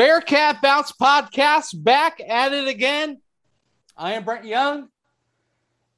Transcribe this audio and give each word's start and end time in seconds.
Bearcat 0.00 0.62
Bounce 0.62 0.92
Podcast 0.92 1.84
back 1.84 2.22
at 2.26 2.54
it 2.54 2.66
again. 2.66 3.20
I 3.94 4.14
am 4.14 4.24
Brent 4.24 4.46
Young, 4.46 4.88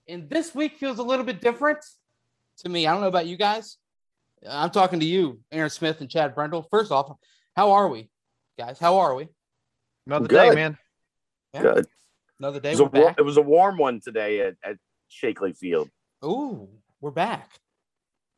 and 0.09 0.29
this 0.29 0.53
week 0.57 0.77
feels 0.77 0.99
a 0.99 1.05
little 1.05 1.25
bit 1.25 1.41
different 1.41 1.79
to 2.59 2.69
me. 2.69 2.85
I 2.85 2.91
don't 2.91 3.01
know 3.01 3.07
about 3.07 3.27
you 3.27 3.37
guys. 3.37 3.77
I'm 4.45 4.71
talking 4.71 4.99
to 4.99 5.07
you, 5.07 5.39
Aaron 5.53 5.71
Smith 5.71 6.01
and 6.01 6.11
Chad 6.11 6.35
Brendel. 6.35 6.67
First 6.69 6.91
off, 6.91 7.17
how 7.55 7.71
are 7.71 7.87
we, 7.87 8.11
guys? 8.59 8.77
How 8.81 8.99
are 8.99 9.15
we? 9.15 9.29
Another 10.09 10.27
Good. 10.27 10.49
day, 10.51 10.55
man. 10.57 10.79
Yeah. 11.55 11.63
Good. 11.63 11.87
Another 12.41 12.57
It 12.59 12.63
day. 12.65 12.71
was, 12.71 12.81
a 12.81 12.85
We're 12.87 12.91
war- 13.03 13.09
back. 13.11 13.19
it 13.21 13.23
was 13.23 13.37
a 13.37 13.43
warm 13.43 13.77
one 13.79 14.01
today 14.01 14.41
at, 14.41 14.57
at 14.65 14.79
Sheakley 15.13 15.57
Field. 15.57 15.89
Ooh, 16.25 16.69
we're 17.01 17.13
back. 17.13 17.53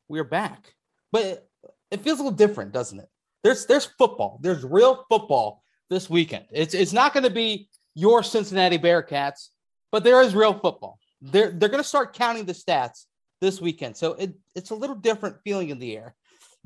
We're 0.08 0.24
back. 0.24 0.74
But 1.10 1.48
it 1.90 2.02
feels 2.02 2.18
a 2.20 2.22
little 2.22 2.36
different, 2.36 2.72
doesn't 2.72 3.00
it? 3.00 3.08
There's 3.44 3.66
there's 3.66 3.84
football. 3.84 4.40
There's 4.42 4.64
real 4.64 5.04
football 5.08 5.62
this 5.90 6.10
weekend. 6.10 6.46
It's 6.50 6.74
it's 6.74 6.94
not 6.94 7.12
going 7.12 7.24
to 7.24 7.30
be 7.30 7.68
your 7.94 8.22
Cincinnati 8.22 8.78
Bearcats, 8.78 9.50
but 9.92 10.02
there 10.02 10.20
is 10.22 10.34
real 10.34 10.54
football. 10.54 10.98
They're 11.20 11.50
they're 11.50 11.68
going 11.68 11.82
to 11.82 11.88
start 11.88 12.14
counting 12.14 12.46
the 12.46 12.54
stats 12.54 13.04
this 13.42 13.60
weekend. 13.60 13.96
So 13.96 14.14
it, 14.14 14.34
it's 14.54 14.70
a 14.70 14.74
little 14.74 14.96
different 14.96 15.36
feeling 15.44 15.68
in 15.68 15.78
the 15.78 15.94
air. 15.96 16.14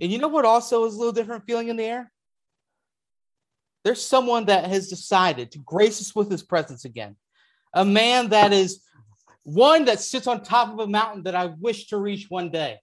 And 0.00 0.12
you 0.12 0.18
know 0.18 0.28
what 0.28 0.44
also 0.44 0.84
is 0.84 0.94
a 0.94 0.98
little 0.98 1.12
different 1.12 1.44
feeling 1.44 1.68
in 1.68 1.76
the 1.76 1.84
air? 1.84 2.12
There's 3.84 4.04
someone 4.04 4.46
that 4.46 4.66
has 4.66 4.88
decided 4.88 5.50
to 5.52 5.58
grace 5.58 6.00
us 6.00 6.14
with 6.14 6.30
his 6.30 6.42
presence 6.44 6.84
again. 6.84 7.16
A 7.74 7.84
man 7.84 8.28
that 8.28 8.52
is 8.52 8.80
one 9.42 9.86
that 9.86 9.98
sits 9.98 10.28
on 10.28 10.42
top 10.42 10.72
of 10.72 10.78
a 10.78 10.86
mountain 10.86 11.24
that 11.24 11.34
I 11.34 11.46
wish 11.46 11.88
to 11.88 11.96
reach 11.96 12.26
one 12.28 12.50
day. 12.50 12.78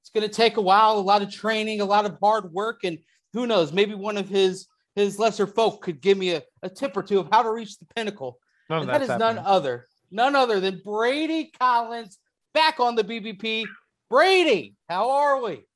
It's 0.00 0.10
going 0.10 0.26
to 0.26 0.34
take 0.34 0.56
a 0.56 0.62
while, 0.62 0.98
a 0.98 1.00
lot 1.00 1.22
of 1.22 1.30
training, 1.30 1.80
a 1.80 1.84
lot 1.84 2.06
of 2.06 2.16
hard 2.22 2.52
work, 2.52 2.84
and 2.84 2.98
who 3.34 3.46
knows, 3.46 3.72
maybe 3.72 3.94
one 3.94 4.16
of 4.16 4.28
his 4.28 4.66
his 4.94 5.18
lesser 5.18 5.46
folk 5.46 5.82
could 5.82 6.00
give 6.00 6.16
me 6.16 6.30
a, 6.30 6.42
a 6.62 6.70
tip 6.70 6.96
or 6.96 7.02
two 7.02 7.18
of 7.18 7.28
how 7.30 7.42
to 7.42 7.50
reach 7.50 7.78
the 7.78 7.86
pinnacle. 7.96 8.38
None 8.70 8.78
of 8.78 8.82
And 8.82 8.90
that 8.90 8.98
that's 9.00 9.10
is 9.10 9.18
none 9.18 9.38
other, 9.38 9.86
none 10.10 10.36
other 10.36 10.60
than 10.60 10.80
Brady 10.84 11.52
Collins 11.58 12.18
back 12.54 12.78
on 12.78 12.94
the 12.94 13.02
BBP. 13.02 13.64
Brady, 14.08 14.76
how 14.88 15.10
are 15.10 15.42
we? 15.42 15.66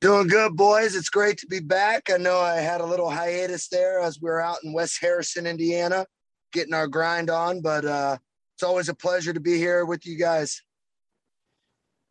Doing 0.00 0.28
good, 0.28 0.56
boys. 0.56 0.94
It's 0.94 1.08
great 1.08 1.38
to 1.38 1.46
be 1.46 1.60
back. 1.60 2.10
I 2.10 2.18
know 2.18 2.38
I 2.38 2.56
had 2.56 2.80
a 2.80 2.86
little 2.86 3.10
hiatus 3.10 3.68
there 3.68 4.00
as 4.00 4.20
we 4.20 4.28
were 4.28 4.40
out 4.40 4.58
in 4.62 4.72
West 4.72 4.98
Harrison, 5.00 5.46
Indiana, 5.46 6.06
getting 6.52 6.74
our 6.74 6.86
grind 6.86 7.30
on, 7.30 7.60
but 7.60 7.84
uh, 7.84 8.18
it's 8.54 8.62
always 8.62 8.88
a 8.88 8.94
pleasure 8.94 9.32
to 9.32 9.40
be 9.40 9.56
here 9.56 9.84
with 9.84 10.06
you 10.06 10.16
guys. 10.16 10.62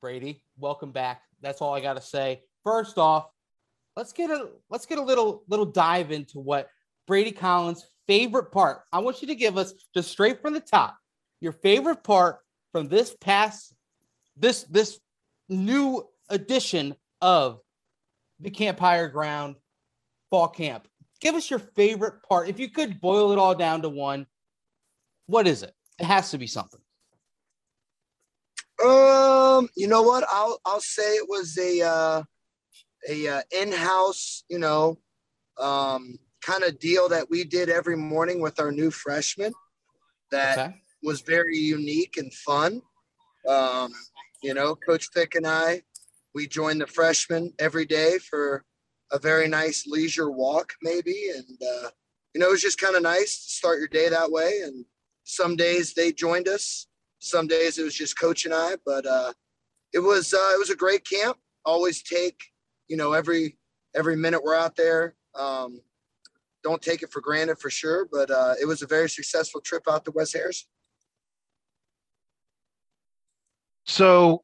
Brady, 0.01 0.43
welcome 0.57 0.91
back. 0.91 1.21
That's 1.41 1.61
all 1.61 1.73
I 1.73 1.79
got 1.79 1.93
to 1.93 2.01
say. 2.01 2.41
First 2.63 2.97
off, 2.97 3.27
let's 3.95 4.13
get 4.13 4.29
a 4.29 4.49
let's 4.69 4.85
get 4.85 4.97
a 4.97 5.03
little 5.03 5.43
little 5.47 5.65
dive 5.65 6.11
into 6.11 6.39
what 6.39 6.69
Brady 7.07 7.31
Collins' 7.31 7.85
favorite 8.07 8.51
part. 8.51 8.81
I 8.91 8.99
want 8.99 9.21
you 9.21 9.27
to 9.29 9.35
give 9.35 9.57
us 9.57 9.73
just 9.93 10.11
straight 10.11 10.41
from 10.41 10.53
the 10.53 10.59
top 10.59 10.97
your 11.43 11.51
favorite 11.51 12.03
part 12.03 12.37
from 12.71 12.87
this 12.87 13.15
past 13.19 13.73
this 14.37 14.63
this 14.63 14.99
new 15.49 16.07
edition 16.29 16.95
of 17.21 17.59
the 18.39 18.49
Camp 18.49 18.79
Higher 18.79 19.09
Ground 19.09 19.55
Fall 20.29 20.47
Camp. 20.47 20.87
Give 21.19 21.35
us 21.35 21.49
your 21.49 21.59
favorite 21.59 22.23
part. 22.27 22.47
If 22.47 22.59
you 22.59 22.69
could 22.69 22.99
boil 22.99 23.33
it 23.33 23.39
all 23.39 23.55
down 23.55 23.81
to 23.81 23.89
one, 23.89 24.25
what 25.27 25.47
is 25.47 25.63
it? 25.63 25.73
It 25.99 26.05
has 26.05 26.31
to 26.31 26.37
be 26.37 26.47
something. 26.47 26.79
Um, 28.83 29.69
you 29.75 29.87
know 29.87 30.01
what? 30.01 30.25
I'll 30.31 30.59
I'll 30.65 30.81
say 30.81 31.15
it 31.15 31.27
was 31.27 31.57
a 31.57 31.81
uh, 31.81 32.23
a 33.09 33.27
uh, 33.27 33.41
in-house, 33.51 34.43
you 34.49 34.59
know, 34.59 34.99
um, 35.59 36.17
kind 36.41 36.63
of 36.63 36.79
deal 36.79 37.09
that 37.09 37.29
we 37.29 37.43
did 37.43 37.69
every 37.69 37.95
morning 37.95 38.41
with 38.41 38.59
our 38.59 38.71
new 38.71 38.91
freshmen. 38.91 39.53
That 40.31 40.57
Okay. 40.57 40.75
was 41.03 41.21
very 41.21 41.57
unique 41.57 42.17
and 42.17 42.33
fun. 42.33 42.81
Um, 43.47 43.93
you 44.41 44.53
know, 44.53 44.75
Coach 44.75 45.09
Fick 45.13 45.35
and 45.35 45.47
I, 45.47 45.83
we 46.33 46.47
joined 46.47 46.81
the 46.81 46.87
freshmen 46.87 47.53
every 47.59 47.85
day 47.85 48.17
for 48.17 48.65
a 49.11 49.19
very 49.19 49.47
nice 49.47 49.85
leisure 49.85 50.31
walk, 50.31 50.73
maybe. 50.81 51.29
And, 51.35 51.61
uh, 51.61 51.89
you 52.33 52.41
know, 52.41 52.47
it 52.47 52.51
was 52.51 52.61
just 52.61 52.79
kind 52.79 52.95
of 52.95 53.03
nice 53.03 53.45
to 53.45 53.51
start 53.51 53.79
your 53.79 53.87
day 53.87 54.09
that 54.09 54.31
way. 54.31 54.61
And 54.63 54.85
some 55.23 55.55
days 55.55 55.93
they 55.93 56.11
joined 56.11 56.47
us, 56.47 56.87
some 57.19 57.47
days 57.47 57.77
it 57.77 57.83
was 57.83 57.95
just 57.95 58.19
Coach 58.19 58.45
and 58.45 58.53
I, 58.53 58.75
but 58.85 59.05
uh, 59.05 59.33
it 59.93 59.99
was 59.99 60.33
uh, 60.33 60.51
it 60.53 60.59
was 60.59 60.69
a 60.69 60.75
great 60.75 61.07
camp. 61.07 61.37
Always 61.63 62.03
take, 62.03 62.41
you 62.93 62.97
know, 62.97 63.13
every 63.13 63.57
every 63.95 64.15
minute 64.15 64.43
we're 64.43 64.55
out 64.55 64.75
there. 64.75 65.15
Um, 65.33 65.81
don't 66.63 66.79
take 66.79 67.01
it 67.01 67.11
for 67.11 67.21
granted 67.21 67.57
for 67.57 67.71
sure, 67.71 68.07
but 68.11 68.29
uh, 68.29 68.53
it 68.61 68.67
was 68.67 68.83
a 68.83 68.87
very 68.87 69.09
successful 69.09 69.61
trip 69.61 69.85
out 69.89 70.05
to 70.05 70.11
West 70.11 70.33
Harrison. 70.33 70.67
So 73.85 74.43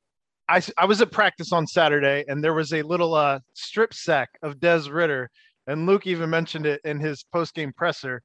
I, 0.50 0.64
I 0.80 0.86
was 0.86 1.00
at 1.00 1.12
practice 1.12 1.54
on 1.54 1.68
Saturday 1.68 2.26
and 2.28 2.44
there 2.44 2.56
was 2.56 2.74
a 2.74 2.82
little 2.82 3.14
uh, 3.14 3.38
strip 3.54 3.94
sack 3.94 4.30
of 4.42 4.60
Des 4.60 4.90
Ridder. 4.90 5.30
And 5.68 5.86
Luke 5.86 6.08
even 6.08 6.32
mentioned 6.32 6.66
it 6.66 6.82
in 6.84 7.00
his 7.00 7.24
post 7.32 7.54
game 7.54 7.72
presser 7.78 8.24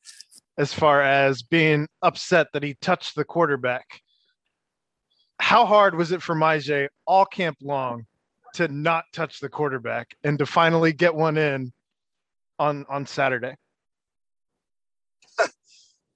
as 0.56 0.72
far 0.72 1.02
as 1.02 1.42
being 1.42 1.86
upset 2.00 2.46
that 2.54 2.62
he 2.62 2.76
touched 2.80 3.14
the 3.14 3.26
quarterback. 3.26 4.00
How 5.38 5.66
hard 5.66 5.94
was 5.94 6.12
it 6.12 6.22
for 6.22 6.34
Myjai 6.34 6.88
all 7.06 7.26
camp 7.26 7.58
long 7.60 8.06
to 8.54 8.68
not 8.68 9.04
touch 9.12 9.40
the 9.40 9.48
quarterback 9.48 10.14
and 10.24 10.38
to 10.38 10.46
finally 10.46 10.92
get 10.92 11.14
one 11.14 11.36
in 11.36 11.72
on 12.58 12.86
on 12.88 13.06
Saturday? 13.06 13.56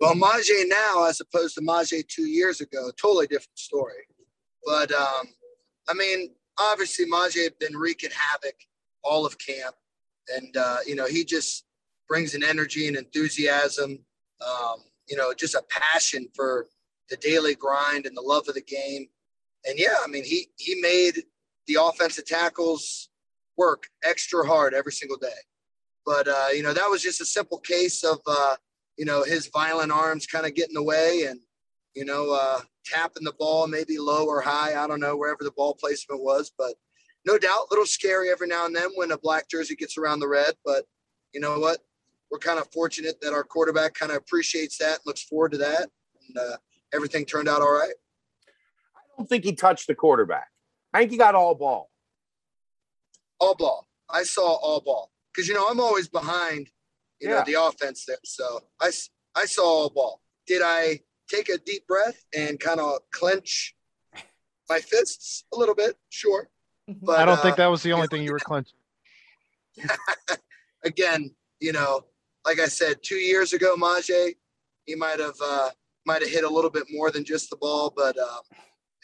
Well, 0.01 0.15
Myjai 0.15 0.69
now, 0.69 1.07
as 1.07 1.21
opposed 1.21 1.57
to 1.57 1.61
Myjai 1.61 2.07
two 2.07 2.29
years 2.29 2.61
ago, 2.61 2.93
totally 3.03 3.27
different 3.27 3.59
story. 3.59 4.07
But 4.65 4.93
um, 4.93 5.27
I 5.89 5.95
mean, 5.95 6.31
obviously, 6.57 7.05
Myjai 7.07 7.43
had 7.43 7.59
been 7.59 7.77
wreaking 7.77 8.11
havoc 8.11 8.55
all 9.03 9.27
of 9.27 9.37
camp, 9.39 9.75
and 10.37 10.57
uh, 10.57 10.77
you 10.87 10.95
know 10.95 11.07
he 11.07 11.25
just 11.25 11.65
brings 12.09 12.35
an 12.35 12.43
energy 12.43 12.89
and 12.89 12.97
enthusiasm, 12.97 13.99
um, 14.41 14.77
you 15.09 15.17
know, 15.17 15.33
just 15.35 15.55
a 15.55 15.63
passion 15.69 16.29
for 16.35 16.67
the 17.11 17.17
daily 17.17 17.55
grind 17.55 18.07
and 18.07 18.17
the 18.17 18.23
love 18.23 18.49
of 18.49 18.55
the 18.55 18.63
game. 18.63 19.07
And 19.69 19.79
yeah, 19.79 19.97
I 20.03 20.07
mean, 20.07 20.25
he 20.25 20.49
he 20.57 20.81
made 20.81 21.25
the 21.69 21.79
offensive 21.81 22.27
tackles 22.27 23.09
work 23.57 23.85
extra 24.03 24.45
hard 24.45 24.75
every 24.75 24.93
single 24.93 25.19
day. 25.19 25.29
But 26.05 26.27
uh, 26.27 26.49
you 26.53 26.63
know, 26.63 26.73
that 26.73 26.89
was 26.89 27.03
just 27.03 27.21
a 27.21 27.27
simple 27.27 27.59
case 27.59 28.03
of. 28.03 28.19
Uh, 28.27 28.57
you 28.99 29.05
know, 29.05 29.23
his 29.23 29.47
violent 29.47 29.93
arms 29.93 30.27
kind 30.27 30.45
of 30.45 30.55
getting 30.55 30.77
away 30.77 31.27
and, 31.29 31.41
you 31.95 32.05
know, 32.05 32.33
uh, 32.33 32.61
tapping 32.85 33.23
the 33.23 33.33
ball 33.39 33.69
maybe 33.69 33.97
low 33.97 34.27
or 34.27 34.41
high. 34.41 34.75
I 34.83 34.87
don't 34.89 35.01
know, 35.01 35.17
wherever 35.17 35.45
the 35.45 35.53
ball 35.53 35.75
placement 35.75 36.21
was. 36.21 36.53
But 36.59 36.75
no 37.25 37.39
doubt, 37.39 37.67
a 37.71 37.71
little 37.71 37.87
scary 37.87 38.29
every 38.29 38.49
now 38.49 38.67
and 38.67 38.75
then 38.75 38.91
when 38.97 39.13
a 39.13 39.19
black 39.19 39.49
jersey 39.49 39.77
gets 39.77 39.97
around 39.97 40.19
the 40.19 40.29
red. 40.29 40.55
But 40.65 40.85
you 41.33 41.41
know 41.41 41.61
what? 41.61 41.79
We're 42.31 42.39
kind 42.39 42.59
of 42.59 42.71
fortunate 42.73 43.21
that 43.23 43.33
our 43.33 43.45
quarterback 43.45 43.95
kind 43.95 44.11
of 44.11 44.19
appreciates 44.19 44.77
that 44.79 44.99
looks 45.07 45.23
forward 45.23 45.53
to 45.53 45.59
that. 45.59 45.89
And 46.27 46.37
uh, 46.37 46.57
everything 46.93 47.25
turned 47.25 47.49
out 47.49 47.63
all 47.63 47.73
right. 47.73 47.95
I 48.97 49.01
don't 49.17 49.29
think 49.29 49.45
he 49.45 49.55
touched 49.55 49.87
the 49.87 49.95
quarterback. 49.95 50.49
I 50.93 51.01
think 51.01 51.11
he 51.13 51.19
got 51.19 51.35
all 51.35 51.55
ball. 51.55 51.91
All 53.39 53.55
ball. 53.55 53.87
I 54.11 54.23
saw 54.23 54.55
all 54.57 54.81
ball 54.81 55.13
because, 55.33 55.49
you 55.49 55.55
know, 55.55 55.67
I'm 55.69 55.81
always 55.81 56.09
behind, 56.09 56.71
you 57.21 57.29
Yeah. 57.29 57.37
know, 57.37 57.43
the 57.45 57.55
offense 57.55 58.05
there. 58.07 58.19
So 58.25 58.63
I 58.81 58.91
I 59.35 59.45
saw 59.45 59.65
all 59.65 59.91
ball. 59.91 60.23
Did 60.47 60.63
I 60.65 61.01
take 61.29 61.49
a 61.49 61.59
deep 61.59 61.87
breath 61.87 62.25
and 62.35 62.59
kind 62.59 62.81
of 62.81 62.99
clench 63.11 63.77
my 64.69 64.81
fists 64.81 65.45
a 65.53 65.59
little 65.59 65.75
bit? 65.75 65.97
Sure. 66.09 66.49
But 66.89 67.21
I 67.21 67.25
don't 67.27 67.39
uh, 67.39 67.43
think 67.43 67.57
that 67.57 67.67
was 67.67 67.83
the 67.83 67.93
only 67.93 68.09
thing 68.09 68.23
you 68.23 68.33
were 68.33 68.41
clenching. 68.41 68.79
again, 70.85 71.35
you 71.61 71.73
know, 71.73 72.07
like 72.45 72.59
I 72.59 72.67
said, 72.67 73.03
two 73.03 73.17
years 73.17 73.53
ago, 73.53 73.77
Myjai, 73.77 74.37
he 74.87 74.95
might 74.95 75.21
have 75.21 75.37
uh, 75.43 75.71
might 76.07 76.23
have 76.23 76.31
hit 76.31 76.45
a 76.45 76.49
little 76.49 76.71
bit 76.71 76.85
more 76.91 77.11
than 77.11 77.25
just 77.25 77.51
the 77.51 77.57
ball. 77.57 77.93
But 77.95 78.19
um, 78.19 78.41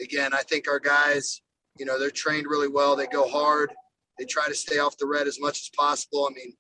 again, 0.00 0.32
I 0.32 0.40
think 0.42 0.66
our 0.68 0.80
guys, 0.80 1.42
you 1.78 1.84
know, 1.84 1.98
they're 1.98 2.10
trained 2.10 2.46
really 2.46 2.68
well. 2.68 2.96
They 2.96 3.06
go 3.06 3.28
hard. 3.28 3.72
They 4.18 4.24
try 4.24 4.46
to 4.46 4.54
stay 4.54 4.78
off 4.78 4.96
the 4.96 5.06
red 5.06 5.26
as 5.26 5.40
much 5.40 5.60
as 5.60 5.70
possible. 5.76 6.28
I 6.30 6.34
mean, 6.34 6.54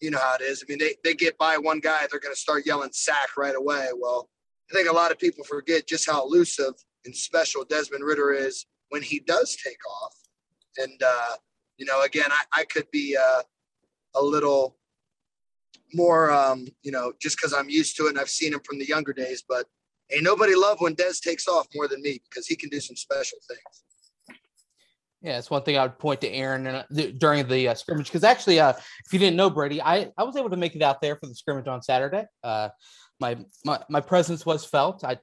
you 0.00 0.10
know 0.10 0.18
how 0.18 0.34
it 0.34 0.42
is. 0.42 0.62
I 0.62 0.70
mean, 0.70 0.78
they, 0.78 0.94
they 1.04 1.14
get 1.14 1.38
by 1.38 1.56
one 1.58 1.78
guy, 1.78 2.06
they're 2.10 2.20
going 2.20 2.34
to 2.34 2.40
start 2.40 2.66
yelling 2.66 2.90
sack 2.92 3.36
right 3.36 3.54
away. 3.54 3.88
Well, 3.96 4.28
I 4.70 4.74
think 4.74 4.88
a 4.88 4.94
lot 4.94 5.12
of 5.12 5.18
people 5.18 5.44
forget 5.44 5.86
just 5.86 6.10
how 6.10 6.24
elusive 6.24 6.74
and 7.04 7.14
special 7.14 7.64
Desmond 7.64 8.04
Ridder 8.04 8.32
is 8.32 8.66
when 8.88 9.02
he 9.02 9.20
does 9.20 9.56
take 9.64 9.78
off. 10.02 10.14
And, 10.78 11.02
uh, 11.02 11.36
you 11.76 11.86
know, 11.86 12.02
again, 12.02 12.30
I, 12.30 12.60
I 12.60 12.64
could 12.64 12.90
be 12.90 13.16
uh, 13.16 13.42
a 14.14 14.22
little 14.22 14.76
more, 15.92 16.30
um, 16.30 16.66
you 16.82 16.92
know, 16.92 17.12
just 17.20 17.36
because 17.36 17.52
I'm 17.52 17.68
used 17.68 17.96
to 17.96 18.06
it 18.06 18.10
and 18.10 18.18
I've 18.18 18.30
seen 18.30 18.52
him 18.52 18.60
from 18.64 18.78
the 18.78 18.86
younger 18.86 19.12
days. 19.12 19.44
But 19.46 19.66
ain't 20.10 20.24
nobody 20.24 20.54
love 20.54 20.80
when 20.80 20.94
Des 20.94 21.14
takes 21.22 21.46
off 21.46 21.66
more 21.74 21.88
than 21.88 22.02
me 22.02 22.20
because 22.28 22.46
he 22.46 22.56
can 22.56 22.68
do 22.68 22.80
some 22.80 22.96
special 22.96 23.38
things. 23.48 23.84
Yeah, 25.22 25.38
it's 25.38 25.50
one 25.50 25.62
thing 25.62 25.76
I 25.76 25.82
would 25.82 25.98
point 25.98 26.22
to 26.22 26.28
Aaron 26.28 26.66
uh, 26.66 26.84
during 27.18 27.46
the 27.46 27.68
uh, 27.68 27.74
scrimmage 27.74 28.06
because 28.06 28.24
actually, 28.24 28.58
uh, 28.58 28.72
if 28.72 29.12
you 29.12 29.18
didn't 29.18 29.36
know 29.36 29.50
Brady, 29.50 29.82
I, 29.82 30.10
I 30.16 30.22
was 30.22 30.36
able 30.36 30.50
to 30.50 30.56
make 30.56 30.74
it 30.74 30.82
out 30.82 31.02
there 31.02 31.16
for 31.16 31.26
the 31.26 31.34
scrimmage 31.34 31.68
on 31.68 31.82
Saturday. 31.82 32.24
Uh, 32.42 32.70
my, 33.20 33.36
my 33.64 33.78
my 33.90 34.00
presence 34.00 34.46
was 34.46 34.64
felt. 34.64 35.04
I 35.04 35.18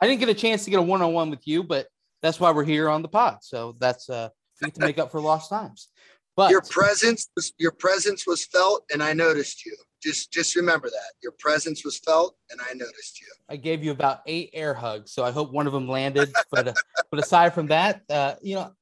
I 0.00 0.06
didn't 0.06 0.20
get 0.20 0.28
a 0.28 0.34
chance 0.34 0.64
to 0.64 0.70
get 0.70 0.78
a 0.78 0.82
one 0.82 1.00
on 1.00 1.12
one 1.12 1.30
with 1.30 1.46
you, 1.46 1.62
but 1.62 1.86
that's 2.22 2.40
why 2.40 2.50
we're 2.50 2.64
here 2.64 2.88
on 2.88 3.02
the 3.02 3.08
pod. 3.08 3.38
So 3.42 3.76
that's 3.78 4.10
uh, 4.10 4.30
to 4.62 4.80
make 4.80 4.98
up 4.98 5.10
for 5.10 5.20
lost 5.20 5.50
times. 5.50 5.88
But 6.36 6.50
your 6.50 6.62
presence 6.62 7.28
was 7.34 7.52
your 7.58 7.72
presence 7.72 8.26
was 8.26 8.44
felt, 8.44 8.84
and 8.92 9.02
I 9.02 9.14
noticed 9.14 9.64
you. 9.64 9.74
Just 10.02 10.32
just 10.32 10.54
remember 10.54 10.90
that 10.90 11.12
your 11.22 11.32
presence 11.38 11.82
was 11.82 11.98
felt, 11.98 12.36
and 12.50 12.60
I 12.60 12.74
noticed 12.74 13.20
you. 13.20 13.28
I 13.48 13.56
gave 13.56 13.82
you 13.82 13.90
about 13.90 14.20
eight 14.26 14.50
air 14.52 14.74
hugs, 14.74 15.12
so 15.12 15.24
I 15.24 15.30
hope 15.30 15.50
one 15.52 15.66
of 15.66 15.72
them 15.72 15.88
landed. 15.88 16.30
but 16.50 16.68
uh, 16.68 16.74
but 17.10 17.20
aside 17.20 17.54
from 17.54 17.68
that, 17.68 18.02
uh, 18.10 18.34
you 18.42 18.56
know, 18.56 18.72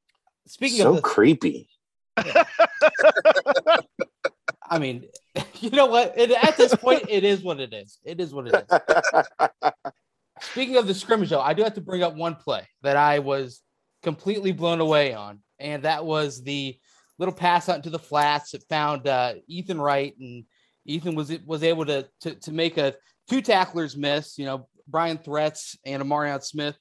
speaking 0.46 0.78
so 0.78 0.96
of 0.96 1.02
creepy. 1.02 1.68
Yeah. 2.24 2.44
I 4.68 4.78
mean, 4.78 5.04
you 5.60 5.70
know 5.70 5.86
what? 5.86 6.14
It, 6.16 6.30
at 6.30 6.56
this 6.56 6.74
point, 6.74 7.04
it 7.08 7.24
is 7.24 7.42
what 7.42 7.60
it 7.60 7.72
is. 7.72 7.98
It 8.04 8.20
is 8.20 8.34
what 8.34 8.48
it 8.48 8.54
is. 8.54 9.70
Speaking 10.40 10.76
of 10.76 10.86
the 10.86 10.94
scrimmage, 10.94 11.30
though, 11.30 11.40
I 11.40 11.54
do 11.54 11.62
have 11.62 11.74
to 11.74 11.80
bring 11.80 12.02
up 12.02 12.16
one 12.16 12.34
play 12.34 12.66
that 12.82 12.96
I 12.96 13.20
was 13.20 13.60
completely 14.02 14.52
blown 14.52 14.80
away 14.80 15.14
on, 15.14 15.40
and 15.58 15.84
that 15.84 16.04
was 16.04 16.42
the 16.42 16.76
little 17.18 17.34
pass 17.34 17.68
out 17.68 17.76
into 17.76 17.90
the 17.90 17.98
flats. 17.98 18.50
that 18.50 18.62
found 18.68 19.06
uh, 19.06 19.34
Ethan 19.46 19.80
Wright, 19.80 20.14
and 20.18 20.44
Ethan 20.86 21.14
was 21.14 21.32
was 21.46 21.62
able 21.62 21.86
to, 21.86 22.08
to 22.22 22.34
to 22.34 22.52
make 22.52 22.78
a 22.78 22.94
two 23.30 23.40
tacklers 23.42 23.96
miss. 23.96 24.36
You 24.36 24.46
know, 24.46 24.68
Bryon 24.88 25.18
Threats 25.18 25.78
and 25.86 26.02
Amarion 26.02 26.42
Smith, 26.42 26.76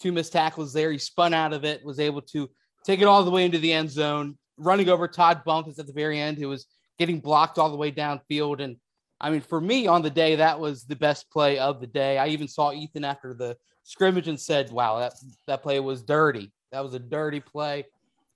two 0.00 0.12
missed 0.12 0.32
tackles 0.32 0.72
there. 0.72 0.92
He 0.92 0.98
spun 0.98 1.32
out 1.32 1.52
of 1.52 1.64
it, 1.64 1.84
was 1.84 2.00
able 2.00 2.22
to 2.22 2.50
take 2.84 3.00
it 3.00 3.06
all 3.06 3.24
the 3.24 3.30
way 3.30 3.44
into 3.44 3.58
the 3.58 3.72
end 3.72 3.90
zone, 3.90 4.36
running 4.56 4.88
over 4.88 5.08
Todd 5.08 5.42
Bumpus 5.44 5.78
at 5.78 5.86
the 5.86 5.92
very 5.92 6.18
end, 6.18 6.38
who 6.38 6.48
was 6.48 6.66
getting 6.98 7.20
blocked 7.20 7.58
all 7.58 7.70
the 7.70 7.76
way 7.76 7.90
downfield. 7.90 8.60
And 8.60 8.76
I 9.20 9.30
mean, 9.30 9.40
for 9.40 9.60
me 9.60 9.86
on 9.86 10.02
the 10.02 10.10
day, 10.10 10.36
that 10.36 10.58
was 10.58 10.84
the 10.84 10.96
best 10.96 11.30
play 11.30 11.58
of 11.58 11.80
the 11.80 11.86
day. 11.86 12.18
I 12.18 12.28
even 12.28 12.48
saw 12.48 12.72
Ethan 12.72 13.04
after 13.04 13.34
the 13.34 13.56
scrimmage 13.82 14.28
and 14.28 14.40
said, 14.40 14.70
"Wow, 14.70 14.98
that 14.98 15.14
that 15.46 15.62
play 15.62 15.80
was 15.80 16.02
dirty. 16.02 16.52
That 16.72 16.84
was 16.84 16.94
a 16.94 16.98
dirty 16.98 17.40
play." 17.40 17.86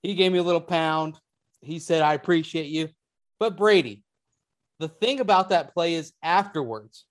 He 0.01 0.13
gave 0.13 0.31
me 0.31 0.37
a 0.37 0.43
little 0.43 0.61
pound 0.61 1.19
he 1.65 1.79
said, 1.79 2.01
I 2.01 2.13
appreciate 2.13 2.67
you. 2.67 2.89
But 3.39 3.57
Brady, 3.57 4.03
the 4.79 4.87
thing 4.87 5.19
about 5.19 5.49
that 5.49 5.73
play 5.73 5.95
is 5.95 6.13
afterwards, 6.23 7.05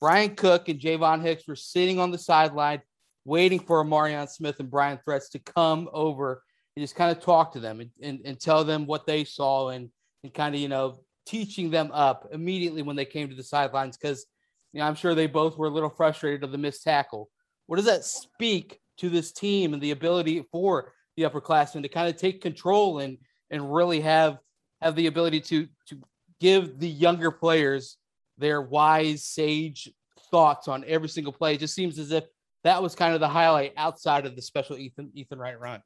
Bryan 0.00 0.34
Cook 0.34 0.68
and 0.68 0.80
Ja'von 0.80 1.22
Hicks 1.22 1.46
were 1.46 1.56
sitting 1.56 2.00
on 2.00 2.10
the 2.10 2.18
sideline 2.18 2.80
waiting 3.24 3.60
for 3.60 3.84
Amarion 3.84 4.28
Smith 4.28 4.58
and 4.60 4.70
Bryon 4.70 4.98
Threats 5.04 5.28
to 5.30 5.38
come 5.38 5.88
over 5.92 6.42
and 6.80 6.84
just 6.84 6.96
kind 6.96 7.14
of 7.14 7.22
talk 7.22 7.52
to 7.52 7.60
them 7.60 7.80
and, 7.80 7.90
and, 8.00 8.20
and 8.24 8.40
tell 8.40 8.64
them 8.64 8.86
what 8.86 9.06
they 9.06 9.22
saw 9.22 9.68
and, 9.68 9.90
and 10.24 10.32
kind 10.32 10.54
of, 10.54 10.60
you 10.62 10.68
know, 10.68 11.00
teaching 11.26 11.70
them 11.70 11.90
up 11.92 12.26
immediately 12.32 12.80
when 12.80 12.96
they 12.96 13.04
came 13.04 13.28
to 13.28 13.34
the 13.34 13.42
sidelines 13.42 13.98
because 13.98 14.24
you 14.72 14.80
know, 14.80 14.86
I'm 14.86 14.94
sure 14.94 15.14
they 15.14 15.26
both 15.26 15.58
were 15.58 15.66
a 15.66 15.70
little 15.70 15.90
frustrated 15.90 16.42
of 16.42 16.52
the 16.52 16.58
missed 16.58 16.82
tackle. 16.82 17.28
What 17.66 17.76
does 17.76 17.84
that 17.84 18.04
speak 18.04 18.80
to 18.96 19.10
this 19.10 19.30
team 19.30 19.74
and 19.74 19.82
the 19.82 19.90
ability 19.90 20.42
for 20.50 20.94
the 21.18 21.24
upperclassmen 21.24 21.82
to 21.82 21.88
kind 21.88 22.08
of 22.08 22.16
take 22.16 22.40
control 22.40 23.00
and 23.00 23.18
and 23.50 23.74
really 23.74 24.00
have 24.00 24.38
have 24.80 24.96
the 24.96 25.06
ability 25.06 25.40
to 25.40 25.68
to 25.88 26.00
give 26.40 26.78
the 26.78 26.88
younger 26.88 27.30
players 27.30 27.98
their 28.38 28.62
wise 28.62 29.22
sage 29.24 29.90
thoughts 30.30 30.66
on 30.66 30.82
every 30.86 31.10
single 31.10 31.32
play. 31.32 31.54
It 31.54 31.60
just 31.60 31.74
seems 31.74 31.98
as 31.98 32.10
if 32.10 32.24
that 32.64 32.82
was 32.82 32.94
kind 32.94 33.12
of 33.12 33.20
the 33.20 33.28
highlight 33.28 33.74
outside 33.76 34.24
of 34.24 34.34
the 34.34 34.40
special 34.40 34.78
Ethan 34.78 35.10
Ethan 35.14 35.38
Wright 35.38 35.60
run. 35.60 35.82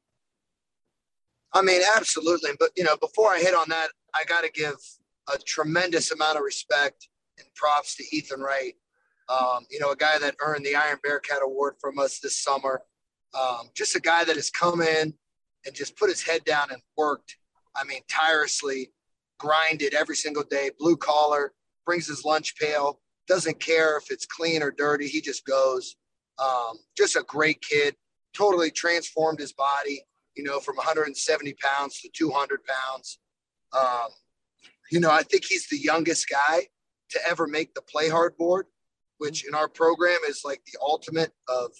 I 1.54 1.62
mean, 1.62 1.80
absolutely. 1.96 2.50
But 2.58 2.70
you 2.76 2.84
know, 2.84 2.96
before 2.96 3.32
I 3.32 3.38
hit 3.38 3.54
on 3.54 3.68
that, 3.68 3.88
I 4.14 4.24
got 4.24 4.42
to 4.42 4.50
give 4.50 4.76
a 5.32 5.38
tremendous 5.38 6.10
amount 6.10 6.36
of 6.36 6.44
respect 6.44 7.08
and 7.38 7.46
props 7.54 7.96
to 7.96 8.04
Ethan 8.16 8.40
Wright. 8.40 8.74
Um, 9.28 9.64
you 9.70 9.80
know, 9.80 9.90
a 9.90 9.96
guy 9.96 10.18
that 10.18 10.36
earned 10.40 10.66
the 10.66 10.74
Iron 10.74 10.98
Bearcat 11.02 11.38
Award 11.42 11.76
from 11.80 11.98
us 11.98 12.18
this 12.18 12.42
summer. 12.42 12.82
Um, 13.40 13.70
just 13.74 13.96
a 13.96 14.00
guy 14.00 14.24
that 14.24 14.36
has 14.36 14.50
come 14.50 14.82
in 14.82 15.14
and 15.64 15.74
just 15.74 15.96
put 15.96 16.10
his 16.10 16.22
head 16.22 16.44
down 16.44 16.70
and 16.70 16.80
worked 16.96 17.36
I 17.76 17.84
mean, 17.84 18.00
tirelessly 18.08 18.92
grinded 19.38 19.94
every 19.94 20.16
single 20.16 20.44
day, 20.44 20.70
blue 20.78 20.96
collar, 20.96 21.52
brings 21.84 22.06
his 22.06 22.24
lunch 22.24 22.56
pail, 22.56 23.00
doesn't 23.26 23.60
care 23.60 23.96
if 23.96 24.10
it's 24.10 24.26
clean 24.26 24.62
or 24.62 24.70
dirty. 24.70 25.08
He 25.08 25.20
just 25.20 25.44
goes. 25.44 25.96
Um, 26.42 26.78
just 26.96 27.16
a 27.16 27.24
great 27.26 27.60
kid, 27.62 27.94
totally 28.36 28.70
transformed 28.70 29.38
his 29.38 29.52
body, 29.52 30.02
you 30.36 30.44
know, 30.44 30.60
from 30.60 30.76
170 30.76 31.54
pounds 31.54 32.00
to 32.00 32.08
200 32.12 32.60
pounds. 32.64 33.18
Um, 33.72 34.08
you 34.90 35.00
know, 35.00 35.10
I 35.10 35.22
think 35.22 35.44
he's 35.44 35.68
the 35.68 35.78
youngest 35.78 36.28
guy 36.28 36.68
to 37.10 37.20
ever 37.28 37.46
make 37.46 37.74
the 37.74 37.82
play 37.82 38.08
hard 38.08 38.36
board, 38.36 38.66
which 39.18 39.46
in 39.46 39.54
our 39.54 39.68
program 39.68 40.18
is 40.28 40.42
like 40.44 40.62
the 40.66 40.78
ultimate 40.80 41.32
of 41.48 41.70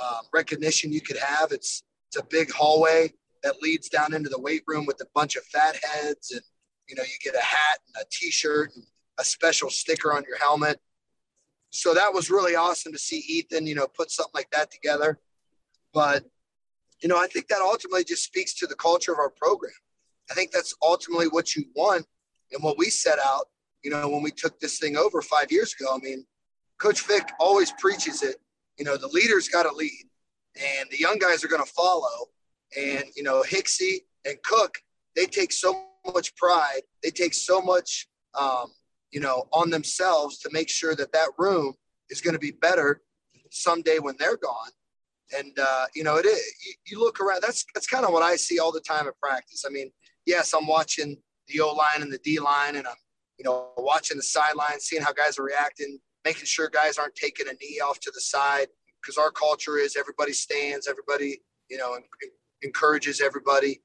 um, 0.00 0.22
recognition 0.32 0.92
you 0.92 1.00
could 1.00 1.18
have. 1.18 1.52
It's 1.52 1.82
it's 2.08 2.22
a 2.22 2.26
big 2.26 2.52
hallway 2.52 3.12
that 3.42 3.60
leads 3.60 3.88
down 3.88 4.14
into 4.14 4.28
the 4.28 4.40
weight 4.40 4.62
room 4.66 4.86
with 4.86 5.00
a 5.00 5.06
bunch 5.14 5.36
of 5.36 5.44
fat 5.44 5.76
heads 5.76 6.30
and 6.32 6.42
you 6.88 6.94
know 6.94 7.02
you 7.02 7.14
get 7.22 7.34
a 7.34 7.44
hat 7.44 7.78
and 7.86 8.02
a 8.02 8.06
t-shirt 8.10 8.72
and 8.74 8.84
a 9.18 9.24
special 9.24 9.70
sticker 9.70 10.12
on 10.12 10.24
your 10.26 10.38
helmet 10.38 10.80
so 11.70 11.94
that 11.94 12.12
was 12.12 12.30
really 12.30 12.54
awesome 12.56 12.92
to 12.92 12.98
see 12.98 13.18
ethan 13.28 13.66
you 13.66 13.74
know 13.74 13.86
put 13.86 14.10
something 14.10 14.32
like 14.34 14.50
that 14.50 14.70
together 14.70 15.18
but 15.92 16.24
you 17.04 17.08
know 17.08 17.18
i 17.18 17.28
think 17.28 17.46
that 17.46 17.60
ultimately 17.60 18.02
just 18.02 18.24
speaks 18.24 18.54
to 18.54 18.66
the 18.66 18.74
culture 18.74 19.12
of 19.12 19.18
our 19.18 19.30
program 19.30 19.72
i 20.30 20.34
think 20.34 20.50
that's 20.50 20.74
ultimately 20.82 21.28
what 21.28 21.54
you 21.54 21.64
want 21.76 22.04
and 22.52 22.62
what 22.64 22.76
we 22.78 22.90
set 22.90 23.18
out 23.24 23.46
you 23.84 23.90
know 23.90 24.08
when 24.08 24.22
we 24.22 24.32
took 24.32 24.58
this 24.58 24.80
thing 24.80 24.96
over 24.96 25.22
five 25.22 25.52
years 25.52 25.72
ago 25.78 25.94
i 25.94 25.98
mean 25.98 26.26
coach 26.78 27.00
fick 27.00 27.28
always 27.38 27.70
preaches 27.78 28.22
it 28.22 28.36
you 28.78 28.84
know 28.84 28.96
the 28.96 29.08
leaders 29.08 29.48
got 29.48 29.62
to 29.62 29.72
lead 29.72 30.08
and 30.56 30.88
the 30.90 30.98
young 30.98 31.18
guys 31.18 31.44
are 31.44 31.48
going 31.48 31.62
to 31.62 31.72
follow 31.72 32.28
and, 32.76 33.04
you 33.16 33.22
know, 33.22 33.42
Hicksy 33.42 34.00
and 34.24 34.36
Cook, 34.42 34.78
they 35.14 35.26
take 35.26 35.52
so 35.52 35.84
much 36.12 36.34
pride. 36.36 36.80
They 37.02 37.10
take 37.10 37.34
so 37.34 37.60
much, 37.60 38.08
um, 38.38 38.72
you 39.10 39.20
know, 39.20 39.48
on 39.52 39.70
themselves 39.70 40.38
to 40.40 40.50
make 40.52 40.68
sure 40.68 40.94
that 40.96 41.12
that 41.12 41.30
room 41.38 41.74
is 42.10 42.20
going 42.20 42.34
to 42.34 42.40
be 42.40 42.50
better 42.50 43.02
someday 43.50 43.98
when 43.98 44.16
they're 44.18 44.36
gone. 44.36 44.70
And, 45.36 45.58
uh, 45.58 45.86
you 45.94 46.04
know, 46.04 46.16
it 46.16 46.26
is, 46.26 46.40
you, 46.64 46.74
you 46.86 47.00
look 47.00 47.20
around, 47.20 47.42
that's, 47.42 47.64
that's 47.74 47.86
kind 47.86 48.04
of 48.04 48.12
what 48.12 48.22
I 48.22 48.36
see 48.36 48.58
all 48.58 48.72
the 48.72 48.80
time 48.80 49.06
at 49.08 49.18
practice. 49.20 49.64
I 49.66 49.70
mean, 49.70 49.90
yes, 50.26 50.52
I'm 50.52 50.66
watching 50.66 51.16
the 51.48 51.60
O 51.60 51.72
line 51.72 52.02
and 52.02 52.12
the 52.12 52.18
D 52.18 52.38
line, 52.38 52.76
and 52.76 52.86
I'm, 52.86 52.94
you 53.38 53.44
know, 53.44 53.70
watching 53.76 54.16
the 54.16 54.22
sideline, 54.22 54.80
seeing 54.80 55.02
how 55.02 55.12
guys 55.12 55.38
are 55.38 55.44
reacting, 55.44 55.98
making 56.24 56.44
sure 56.44 56.68
guys 56.68 56.98
aren't 56.98 57.16
taking 57.16 57.48
a 57.48 57.52
knee 57.60 57.80
off 57.80 57.98
to 58.00 58.12
the 58.14 58.20
side 58.20 58.68
because 59.02 59.18
our 59.18 59.30
culture 59.30 59.76
is 59.76 59.96
everybody 59.96 60.32
stands, 60.32 60.88
everybody, 60.88 61.42
you 61.68 61.76
know, 61.76 61.98
encourages 62.62 63.20
everybody. 63.20 63.82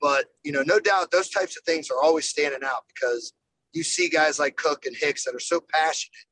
But, 0.00 0.26
you 0.44 0.52
know, 0.52 0.62
no 0.62 0.78
doubt 0.80 1.10
those 1.10 1.28
types 1.28 1.56
of 1.56 1.64
things 1.64 1.90
are 1.90 2.02
always 2.02 2.28
standing 2.28 2.64
out 2.64 2.84
because 2.94 3.32
you 3.72 3.82
see 3.82 4.08
guys 4.08 4.38
like 4.38 4.56
Cook 4.56 4.86
and 4.86 4.96
Hicks 4.96 5.24
that 5.24 5.34
are 5.34 5.40
so 5.40 5.60
passionate 5.72 6.26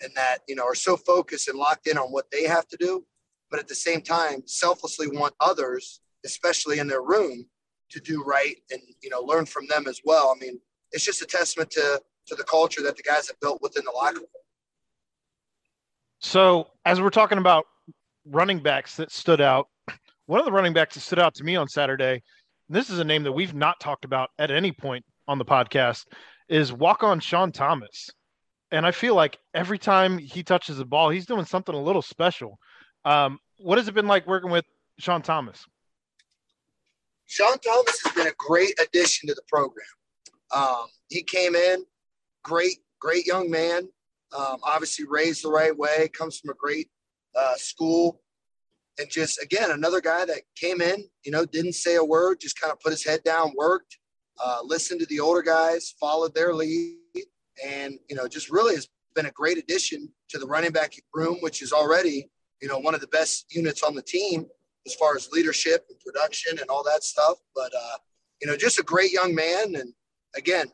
and 0.00 0.12
that, 0.16 0.38
you 0.48 0.54
know, 0.54 0.64
are 0.64 0.74
so 0.74 0.96
focused 0.96 1.48
and 1.48 1.58
locked 1.58 1.86
in 1.86 1.98
on 1.98 2.10
what 2.10 2.26
they 2.32 2.44
have 2.44 2.66
to 2.68 2.76
do. 2.76 3.04
But 3.52 3.60
at 3.60 3.68
the 3.68 3.74
same 3.74 4.00
time, 4.00 4.42
selflessly 4.46 5.08
want 5.08 5.34
others, 5.38 6.00
especially 6.24 6.78
in 6.78 6.88
their 6.88 7.02
room, 7.02 7.46
to 7.90 8.00
do 8.00 8.24
right 8.24 8.56
and, 8.70 8.80
you 9.02 9.10
know, 9.10 9.20
learn 9.20 9.44
from 9.44 9.66
them 9.66 9.86
as 9.86 10.00
well. 10.04 10.34
I 10.34 10.40
mean, 10.40 10.58
it's 10.90 11.04
just 11.04 11.20
a 11.20 11.26
testament 11.26 11.70
to, 11.72 12.00
to 12.28 12.34
the 12.34 12.44
culture 12.44 12.82
that 12.82 12.96
the 12.96 13.02
guys 13.02 13.28
have 13.28 13.38
built 13.40 13.60
within 13.60 13.84
the 13.84 13.90
locker 13.90 14.20
room. 14.20 14.26
So, 16.20 16.68
as 16.86 17.00
we're 17.00 17.10
talking 17.10 17.36
about 17.36 17.66
running 18.24 18.60
backs 18.60 18.96
that 18.96 19.12
stood 19.12 19.42
out, 19.42 19.68
one 20.26 20.40
of 20.40 20.46
the 20.46 20.52
running 20.52 20.72
backs 20.72 20.94
that 20.94 21.00
stood 21.00 21.18
out 21.18 21.34
to 21.34 21.44
me 21.44 21.54
on 21.56 21.68
Saturday, 21.68 22.22
and 22.68 22.76
this 22.76 22.88
is 22.88 23.00
a 23.00 23.04
name 23.04 23.22
that 23.24 23.32
we've 23.32 23.54
not 23.54 23.80
talked 23.80 24.06
about 24.06 24.30
at 24.38 24.50
any 24.50 24.72
point 24.72 25.04
on 25.28 25.36
the 25.36 25.44
podcast, 25.44 26.06
is 26.48 26.72
walk 26.72 27.02
on 27.02 27.20
Sean 27.20 27.52
Thomas. 27.52 28.08
And 28.70 28.86
I 28.86 28.92
feel 28.92 29.14
like 29.14 29.38
every 29.52 29.78
time 29.78 30.16
he 30.16 30.42
touches 30.42 30.78
the 30.78 30.86
ball, 30.86 31.10
he's 31.10 31.26
doing 31.26 31.44
something 31.44 31.74
a 31.74 31.82
little 31.82 32.00
special. 32.00 32.58
Um, 33.04 33.38
what 33.58 33.78
has 33.78 33.88
it 33.88 33.94
been 33.94 34.06
like 34.06 34.26
working 34.26 34.50
with 34.50 34.64
Sean 34.98 35.22
Thomas? 35.22 35.64
Sean 37.26 37.58
Thomas 37.58 38.00
has 38.04 38.12
been 38.12 38.26
a 38.26 38.34
great 38.38 38.78
addition 38.80 39.28
to 39.28 39.34
the 39.34 39.42
program. 39.48 39.86
Um, 40.54 40.86
he 41.08 41.22
came 41.22 41.54
in, 41.54 41.84
great, 42.42 42.78
great 43.00 43.26
young 43.26 43.50
man. 43.50 43.88
Um, 44.36 44.58
obviously 44.62 45.06
raised 45.08 45.44
the 45.44 45.50
right 45.50 45.76
way, 45.76 46.08
comes 46.08 46.38
from 46.38 46.50
a 46.50 46.54
great 46.54 46.88
uh, 47.34 47.54
school 47.56 48.20
and 48.98 49.10
just 49.10 49.42
again 49.42 49.70
another 49.70 50.00
guy 50.00 50.24
that 50.24 50.42
came 50.56 50.80
in, 50.80 51.04
you 51.24 51.32
know, 51.32 51.44
didn't 51.44 51.74
say 51.74 51.96
a 51.96 52.04
word, 52.04 52.40
just 52.40 52.60
kind 52.60 52.72
of 52.72 52.80
put 52.80 52.92
his 52.92 53.04
head 53.04 53.22
down, 53.24 53.52
worked, 53.56 53.98
uh, 54.42 54.58
listened 54.62 55.00
to 55.00 55.06
the 55.06 55.20
older 55.20 55.42
guys, 55.42 55.94
followed 55.98 56.34
their 56.34 56.54
lead, 56.54 56.98
and 57.64 57.98
you 58.08 58.16
know, 58.16 58.28
just 58.28 58.50
really 58.50 58.74
has 58.74 58.88
been 59.14 59.26
a 59.26 59.30
great 59.30 59.58
addition 59.58 60.08
to 60.28 60.38
the 60.38 60.46
running 60.46 60.72
back 60.72 60.94
room, 61.14 61.38
which 61.40 61.62
is 61.62 61.72
already 61.72 62.30
you 62.62 62.68
know 62.68 62.78
one 62.78 62.94
of 62.94 63.00
the 63.00 63.08
best 63.08 63.46
units 63.50 63.82
on 63.82 63.94
the 63.94 64.02
team. 64.02 64.46
as 64.86 64.94
far 64.94 65.14
as 65.14 65.30
leadership 65.30 65.86
and 65.90 65.98
production 66.00 66.58
and 66.58 66.68
all 66.70 66.82
that 66.82 67.04
stuff. 67.04 67.36
But 67.54 67.72
uh, 67.74 67.98
you 68.40 68.48
know, 68.48 68.56
just 68.56 68.78
a 68.78 68.82
great 68.82 69.12
young 69.12 69.34
man. 69.34 69.74
And 69.76 69.92
again, 70.34 70.66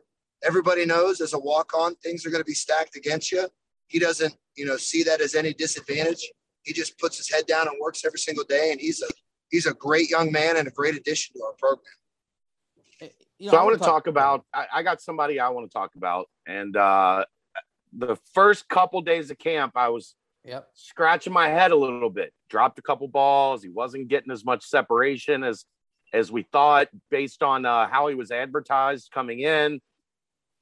everybody 0.43 0.87
knows 0.87 1.21
as 1.21 1.35
a 1.35 1.39
walk 1.39 1.75
on, 1.75 1.95
things 1.97 2.25
are 2.25 2.31
going 2.31 2.41
to 2.41 2.47
be 2.47 2.55
stacked 2.55 2.97
against 2.97 3.33
you. 3.33 3.49
He 3.89 3.99
doesn't, 3.99 4.35
you 4.57 4.67
know, 4.67 4.77
see 4.77 5.03
that 5.03 5.21
as 5.21 5.35
any 5.35 5.53
disadvantage. 5.53 6.31
He 6.63 6.73
just 6.73 6.99
puts 6.99 7.17
his 7.17 7.31
head 7.31 7.47
down 7.47 7.69
and 7.69 7.77
works 7.81 8.05
every 8.05 8.19
single 8.19 8.45
day. 8.45 8.71
And 8.73 8.81
he's 8.81 9.03
a 9.03 9.09
he's 9.51 9.67
a 9.67 9.75
great 9.75 10.11
young 10.11 10.31
man 10.31 10.57
and 10.57 10.69
a 10.69 10.71
great 10.71 10.95
addition 10.95 11.35
to 11.37 11.45
our 11.45 11.55
program. 11.59 11.85
Eh, 13.01 13.09
you 13.39 13.47
know, 13.47 13.53
so 13.53 13.57
I, 13.57 13.61
I 13.61 13.65
want 13.65 13.75
to 13.75 13.79
talk, 13.79 13.89
talk 13.89 14.07
about. 14.07 14.45
I, 14.53 14.67
I, 14.75 14.83
got 14.83 15.01
somebody 15.01 15.41
I 15.41 15.49
want 15.49 15.71
to 15.71 15.73
talk 15.73 15.95
about, 15.97 16.29
and 16.47 16.77
uh, 16.77 17.25
the 17.93 18.17
first 18.35 18.69
couple 18.69 19.01
days 19.01 19.31
of 19.31 19.39
camp, 19.39 19.73
I 19.77 19.89
was 19.89 20.15
yep. 20.45 20.69
scratching 20.75 21.33
my 21.33 21.49
head 21.49 21.71
a 21.71 21.77
little 21.77 22.11
bit. 22.11 22.33
Dropped 22.49 22.79
a 22.79 22.83
couple 22.83 23.09
balls. 23.09 23.63
He 23.63 23.69
wasn't 23.69 24.09
getting 24.09 24.31
as 24.31 24.45
much 24.45 24.65
separation 24.65 25.45
as 25.45 25.65
as 26.15 26.33
we 26.33 26.43
thought 26.43 26.89
based 27.11 27.43
on 27.43 27.67
uh, 27.67 27.87
how 27.87 28.09
he 28.09 28.15
was 28.15 28.31
advertised 28.31 29.11
coming 29.13 29.41
in. 29.41 29.81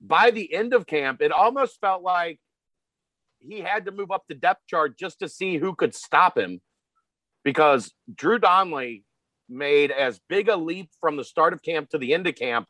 By 0.00 0.30
the 0.30 0.52
end 0.52 0.74
of 0.74 0.86
camp, 0.86 1.22
it 1.22 1.30
almost 1.30 1.80
felt 1.80 2.02
like 2.02 2.40
he 3.40 3.60
had 3.60 3.84
to 3.84 3.92
move 3.92 4.10
up 4.10 4.24
the 4.28 4.34
depth 4.34 4.62
chart 4.66 4.98
just 4.98 5.20
to 5.20 5.28
see 5.28 5.56
who 5.56 5.74
could 5.74 5.94
stop 5.94 6.36
him 6.36 6.60
because 7.44 7.92
Drew 8.12 8.38
Donley 8.38 9.04
made 9.48 9.92
as 9.92 10.20
big 10.28 10.48
a 10.48 10.56
leap 10.56 10.90
from 11.00 11.16
the 11.16 11.24
start 11.24 11.52
of 11.52 11.62
camp 11.62 11.90
to 11.90 11.98
the 11.98 12.12
end 12.12 12.26
of 12.26 12.34
camp 12.34 12.66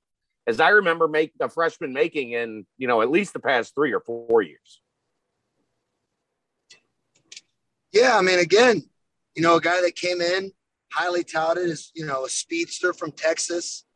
as 0.47 0.61
I 0.61 0.69
remember 0.69 1.09
make 1.09 1.33
the 1.39 1.49
freshman 1.49 1.93
making 1.93 2.33
in, 2.33 2.67
you 2.79 2.87
know, 2.87 3.03
at 3.03 3.11
least 3.11 3.33
the 3.33 3.41
past 3.41 3.75
three 3.75 3.93
or 3.93 4.01
four 4.01 4.43
years. 4.43 4.81
Yeah, 7.97 8.19
I 8.19 8.21
mean, 8.21 8.41
again, 8.41 8.83
you 9.35 9.43
know, 9.43 9.57
a 9.57 9.61
guy 9.61 9.81
that 9.81 9.97
came 9.97 10.21
in 10.21 10.53
highly 10.93 11.25
touted 11.25 11.71
as, 11.71 11.93
you 11.95 12.05
know, 12.05 12.27
a 12.27 12.29
speedster 12.29 12.93
from 12.93 13.11
Texas. 13.11 13.87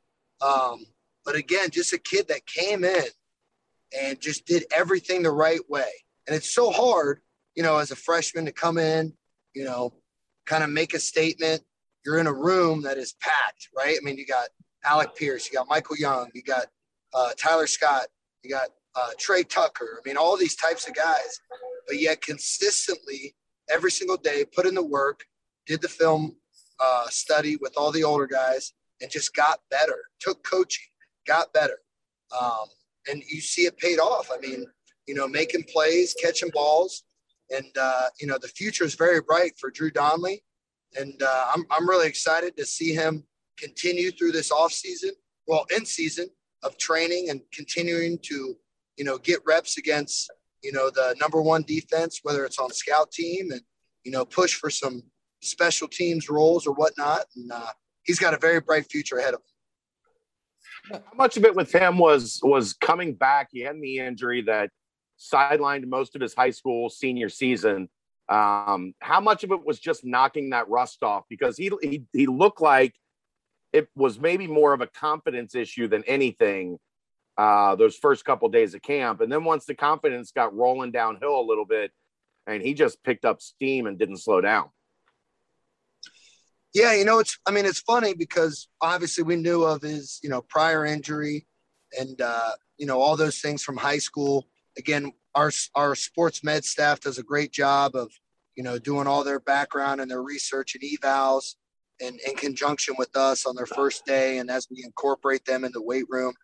Um, 0.40 0.86
but 1.22 1.34
again, 1.34 1.68
just 1.68 1.92
a 1.92 1.98
kid 1.98 2.28
that 2.28 2.46
came 2.46 2.82
in 2.82 3.04
and 4.00 4.18
just 4.18 4.46
did 4.46 4.64
everything 4.74 5.22
the 5.22 5.30
right 5.30 5.60
way. 5.68 5.90
And 6.26 6.34
it's 6.34 6.54
so 6.54 6.70
hard, 6.70 7.20
you 7.54 7.62
know, 7.62 7.76
as 7.76 7.90
a 7.90 7.96
freshman 7.96 8.46
to 8.46 8.52
come 8.52 8.78
in, 8.78 9.12
you 9.54 9.64
know, 9.64 9.92
kind 10.46 10.64
of 10.64 10.70
make 10.70 10.94
a 10.94 10.98
statement. 10.98 11.60
You're 12.02 12.20
in 12.20 12.26
a 12.26 12.32
room 12.32 12.80
that 12.84 12.96
is 12.96 13.12
packed, 13.20 13.68
right? 13.76 13.98
I 14.00 14.02
mean, 14.02 14.16
you 14.16 14.24
got 14.24 14.48
Alec 14.82 15.14
Pierce, 15.14 15.46
you 15.46 15.58
got 15.58 15.68
Michael 15.68 15.98
Young, 15.98 16.30
you 16.32 16.42
got 16.42 16.68
uh, 17.12 17.32
Tyler 17.36 17.66
Scott, 17.66 18.06
you 18.42 18.48
got 18.48 18.70
uh, 18.94 19.10
Tre 19.18 19.42
Tucker. 19.42 20.00
I 20.02 20.08
mean, 20.08 20.16
all 20.16 20.38
these 20.38 20.56
types 20.56 20.88
of 20.88 20.94
guys, 20.94 21.38
but 21.86 22.00
yet 22.00 22.22
consistently 22.22 23.34
every 23.70 23.90
single 23.90 24.16
day 24.16 24.44
put 24.44 24.66
in 24.66 24.74
the 24.74 24.84
work, 24.84 25.24
did 25.66 25.80
the 25.80 25.88
film 25.88 26.36
uh, 26.78 27.06
study 27.08 27.56
with 27.60 27.74
all 27.76 27.92
the 27.92 28.04
older 28.04 28.26
guys, 28.26 28.72
and 29.00 29.10
just 29.10 29.34
got 29.34 29.60
better. 29.70 29.98
Took 30.20 30.42
coaching, 30.44 30.86
got 31.26 31.52
better, 31.52 31.78
um, 32.38 32.66
and 33.08 33.22
you 33.28 33.40
see 33.40 33.62
it 33.62 33.78
paid 33.78 33.98
off. 33.98 34.30
I 34.32 34.38
mean, 34.38 34.66
you 35.06 35.14
know, 35.14 35.28
making 35.28 35.64
plays, 35.64 36.14
catching 36.22 36.50
balls, 36.50 37.04
and 37.50 37.66
uh, 37.80 38.06
you 38.20 38.26
know 38.26 38.38
the 38.40 38.48
future 38.48 38.84
is 38.84 38.94
very 38.94 39.20
bright 39.20 39.52
for 39.58 39.70
Drew 39.70 39.90
Donley, 39.90 40.42
and 40.98 41.22
uh, 41.22 41.46
I'm 41.54 41.64
I'm 41.70 41.88
really 41.88 42.08
excited 42.08 42.56
to 42.56 42.66
see 42.66 42.94
him 42.94 43.24
continue 43.60 44.10
through 44.10 44.32
this 44.32 44.50
off 44.50 44.72
season, 44.72 45.10
well, 45.46 45.66
in 45.76 45.84
season 45.84 46.28
of 46.62 46.76
training 46.78 47.30
and 47.30 47.40
continuing 47.52 48.18
to, 48.22 48.56
you 48.96 49.04
know, 49.04 49.18
get 49.18 49.40
reps 49.46 49.78
against, 49.78 50.30
you 50.62 50.72
know, 50.72 50.90
the 50.90 51.16
number 51.20 51.40
one 51.40 51.62
defense, 51.62 52.20
whether 52.22 52.44
it's 52.44 52.58
on 52.58 52.70
scout 52.70 53.10
team 53.10 53.50
and, 53.50 53.62
you 54.04 54.12
know, 54.12 54.24
push 54.24 54.54
for 54.54 54.70
some 54.70 55.02
special 55.42 55.88
teams 55.88 56.28
roles 56.28 56.66
or 56.66 56.74
whatnot. 56.74 57.24
And 57.36 57.50
uh, 57.50 57.72
he's 58.04 58.18
got 58.18 58.34
a 58.34 58.38
very 58.38 58.60
bright 58.60 58.86
future 58.90 59.18
ahead 59.18 59.34
of 59.34 59.40
him. 59.40 61.00
How 61.04 61.16
much 61.16 61.36
of 61.36 61.44
it 61.44 61.54
with 61.54 61.72
him 61.72 61.98
was 61.98 62.40
was 62.42 62.72
coming 62.72 63.14
back? 63.14 63.48
He 63.52 63.60
had 63.60 63.80
the 63.80 63.98
injury 63.98 64.42
that 64.42 64.70
sidelined 65.18 65.86
most 65.86 66.16
of 66.16 66.22
his 66.22 66.34
high 66.34 66.50
school 66.50 66.88
senior 66.88 67.28
season. 67.28 67.88
Um, 68.28 68.94
how 69.00 69.20
much 69.20 69.44
of 69.44 69.50
it 69.50 69.64
was 69.64 69.78
just 69.78 70.04
knocking 70.04 70.50
that 70.50 70.68
rust 70.68 71.02
off? 71.02 71.24
Because 71.28 71.56
he 71.56 71.70
he, 71.82 72.04
he 72.12 72.26
looked 72.26 72.60
like 72.60 72.94
it 73.72 73.88
was 73.94 74.18
maybe 74.18 74.46
more 74.46 74.72
of 74.72 74.80
a 74.80 74.86
confidence 74.86 75.54
issue 75.54 75.86
than 75.86 76.02
anything 76.04 76.78
uh, 77.38 77.74
those 77.76 77.96
first 77.96 78.24
couple 78.24 78.46
of 78.46 78.52
days 78.52 78.74
of 78.74 78.82
camp. 78.82 79.20
And 79.20 79.30
then 79.30 79.44
once 79.44 79.64
the 79.64 79.74
confidence 79.74 80.32
got 80.32 80.54
rolling 80.54 80.92
downhill 80.92 81.40
a 81.40 81.42
little 81.42 81.64
bit, 81.64 81.92
and 82.46 82.62
he 82.62 82.74
just 82.74 83.02
picked 83.04 83.24
up 83.24 83.40
steam 83.40 83.86
and 83.86 83.98
didn't 83.98 84.18
slow 84.18 84.40
down. 84.40 84.70
Yeah, 86.72 86.94
you 86.94 87.04
know, 87.04 87.18
it's 87.18 87.38
I 87.46 87.50
mean, 87.50 87.66
it's 87.66 87.80
funny 87.80 88.14
because 88.14 88.68
obviously 88.80 89.24
we 89.24 89.36
knew 89.36 89.64
of 89.64 89.82
his, 89.82 90.20
you 90.22 90.30
know, 90.30 90.42
prior 90.42 90.84
injury 90.84 91.46
and 91.98 92.20
uh, 92.20 92.52
you 92.78 92.86
know, 92.86 93.00
all 93.00 93.16
those 93.16 93.40
things 93.40 93.62
from 93.62 93.76
high 93.76 93.98
school. 93.98 94.46
Again, 94.78 95.12
our 95.34 95.50
our 95.74 95.94
sports 95.94 96.44
med 96.44 96.64
staff 96.64 97.00
does 97.00 97.18
a 97.18 97.24
great 97.24 97.52
job 97.52 97.94
of, 97.94 98.12
you 98.56 98.62
know, 98.62 98.78
doing 98.78 99.06
all 99.06 99.24
their 99.24 99.40
background 99.40 100.00
and 100.00 100.10
their 100.10 100.22
research 100.22 100.76
and 100.76 100.84
evals 100.84 101.54
and 102.00 102.18
in 102.26 102.34
conjunction 102.36 102.94
with 102.98 103.16
us 103.16 103.46
on 103.46 103.56
their 103.56 103.66
first 103.66 104.06
day 104.06 104.38
and 104.38 104.50
as 104.50 104.68
we 104.70 104.82
incorporate 104.84 105.44
them 105.44 105.64
in 105.64 105.72
the 105.72 105.82
weight 105.82 106.06
room. 106.08 106.34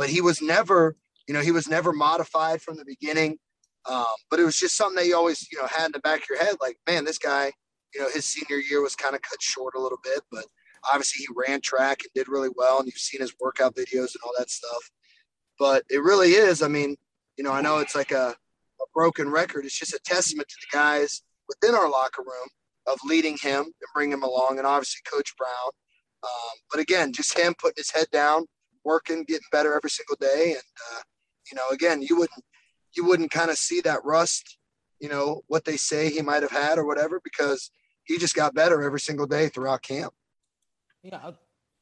But 0.00 0.08
he 0.08 0.22
was 0.22 0.40
never, 0.40 0.96
you 1.28 1.34
know, 1.34 1.42
he 1.42 1.50
was 1.50 1.68
never 1.68 1.92
modified 1.92 2.62
from 2.62 2.78
the 2.78 2.86
beginning. 2.86 3.36
Um, 3.84 4.06
but 4.30 4.40
it 4.40 4.44
was 4.44 4.56
just 4.56 4.74
something 4.74 4.96
that 4.96 5.06
you 5.06 5.14
always, 5.14 5.46
you 5.52 5.58
know, 5.60 5.66
had 5.66 5.86
in 5.86 5.92
the 5.92 5.98
back 5.98 6.22
of 6.22 6.28
your 6.30 6.38
head, 6.38 6.56
like, 6.58 6.78
man, 6.88 7.04
this 7.04 7.18
guy, 7.18 7.52
you 7.94 8.00
know, 8.00 8.08
his 8.08 8.24
senior 8.24 8.56
year 8.56 8.80
was 8.80 8.96
kind 8.96 9.14
of 9.14 9.20
cut 9.20 9.42
short 9.42 9.74
a 9.76 9.78
little 9.78 9.98
bit, 10.02 10.22
but 10.32 10.46
obviously 10.90 11.26
he 11.26 11.34
ran 11.36 11.60
track 11.60 12.00
and 12.00 12.10
did 12.14 12.28
really 12.28 12.48
well. 12.56 12.78
And 12.78 12.86
you've 12.86 12.94
seen 12.94 13.20
his 13.20 13.34
workout 13.38 13.74
videos 13.74 14.14
and 14.14 14.22
all 14.24 14.32
that 14.38 14.48
stuff. 14.48 14.90
But 15.58 15.84
it 15.90 16.02
really 16.02 16.30
is, 16.30 16.62
I 16.62 16.68
mean, 16.68 16.96
you 17.36 17.44
know, 17.44 17.52
I 17.52 17.60
know 17.60 17.80
it's 17.80 17.94
like 17.94 18.10
a, 18.10 18.28
a 18.80 18.84
broken 18.94 19.28
record. 19.28 19.66
It's 19.66 19.78
just 19.78 19.92
a 19.92 20.00
testament 20.02 20.48
to 20.48 20.56
the 20.62 20.74
guys 20.74 21.20
within 21.46 21.74
our 21.74 21.90
locker 21.90 22.22
room 22.22 22.48
of 22.86 22.98
leading 23.04 23.36
him 23.36 23.64
and 23.64 23.92
bring 23.94 24.10
him 24.10 24.22
along, 24.22 24.56
and 24.56 24.66
obviously 24.66 25.02
Coach 25.12 25.36
Brown. 25.36 25.72
Um, 26.22 26.58
but 26.70 26.80
again, 26.80 27.12
just 27.12 27.38
him 27.38 27.54
putting 27.58 27.76
his 27.76 27.90
head 27.90 28.06
down, 28.10 28.46
working, 28.90 29.24
getting 29.24 29.50
better 29.52 29.74
every 29.74 29.90
single 29.90 30.16
day, 30.20 30.52
and 30.58 30.68
uh, 30.92 31.00
you 31.50 31.56
know, 31.56 31.68
again, 31.72 32.02
you 32.02 32.16
wouldn't 32.16 32.44
you 32.96 33.06
wouldn't 33.06 33.30
kind 33.30 33.50
of 33.50 33.56
see 33.56 33.80
that 33.82 34.04
rust, 34.04 34.58
you 35.00 35.08
know, 35.08 35.42
what 35.46 35.64
they 35.64 35.76
say 35.76 36.10
he 36.10 36.22
might 36.22 36.42
have 36.42 36.50
had 36.50 36.78
or 36.78 36.86
whatever, 36.86 37.20
because 37.22 37.70
he 38.04 38.18
just 38.18 38.34
got 38.34 38.54
better 38.54 38.82
every 38.82 39.00
single 39.00 39.26
day 39.26 39.48
throughout 39.48 39.82
camp. 39.82 40.12
Yeah, 41.02 41.20
I, 41.22 41.32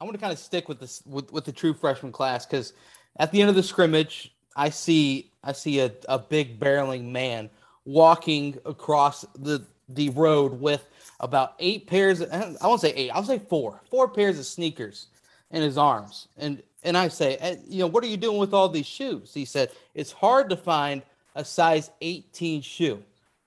I 0.00 0.04
want 0.04 0.14
to 0.14 0.20
kind 0.20 0.32
of 0.32 0.38
stick 0.38 0.68
with 0.68 0.80
this 0.80 1.02
with, 1.06 1.32
with 1.32 1.44
the 1.44 1.52
true 1.52 1.74
freshman 1.74 2.12
class 2.12 2.46
because 2.46 2.74
at 3.18 3.32
the 3.32 3.40
end 3.40 3.50
of 3.50 3.56
the 3.56 3.62
scrimmage, 3.62 4.34
I 4.56 4.68
see 4.70 5.32
I 5.42 5.52
see 5.52 5.80
a, 5.80 5.92
a 6.08 6.18
big 6.18 6.60
barreling 6.60 7.10
man 7.10 7.50
walking 7.84 8.58
across 8.64 9.22
the 9.38 9.64
the 9.88 10.10
road 10.10 10.52
with 10.60 10.86
about 11.20 11.54
eight 11.58 11.86
pairs. 11.86 12.22
I 12.22 12.66
won't 12.66 12.80
say 12.80 12.92
eight. 12.94 13.10
I'll 13.10 13.24
say 13.24 13.38
four. 13.38 13.80
Four 13.90 14.08
pairs 14.08 14.38
of 14.38 14.46
sneakers 14.46 15.06
in 15.50 15.62
his 15.62 15.78
arms. 15.78 16.28
And 16.36 16.62
and 16.82 16.96
I 16.96 17.08
say, 17.08 17.36
eh, 17.36 17.56
you 17.66 17.80
know, 17.80 17.86
what 17.86 18.04
are 18.04 18.08
you 18.08 18.16
doing 18.16 18.38
with 18.38 18.54
all 18.54 18.68
these 18.68 18.86
shoes? 18.86 19.32
He 19.34 19.44
said, 19.44 19.70
it's 19.94 20.12
hard 20.12 20.50
to 20.50 20.56
find 20.56 21.02
a 21.34 21.44
size 21.44 21.90
18 22.00 22.62
shoe. 22.62 23.02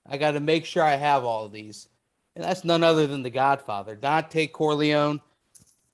I 0.08 0.18
got 0.18 0.32
to 0.32 0.40
make 0.40 0.66
sure 0.66 0.84
I 0.84 0.96
have 0.96 1.24
all 1.24 1.46
of 1.46 1.52
these. 1.52 1.88
And 2.36 2.44
that's 2.44 2.64
none 2.64 2.84
other 2.84 3.08
than 3.08 3.24
the 3.24 3.30
Godfather, 3.30 3.96
Dontay 3.96 4.52
Corleone. 4.52 5.22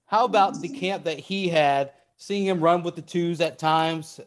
How 0.05 0.25
about 0.25 0.61
the 0.61 0.69
camp 0.69 1.03
that 1.03 1.19
he 1.19 1.47
had, 1.49 1.91
seeing 2.17 2.45
him 2.45 2.61
run 2.61 2.83
with 2.83 2.95
the 2.95 3.01
twos 3.01 3.41
at 3.41 3.59
times? 3.59 4.19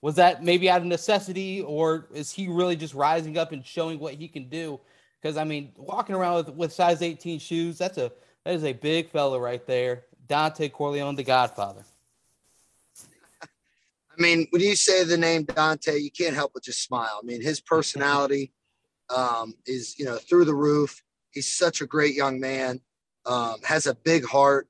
Was 0.00 0.16
that 0.16 0.42
maybe 0.42 0.68
out 0.68 0.80
of 0.80 0.86
necessity, 0.86 1.62
or 1.62 2.08
is 2.12 2.32
he 2.32 2.48
really 2.48 2.74
just 2.74 2.94
rising 2.94 3.38
up 3.38 3.52
and 3.52 3.64
showing 3.64 4.00
what 4.00 4.14
he 4.14 4.26
can 4.26 4.48
do 4.48 4.80
because 5.22 5.36
I 5.36 5.44
mean, 5.44 5.70
walking 5.76 6.14
around 6.14 6.46
with, 6.46 6.48
with 6.54 6.72
size 6.72 7.00
18 7.00 7.38
shoes, 7.38 7.78
that's 7.78 7.98
a 7.98 8.12
that 8.44 8.54
is 8.54 8.64
a 8.64 8.72
big 8.72 9.10
fella 9.10 9.38
right 9.38 9.64
there. 9.66 10.04
Dontay 10.28 10.72
Corleone, 10.72 11.14
the 11.14 11.22
Godfather. 11.22 11.84
I 14.16 14.20
mean, 14.20 14.46
when 14.50 14.62
you 14.62 14.76
say 14.76 15.04
the 15.04 15.16
name 15.16 15.46
Dontay, 15.46 16.00
you 16.02 16.10
can't 16.10 16.34
help 16.34 16.52
but 16.54 16.62
just 16.62 16.82
smile. 16.82 17.20
I 17.22 17.24
mean, 17.24 17.40
his 17.40 17.60
personality 17.60 18.52
um, 19.14 19.54
is 19.66 19.98
you 19.98 20.04
know 20.04 20.16
through 20.16 20.44
the 20.44 20.54
roof. 20.54 21.02
He's 21.30 21.50
such 21.50 21.80
a 21.80 21.86
great 21.86 22.14
young 22.14 22.40
man. 22.40 22.80
Um, 23.24 23.56
has 23.64 23.86
a 23.86 23.94
big 23.94 24.24
heart. 24.24 24.68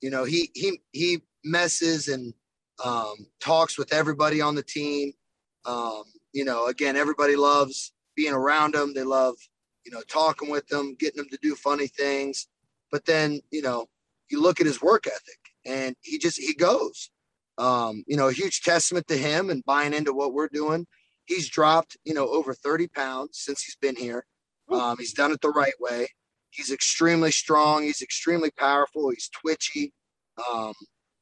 You 0.00 0.10
know, 0.10 0.24
he 0.24 0.50
he 0.54 0.80
he 0.92 1.22
messes 1.44 2.08
and 2.08 2.32
um, 2.84 3.26
talks 3.40 3.78
with 3.78 3.92
everybody 3.92 4.40
on 4.40 4.54
the 4.54 4.62
team. 4.62 5.12
Um, 5.64 6.04
you 6.32 6.44
know, 6.44 6.66
again, 6.66 6.96
everybody 6.96 7.34
loves 7.34 7.92
being 8.14 8.34
around 8.34 8.74
him. 8.74 8.94
They 8.94 9.02
love 9.02 9.34
you 9.86 9.92
know, 9.92 10.02
talking 10.08 10.50
with 10.50 10.66
them, 10.66 10.96
getting 10.98 11.18
them 11.18 11.28
to 11.30 11.38
do 11.40 11.54
funny 11.54 11.86
things. 11.86 12.48
But 12.90 13.06
then, 13.06 13.40
you 13.50 13.62
know, 13.62 13.86
you 14.28 14.42
look 14.42 14.60
at 14.60 14.66
his 14.66 14.82
work 14.82 15.06
ethic 15.06 15.38
and 15.64 15.94
he 16.02 16.18
just, 16.18 16.38
he 16.38 16.54
goes. 16.54 17.10
Um, 17.58 18.04
you 18.06 18.16
know, 18.16 18.28
a 18.28 18.32
huge 18.32 18.62
testament 18.62 19.06
to 19.08 19.16
him 19.16 19.50
and 19.50 19.64
buying 19.64 19.94
into 19.94 20.12
what 20.12 20.34
we're 20.34 20.48
doing. 20.48 20.86
He's 21.24 21.48
dropped, 21.48 21.96
you 22.04 22.14
know, 22.14 22.28
over 22.28 22.54
30 22.54 22.88
pounds 22.88 23.38
since 23.38 23.62
he's 23.62 23.76
been 23.76 23.96
here. 23.96 24.24
Um, 24.70 24.96
he's 24.98 25.12
done 25.12 25.32
it 25.32 25.40
the 25.40 25.50
right 25.50 25.74
way. 25.80 26.08
He's 26.50 26.70
extremely 26.70 27.30
strong. 27.30 27.82
He's 27.82 28.02
extremely 28.02 28.50
powerful. 28.50 29.10
He's 29.10 29.28
twitchy. 29.28 29.92
Um, 30.50 30.74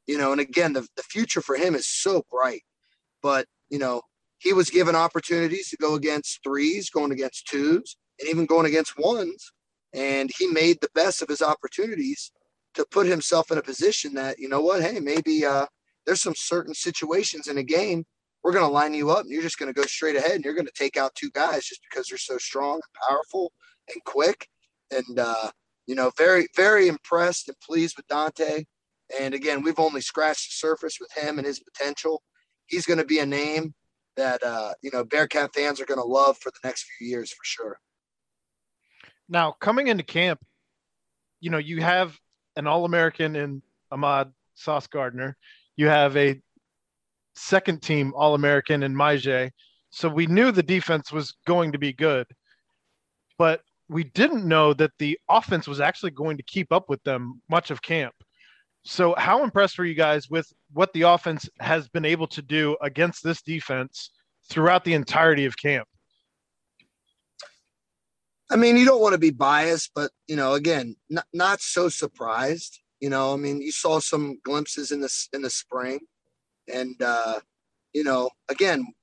you 0.06 0.18
know, 0.18 0.32
and 0.32 0.40
again, 0.40 0.72
the, 0.72 0.86
the 0.96 1.02
future 1.02 1.40
for 1.40 1.56
him 1.56 1.74
is 1.74 1.88
so 1.88 2.22
bright. 2.30 2.62
But, 3.22 3.46
you 3.70 3.78
know, 3.78 4.02
he 4.38 4.52
was 4.52 4.70
given 4.70 4.94
opportunities 4.94 5.70
to 5.70 5.76
go 5.76 5.94
against 5.94 6.40
threes, 6.44 6.90
going 6.90 7.12
against 7.12 7.46
twos, 7.46 7.96
and 8.20 8.28
even 8.28 8.46
going 8.46 8.66
against 8.66 8.98
ones. 8.98 9.50
And 9.94 10.30
he 10.38 10.46
made 10.46 10.78
the 10.80 10.90
best 10.94 11.22
of 11.22 11.28
his 11.28 11.40
opportunities 11.40 12.30
to 12.74 12.84
put 12.90 13.06
himself 13.06 13.50
in 13.50 13.58
a 13.58 13.62
position 13.62 14.14
that, 14.14 14.38
you 14.38 14.48
know 14.48 14.60
what, 14.60 14.82
hey, 14.82 15.00
maybe 15.00 15.44
uh, 15.46 15.66
there's 16.06 16.20
some 16.20 16.34
certain 16.34 16.75
situations 16.75 17.49
in 17.49 17.58
a 17.58 17.62
game 17.62 18.04
we're 18.44 18.52
going 18.52 18.64
to 18.64 18.70
line 18.70 18.92
you 18.92 19.11
up 19.11 19.23
and 19.23 19.30
you're 19.30 19.42
just 19.42 19.58
going 19.58 19.73
to 19.73 19.80
go 19.80 19.87
straight 19.87 20.16
ahead 20.16 20.32
and 20.32 20.44
you're 20.44 20.54
going 20.54 20.66
to 20.66 20.73
take 20.76 20.99
out 20.99 21.14
two 21.14 21.30
guys 21.30 21.64
just 21.64 21.80
because 21.88 22.06
they're 22.06 22.18
so 22.18 22.37
strong 22.37 22.75
and 22.75 23.08
powerful 23.08 23.52
and 23.92 24.04
quick. 24.04 24.46
And, 24.90 25.18
uh, 25.18 25.50
you 25.87 25.94
know, 25.94 26.12
very, 26.18 26.46
very 26.54 26.88
impressed 26.88 27.49
and 27.49 27.58
pleased 27.61 27.96
with 27.96 28.06
Dontay. 28.06 28.66
And 29.18 29.32
again, 29.32 29.62
we've 29.62 29.78
only 29.78 30.02
scratched 30.02 30.50
the 30.50 30.54
surface 30.56 30.99
with 31.00 31.11
him 31.12 31.38
and 31.38 31.46
his 31.46 31.58
potential. 31.58 32.23
He's 32.66 32.84
going 32.84 32.99
to 32.99 33.04
be 33.06 33.18
a 33.18 33.26
name 33.26 33.75
that, 34.16 34.42
uh, 34.42 34.75
you 34.82 34.90
know, 34.92 35.04
Bearcat 35.04 35.54
fans 35.54 35.80
are 35.80 35.87
going 35.87 36.00
to 36.00 36.06
love 36.06 36.37
for 36.38 36.50
the 36.50 36.68
next 36.68 36.84
few 36.99 37.08
years 37.08 37.30
for 37.30 37.44
sure. 37.44 37.78
Now, 39.26 39.52
coming 39.52 39.88
into 39.88 40.04
camp, 40.04 40.44
you 41.40 41.49
know, 41.49 41.58
you 41.58 41.80
have 41.80 42.18
an 42.56 42.66
All 42.66 42.84
American 42.84 43.37
in 43.37 43.62
Ahmad 43.90 44.32
Sauce 44.54 44.87
Gardner. 44.87 45.37
You 45.76 45.88
have 45.88 46.16
a 46.16 46.40
second 47.34 47.82
team 47.82 48.12
All 48.14 48.34
American 48.34 48.82
in 48.82 48.94
Myjai. 48.94 49.50
So 49.90 50.08
we 50.08 50.26
knew 50.26 50.50
the 50.50 50.62
defense 50.62 51.12
was 51.12 51.34
going 51.46 51.72
to 51.72 51.78
be 51.78 51.92
good, 51.92 52.26
but 53.38 53.60
we 53.88 54.04
didn't 54.04 54.46
know 54.46 54.72
that 54.74 54.92
the 54.98 55.18
offense 55.28 55.68
was 55.68 55.80
actually 55.80 56.12
going 56.12 56.36
to 56.36 56.42
keep 56.42 56.72
up 56.72 56.88
with 56.88 57.02
them 57.04 57.40
much 57.48 57.70
of 57.70 57.82
camp. 57.82 58.14
So, 58.84 59.14
how 59.16 59.44
impressed 59.44 59.78
were 59.78 59.84
you 59.84 59.94
guys 59.94 60.28
with 60.28 60.52
what 60.72 60.92
the 60.92 61.02
offense 61.02 61.48
has 61.60 61.88
been 61.88 62.04
able 62.04 62.26
to 62.28 62.42
do 62.42 62.76
against 62.82 63.24
this 63.24 63.40
defense 63.40 64.10
throughout 64.50 64.84
the 64.84 64.92
entirety 64.92 65.46
of 65.46 65.56
camp? 65.56 65.88
I 68.50 68.56
mean, 68.56 68.76
you 68.76 68.84
don't 68.84 69.00
want 69.00 69.14
to 69.14 69.18
be 69.18 69.30
biased, 69.30 69.92
but 69.94 70.10
you 70.26 70.36
know, 70.36 70.52
again, 70.52 70.96
not, 71.08 71.24
not 71.32 71.60
so 71.60 71.88
surprised. 71.88 72.78
You 73.04 73.11
know, 73.11 73.34
I 73.34 73.37
mean, 73.37 73.61
you 73.61 73.70
saw 73.70 73.99
some 73.99 74.38
glimpses 74.44 74.90
in 74.90 75.02
this 75.02 75.28
in 75.34 75.42
the 75.42 75.50
spring. 75.50 76.00
And, 76.73 76.96
uh, 77.02 77.40
you 77.92 78.02
know, 78.02 78.30
again, 78.49 78.94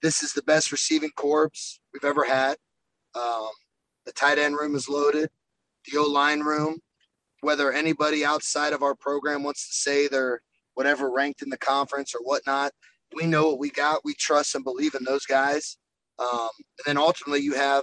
this 0.00 0.22
is 0.22 0.32
the 0.32 0.44
best 0.44 0.70
receiving 0.70 1.10
corps 1.16 1.50
we've 1.92 2.04
ever 2.04 2.22
had. 2.22 2.56
Um, 3.16 3.48
the 4.06 4.12
tight 4.12 4.38
end 4.38 4.54
room 4.54 4.76
is 4.76 4.88
loaded. 4.88 5.28
The 5.90 5.98
O 5.98 6.04
line 6.04 6.42
room, 6.42 6.78
whether 7.40 7.72
anybody 7.72 8.24
outside 8.24 8.72
of 8.72 8.84
our 8.84 8.94
program 8.94 9.42
wants 9.42 9.66
to 9.66 9.74
say 9.74 10.06
they're 10.06 10.40
whatever 10.74 11.10
ranked 11.10 11.42
in 11.42 11.50
the 11.50 11.58
conference 11.58 12.14
or 12.14 12.20
whatnot, 12.20 12.70
we 13.12 13.26
know 13.26 13.48
what 13.48 13.58
we 13.58 13.70
got. 13.70 14.04
We 14.04 14.14
trust 14.14 14.54
and 14.54 14.62
believe 14.62 14.94
in 14.94 15.02
those 15.02 15.26
guys. 15.26 15.78
Um, 16.20 16.48
and 16.60 16.84
then 16.86 16.96
ultimately, 16.96 17.40
you 17.40 17.54
have, 17.54 17.82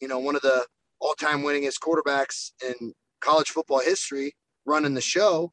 you 0.00 0.06
know, 0.06 0.20
one 0.20 0.36
of 0.36 0.42
the 0.42 0.64
all 1.00 1.14
time 1.14 1.42
winningest 1.42 1.80
quarterbacks 1.80 2.52
in 2.64 2.92
college 3.20 3.48
football 3.48 3.80
history 3.80 4.36
running 4.70 4.94
the 4.94 5.00
show. 5.00 5.52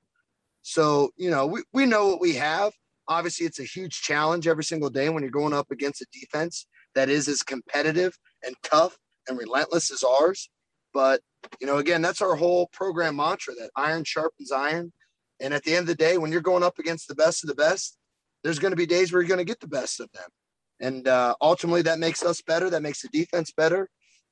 So, 0.61 1.11
you 1.17 1.29
know, 1.29 1.45
we, 1.45 1.63
we 1.73 1.85
know 1.85 2.07
what 2.07 2.21
we 2.21 2.35
have. 2.35 2.73
Obviously, 3.07 3.45
it's 3.45 3.59
a 3.59 3.63
huge 3.63 4.01
challenge 4.01 4.47
every 4.47 4.63
single 4.63 4.89
day 4.89 5.09
when 5.09 5.23
you're 5.23 5.31
going 5.31 5.53
up 5.53 5.71
against 5.71 6.01
a 6.01 6.05
defense 6.11 6.67
that 6.93 7.09
is 7.09 7.27
as 7.27 7.41
competitive 7.41 8.17
and 8.45 8.55
tough 8.63 8.97
and 9.27 9.37
relentless 9.37 9.91
as 9.91 10.03
ours. 10.03 10.49
But, 10.93 11.21
you 11.61 11.67
know, 11.67 11.77
again, 11.77 12.01
that's 12.01 12.21
our 12.21 12.35
whole 12.35 12.67
program 12.73 13.15
mantra 13.15 13.53
that 13.55 13.71
iron 13.75 14.03
sharpens 14.03 14.51
iron. 14.51 14.91
And 15.39 15.53
at 15.53 15.63
the 15.63 15.71
end 15.75 15.83
of 15.83 15.87
the 15.87 15.95
day, 15.95 16.17
when 16.17 16.31
you're 16.31 16.41
going 16.41 16.63
up 16.63 16.79
against 16.79 17.07
the 17.07 17.15
best 17.15 17.43
of 17.43 17.47
the 17.47 17.55
best, 17.55 17.97
there's 18.43 18.59
going 18.59 18.71
to 18.71 18.77
be 18.77 18.85
days 18.85 19.11
where 19.11 19.21
you're 19.21 19.27
going 19.27 19.45
to 19.45 19.45
get 19.45 19.59
the 19.59 19.67
best 19.67 19.99
of 19.99 20.09
them. 20.13 20.29
And 20.79 21.07
uh, 21.07 21.35
ultimately, 21.41 21.83
that 21.83 21.99
makes 21.99 22.23
us 22.23 22.41
better. 22.41 22.69
That 22.69 22.81
makes 22.81 23.01
the 23.01 23.09
defense 23.09 23.51
better. 23.51 23.89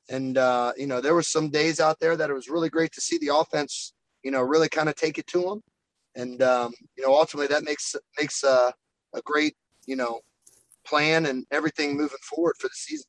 And, 0.09 0.37
uh, 0.37 0.73
you 0.77 0.87
know, 0.87 1.01
there 1.01 1.15
were 1.15 1.23
some 1.23 1.49
days 1.49 1.79
out 1.79 1.99
there 1.99 2.15
that 2.15 2.29
it 2.29 2.33
was 2.33 2.49
really 2.49 2.69
great 2.69 2.91
to 2.93 3.01
see 3.01 3.17
the 3.17 3.35
offense, 3.35 3.93
you 4.25 4.31
know, 4.31 4.41
really 4.41 4.67
kind 4.67 4.89
of 4.89 4.95
take 4.95 5.17
it 5.17 5.27
to 5.27 5.41
them 5.41 5.61
and 6.15 6.41
um, 6.41 6.73
you 6.97 7.03
know 7.05 7.13
ultimately 7.13 7.47
that 7.47 7.63
makes 7.63 7.95
makes 8.19 8.43
uh, 8.43 8.71
a 9.13 9.21
great 9.21 9.55
you 9.85 9.95
know 9.95 10.21
plan 10.85 11.25
and 11.25 11.45
everything 11.51 11.95
moving 11.95 12.17
forward 12.23 12.55
for 12.59 12.67
the 12.67 12.73
season. 12.75 13.05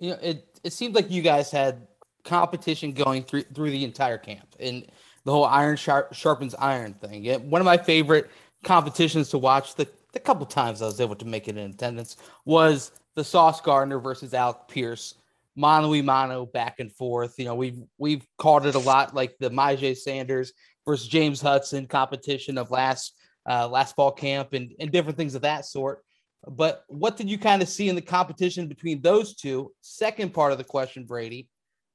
You 0.00 0.10
know, 0.10 0.18
it 0.22 0.60
it 0.64 0.72
seemed 0.72 0.94
like 0.94 1.10
you 1.10 1.22
guys 1.22 1.50
had 1.50 1.86
competition 2.24 2.92
going 2.92 3.22
through 3.24 3.42
through 3.54 3.70
the 3.70 3.84
entire 3.84 4.18
camp 4.18 4.56
and 4.58 4.86
the 5.24 5.32
whole 5.32 5.44
iron 5.44 5.76
sharp, 5.76 6.14
sharpens 6.14 6.54
iron 6.58 6.94
thing. 6.94 7.24
Yeah, 7.24 7.36
one 7.36 7.60
of 7.60 7.64
my 7.64 7.78
favorite 7.78 8.30
competitions 8.64 9.28
to 9.30 9.38
watch 9.38 9.74
the 9.74 9.88
the 10.12 10.20
couple 10.20 10.46
times 10.46 10.82
I 10.82 10.86
was 10.86 11.00
able 11.00 11.16
to 11.16 11.24
make 11.24 11.48
it 11.48 11.56
in 11.56 11.70
attendance 11.70 12.16
was 12.44 12.92
the 13.14 13.24
Sauce 13.24 13.60
Gardner 13.60 13.98
versus 13.98 14.34
Alec 14.34 14.56
Pierce 14.68 15.14
mano 15.56 15.92
a 15.94 16.02
mano 16.02 16.46
back 16.46 16.80
and 16.80 16.92
forth. 16.92 17.34
You 17.38 17.46
know, 17.46 17.54
we've 17.54 17.80
we've 17.98 18.26
called 18.38 18.66
it 18.66 18.74
a 18.74 18.80
lot 18.80 19.14
like 19.14 19.36
the 19.38 19.50
Myjai 19.50 19.96
Sanders 19.96 20.52
versus 20.86 21.08
James 21.08 21.40
Hudson 21.40 21.86
competition 21.86 22.58
of 22.58 22.70
last 22.70 23.14
uh, 23.48 23.68
last 23.68 23.96
fall 23.96 24.12
camp 24.12 24.52
and, 24.52 24.72
and 24.80 24.90
different 24.90 25.18
things 25.18 25.34
of 25.34 25.42
that 25.42 25.64
sort. 25.64 26.02
But 26.48 26.84
what 26.88 27.16
did 27.16 27.30
you 27.30 27.38
kind 27.38 27.62
of 27.62 27.68
see 27.68 27.88
in 27.88 27.94
the 27.94 28.02
competition 28.02 28.66
between 28.66 29.00
those 29.00 29.34
two? 29.36 29.72
Second 29.80 30.34
part 30.34 30.52
of 30.52 30.58
the 30.58 30.64
question, 30.64 31.04
Brady, 31.04 31.48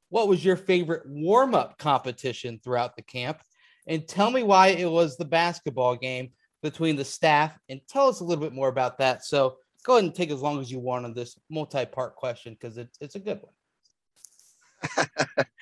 what 0.10 0.28
was 0.28 0.44
your 0.44 0.56
favorite 0.56 1.04
warm 1.06 1.54
up 1.54 1.78
competition 1.78 2.60
throughout 2.64 2.96
the 2.96 3.02
camp? 3.02 3.42
And 3.88 4.08
tell 4.08 4.32
me 4.32 4.44
why 4.44 4.70
it 4.70 4.90
was 4.90 5.18
the 5.18 5.26
basketball 5.26 5.96
game 5.96 6.32
between 6.62 6.96
the 6.96 7.06
staff 7.06 7.58
and 7.70 7.82
tell 7.88 8.08
us 8.08 8.20
a 8.20 8.24
little 8.24 8.44
bit 8.44 8.54
more 8.54 8.70
about 8.70 8.98
that. 9.00 9.24
So 9.26 9.58
go 9.88 9.94
ahead 9.94 10.04
and 10.04 10.14
take 10.14 10.30
as 10.30 10.42
long 10.42 10.60
as 10.60 10.70
you 10.70 10.80
want 10.80 11.06
on 11.06 11.14
this 11.14 11.40
multi 11.50 11.86
part 11.86 12.16
question 12.16 12.54
because 12.54 12.78
it's, 12.78 12.98
it's 13.02 13.16
a 13.16 13.20
good 13.20 13.42
one. 13.42 15.08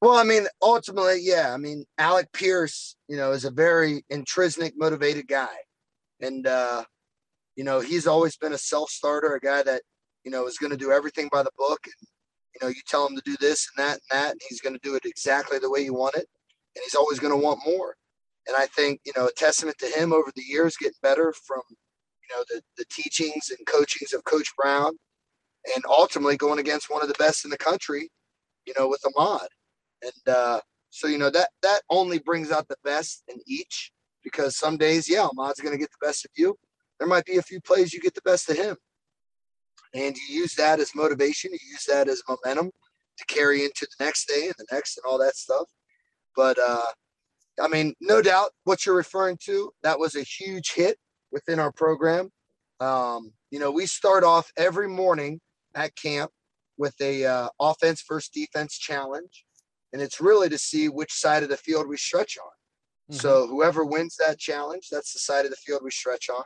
Well, 0.00 0.16
I 0.16 0.22
mean, 0.22 0.46
ultimately, 0.62 1.18
yeah. 1.22 1.52
I 1.52 1.56
mean, 1.56 1.84
Alec 1.98 2.30
Pierce, 2.32 2.96
you 3.08 3.16
know, 3.16 3.32
is 3.32 3.44
a 3.44 3.50
very 3.50 4.04
intrinsic, 4.10 4.74
motivated 4.76 5.26
guy, 5.26 5.54
and 6.20 6.46
uh, 6.46 6.84
you 7.56 7.64
know, 7.64 7.80
he's 7.80 8.06
always 8.06 8.36
been 8.36 8.52
a 8.52 8.58
self-starter, 8.58 9.34
a 9.34 9.40
guy 9.40 9.62
that 9.64 9.82
you 10.24 10.30
know 10.30 10.46
is 10.46 10.58
going 10.58 10.70
to 10.70 10.76
do 10.76 10.92
everything 10.92 11.28
by 11.32 11.42
the 11.42 11.50
book. 11.58 11.80
And 11.84 12.08
you 12.54 12.60
know, 12.62 12.68
you 12.68 12.80
tell 12.86 13.08
him 13.08 13.16
to 13.16 13.22
do 13.24 13.36
this 13.40 13.68
and 13.76 13.84
that 13.84 13.94
and 13.94 14.20
that, 14.20 14.30
and 14.32 14.40
he's 14.48 14.60
going 14.60 14.74
to 14.74 14.88
do 14.88 14.94
it 14.94 15.04
exactly 15.04 15.58
the 15.58 15.70
way 15.70 15.80
you 15.80 15.94
want 15.94 16.14
it, 16.14 16.28
and 16.76 16.82
he's 16.84 16.94
always 16.94 17.18
going 17.18 17.36
to 17.36 17.44
want 17.44 17.58
more. 17.66 17.96
And 18.46 18.56
I 18.56 18.66
think 18.66 19.00
you 19.04 19.12
know, 19.16 19.26
a 19.26 19.32
testament 19.32 19.78
to 19.78 19.86
him 19.86 20.12
over 20.12 20.30
the 20.36 20.44
years, 20.44 20.76
getting 20.76 20.94
better 21.02 21.34
from 21.44 21.62
you 22.28 22.36
know 22.36 22.44
the 22.48 22.62
the 22.76 22.84
teachings 22.90 23.50
and 23.56 23.66
coachings 23.66 24.12
of 24.12 24.24
Coach 24.24 24.48
Brown, 24.56 24.92
and 25.74 25.84
ultimately 25.88 26.36
going 26.36 26.58
against 26.58 26.90
one 26.90 27.02
of 27.02 27.08
the 27.08 27.14
best 27.18 27.44
in 27.44 27.50
the 27.50 27.58
country, 27.58 28.10
you 28.66 28.74
know, 28.78 28.88
with 28.88 29.02
Ahmad 29.16 29.48
and 30.02 30.34
uh, 30.34 30.60
so 30.90 31.06
you 31.06 31.18
know 31.18 31.30
that 31.30 31.50
that 31.62 31.82
only 31.90 32.18
brings 32.18 32.50
out 32.50 32.68
the 32.68 32.76
best 32.84 33.22
in 33.28 33.38
each 33.46 33.92
because 34.22 34.56
some 34.56 34.76
days, 34.76 35.08
yeah, 35.08 35.26
Ahmad's 35.26 35.60
going 35.60 35.72
to 35.72 35.78
get 35.78 35.90
the 35.90 36.06
best 36.06 36.24
of 36.24 36.30
you. 36.36 36.56
There 36.98 37.08
might 37.08 37.24
be 37.24 37.36
a 37.36 37.42
few 37.42 37.60
plays 37.60 37.92
you 37.92 38.00
get 38.00 38.14
the 38.14 38.22
best 38.22 38.50
of 38.50 38.56
him, 38.56 38.76
and 39.94 40.16
you 40.16 40.40
use 40.40 40.54
that 40.54 40.80
as 40.80 40.94
motivation. 40.94 41.52
You 41.52 41.58
use 41.70 41.84
that 41.86 42.08
as 42.08 42.22
momentum 42.28 42.70
to 43.18 43.24
carry 43.26 43.64
into 43.64 43.86
the 43.86 44.04
next 44.04 44.28
day 44.28 44.46
and 44.46 44.54
the 44.58 44.66
next 44.72 44.96
and 44.96 45.04
all 45.10 45.18
that 45.18 45.36
stuff. 45.36 45.68
But 46.36 46.58
uh, 46.58 46.82
I 47.60 47.68
mean, 47.68 47.94
no 48.00 48.22
doubt 48.22 48.50
what 48.64 48.86
you're 48.86 48.96
referring 48.96 49.38
to, 49.44 49.72
that 49.82 49.98
was 49.98 50.14
a 50.14 50.22
huge 50.22 50.72
hit 50.72 50.98
within 51.32 51.58
our 51.58 51.72
program. 51.72 52.30
Um, 52.80 53.32
you 53.50 53.58
know, 53.58 53.70
we 53.70 53.86
start 53.86 54.24
off 54.24 54.50
every 54.56 54.88
morning 54.88 55.40
at 55.74 55.96
camp 55.96 56.30
with 56.76 56.94
a 57.00 57.24
uh, 57.24 57.48
offense 57.60 58.04
versus 58.08 58.30
defense 58.30 58.78
challenge 58.78 59.44
and 59.92 60.02
it's 60.02 60.20
really 60.20 60.48
to 60.48 60.58
see 60.58 60.88
which 60.88 61.12
side 61.12 61.42
of 61.42 61.48
the 61.48 61.56
field 61.56 61.88
we 61.88 61.96
stretch 61.96 62.36
on. 62.38 63.14
Mm-hmm. 63.14 63.20
So 63.20 63.46
whoever 63.46 63.84
wins 63.84 64.16
that 64.16 64.38
challenge, 64.38 64.88
that's 64.90 65.12
the 65.12 65.18
side 65.18 65.44
of 65.44 65.50
the 65.50 65.56
field 65.56 65.80
we 65.82 65.90
stretch 65.90 66.28
on. 66.28 66.44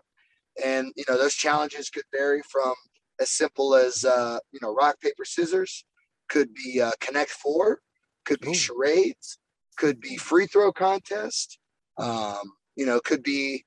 And 0.63 0.93
you 0.97 1.05
know 1.09 1.17
those 1.17 1.35
challenges 1.35 1.89
could 1.89 2.05
vary 2.15 2.43
from 2.51 2.75
as 3.21 3.31
simple 3.31 3.75
as 3.75 4.05
uh, 4.05 4.39
you 4.53 4.61
know 4.63 4.75
rock 4.75 5.01
paper 5.01 5.25
scissors, 5.25 5.85
could 6.29 6.53
be 6.55 6.81
uh, 6.81 6.93
connect 7.01 7.31
four, 7.31 7.81
could 8.25 8.41
be 8.41 8.51
Ooh. 8.51 8.55
charades, 8.55 9.39
could 9.79 9.99
be 10.01 10.17
free 10.17 10.47
throw 10.47 10.71
contest, 10.71 11.59
um, 11.99 12.43
you 12.77 12.85
know, 12.85 13.01
could 13.01 13.23
be 13.23 13.65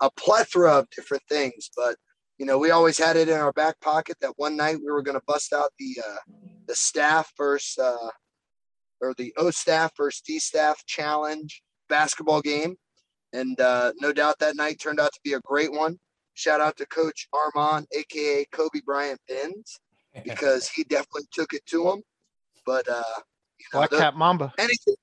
a 0.00 0.10
plethora 0.10 0.72
of 0.78 0.90
different 0.90 1.22
things. 1.28 1.70
But 1.76 1.96
you 2.38 2.46
know, 2.46 2.58
we 2.58 2.70
always 2.70 2.98
had 2.98 3.16
it 3.16 3.28
in 3.28 3.38
our 3.38 3.52
back 3.52 3.80
pocket 3.80 4.16
that 4.20 4.32
one 4.36 4.56
night 4.56 4.78
we 4.84 4.90
were 4.90 5.02
going 5.02 5.18
to 5.18 5.24
bust 5.26 5.52
out 5.52 5.70
the 5.78 5.96
uh, 6.06 6.16
the 6.66 6.74
staff 6.74 7.32
versus 7.36 7.78
uh, 7.78 8.10
or 9.00 9.14
the 9.14 9.32
O 9.36 9.50
staff 9.50 9.92
versus 9.96 10.20
D 10.20 10.38
staff 10.38 10.84
challenge 10.86 11.62
basketball 11.88 12.40
game. 12.40 12.76
And 13.32 13.60
uh, 13.60 13.92
no 14.00 14.12
doubt 14.12 14.38
that 14.38 14.56
night 14.56 14.80
turned 14.80 15.00
out 15.00 15.12
to 15.12 15.20
be 15.24 15.34
a 15.34 15.40
great 15.40 15.72
one. 15.72 15.98
Shout 16.34 16.60
out 16.60 16.76
to 16.78 16.86
Coach 16.86 17.28
Armand, 17.32 17.86
aka 17.92 18.44
Kobe 18.52 18.80
Bryant 18.84 19.20
Benz, 19.28 19.78
because 20.24 20.68
he 20.68 20.84
definitely 20.84 21.28
took 21.32 21.52
it 21.52 21.64
to 21.66 21.90
him. 21.90 22.02
But 22.66 22.88
uh, 22.88 23.02
You 23.58 23.66
know, 23.72 23.78
Black 23.80 23.90
the, 23.90 23.98
Cat 23.98 24.16
Mamba. 24.16 24.52
Anything. 24.58 24.96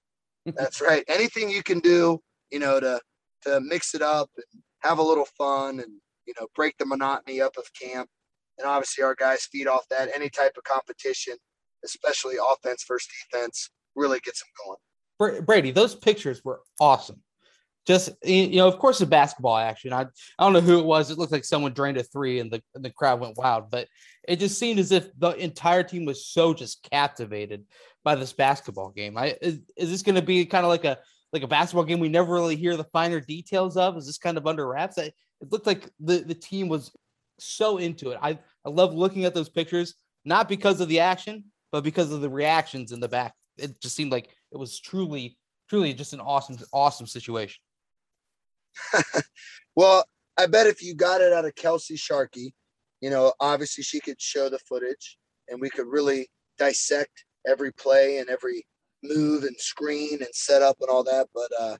that's 0.45 0.82
right. 0.82 1.04
Anything 1.08 1.49
you 1.49 1.63
can 1.63 1.80
do, 1.80 2.19
you 2.51 2.60
know, 2.60 2.80
to 2.80 2.99
to 3.43 3.60
mix 3.62 3.95
it 3.95 4.01
up 4.01 4.30
and 4.36 4.62
have 4.81 4.99
a 4.99 5.03
little 5.03 5.27
fun 5.37 5.79
and 5.79 5.91
you 6.25 6.33
know 6.39 6.47
break 6.55 6.77
the 6.77 6.85
monotony 6.85 7.41
up 7.41 7.57
of 7.57 7.65
camp. 7.73 8.09
And 8.57 8.67
obviously, 8.67 9.03
our 9.03 9.15
guys 9.15 9.47
feed 9.51 9.67
off 9.67 9.87
that. 9.89 10.09
Any 10.13 10.29
type 10.29 10.53
of 10.57 10.63
competition, 10.63 11.35
especially 11.83 12.35
offense 12.35 12.85
versus 12.87 13.07
defense, 13.31 13.69
really 13.95 14.19
gets 14.19 14.41
them 14.41 14.49
going. 14.65 15.41
Brady, 15.45 15.71
those 15.71 15.95
pictures 15.95 16.43
were 16.43 16.61
awesome 16.79 17.21
just 17.87 18.11
you 18.23 18.57
know, 18.57 18.67
of 18.67 18.77
course, 18.77 18.99
the 18.99 19.05
basketball 19.05 19.57
action. 19.57 19.93
I 19.93 20.01
I 20.01 20.43
don't 20.43 20.53
know 20.53 20.61
who 20.61 20.79
it 20.79 20.85
was. 20.85 21.09
It 21.09 21.17
looked 21.17 21.31
like 21.31 21.45
someone 21.45 21.73
drained 21.73 21.97
a 21.97 22.03
three, 22.03 22.39
and 22.39 22.51
the 22.51 22.61
and 22.75 22.85
the 22.85 22.91
crowd 22.91 23.19
went 23.19 23.37
wild. 23.37 23.71
But 23.71 23.87
it 24.27 24.37
just 24.37 24.59
seemed 24.59 24.79
as 24.79 24.91
if 24.91 25.09
the 25.17 25.31
entire 25.31 25.83
team 25.83 26.05
was 26.05 26.27
so 26.27 26.53
just 26.53 26.87
captivated 26.89 27.65
by 28.03 28.15
this 28.15 28.33
basketball 28.33 28.91
game. 28.91 29.17
I 29.17 29.37
is, 29.41 29.59
is 29.75 29.89
this 29.89 30.03
going 30.03 30.15
to 30.15 30.21
be 30.21 30.45
kind 30.45 30.65
of 30.65 30.69
like 30.69 30.85
a 30.85 30.99
like 31.33 31.43
a 31.43 31.47
basketball 31.47 31.85
game 31.85 31.99
we 31.99 32.09
never 32.09 32.33
really 32.33 32.55
hear 32.55 32.75
the 32.75 32.83
finer 32.85 33.19
details 33.19 33.77
of? 33.77 33.97
Is 33.97 34.05
this 34.05 34.17
kind 34.17 34.37
of 34.37 34.47
under 34.47 34.67
wraps? 34.67 34.97
It 34.97 35.13
looked 35.49 35.67
like 35.67 35.89
the 35.99 36.19
the 36.19 36.35
team 36.35 36.67
was 36.67 36.91
so 37.39 37.77
into 37.77 38.11
it. 38.11 38.19
I 38.21 38.37
I 38.65 38.69
love 38.69 38.93
looking 38.93 39.25
at 39.25 39.33
those 39.33 39.49
pictures, 39.49 39.95
not 40.25 40.49
because 40.49 40.81
of 40.81 40.87
the 40.87 40.99
action, 40.99 41.45
but 41.71 41.83
because 41.83 42.11
of 42.11 42.21
the 42.21 42.29
reactions 42.29 42.91
in 42.91 42.99
the 42.99 43.07
back. 43.07 43.33
It 43.57 43.79
just 43.81 43.95
seemed 43.95 44.11
like 44.11 44.29
it 44.51 44.57
was 44.57 44.79
truly 44.79 45.37
truly 45.69 45.93
just 45.93 46.13
an 46.13 46.19
awesome 46.19 46.57
awesome 46.73 47.07
situation. 47.07 47.61
well, 49.75 50.05
I 50.37 50.45
bet 50.47 50.67
if 50.67 50.83
you 50.83 50.95
got 50.95 51.21
it 51.21 51.33
out 51.33 51.45
of 51.45 51.55
Kelsey 51.55 51.95
Sharkey, 51.95 52.53
you 53.01 53.09
know, 53.09 53.33
obviously 53.39 53.83
she 53.83 53.99
could 53.99 54.21
show 54.21 54.49
the 54.49 54.59
footage 54.59 55.17
and 55.49 55.59
we 55.59 55.69
could 55.69 55.87
really 55.87 56.29
dissect 56.57 57.25
every 57.47 57.71
play 57.73 58.19
and 58.19 58.29
every 58.29 58.65
move 59.03 59.43
and 59.43 59.55
screen 59.57 60.21
and 60.21 60.33
set 60.33 60.61
up 60.61 60.77
and 60.81 60.89
all 60.89 61.03
that. 61.03 61.27
But 61.33 61.49
uh, 61.59 61.77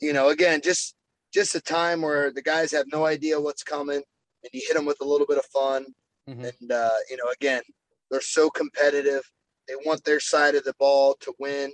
you 0.00 0.12
know, 0.12 0.28
again, 0.28 0.60
just 0.62 0.94
just 1.32 1.54
a 1.54 1.60
time 1.60 2.02
where 2.02 2.30
the 2.30 2.42
guys 2.42 2.72
have 2.72 2.86
no 2.92 3.04
idea 3.04 3.40
what's 3.40 3.62
coming 3.62 3.96
and 3.96 4.50
you 4.52 4.62
hit 4.66 4.76
them 4.76 4.86
with 4.86 5.00
a 5.00 5.04
little 5.06 5.26
bit 5.26 5.38
of 5.38 5.46
fun. 5.46 5.86
Mm-hmm. 6.28 6.44
And 6.44 6.72
uh, 6.72 6.90
you 7.10 7.16
know, 7.16 7.30
again, 7.32 7.62
they're 8.10 8.20
so 8.20 8.50
competitive. 8.50 9.22
They 9.68 9.74
want 9.84 10.04
their 10.04 10.20
side 10.20 10.54
of 10.54 10.64
the 10.64 10.74
ball 10.78 11.16
to 11.20 11.34
win. 11.38 11.72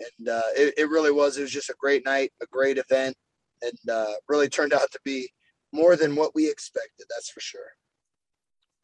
And 0.00 0.28
uh, 0.28 0.42
it, 0.56 0.74
it 0.78 0.88
really 0.88 1.12
was. 1.12 1.36
It 1.36 1.42
was 1.42 1.50
just 1.50 1.70
a 1.70 1.74
great 1.78 2.04
night, 2.06 2.32
a 2.42 2.46
great 2.46 2.78
event 2.78 3.16
and 3.62 3.90
uh, 3.90 4.12
really 4.28 4.48
turned 4.48 4.72
out 4.72 4.90
to 4.92 5.00
be 5.04 5.28
more 5.72 5.96
than 5.96 6.16
what 6.16 6.34
we 6.34 6.50
expected. 6.50 7.06
That's 7.08 7.30
for 7.30 7.40
sure. 7.40 7.60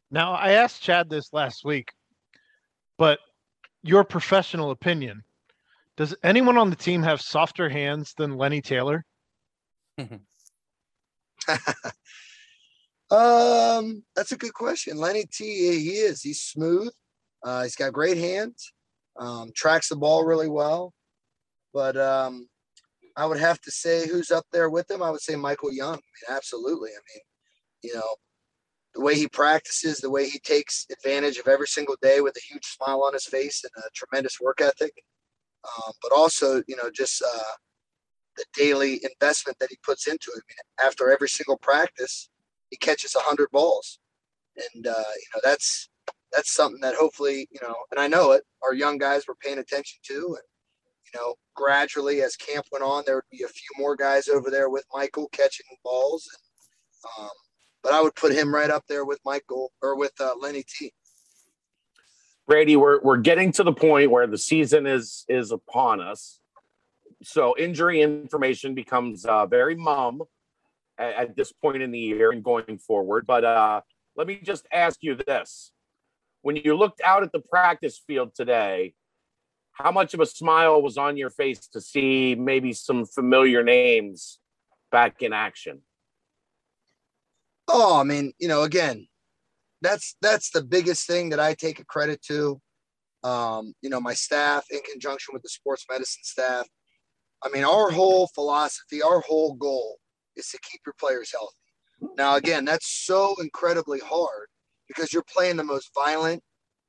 Now, 0.09 0.33
I 0.33 0.51
asked 0.51 0.81
Chad 0.81 1.09
this 1.09 1.33
last 1.33 1.65
week, 1.65 1.91
but 2.97 3.19
your 3.83 4.03
professional 4.03 4.71
opinion 4.71 5.23
does 5.97 6.15
anyone 6.23 6.57
on 6.57 6.69
the 6.69 6.75
team 6.75 7.03
have 7.03 7.19
softer 7.19 7.69
hands 7.69 8.13
than 8.17 8.37
Lenny 8.37 8.61
Taylor? 8.61 9.03
um, 9.97 10.21
that's 14.15 14.31
a 14.31 14.37
good 14.37 14.53
question. 14.53 14.97
Lenny 14.97 15.25
T, 15.25 15.45
he 15.45 15.89
is. 15.89 16.21
He's 16.21 16.41
smooth. 16.41 16.91
Uh, 17.43 17.63
he's 17.63 17.75
got 17.75 17.93
great 17.93 18.17
hands. 18.17 18.71
Um, 19.19 19.51
tracks 19.55 19.89
the 19.89 19.95
ball 19.95 20.23
really 20.23 20.49
well. 20.49 20.93
But 21.73 21.97
um, 21.97 22.47
I 23.15 23.25
would 23.25 23.39
have 23.39 23.59
to 23.61 23.71
say 23.71 24.07
who's 24.07 24.29
up 24.29 24.45
there 24.51 24.69
with 24.69 24.89
him. 24.89 25.01
I 25.01 25.09
would 25.09 25.21
say 25.21 25.35
Michael 25.35 25.73
Young. 25.73 25.93
I 25.93 25.95
mean, 25.95 26.37
absolutely. 26.37 26.91
I 26.91 27.01
mean, 27.13 27.21
you 27.81 27.95
know, 27.95 28.15
the 28.93 29.01
way 29.01 29.15
he 29.15 29.27
practices, 29.27 29.97
the 29.97 30.11
way 30.11 30.29
he 30.29 30.39
takes 30.39 30.85
advantage 30.91 31.37
of 31.37 31.47
every 31.47 31.67
single 31.67 31.97
day 32.01 32.21
with 32.21 32.35
a 32.35 32.53
huge 32.53 32.65
smile 32.65 33.03
on 33.03 33.13
his 33.13 33.25
face 33.25 33.63
and 33.63 33.71
a 33.83 33.89
tremendous 33.95 34.39
work 34.39 34.61
ethic. 34.61 34.93
Um, 35.75 35.93
but 36.01 36.11
also, 36.11 36.63
you 36.67 36.75
know, 36.75 36.89
just 36.93 37.21
uh, 37.21 37.53
the 38.37 38.45
daily 38.53 39.01
investment 39.03 39.59
that 39.59 39.69
he 39.69 39.77
puts 39.83 40.07
into 40.07 40.31
it. 40.35 40.41
I 40.41 40.47
mean, 40.47 40.87
after 40.87 41.11
every 41.11 41.29
single 41.29 41.57
practice, 41.57 42.29
he 42.69 42.77
catches 42.77 43.15
hundred 43.15 43.49
balls, 43.51 43.99
and 44.55 44.87
uh, 44.87 44.91
you 44.91 45.27
know 45.33 45.41
that's 45.43 45.89
that's 46.31 46.53
something 46.53 46.81
that 46.81 46.95
hopefully, 46.95 47.47
you 47.51 47.59
know, 47.61 47.75
and 47.91 47.99
I 47.99 48.07
know 48.07 48.31
it. 48.31 48.43
Our 48.63 48.73
young 48.73 48.97
guys 48.97 49.27
were 49.27 49.35
paying 49.35 49.59
attention 49.59 49.99
to, 50.07 50.15
and 50.15 50.43
you 51.13 51.19
know, 51.19 51.35
gradually 51.55 52.21
as 52.21 52.35
camp 52.35 52.65
went 52.71 52.83
on, 52.83 53.03
there 53.05 53.15
would 53.15 53.23
be 53.31 53.43
a 53.43 53.47
few 53.47 53.69
more 53.77 53.95
guys 53.95 54.27
over 54.27 54.49
there 54.49 54.69
with 54.69 54.85
Michael 54.93 55.29
catching 55.31 55.65
balls. 55.83 56.27
And, 57.17 57.25
um, 57.25 57.31
but 57.83 57.93
I 57.93 58.01
would 58.01 58.15
put 58.15 58.33
him 58.33 58.53
right 58.53 58.69
up 58.69 58.83
there 58.87 59.05
with 59.05 59.19
Michael 59.25 59.71
or 59.81 59.97
with 59.97 60.13
uh, 60.19 60.33
Lenny 60.39 60.63
T. 60.67 60.91
Brady, 62.47 62.77
we're 62.77 63.01
we're 63.01 63.17
getting 63.17 63.51
to 63.53 63.63
the 63.63 63.73
point 63.73 64.09
where 64.09 64.25
the 64.25 64.37
season 64.37 64.87
is 64.87 65.25
is 65.27 65.51
upon 65.51 65.99
us. 65.99 66.39
So 67.23 67.55
injury 67.57 68.01
information 68.01 68.73
becomes 68.73 69.25
uh, 69.25 69.45
very 69.47 69.75
mum 69.75 70.21
at, 70.97 71.15
at, 71.15 71.35
this 71.35 71.51
point 71.51 71.81
in 71.81 71.91
the 71.91 71.99
year 71.99 72.31
and 72.31 72.43
going 72.43 72.77
forward. 72.77 73.25
But 73.25 73.43
uh, 73.43 73.81
let 74.15 74.27
me 74.27 74.39
just 74.41 74.65
ask 74.71 74.99
you 75.01 75.15
this: 75.15 75.73
When 76.41 76.55
you 76.55 76.77
looked 76.77 77.01
out 77.01 77.21
at 77.23 77.33
the 77.33 77.39
practice 77.39 78.01
field 78.07 78.33
today, 78.33 78.93
how 79.73 79.91
much 79.91 80.13
of 80.13 80.21
a 80.21 80.25
smile 80.25 80.81
was 80.81 80.97
on 80.97 81.17
your 81.17 81.29
face 81.29 81.67
to 81.73 81.81
see 81.81 82.33
maybe 82.33 82.71
some 82.71 83.05
familiar 83.05 83.61
names 83.61 84.39
back 84.89 85.21
in 85.21 85.33
action? 85.33 85.81
Oh, 87.67 87.99
I 87.99 88.03
mean, 88.03 88.31
you 88.39 88.47
know, 88.47 88.63
again, 88.63 89.07
that's 89.81 90.15
that's 90.21 90.49
the 90.51 90.63
biggest 90.63 91.07
thing 91.07 91.29
that 91.29 91.39
I 91.39 91.53
take 91.53 91.79
a 91.79 91.85
credit 91.85 92.21
to. 92.27 92.59
Um, 93.23 93.73
you 93.81 93.89
know, 93.89 93.99
my 93.99 94.13
staff 94.13 94.65
in 94.71 94.79
conjunction 94.91 95.33
with 95.33 95.43
the 95.43 95.49
sports 95.49 95.85
medicine 95.89 96.23
staff. 96.23 96.67
I 97.43 97.49
mean, 97.49 97.63
our 97.63 97.91
whole 97.91 98.27
philosophy, 98.33 99.01
our 99.01 99.21
whole 99.21 99.55
goal 99.55 99.97
is 100.35 100.49
to 100.49 100.59
keep 100.69 100.81
your 100.85 100.95
players 100.99 101.31
healthy. 101.31 102.13
Now, 102.17 102.35
again, 102.35 102.65
that's 102.65 103.05
so 103.05 103.35
incredibly 103.39 103.99
hard 103.99 104.47
because 104.87 105.11
you're 105.13 105.23
playing 105.31 105.57
the 105.57 105.63
most 105.63 105.89
violent, 105.93 106.41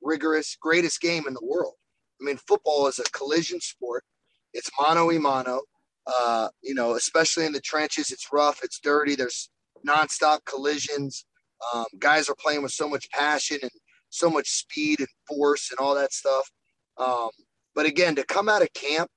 rigorous, 0.03 0.57
greatest 0.61 1.01
game 1.01 1.25
in 1.27 1.35
the 1.35 1.45
world. 1.45 1.75
I 2.21 2.25
mean, 2.25 2.39
football 2.47 2.87
is 2.89 2.99
a 2.99 3.05
collision 3.05 3.61
sport. 3.61 4.05
It's 4.53 4.71
mano 4.81 5.11
a 5.11 5.19
mano. 5.19 5.63
Uh, 6.07 6.49
you 6.63 6.75
know, 6.75 6.95
especially 6.95 7.45
in 7.45 7.53
the 7.53 7.61
trenches, 7.61 8.11
it's 8.11 8.29
rough, 8.33 8.61
it's 8.63 8.81
dirty. 8.81 9.15
There's 9.15 9.51
nonstop 9.87 10.39
collisions. 10.47 11.27
Um, 11.75 11.85
guys 11.99 12.29
are 12.29 12.37
playing 12.39 12.63
with 12.63 12.73
so 12.73 12.89
much 12.89 13.11
passion 13.11 13.59
and 13.63 13.71
so 14.11 14.31
much 14.31 14.49
speed 14.49 15.01
and 15.01 15.09
force 15.27 15.71
and 15.71 15.79
all 15.79 15.95
that 15.95 16.13
stuff. 16.13 16.51
Um, 16.97 17.31
but 17.75 17.87
again, 17.87 18.15
to 18.17 18.25
come 18.25 18.49
out 18.49 18.63
of 18.63 18.73
camp 18.73 19.11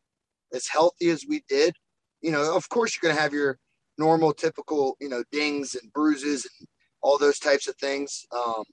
as 0.54 0.68
healthy 0.68 1.10
as 1.10 1.26
we 1.28 1.44
did, 1.48 1.76
you 2.22 2.32
know, 2.32 2.56
of 2.56 2.68
course 2.70 2.96
you're 2.96 3.08
going 3.08 3.16
to 3.16 3.22
have 3.22 3.34
your 3.34 3.58
normal, 3.98 4.34
typical, 4.34 4.96
you 5.00 5.10
know, 5.10 5.24
dings 5.32 5.76
and 5.76 5.92
bruises 5.94 6.48
and 6.60 6.68
all 7.02 7.18
those 7.18 7.40
types 7.40 7.68
of 7.68 7.76
things. 7.78 8.26
Um, 8.32 8.64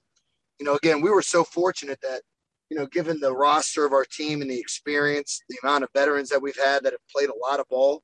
you 0.59 0.65
know, 0.65 0.75
again, 0.75 1.01
we 1.01 1.09
were 1.09 1.21
so 1.21 1.43
fortunate 1.43 1.99
that 2.01 2.21
you 2.69 2.77
know, 2.77 2.85
given 2.85 3.19
the 3.19 3.35
roster 3.35 3.85
of 3.85 3.93
our 3.93 4.05
team 4.05 4.41
and 4.41 4.49
the 4.49 4.59
experience, 4.59 5.41
the 5.49 5.57
amount 5.63 5.83
of 5.83 5.89
veterans 5.93 6.29
that 6.29 6.41
we've 6.41 6.57
had 6.57 6.83
that 6.83 6.93
have 6.93 7.07
played 7.11 7.29
a 7.29 7.49
lot 7.49 7.59
of 7.59 7.67
ball, 7.67 8.03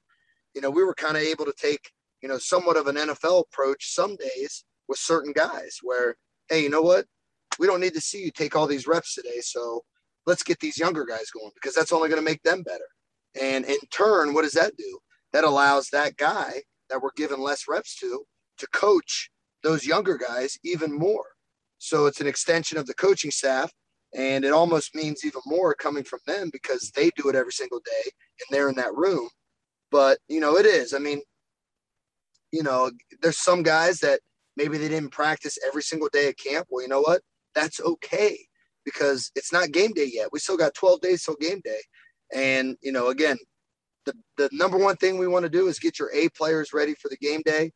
you 0.55 0.61
know, 0.61 0.69
we 0.69 0.83
were 0.83 0.95
kind 0.95 1.15
of 1.15 1.23
able 1.23 1.45
to 1.45 1.53
take, 1.57 1.91
you 2.21 2.29
know, 2.29 2.37
somewhat 2.37 2.77
of 2.77 2.87
an 2.87 2.95
NFL 2.95 3.43
approach 3.43 3.93
some 3.93 4.15
days 4.15 4.63
with 4.87 4.99
certain 4.99 5.33
guys 5.33 5.79
where, 5.81 6.15
hey, 6.49 6.63
you 6.63 6.69
know 6.69 6.81
what? 6.81 7.05
We 7.59 7.67
don't 7.67 7.81
need 7.81 7.93
to 7.93 8.01
see 8.01 8.23
you 8.23 8.31
take 8.31 8.55
all 8.55 8.67
these 8.67 8.87
reps 8.87 9.15
today. 9.15 9.39
So 9.41 9.81
let's 10.25 10.43
get 10.43 10.59
these 10.59 10.77
younger 10.77 11.05
guys 11.05 11.29
going 11.31 11.51
because 11.55 11.73
that's 11.75 11.91
only 11.91 12.09
going 12.09 12.21
to 12.21 12.25
make 12.25 12.43
them 12.43 12.63
better. 12.63 12.87
And 13.39 13.65
in 13.65 13.77
turn, 13.91 14.33
what 14.33 14.43
does 14.43 14.53
that 14.53 14.75
do? 14.77 14.99
That 15.33 15.43
allows 15.43 15.89
that 15.89 16.17
guy 16.17 16.61
that 16.89 17.01
we're 17.01 17.09
giving 17.15 17.39
less 17.39 17.65
reps 17.67 17.95
to 17.97 18.25
to 18.57 18.67
coach 18.67 19.29
those 19.63 19.85
younger 19.85 20.17
guys 20.17 20.57
even 20.63 20.93
more. 20.93 21.25
So 21.77 22.05
it's 22.05 22.21
an 22.21 22.27
extension 22.27 22.77
of 22.77 22.85
the 22.85 22.93
coaching 22.93 23.31
staff 23.31 23.71
and 24.15 24.45
it 24.45 24.53
almost 24.53 24.95
means 24.95 25.25
even 25.25 25.41
more 25.45 25.75
coming 25.75 26.03
from 26.03 26.19
them 26.25 26.49
because 26.53 26.91
they 26.95 27.09
do 27.17 27.27
it 27.29 27.35
every 27.35 27.51
single 27.51 27.79
day 27.79 28.11
and 28.39 28.47
they're 28.49 28.69
in 28.69 28.75
that 28.75 28.95
room. 28.95 29.27
But, 29.91 30.19
you 30.29 30.39
know, 30.39 30.57
it 30.57 30.65
is. 30.65 30.93
I 30.93 30.99
mean, 30.99 31.21
you 32.51 32.63
know, 32.63 32.91
there's 33.21 33.39
some 33.39 33.61
guys 33.61 33.99
that 33.99 34.21
maybe 34.57 34.77
they 34.77 34.87
didn't 34.87 35.11
practice 35.11 35.57
every 35.65 35.83
single 35.83 36.09
day 36.11 36.29
at 36.29 36.37
camp. 36.37 36.67
Well, 36.69 36.83
you 36.83 36.89
know 36.89 37.01
what? 37.01 37.21
That's 37.53 37.79
okay 37.79 38.37
because 38.83 39.31
it's 39.35 39.51
not 39.51 39.71
game 39.71 39.91
day 39.91 40.09
yet. 40.11 40.29
We 40.31 40.39
still 40.39 40.57
got 40.57 40.73
12 40.75 41.01
days 41.01 41.23
till 41.23 41.35
game 41.35 41.61
day. 41.63 41.79
And, 42.33 42.77
you 42.81 42.91
know, 42.91 43.07
again, 43.07 43.37
the, 44.05 44.13
the 44.37 44.49
number 44.51 44.77
one 44.77 44.95
thing 44.97 45.17
we 45.17 45.27
want 45.27 45.43
to 45.43 45.49
do 45.49 45.67
is 45.67 45.79
get 45.79 45.99
your 45.99 46.11
A 46.13 46.29
players 46.29 46.73
ready 46.73 46.93
for 46.93 47.09
the 47.09 47.17
game 47.17 47.41
day. 47.45 47.71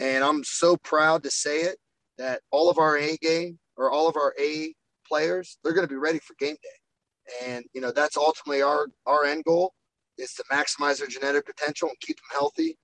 And 0.00 0.22
I'm 0.24 0.44
so 0.44 0.76
proud 0.76 1.22
to 1.22 1.30
say 1.30 1.60
it 1.60 1.78
that 2.18 2.40
all 2.50 2.68
of 2.68 2.78
our 2.78 2.98
A 2.98 3.16
game 3.18 3.58
or 3.76 3.90
all 3.90 4.08
of 4.08 4.16
our 4.16 4.34
A 4.40 4.74
players, 5.06 5.58
they're 5.62 5.72
going 5.72 5.86
to 5.86 5.92
be 5.92 5.98
ready 5.98 6.18
for 6.18 6.34
game 6.38 6.56
day. 6.62 7.46
And, 7.46 7.64
you 7.74 7.80
know, 7.80 7.92
that's 7.92 8.16
ultimately 8.16 8.62
our, 8.62 8.88
our 9.06 9.24
end 9.24 9.44
goal 9.44 9.72
is 10.16 10.32
to 10.34 10.44
maximize 10.50 10.98
their 10.98 11.06
genetic 11.06 11.46
potential 11.46 11.88
and 11.88 12.00
keep 12.00 12.16
them 12.16 12.38
healthy. 12.38 12.76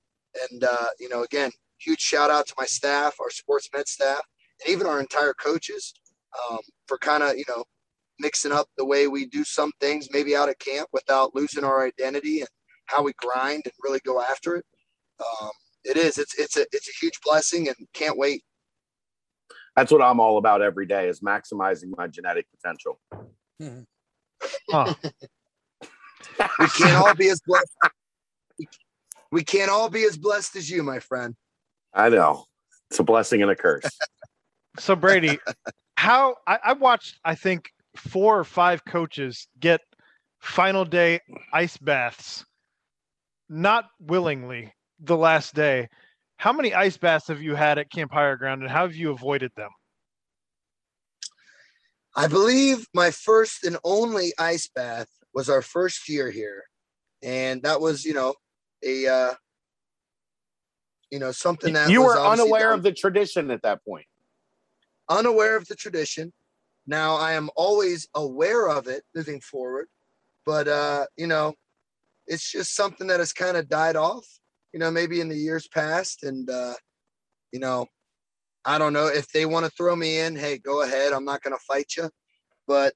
And, 0.50 0.64
uh, 0.64 0.86
you 1.00 1.08
know, 1.08 1.22
again, 1.22 1.50
huge 1.84 2.00
shout 2.00 2.30
out 2.30 2.46
to 2.46 2.54
my 2.58 2.66
staff, 2.66 3.14
our 3.20 3.30
sports 3.30 3.68
med 3.74 3.88
staff, 3.88 4.22
and 4.60 4.72
even 4.72 4.86
our 4.86 5.00
entire 5.00 5.34
coaches 5.34 5.94
um, 6.50 6.58
for 6.86 6.98
kind 6.98 7.22
of, 7.22 7.36
you 7.36 7.44
know, 7.48 7.64
mixing 8.18 8.52
up 8.52 8.68
the 8.76 8.84
way 8.84 9.06
we 9.08 9.26
do 9.26 9.44
some 9.44 9.72
things, 9.80 10.08
maybe 10.12 10.36
out 10.36 10.48
of 10.48 10.58
camp, 10.58 10.88
without 10.92 11.34
losing 11.34 11.64
our 11.64 11.84
identity 11.84 12.40
and 12.40 12.48
how 12.86 13.02
we 13.02 13.12
grind 13.14 13.62
and 13.64 13.72
really 13.82 14.00
go 14.04 14.20
after 14.20 14.56
it. 14.56 14.64
Um, 15.20 15.50
it 15.84 15.96
is. 15.96 16.18
It's 16.18 16.38
it's 16.38 16.56
a 16.56 16.62
it's 16.72 16.88
a 16.88 16.92
huge 17.00 17.20
blessing, 17.24 17.68
and 17.68 17.76
can't 17.92 18.16
wait. 18.16 18.42
That's 19.76 19.92
what 19.92 20.02
I'm 20.02 20.20
all 20.20 20.38
about 20.38 20.62
every 20.62 20.86
day 20.86 21.08
is 21.08 21.20
maximizing 21.20 21.96
my 21.96 22.06
genetic 22.06 22.46
potential. 22.50 23.00
Huh. 24.70 24.94
We 26.58 26.66
can't 26.68 26.96
all 26.96 27.14
be 27.14 27.28
as 27.28 27.40
blessed. 27.46 27.76
We 29.30 29.42
can't 29.42 29.70
all 29.70 29.90
be 29.90 30.04
as 30.04 30.16
blessed 30.16 30.56
as 30.56 30.70
you, 30.70 30.82
my 30.82 31.00
friend. 31.00 31.34
I 31.94 32.08
know. 32.08 32.44
It's 32.90 32.98
a 32.98 33.04
blessing 33.04 33.42
and 33.42 33.50
a 33.50 33.56
curse. 33.56 33.84
So 34.76 34.96
Brady, 34.96 35.38
how 35.96 36.34
I, 36.48 36.58
I 36.64 36.72
watched, 36.72 37.20
I 37.24 37.36
think 37.36 37.70
four 37.94 38.36
or 38.36 38.42
five 38.42 38.84
coaches 38.84 39.46
get 39.60 39.80
final 40.40 40.84
day 40.84 41.20
ice 41.52 41.76
baths, 41.76 42.44
not 43.48 43.84
willingly, 44.00 44.74
the 44.98 45.16
last 45.16 45.54
day. 45.54 45.88
How 46.38 46.52
many 46.52 46.74
ice 46.74 46.96
baths 46.96 47.28
have 47.28 47.40
you 47.40 47.54
had 47.54 47.78
at 47.78 47.90
Camp 47.90 48.12
Higher 48.12 48.36
Ground, 48.36 48.62
and 48.62 48.70
how 48.70 48.82
have 48.82 48.96
you 48.96 49.12
avoided 49.12 49.52
them? 49.56 49.70
I 52.16 52.26
believe 52.26 52.86
my 52.94 53.12
first 53.12 53.64
and 53.64 53.76
only 53.84 54.32
ice 54.38 54.68
bath 54.74 55.08
was 55.34 55.48
our 55.48 55.62
first 55.62 56.08
year 56.08 56.30
here, 56.30 56.64
and 57.22 57.62
that 57.62 57.80
was, 57.80 58.04
you 58.04 58.14
know, 58.14 58.34
a 58.84 59.06
uh, 59.06 59.34
you 61.14 61.20
know 61.20 61.30
something 61.30 61.74
that 61.74 61.88
you 61.88 62.02
were 62.02 62.18
unaware 62.18 62.70
done- 62.70 62.78
of 62.80 62.82
the 62.82 62.90
tradition 62.90 63.52
at 63.52 63.62
that 63.62 63.84
point. 63.84 64.06
unaware 65.08 65.54
of 65.54 65.68
the 65.68 65.76
tradition. 65.76 66.32
Now 66.88 67.14
I 67.14 67.34
am 67.34 67.50
always 67.54 68.08
aware 68.16 68.68
of 68.68 68.88
it 68.88 69.04
moving 69.14 69.40
forward, 69.40 69.86
but 70.44 70.66
uh, 70.66 71.06
you 71.16 71.28
know, 71.28 71.54
it's 72.26 72.50
just 72.50 72.74
something 72.74 73.06
that 73.06 73.20
has 73.20 73.32
kind 73.32 73.56
of 73.56 73.68
died 73.68 73.94
off. 73.94 74.26
You 74.72 74.80
know, 74.80 74.90
maybe 74.90 75.20
in 75.20 75.28
the 75.28 75.36
years 75.36 75.68
past, 75.68 76.24
and 76.24 76.50
uh, 76.50 76.74
you 77.52 77.60
know, 77.60 77.86
I 78.64 78.76
don't 78.78 78.92
know 78.92 79.06
if 79.06 79.28
they 79.30 79.46
want 79.46 79.66
to 79.66 79.72
throw 79.72 79.94
me 79.94 80.18
in. 80.18 80.34
Hey, 80.34 80.58
go 80.58 80.82
ahead. 80.82 81.12
I'm 81.12 81.24
not 81.24 81.42
going 81.42 81.56
to 81.56 81.64
fight 81.64 81.92
you, 81.96 82.10
but 82.66 82.92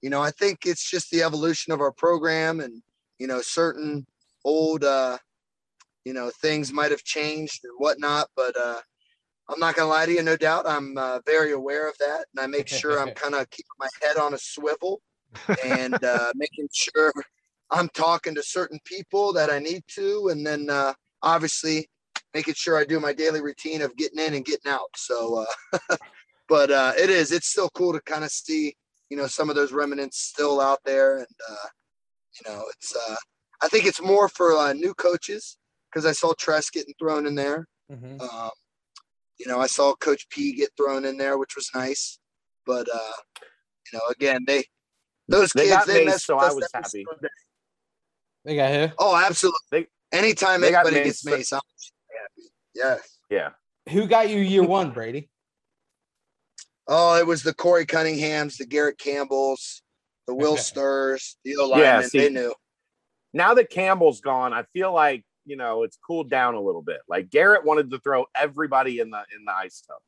you 0.00 0.10
know, 0.10 0.22
I 0.22 0.30
think 0.30 0.60
it's 0.64 0.88
just 0.88 1.10
the 1.10 1.24
evolution 1.24 1.72
of 1.72 1.80
our 1.80 1.92
program, 1.92 2.60
and 2.60 2.82
you 3.18 3.26
know, 3.26 3.40
certain 3.40 4.06
old, 4.44 4.84
uh, 4.84 5.18
you 6.04 6.12
know, 6.12 6.30
things 6.30 6.72
might 6.72 6.90
have 6.90 7.04
changed 7.04 7.64
and 7.64 7.72
whatnot, 7.78 8.28
but 8.36 8.56
uh, 8.56 8.80
I'm 9.48 9.58
not 9.58 9.76
gonna 9.76 9.90
lie 9.90 10.06
to 10.06 10.12
you, 10.12 10.22
no 10.22 10.36
doubt. 10.36 10.66
I'm 10.66 10.96
uh, 10.98 11.20
very 11.26 11.52
aware 11.52 11.88
of 11.88 11.96
that, 11.98 12.26
and 12.32 12.40
I 12.40 12.46
make 12.46 12.68
sure 12.68 13.00
I'm 13.00 13.10
kind 13.14 13.34
of 13.34 13.48
keeping 13.50 13.66
my 13.78 13.88
head 14.02 14.16
on 14.16 14.34
a 14.34 14.38
swivel 14.38 15.00
and 15.64 16.02
uh, 16.02 16.32
making 16.34 16.68
sure 16.72 17.12
I'm 17.70 17.88
talking 17.90 18.34
to 18.34 18.42
certain 18.42 18.78
people 18.84 19.32
that 19.34 19.50
I 19.50 19.58
need 19.58 19.84
to, 19.88 20.28
and 20.28 20.46
then 20.46 20.68
uh, 20.70 20.92
obviously 21.22 21.88
making 22.34 22.54
sure 22.54 22.78
I 22.78 22.84
do 22.84 23.00
my 23.00 23.12
daily 23.12 23.40
routine 23.40 23.82
of 23.82 23.96
getting 23.96 24.18
in 24.18 24.34
and 24.34 24.44
getting 24.44 24.70
out. 24.70 24.90
So, 24.96 25.46
uh, 25.72 25.96
but 26.48 26.70
uh, 26.70 26.92
it 26.98 27.10
is 27.10 27.32
it's 27.32 27.48
still 27.48 27.70
cool 27.70 27.92
to 27.92 28.00
kind 28.02 28.24
of 28.24 28.30
see 28.30 28.74
you 29.10 29.16
know 29.16 29.26
some 29.26 29.48
of 29.48 29.56
those 29.56 29.72
remnants 29.72 30.18
still 30.18 30.60
out 30.60 30.80
there, 30.84 31.18
and 31.18 31.26
uh, 31.50 31.68
you 32.34 32.50
know 32.50 32.64
it's 32.76 32.94
uh, 32.94 33.16
I 33.62 33.68
think 33.68 33.86
it's 33.86 34.02
more 34.02 34.28
for 34.28 34.56
uh, 34.56 34.72
new 34.74 34.94
coaches 34.94 35.56
because 35.90 36.06
I 36.06 36.12
saw 36.12 36.32
Tress 36.38 36.70
getting 36.70 36.94
thrown 36.98 37.26
in 37.26 37.34
there. 37.34 37.66
Mhm. 37.90 38.20
Um, 38.20 38.50
you 39.38 39.46
know, 39.46 39.60
I 39.60 39.66
saw 39.66 39.94
Coach 39.94 40.28
P 40.30 40.52
get 40.52 40.70
thrown 40.76 41.04
in 41.04 41.16
there, 41.16 41.38
which 41.38 41.54
was 41.56 41.70
nice. 41.74 42.18
But 42.66 42.88
uh, 42.92 43.12
you 43.92 43.98
know, 43.98 44.04
again, 44.10 44.44
they 44.46 44.64
those 45.28 45.52
They 45.52 45.64
kids 45.64 45.76
got 45.76 45.86
they 45.86 46.04
Mace, 46.04 46.06
messed 46.06 46.26
so 46.26 46.36
with 46.36 46.44
I 46.44 46.52
was 46.54 46.68
happy. 46.74 46.88
single 46.88 47.14
day. 47.22 47.28
They 48.44 48.56
got 48.56 48.72
who? 48.72 48.94
Oh, 48.98 49.16
absolutely. 49.16 49.58
They- 49.70 49.86
Anytime 50.10 50.62
they 50.62 50.70
got 50.70 50.86
anybody 50.86 51.04
Mace, 51.04 51.06
gets 51.06 51.22
but- 51.24 51.30
Mace, 51.36 51.52
I'm 51.52 51.60
happy. 52.10 52.50
Yes. 52.74 53.18
Yeah. 53.28 53.50
Who 53.92 54.06
got 54.06 54.30
you 54.30 54.38
year 54.38 54.62
one, 54.62 54.90
Brady? 54.90 55.28
Oh, 56.86 57.16
it 57.18 57.26
was 57.26 57.42
the 57.42 57.52
Corey 57.52 57.84
Cunninghams, 57.84 58.56
the 58.56 58.64
Garrett 58.64 58.98
Campbells, 58.98 59.82
the 60.26 60.34
Will 60.34 60.56
Stirs, 60.56 61.36
the 61.44 61.56
O 61.58 61.76
Yeah, 61.76 62.00
see- 62.00 62.20
they 62.20 62.30
knew. 62.30 62.54
Now 63.34 63.52
that 63.52 63.68
Campbell's 63.68 64.22
gone, 64.22 64.54
I 64.54 64.62
feel 64.72 64.92
like 64.94 65.24
you 65.48 65.56
know 65.56 65.82
it's 65.82 65.96
cooled 65.96 66.30
down 66.30 66.54
a 66.54 66.60
little 66.60 66.82
bit. 66.82 67.00
Like 67.08 67.30
Garrett 67.30 67.64
wanted 67.64 67.90
to 67.90 67.98
throw 67.98 68.26
everybody 68.34 69.00
in 69.00 69.10
the 69.10 69.22
in 69.36 69.44
the 69.44 69.52
ice 69.52 69.82
tub. 69.86 69.98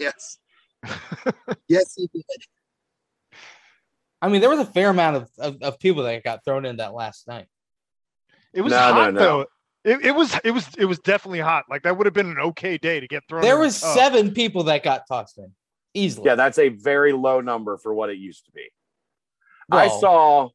Yes. 0.00 0.38
yes, 1.68 1.94
he 1.96 2.08
did. 2.12 2.24
I 4.22 4.28
mean, 4.28 4.40
there 4.40 4.50
was 4.50 4.60
a 4.60 4.64
fair 4.64 4.90
amount 4.90 5.16
of, 5.16 5.30
of, 5.38 5.62
of 5.62 5.78
people 5.78 6.04
that 6.04 6.24
got 6.24 6.44
thrown 6.44 6.64
in 6.64 6.78
that 6.78 6.94
last 6.94 7.28
night. 7.28 7.46
It 8.52 8.62
was 8.62 8.72
No, 8.72 8.78
no, 8.88 8.94
hot 8.94 9.14
no. 9.14 9.20
though. 9.20 9.46
It, 9.84 10.06
it 10.06 10.10
was 10.12 10.36
it 10.42 10.50
was 10.50 10.66
it 10.76 10.86
was 10.86 10.98
definitely 10.98 11.38
hot. 11.40 11.66
Like 11.70 11.82
that 11.82 11.96
would 11.96 12.06
have 12.06 12.14
been 12.14 12.30
an 12.30 12.40
okay 12.40 12.76
day 12.78 12.98
to 12.98 13.06
get 13.06 13.22
thrown. 13.28 13.42
There 13.42 13.54
in. 13.54 13.60
was 13.60 13.76
seven 13.76 14.32
people 14.32 14.64
that 14.64 14.82
got 14.82 15.02
tossed 15.06 15.38
in 15.38 15.52
easily. 15.94 16.26
Yeah, 16.26 16.34
that's 16.34 16.58
a 16.58 16.70
very 16.70 17.12
low 17.12 17.40
number 17.40 17.76
for 17.76 17.94
what 17.94 18.10
it 18.10 18.18
used 18.18 18.46
to 18.46 18.52
be. 18.52 18.68
I 19.70 19.88
saw 19.88 20.50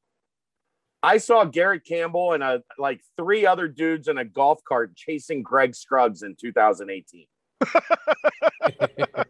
I 1.03 1.17
saw 1.17 1.43
Garrett 1.45 1.83
Campbell 1.85 2.33
and 2.33 2.43
a 2.43 2.61
like 2.77 3.01
three 3.17 3.45
other 3.45 3.67
dudes 3.67 4.07
in 4.07 4.17
a 4.19 4.25
golf 4.25 4.63
cart 4.63 4.95
chasing 4.95 5.41
Greg 5.41 5.75
Scruggs 5.75 6.21
in 6.23 6.35
2018. 6.39 7.25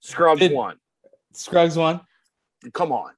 Scruggs 0.00 0.40
Did- 0.40 0.52
won. 0.52 0.76
Scruggs 1.32 1.76
won. 1.76 2.00
Come 2.72 2.92
on. 2.92 3.12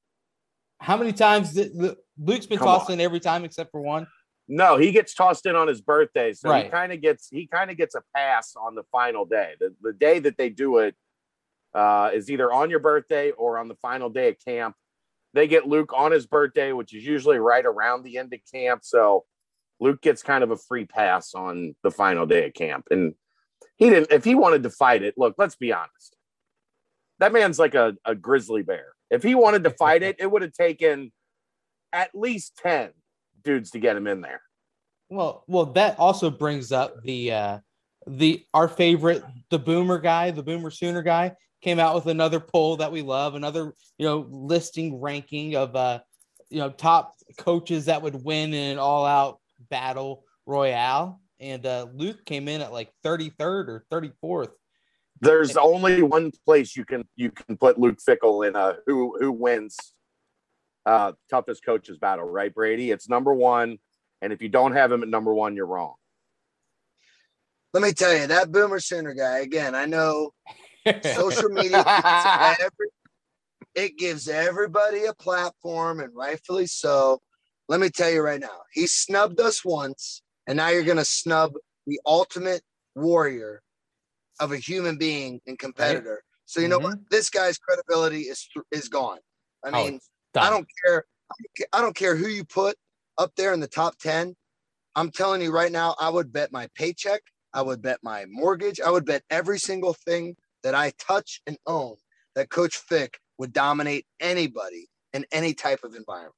How 0.81 0.97
many 0.97 1.13
times 1.13 1.53
did 1.55 1.73
Luke's 2.19 2.47
been 2.47 2.59
Come 2.59 2.67
tossed 2.67 2.91
on. 2.91 2.95
in 2.95 3.01
every 3.01 3.21
time 3.21 3.45
except 3.45 3.71
for 3.71 3.81
one? 3.81 4.07
No, 4.49 4.77
he 4.77 4.93
gets 4.93 5.15
tossed 5.15 5.47
in 5.47 5.57
on 5.57 5.67
his 5.69 5.81
birthday, 5.81 6.33
so 6.33 6.53
he 6.53 6.69
kind 6.69 6.93
of 6.93 7.01
gets 7.01 7.29
he 7.31 7.47
kind 7.47 7.71
of 7.71 7.77
gets 7.77 7.95
a 7.97 8.03
pass 8.15 8.55
on 8.57 8.75
the 8.77 8.85
final 8.93 9.25
day. 9.25 9.55
The 9.59 9.75
the 9.83 9.93
day 9.93 10.19
that 10.21 10.37
they 10.39 10.51
do 10.51 10.79
it 10.79 10.95
uh, 11.75 12.11
is 12.15 12.31
either 12.31 12.53
on 12.53 12.71
your 12.71 12.79
birthday 12.79 13.33
or 13.33 13.59
on 13.59 13.69
the 13.69 13.75
final 13.77 14.09
day 14.09 14.29
of 14.29 14.37
camp. 14.45 14.77
They 15.35 15.47
get 15.47 15.67
Luke 15.67 15.93
on 15.95 16.13
his 16.13 16.27
birthday, 16.27 16.73
which 16.73 16.95
is 16.95 17.05
usually 17.05 17.39
right 17.39 17.65
around 17.65 18.03
the 18.03 18.19
end 18.19 18.33
of 18.33 18.41
camp. 18.53 18.83
So 18.85 19.25
Luke 19.81 20.01
gets 20.01 20.23
kind 20.23 20.43
of 20.43 20.51
a 20.51 20.57
free 20.57 20.87
pass 20.87 21.35
on 21.35 21.75
the 21.83 21.91
final 21.91 22.27
day 22.27 22.47
of 22.47 22.55
camp, 22.55 22.87
and 22.91 23.15
he 23.77 23.91
didn't. 23.91 24.11
If 24.11 24.25
he 24.25 24.35
wanted 24.35 24.63
to 24.63 24.71
fight 24.71 25.03
it, 25.03 25.15
look, 25.17 25.35
let's 25.39 25.57
be 25.57 25.73
honest. 25.73 26.17
That 27.19 27.33
man's 27.33 27.59
like 27.59 27.75
a, 27.75 27.95
a 28.05 28.15
grizzly 28.15 28.63
bear. 28.63 28.93
If 29.11 29.23
he 29.23 29.35
wanted 29.35 29.65
to 29.65 29.71
fight 29.71 30.03
it, 30.03 30.17
it 30.19 30.31
would 30.31 30.43
have 30.43 30.53
taken 30.53 31.13
at 31.93 32.11
least 32.15 32.59
10 32.63 32.91
dudes 33.43 33.71
to 33.71 33.79
get 33.79 33.97
him 33.97 34.07
in 34.07 34.21
there. 34.21 34.43
Well, 35.09 35.45
well, 35.47 35.67
that 35.67 35.99
also 35.99 36.31
brings 36.31 36.73
up 36.73 37.03
the 37.03 37.33
uh 37.33 37.59
the 38.09 38.45
our 38.55 38.69
favorite 38.69 39.23
the 39.51 39.59
boomer 39.59 39.99
guy, 39.99 40.31
the 40.31 40.43
boomer 40.43 40.71
sooner 40.71 41.03
guy 41.03 41.33
came 41.67 41.81
out 41.81 41.97
with 41.97 42.07
another 42.07 42.39
poll 42.39 42.77
that 42.77 42.93
we 42.93 43.03
love, 43.03 43.35
another 43.35 43.75
you 43.99 44.07
know 44.07 44.25
listing 44.31 45.01
ranking 45.01 45.57
of 45.57 45.75
uh 45.75 45.99
you 46.49 46.61
know 46.61 46.71
top 46.71 47.15
coaches 47.39 47.87
that 47.87 48.03
would 48.03 48.25
win 48.25 48.55
in 48.55 48.73
an 48.73 48.79
all 48.79 49.05
out 49.05 49.41
battle 49.69 50.25
royale. 50.47 51.21
And 51.41 51.67
uh 51.67 51.89
Luke 51.93 52.25
came 52.25 52.47
in 52.47 52.61
at 52.61 52.73
like 52.73 52.93
33rd 53.05 53.35
or 53.41 53.85
34th. 53.91 54.53
There's 55.21 55.57
only 55.57 56.03
one 56.03 56.31
place 56.45 56.77
you 56.77 56.85
can 56.85 57.05
you 57.17 57.33
can 57.33 57.57
put 57.57 57.81
Luke 57.81 57.99
Fickell 57.99 58.47
in 58.47 58.55
a 58.55 58.77
who 58.87 59.17
who 59.19 59.33
wins 59.33 59.77
uh 60.87 61.13
toughest 61.29 61.65
coaches 61.65 61.99
battle, 61.99 62.27
right, 62.27 62.55
Brady? 62.55 62.93
It's 62.93 63.09
number 63.09 63.35
one. 63.35 63.79
And 64.23 64.33
if 64.33 64.41
you 64.41 64.49
don't 64.49 64.73
have 64.73 64.93
him 64.93 65.03
at 65.03 65.09
number 65.09 65.35
one, 65.35 65.57
you're 65.57 65.67
wrong. 65.67 65.95
Let 67.75 67.83
me 67.83 67.93
tell 67.93 68.17
you, 68.17 68.29
that 68.29 68.53
Boomer 68.53 68.81
Sooner 68.81 69.13
guy, 69.13 69.41
again, 69.41 69.75
I 69.75 69.85
know 69.85 70.33
social 71.15 71.49
media 71.51 71.83
gives 71.85 72.61
every, 72.61 72.89
it 73.75 73.99
gives 73.99 74.29
everybody 74.29 75.05
a 75.05 75.15
platform 75.15 76.01
and 76.01 76.15
rightfully 76.15 76.67
so. 76.67 77.21
Let 77.69 77.81
me 77.81 77.91
tell 77.91 78.11
you 78.11 78.23
right 78.23 78.41
now 78.41 78.61
he 78.73 78.87
snubbed 78.87 79.41
us 79.41 79.65
once 79.65 80.23
and 80.47 80.57
now 80.57 80.69
you're 80.69 80.85
going 80.85 80.99
to 80.99 81.05
snub 81.05 81.55
the 81.87 82.01
ultimate 82.07 82.63
warrior 82.95 83.61
of 84.39 84.53
a 84.53 84.57
human 84.57 84.99
being 84.99 85.41
and 85.47 85.59
competitor. 85.59 86.23
So 86.45 86.61
you 86.61 86.69
know 86.69 86.79
mm-hmm. 86.79 86.91
what? 86.91 87.11
This 87.11 87.29
guy's 87.29 87.59
credibility 87.59 88.23
is 88.23 88.49
is 88.71 88.89
gone. 88.89 89.19
I 89.65 89.71
Oh, 89.71 89.85
mean 89.85 90.01
Done. 90.37 90.45
i 90.47 90.51
don't 90.51 90.67
care 90.85 91.05
I 91.31 91.35
don't 91.41 91.57
ca- 91.57 91.79
i 91.79 91.81
don't 91.81 91.97
care 91.97 92.15
who 92.15 92.29
you 92.29 92.45
put 92.45 92.77
up 93.19 93.33
there 93.37 93.55
in 93.55 93.61
the 93.61 93.67
top 93.67 93.97
10 93.99 94.37
i'm 94.95 95.11
telling 95.11 95.41
you 95.41 95.51
right 95.51 95.73
now 95.73 95.95
i 95.99 96.11
would 96.11 96.33
bet 96.33 96.53
my 96.53 96.69
paycheck 96.75 97.23
i 97.55 97.63
would 97.63 97.81
bet 97.81 97.99
my 98.03 98.27
mortgage 98.29 98.81
i 98.81 98.91
would 98.91 99.07
bet 99.07 99.23
every 99.31 99.59
single 99.59 99.95
thing 99.95 100.37
that 100.67 100.75
I 100.75 100.91
touch 100.99 101.43
and 101.47 101.57
own 101.69 101.95
that 102.35 102.51
Coach 102.51 102.77
Fick 102.77 103.21
would 103.39 103.53
dominate 103.53 104.05
anybody 104.19 104.89
in 105.13 105.25
any 105.31 105.55
type 105.55 105.85
of 105.85 105.95
environment. 105.95 106.35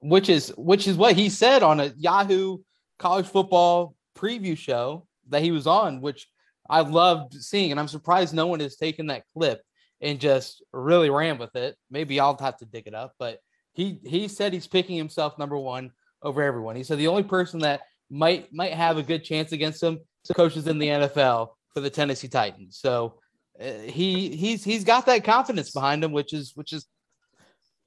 which 0.00 0.30
is 0.30 0.54
which 0.56 0.88
is 0.88 0.96
what 0.96 1.14
he 1.14 1.28
said 1.28 1.62
on 1.62 1.80
a 1.80 1.92
Yahoo 1.98 2.56
college 2.98 3.26
football 3.26 3.94
preview 4.16 4.56
show 4.56 5.06
that 5.28 5.42
he 5.42 5.50
was 5.50 5.66
on, 5.66 6.00
which 6.00 6.28
I 6.70 6.80
loved 6.80 7.34
seeing, 7.34 7.72
and 7.72 7.78
I'm 7.78 7.88
surprised 7.88 8.32
no 8.32 8.46
one 8.46 8.60
has 8.60 8.76
taken 8.76 9.08
that 9.08 9.24
clip 9.34 9.60
and 10.00 10.18
just 10.18 10.64
really 10.72 11.10
ran 11.10 11.36
with 11.36 11.54
it. 11.56 11.76
Maybe 11.90 12.18
I'll 12.18 12.38
have 12.38 12.56
to 12.58 12.64
dig 12.64 12.86
it 12.86 12.94
up, 12.94 13.12
but 13.18 13.38
he 13.74 14.00
he 14.02 14.28
said 14.28 14.54
he's 14.54 14.66
picking 14.66 14.96
himself 14.96 15.38
number 15.38 15.58
one 15.58 15.92
over 16.22 16.42
everyone. 16.42 16.74
He 16.74 16.84
said 16.84 16.98
the 16.98 17.08
only 17.08 17.22
person 17.22 17.60
that 17.60 17.82
might 18.08 18.50
might 18.50 18.72
have 18.72 18.96
a 18.96 19.02
good 19.02 19.24
chance 19.24 19.52
against 19.52 19.82
him 19.82 19.98
is 20.24 20.34
coaches 20.34 20.66
in 20.66 20.78
the 20.78 20.88
NFL 20.88 21.50
for 21.78 21.82
the 21.82 21.90
Tennessee 21.90 22.26
Titans. 22.28 22.76
So 22.76 23.14
uh, 23.60 23.64
he 23.84 24.34
he's 24.34 24.64
he's 24.64 24.82
got 24.84 25.06
that 25.06 25.22
confidence 25.22 25.70
behind 25.70 26.02
him, 26.02 26.10
which 26.10 26.32
is 26.32 26.52
which 26.56 26.72
is 26.72 26.86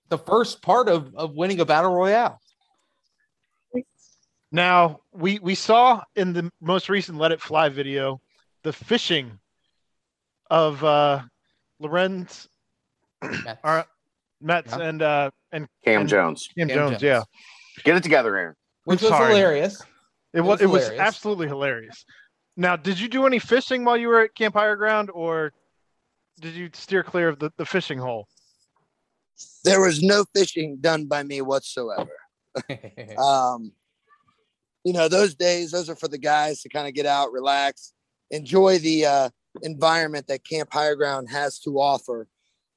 the 0.10 0.18
first 0.18 0.62
part 0.62 0.88
of 0.88 1.14
of 1.16 1.36
winning 1.36 1.60
a 1.60 1.66
battle 1.66 1.94
royale. 1.94 2.40
Now 4.52 5.00
we 5.12 5.40
we 5.40 5.56
saw 5.56 6.04
in 6.16 6.34
the 6.34 6.50
most 6.62 6.90
recent 6.90 7.18
Let 7.18 7.32
It 7.32 7.42
Fly 7.42 7.70
video 7.70 8.22
the 8.64 8.74
fishing 8.74 9.40
of 10.50 10.84
uh 10.84 11.22
Lorenz 11.80 12.48
Metz. 13.22 13.60
our 13.64 13.86
Metz 14.42 14.72
Yeah. 14.72 14.82
and 14.84 15.02
uh 15.02 15.32
and 15.52 15.68
Cam 15.86 16.02
and 16.02 16.10
Jones. 16.10 16.48
Cam, 16.58 16.68
Cam 16.68 16.76
Jones, 16.78 16.92
Jones. 16.92 17.04
yeah. 17.04 17.24
Get 17.84 17.96
it 17.98 18.04
together, 18.04 18.36
Aaron. 18.38 18.56
which 18.86 19.02
I'm 19.02 19.10
was 19.10 19.18
sorry. 19.18 19.34
hilarious. 19.36 19.82
It 20.34 20.42
was 20.42 20.60
was 20.60 20.62
it 20.62 20.70
was 20.70 20.90
absolutely 20.92 21.48
hilarious. 21.48 22.06
Now, 22.58 22.76
did 22.76 23.00
you 23.00 23.08
do 23.08 23.26
any 23.26 23.40
fishing 23.40 23.86
while 23.86 23.98
you 23.98 24.08
were 24.10 24.22
at 24.22 24.36
Camp 24.36 24.56
Higher 24.56 24.76
Ground 24.76 25.10
or 25.14 25.54
did 26.40 26.54
you 26.54 26.70
steer 26.74 27.04
clear 27.04 27.30
of 27.30 27.40
the, 27.40 27.52
the 27.58 27.66
fishing 27.66 27.98
hole? 27.98 28.28
There 29.64 29.82
was 29.82 30.02
no 30.02 30.26
fishing 30.36 30.78
done 30.82 31.06
by 31.06 31.24
me 31.24 31.42
whatsoever. 31.42 32.12
Um, 33.18 33.72
you 34.84 34.94
know, 34.94 35.08
those 35.08 35.36
days, 35.36 35.72
those 35.72 35.90
are 35.90 35.96
for 35.96 36.08
the 36.08 36.18
guys 36.18 36.62
to 36.62 36.70
kind 36.70 36.88
of 36.88 36.94
get 36.94 37.06
out, 37.06 37.32
relax, 37.32 37.94
enjoy 38.32 38.80
the 38.80 39.06
uh, 39.06 39.30
environment 39.62 40.28
that 40.28 40.44
Camp 40.44 40.70
Higher 40.74 40.96
Ground 40.96 41.30
has 41.30 41.60
to 41.60 41.80
offer. 41.80 42.28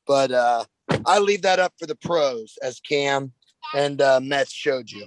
But 0.06 0.30
uh, 0.30 0.64
I 1.06 1.18
leave 1.18 1.42
that 1.42 1.58
up 1.58 1.72
for 1.78 1.86
the 1.86 1.96
pros, 1.96 2.58
as 2.62 2.78
Cam 2.80 3.32
and 3.74 4.00
uh, 4.00 4.20
Metz 4.22 4.52
showed 4.52 4.90
you. 4.90 5.06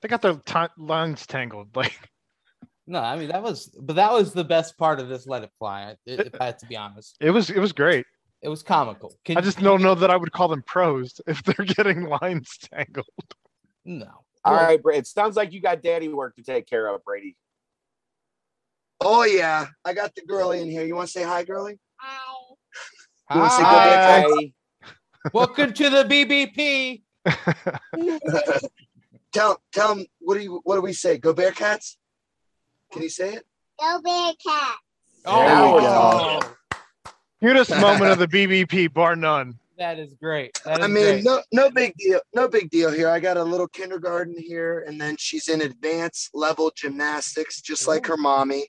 They 0.00 0.08
got 0.08 0.22
their 0.22 0.34
ti 0.34 0.66
lines 0.78 1.26
tangled. 1.26 1.68
Like 1.76 1.98
no, 2.86 3.00
I 3.00 3.16
mean 3.16 3.28
that 3.28 3.42
was, 3.42 3.66
but 3.80 3.96
that 3.96 4.12
was 4.12 4.32
the 4.32 4.44
best 4.44 4.76
part 4.78 5.00
of 5.00 5.08
this 5.08 5.26
Let 5.26 5.42
It 5.42 5.50
Fly. 5.58 5.96
If 6.06 6.20
if 6.20 6.40
I 6.40 6.46
had 6.46 6.58
to 6.60 6.66
be 6.66 6.76
honest, 6.76 7.16
it 7.20 7.30
was 7.30 7.50
it 7.50 7.58
was 7.58 7.72
great. 7.72 8.06
it 8.42 8.48
was 8.48 8.62
comical. 8.62 9.14
Can, 9.24 9.36
I 9.36 9.40
just 9.40 9.58
don't 9.60 9.82
know 9.82 9.94
that 9.94 10.10
I 10.10 10.16
would 10.16 10.32
call 10.32 10.48
them 10.48 10.62
pros 10.66 11.20
if 11.26 11.42
they're 11.42 11.66
getting 11.66 12.04
lines 12.04 12.56
tangled. 12.72 13.06
no. 13.84 14.10
All 14.44 14.52
Well, 14.54 14.62
right, 14.64 14.80
Bra- 14.80 14.94
it 14.94 15.06
sounds 15.08 15.34
like 15.34 15.52
you 15.52 15.60
got 15.60 15.82
daddy 15.82 16.06
work 16.08 16.36
to 16.36 16.42
take 16.44 16.68
care 16.68 16.86
of, 16.86 17.02
Brady. 17.04 17.36
Oh, 19.00 19.24
yeah. 19.24 19.66
I 19.84 19.92
got 19.92 20.14
the 20.14 20.22
girlie 20.22 20.60
in 20.62 20.70
here. 20.70 20.84
You 20.84 20.94
want 20.94 21.08
to 21.08 21.12
say 21.12 21.24
hi, 21.24 21.42
girlie? 21.42 21.80
Hi. 21.98 23.42
You 23.42 23.50
say 23.50 23.56
go 23.56 23.62
back? 23.62 24.26
Hi. 24.28 24.52
Welcome 25.32 25.72
to 25.72 25.90
the 25.90 26.04
BBP. 26.04 27.02
tell 29.32 29.60
tell 29.72 29.94
them 29.96 30.06
what 30.20 30.34
do 30.36 30.40
you 30.44 30.60
what 30.62 30.76
do 30.76 30.80
we 30.80 30.92
say? 30.92 31.18
Go 31.18 31.34
Bearcats? 31.34 31.96
Can 32.92 33.02
you 33.02 33.08
say 33.10 33.34
it? 33.34 33.44
Go 33.80 34.00
Bearcat. 34.02 34.76
There 35.24 35.34
we 35.34 35.40
Oh, 35.86 36.40
Cutest 37.40 37.70
moment 37.80 38.12
of 38.12 38.18
the 38.18 38.28
BBP, 38.28 38.92
bar 38.92 39.16
none. 39.16 39.58
that 39.78 39.98
is 39.98 40.14
great. 40.14 40.58
That 40.64 40.78
is 40.78 40.84
I 40.84 40.88
mean, 40.88 41.04
great. 41.04 41.24
no 41.24 41.42
no 41.52 41.70
big 41.70 41.94
deal. 41.98 42.20
No 42.34 42.48
big 42.48 42.70
deal 42.70 42.90
here. 42.90 43.10
I 43.10 43.20
got 43.20 43.36
a 43.36 43.42
little 43.42 43.68
kindergarten 43.68 44.36
here, 44.38 44.84
and 44.86 44.98
then 45.00 45.16
she's 45.18 45.48
in 45.48 45.60
advanced 45.60 46.30
level 46.32 46.72
gymnastics, 46.74 47.60
just 47.60 47.86
like 47.86 48.06
her 48.06 48.16
mommy. 48.16 48.66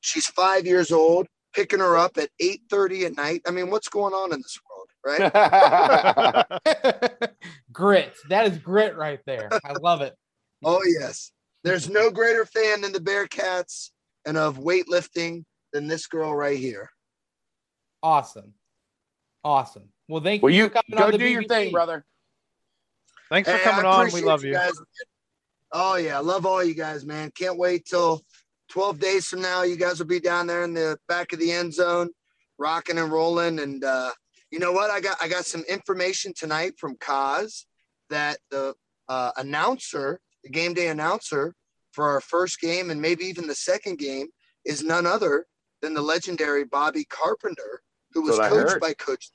She's 0.00 0.26
five 0.26 0.66
years 0.66 0.92
old. 0.92 1.26
Picking 1.54 1.80
her 1.80 1.96
up 1.96 2.16
at 2.18 2.28
eight 2.40 2.62
thirty 2.70 3.04
at 3.04 3.16
night. 3.16 3.42
I 3.46 3.50
mean, 3.50 3.70
what's 3.70 3.88
going 3.88 4.12
on 4.12 4.32
in 4.32 4.38
this 4.40 4.58
world, 4.68 4.88
right? 5.20 5.32
grit. 7.72 8.12
That 8.28 8.46
is 8.46 8.58
grit 8.58 8.96
right 8.96 9.20
there. 9.26 9.48
I 9.64 9.72
love 9.80 10.02
it. 10.02 10.14
oh 10.64 10.80
yes. 11.00 11.32
There's 11.64 11.88
no 11.88 12.10
greater 12.10 12.44
fan 12.44 12.82
than 12.82 12.92
the 12.92 13.00
Bearcats 13.00 13.90
and 14.26 14.36
of 14.36 14.58
weightlifting 14.58 15.44
than 15.72 15.88
this 15.88 16.06
girl 16.06 16.34
right 16.34 16.58
here. 16.58 16.90
Awesome. 18.02 18.52
Awesome. 19.42 19.88
Well, 20.08 20.22
thank 20.22 20.42
well, 20.42 20.52
you. 20.52 20.64
you 20.64 20.68
for 20.68 20.74
coming 20.82 20.98
go 20.98 21.04
on 21.06 21.12
the 21.12 21.18
do 21.18 21.26
your 21.26 21.42
BBP. 21.42 21.48
thing, 21.48 21.72
brother. 21.72 22.04
Thanks 23.30 23.48
for 23.50 23.56
Hey, 23.56 23.64
coming 23.64 23.86
on. 23.86 24.12
We 24.12 24.20
love 24.22 24.44
you. 24.44 24.52
guys. 24.52 24.72
Oh 25.72 25.96
yeah, 25.96 26.18
I 26.18 26.20
love 26.20 26.46
all 26.46 26.62
you 26.62 26.74
guys, 26.74 27.04
man. 27.04 27.30
Can't 27.34 27.58
wait 27.58 27.86
till 27.86 28.22
12 28.68 28.98
days 29.00 29.26
from 29.26 29.40
now. 29.40 29.62
You 29.62 29.76
guys 29.76 29.98
will 29.98 30.06
be 30.06 30.20
down 30.20 30.46
there 30.46 30.64
in 30.64 30.74
the 30.74 30.98
back 31.08 31.32
of 31.32 31.38
the 31.40 31.50
end 31.50 31.72
zone, 31.74 32.10
rocking 32.58 32.98
and 32.98 33.10
rolling. 33.10 33.58
And 33.58 33.82
uh, 33.82 34.12
you 34.50 34.58
know 34.58 34.72
what? 34.72 34.90
I 34.90 35.00
got 35.00 35.16
I 35.20 35.28
got 35.28 35.46
some 35.46 35.62
information 35.68 36.32
tonight 36.36 36.74
from 36.78 36.96
Kaz 36.96 37.64
that 38.10 38.38
the 38.50 38.74
uh, 39.08 39.32
announcer, 39.36 40.20
the 40.44 40.50
game 40.50 40.74
day 40.74 40.88
announcer 40.88 41.54
for 41.92 42.08
our 42.08 42.20
first 42.20 42.60
game 42.60 42.90
and 42.90 43.00
maybe 43.00 43.24
even 43.24 43.46
the 43.46 43.54
second 43.54 43.98
game 43.98 44.28
is 44.64 44.82
none 44.82 45.06
other 45.06 45.46
than 45.82 45.94
the 45.94 46.02
legendary 46.02 46.64
Bobby 46.64 47.04
Carpenter, 47.04 47.82
who 48.12 48.22
was 48.22 48.38
That's 48.38 48.50
what 48.50 48.60
I 48.60 48.64
coached 48.64 48.80
by 48.80 48.94
Coach. 48.94 49.30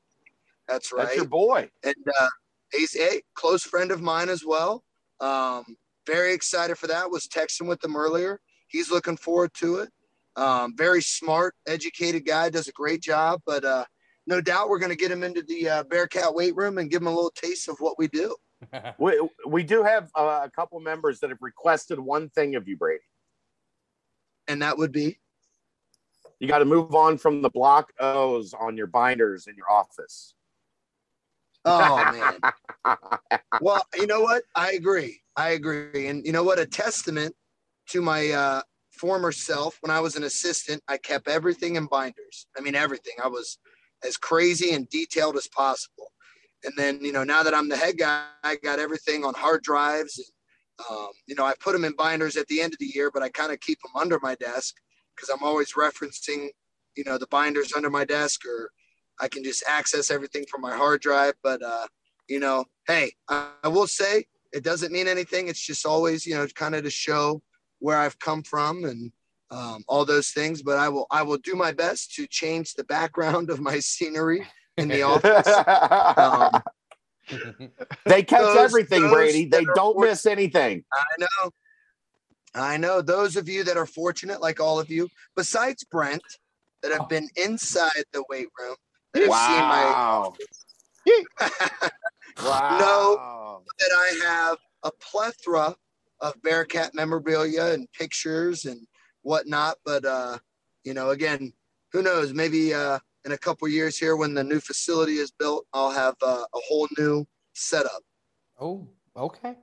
That's 0.67 0.93
right 0.93 1.05
That's 1.05 1.17
your 1.17 1.25
boy. 1.25 1.69
and 1.83 1.95
uh, 2.19 2.27
he's 2.71 2.95
a 2.95 3.21
close 3.33 3.63
friend 3.63 3.91
of 3.91 4.01
mine 4.01 4.29
as 4.29 4.43
well. 4.45 4.83
Um, 5.19 5.63
very 6.05 6.33
excited 6.33 6.77
for 6.77 6.87
that. 6.87 7.11
Was 7.11 7.27
texting 7.27 7.67
with 7.67 7.83
him 7.83 7.95
earlier. 7.95 8.39
He's 8.67 8.91
looking 8.91 9.17
forward 9.17 9.51
to 9.55 9.77
it. 9.77 9.89
Um, 10.35 10.75
very 10.75 11.01
smart, 11.01 11.55
educated 11.67 12.25
guy. 12.25 12.49
Does 12.49 12.67
a 12.67 12.71
great 12.71 13.01
job. 13.01 13.41
But 13.45 13.65
uh, 13.65 13.85
no 14.27 14.41
doubt 14.41 14.69
we're 14.69 14.79
going 14.79 14.91
to 14.91 14.95
get 14.95 15.11
him 15.11 15.23
into 15.23 15.41
the 15.41 15.69
uh, 15.69 15.83
Bearcat 15.83 16.33
weight 16.33 16.55
room 16.55 16.77
and 16.77 16.89
give 16.89 17.01
him 17.01 17.07
a 17.07 17.13
little 17.13 17.31
taste 17.31 17.67
of 17.67 17.77
what 17.79 17.97
we 17.97 18.07
do. 18.07 18.35
We, 18.99 19.29
we 19.47 19.63
do 19.63 19.83
have 19.83 20.11
uh, 20.15 20.41
a 20.43 20.49
couple 20.49 20.79
members 20.79 21.19
that 21.19 21.29
have 21.29 21.41
requested 21.41 21.99
one 21.99 22.29
thing 22.29 22.55
of 22.55 22.67
you, 22.67 22.75
Brady. 22.75 23.03
And 24.47 24.61
that 24.61 24.77
would 24.77 24.91
be 24.91 25.19
You 26.39 26.47
got 26.47 26.59
to 26.59 26.65
move 26.65 26.93
on 26.93 27.17
from 27.17 27.41
the 27.41 27.49
block 27.49 27.93
O's 27.99 28.53
on 28.53 28.75
your 28.75 28.87
binders 28.87 29.47
in 29.47 29.55
your 29.55 29.71
office. 29.71 30.33
oh 31.65 31.97
man. 32.11 32.97
well, 33.61 33.85
you 33.95 34.07
know 34.07 34.21
what? 34.21 34.43
I 34.55 34.71
agree. 34.71 35.21
I 35.35 35.49
agree. 35.49 36.07
And 36.07 36.25
you 36.25 36.31
know 36.31 36.43
what? 36.43 36.59
A 36.59 36.65
testament 36.65 37.35
to 37.89 38.01
my 38.01 38.29
uh, 38.29 38.61
former 38.91 39.31
self 39.31 39.77
when 39.81 39.91
I 39.91 39.99
was 39.99 40.15
an 40.15 40.23
assistant, 40.23 40.81
I 40.87 40.97
kept 40.97 41.27
everything 41.27 41.75
in 41.75 41.85
binders. 41.85 42.47
I 42.57 42.61
mean, 42.61 42.75
everything. 42.75 43.13
I 43.23 43.27
was 43.27 43.57
as 44.03 44.17
crazy 44.17 44.73
and 44.73 44.89
detailed 44.89 45.35
as 45.37 45.47
possible. 45.47 46.11
And 46.63 46.73
then, 46.75 46.99
you 47.01 47.11
know, 47.11 47.23
now 47.23 47.43
that 47.43 47.53
I'm 47.53 47.69
the 47.69 47.77
head 47.77 47.97
guy, 47.97 48.25
I 48.43 48.57
got 48.57 48.79
everything 48.79 49.23
on 49.23 49.33
hard 49.33 49.63
drives. 49.63 50.31
Um, 50.89 51.09
you 51.27 51.35
know, 51.35 51.45
I 51.45 51.53
put 51.59 51.73
them 51.73 51.85
in 51.85 51.93
binders 51.93 52.35
at 52.37 52.47
the 52.47 52.61
end 52.61 52.73
of 52.73 52.79
the 52.79 52.91
year, 52.93 53.11
but 53.13 53.23
I 53.23 53.29
kind 53.29 53.51
of 53.51 53.59
keep 53.59 53.79
them 53.81 53.91
under 53.95 54.19
my 54.21 54.35
desk 54.35 54.75
because 55.15 55.29
I'm 55.29 55.43
always 55.43 55.73
referencing, 55.73 56.49
you 56.95 57.03
know, 57.05 57.17
the 57.17 57.27
binders 57.27 57.73
under 57.73 57.89
my 57.89 58.05
desk 58.05 58.45
or 58.45 58.71
I 59.19 59.27
can 59.27 59.43
just 59.43 59.63
access 59.67 60.11
everything 60.11 60.45
from 60.49 60.61
my 60.61 60.75
hard 60.75 61.01
drive. 61.01 61.33
But, 61.43 61.61
uh, 61.61 61.87
you 62.27 62.39
know, 62.39 62.65
hey, 62.87 63.11
I, 63.27 63.49
I 63.63 63.67
will 63.67 63.87
say 63.87 64.25
it 64.53 64.63
doesn't 64.63 64.91
mean 64.91 65.07
anything. 65.07 65.47
It's 65.47 65.65
just 65.65 65.85
always, 65.85 66.25
you 66.25 66.35
know, 66.35 66.45
kind 66.47 66.75
of 66.75 66.83
to 66.83 66.89
show 66.89 67.41
where 67.79 67.97
I've 67.97 68.19
come 68.19 68.43
from 68.43 68.83
and 68.83 69.11
um, 69.51 69.83
all 69.87 70.05
those 70.05 70.31
things. 70.31 70.61
But 70.61 70.77
I 70.77 70.89
will, 70.89 71.07
I 71.11 71.21
will 71.21 71.37
do 71.37 71.55
my 71.55 71.71
best 71.71 72.13
to 72.15 72.27
change 72.27 72.73
the 72.73 72.83
background 72.85 73.49
of 73.49 73.59
my 73.59 73.79
scenery 73.79 74.45
in 74.79 74.87
the 74.87 75.01
office. 75.03 75.47
Um, 76.17 76.61
they 78.05 78.23
catch 78.23 78.41
Those- 78.41 78.57
everything, 78.57 79.01
those 79.03 79.11
Brady. 79.13 79.45
They 79.45 79.65
don't 79.75 79.95
for- 79.95 80.05
miss 80.05 80.25
anything. 80.25 80.83
I 80.93 81.03
know. 81.19 81.51
I 82.55 82.77
know 82.77 83.01
those 83.01 83.35
of 83.35 83.47
you 83.47 83.63
that 83.65 83.77
are 83.77 83.85
fortunate, 83.85 84.41
like 84.41 84.59
all 84.59 84.79
of 84.79 84.89
you, 84.89 85.07
besides 85.35 85.83
Brent, 85.83 86.23
that 86.81 86.91
have 86.91 87.07
been 87.07 87.29
inside 87.35 88.03
the 88.11 88.23
weight 88.29 88.47
room, 88.59 88.75
that 89.13 89.19
have 89.21 89.29
Wow. 89.29 90.33
seen 91.05 91.25
my 91.27 92.43
wow. 92.49 92.79
Know 92.79 93.61
that 93.79 93.91
I 93.93 94.19
have 94.25 94.57
a 94.83 94.91
plethora 94.99 95.75
of 96.21 96.41
Bearcat 96.41 96.93
memorabilia 96.95 97.65
and 97.73 97.87
pictures 97.91 98.65
and 98.65 98.85
whatnot. 99.23 99.77
But 99.85 100.05
uh, 100.05 100.37
you 100.83 100.93
know, 100.93 101.09
again, 101.11 101.53
who 101.91 102.01
knows? 102.01 102.33
Maybe 102.33 102.73
uh, 102.73 102.99
in 103.25 103.31
a 103.33 103.37
couple 103.37 103.67
years 103.67 103.97
here, 103.97 104.15
when 104.15 104.33
the 104.33 104.43
new 104.43 104.59
facility 104.59 105.17
is 105.17 105.31
built, 105.31 105.65
I'll 105.73 105.91
have 105.91 106.15
uh, 106.21 106.43
a 106.53 106.59
whole 106.67 106.87
new 106.97 107.25
setup. 107.53 108.01
oh, 108.59 108.87
okay. 109.15 109.55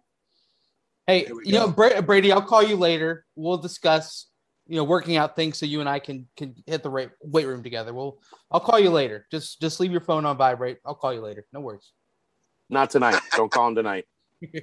Hey, 1.06 1.24
There 1.24 1.36
we 1.36 1.46
you 1.46 1.52
know, 1.52 1.66
go. 1.68 1.72
Bra- 1.72 2.00
Brady, 2.00 2.32
I'll 2.32 2.42
call 2.42 2.62
you 2.62 2.76
later. 2.76 3.24
We'll 3.36 3.58
discuss, 3.58 4.26
you 4.66 4.76
know, 4.76 4.84
working 4.84 5.16
out 5.16 5.36
things 5.36 5.56
so 5.58 5.64
you 5.64 5.80
and 5.80 5.88
I 5.88 6.00
can 6.00 6.26
can 6.36 6.54
hit 6.66 6.82
the 6.82 6.90
right 6.90 7.10
weight 7.22 7.46
room 7.46 7.62
together. 7.62 7.94
We'll 7.94 8.18
I'll 8.50 8.60
call 8.60 8.80
you 8.80 8.90
later. 8.90 9.26
Just 9.30 9.60
just 9.60 9.78
leave 9.78 9.92
your 9.92 10.00
phone 10.00 10.26
on 10.26 10.36
vibrate. 10.36 10.78
I'll 10.84 10.96
call 10.96 11.14
you 11.14 11.20
later. 11.20 11.46
No 11.52 11.60
worries. 11.60 11.92
Not 12.68 12.90
tonight. 12.90 13.20
Don't 13.36 13.52
call 13.52 13.68
him 13.68 13.76
tonight. 13.76 14.04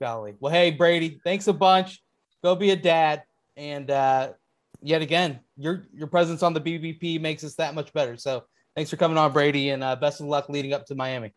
Golly. 0.00 0.34
Well, 0.40 0.52
hey, 0.52 0.70
Brady, 0.70 1.20
thanks 1.24 1.48
a 1.48 1.52
bunch. 1.52 2.02
Go 2.42 2.54
be 2.54 2.70
a 2.70 2.76
dad. 2.76 3.24
And 3.56 3.90
uh, 3.90 4.32
yet 4.80 5.02
again, 5.02 5.40
your 5.58 5.86
your 5.92 6.06
presence 6.06 6.42
on 6.42 6.54
the 6.54 6.60
BBP 6.60 7.20
makes 7.20 7.42
us 7.44 7.54
that 7.56 7.74
much 7.74 7.92
better. 7.92 8.16
So 8.16 8.44
thanks 8.76 8.90
for 8.90 8.96
coming 8.96 9.18
on, 9.18 9.32
Brady, 9.32 9.70
and 9.70 9.82
uh, 9.82 9.96
best 9.96 10.20
of 10.20 10.26
luck 10.26 10.48
leading 10.48 10.72
up 10.72 10.86
to 10.86 10.94
Miami. 10.94 11.34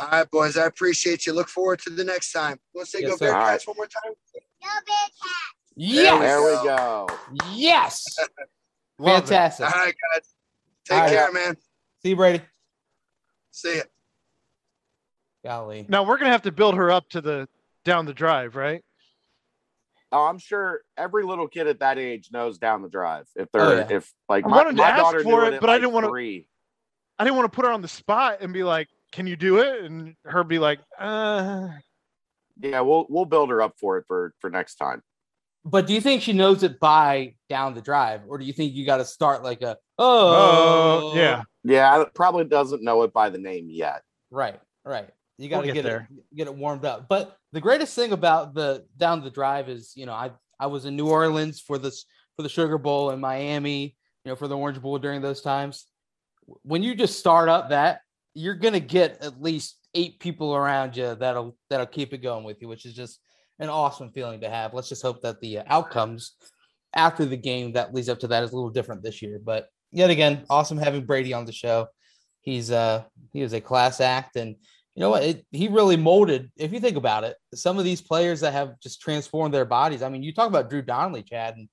All 0.00 0.08
right, 0.08 0.30
boys. 0.30 0.56
I 0.56 0.66
appreciate 0.66 1.26
you. 1.26 1.32
Look 1.32 1.48
forward 1.48 1.80
to 1.80 1.90
the 1.90 2.04
next 2.04 2.32
time. 2.32 2.58
Let's 2.74 2.90
say 2.92 3.00
Yes, 3.02 3.10
go 3.10 3.16
sir. 3.16 3.32
Bearcats 3.32 3.66
one 3.66 3.76
more 3.76 3.86
time. 3.86 4.12
Go 4.62 4.68
Bearcats. 4.68 5.32
Yes, 5.76 6.20
There 6.20 6.40
we 6.40 6.68
go. 6.68 7.06
yes, 7.54 8.04
Love 8.98 9.18
it. 9.24 9.28
fantastic. 9.28 9.66
All 9.66 9.72
right, 9.84 9.94
guys. 10.14 10.34
Take 10.84 10.96
All 10.96 11.00
right. 11.04 11.10
care, 11.10 11.32
man. 11.32 11.56
See 12.02 12.10
you, 12.10 12.16
Brady. 12.16 12.42
See 13.52 13.76
ya. 13.76 13.82
Golly, 15.44 15.86
Now 15.88 16.02
we're 16.04 16.18
gonna 16.18 16.30
have 16.32 16.42
to 16.42 16.52
build 16.52 16.74
her 16.74 16.90
up 16.90 17.08
to 17.10 17.20
the 17.20 17.48
down 17.84 18.06
the 18.06 18.12
drive, 18.14 18.56
right? 18.56 18.82
Oh, 20.10 20.24
I'm 20.26 20.38
sure 20.38 20.80
every 20.96 21.24
little 21.24 21.48
kid 21.48 21.66
at 21.66 21.80
that 21.80 21.98
age 21.98 22.30
knows 22.32 22.58
down 22.58 22.82
the 22.82 22.88
drive. 22.88 23.26
If 23.36 23.48
Oh, 23.54 23.58
they're 23.58 23.78
yeah. 23.80 23.96
if 23.96 24.12
like 24.28 24.44
I 24.44 24.48
my, 24.48 24.56
wanted 24.56 24.70
to 24.70 24.76
my 24.82 24.88
ask 24.90 25.02
daughter 25.02 25.22
for 25.22 25.28
knew 25.28 25.40
it, 25.46 25.54
at, 25.54 25.60
but 25.60 25.70
I 25.70 25.78
didn't 25.78 25.92
wanna- 25.92 26.08
I 27.18 27.24
didn't 27.24 27.36
want 27.36 27.52
to 27.52 27.54
put 27.56 27.64
her 27.66 27.72
on 27.72 27.82
the 27.82 27.88
spot 27.88 28.38
and 28.40 28.52
be 28.52 28.62
like, 28.64 28.88
"Can 29.12 29.26
you 29.26 29.36
do 29.36 29.58
it?" 29.58 29.84
and 29.84 30.14
her 30.24 30.44
be 30.44 30.58
like, 30.58 30.78
"Uh." 30.98 31.68
Yeah, 32.60 32.80
we'll 32.80 33.06
we'll 33.08 33.24
build 33.24 33.50
her 33.50 33.60
up 33.62 33.74
for 33.78 33.98
it 33.98 34.04
for 34.06 34.32
for 34.40 34.50
next 34.50 34.76
time. 34.76 35.02
but 35.64 35.86
do 35.86 35.92
you 35.92 36.00
think 36.00 36.22
she 36.22 36.32
knows 36.32 36.62
it 36.62 36.80
by 36.80 37.34
down 37.48 37.74
the 37.74 37.82
drive, 37.82 38.22
or 38.28 38.38
do 38.38 38.44
you 38.44 38.52
think 38.52 38.72
you 38.74 38.86
got 38.86 38.96
to 38.98 39.04
start 39.04 39.42
like 39.42 39.60
a 39.62 39.76
oh, 39.98 41.10
Oh, 41.12 41.16
yeah. 41.16 41.42
Yeah, 41.64 42.04
probably 42.14 42.44
doesn't 42.44 42.82
know 42.82 43.02
it 43.02 43.12
by 43.12 43.28
the 43.30 43.38
name 43.38 43.66
yet. 43.68 44.02
Right, 44.30 44.58
right. 44.84 45.10
You 45.38 45.48
got 45.48 45.60
to 45.62 45.66
We'll 45.66 45.74
get 45.74 45.82
get, 45.82 45.88
there. 45.88 46.08
it 46.10 46.36
get 46.36 46.46
it 46.48 46.54
warmed 46.54 46.84
up. 46.84 47.08
But 47.08 47.36
the 47.52 47.60
greatest 47.60 47.94
thing 47.94 48.12
about 48.12 48.54
the 48.54 48.84
down 48.96 49.22
the 49.22 49.30
drive 49.30 49.68
is, 49.68 49.92
you 49.94 50.04
know, 50.04 50.12
I 50.12 50.32
I 50.60 50.66
was 50.66 50.84
in 50.84 50.96
New 50.96 51.08
Orleans 51.08 51.60
for 51.60 51.78
this 51.78 52.04
for 52.36 52.42
the 52.42 52.48
Sugar 52.48 52.78
Bowl 52.78 53.10
in 53.10 53.20
Miami, 53.20 53.96
you 54.24 54.30
know, 54.30 54.36
for 54.36 54.48
the 54.48 54.56
Orange 54.56 54.80
Bowl 54.82 54.98
during 54.98 55.22
those 55.22 55.40
times. 55.40 55.86
When 56.62 56.82
you 56.82 56.94
just 56.94 57.18
start 57.18 57.48
up 57.48 57.70
that, 57.70 58.00
you're 58.34 58.54
gonna 58.54 58.80
get 58.80 59.22
at 59.22 59.40
least 59.40 59.76
eight 59.94 60.18
people 60.18 60.54
around 60.54 60.96
you 60.96 61.14
that'll 61.14 61.56
that'll 61.70 61.86
keep 61.86 62.12
it 62.12 62.18
going 62.18 62.44
with 62.44 62.60
you, 62.60 62.68
which 62.68 62.84
is 62.84 62.94
just 62.94 63.20
an 63.60 63.68
awesome 63.68 64.10
feeling 64.10 64.40
to 64.40 64.50
have. 64.50 64.74
Let's 64.74 64.88
just 64.88 65.02
hope 65.02 65.22
that 65.22 65.40
the 65.40 65.58
uh, 65.58 65.64
outcomes 65.68 66.32
after 66.94 67.24
the 67.24 67.36
game 67.36 67.72
that 67.72 67.94
leads 67.94 68.08
up 68.08 68.18
to 68.20 68.28
that 68.28 68.42
is 68.42 68.52
a 68.52 68.54
little 68.56 68.70
different 68.70 69.02
this 69.02 69.22
year. 69.22 69.40
But 69.44 69.68
yet 69.92 70.10
again, 70.10 70.44
awesome 70.50 70.78
having 70.78 71.04
Brady 71.06 71.32
on 71.32 71.44
the 71.44 71.52
show. 71.52 71.86
He's 72.40 72.70
uh 72.70 73.04
he 73.32 73.40
is 73.42 73.52
a 73.52 73.60
class 73.60 74.00
act, 74.00 74.36
and 74.36 74.56
you 74.98 75.02
know 75.02 75.10
what? 75.10 75.22
It, 75.22 75.46
he 75.52 75.68
really 75.68 75.96
molded. 75.96 76.50
If 76.56 76.72
you 76.72 76.80
think 76.80 76.96
about 76.96 77.22
it, 77.22 77.36
some 77.54 77.78
of 77.78 77.84
these 77.84 78.00
players 78.00 78.40
that 78.40 78.52
have 78.52 78.80
just 78.80 79.00
transformed 79.00 79.54
their 79.54 79.64
bodies. 79.64 80.02
I 80.02 80.08
mean, 80.08 80.24
you 80.24 80.34
talk 80.34 80.48
about 80.48 80.68
Drew 80.68 80.82
Donnelly, 80.82 81.22
Chad, 81.22 81.54
and 81.56 81.68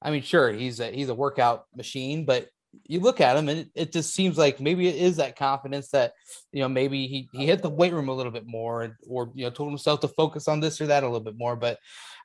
I 0.00 0.12
mean, 0.12 0.22
sure, 0.22 0.52
he's 0.52 0.78
a 0.78 0.88
he's 0.88 1.08
a 1.08 1.14
workout 1.14 1.64
machine, 1.74 2.24
but 2.24 2.46
you 2.86 3.00
look 3.00 3.20
at 3.20 3.36
him 3.36 3.48
and 3.48 3.58
it, 3.58 3.70
it 3.74 3.92
just 3.92 4.14
seems 4.14 4.38
like 4.38 4.60
maybe 4.60 4.86
it 4.86 4.94
is 4.94 5.16
that 5.16 5.34
confidence 5.34 5.88
that 5.88 6.12
you 6.52 6.60
know 6.60 6.68
maybe 6.68 7.08
he 7.08 7.28
he 7.32 7.44
hit 7.44 7.60
the 7.60 7.68
weight 7.68 7.92
room 7.92 8.08
a 8.08 8.14
little 8.14 8.30
bit 8.30 8.46
more 8.46 8.96
or 9.08 9.32
you 9.34 9.44
know 9.44 9.50
told 9.50 9.68
himself 9.68 9.98
to 9.98 10.06
focus 10.06 10.46
on 10.46 10.60
this 10.60 10.80
or 10.80 10.86
that 10.86 11.02
a 11.02 11.06
little 11.06 11.18
bit 11.18 11.36
more 11.36 11.56
but 11.56 11.76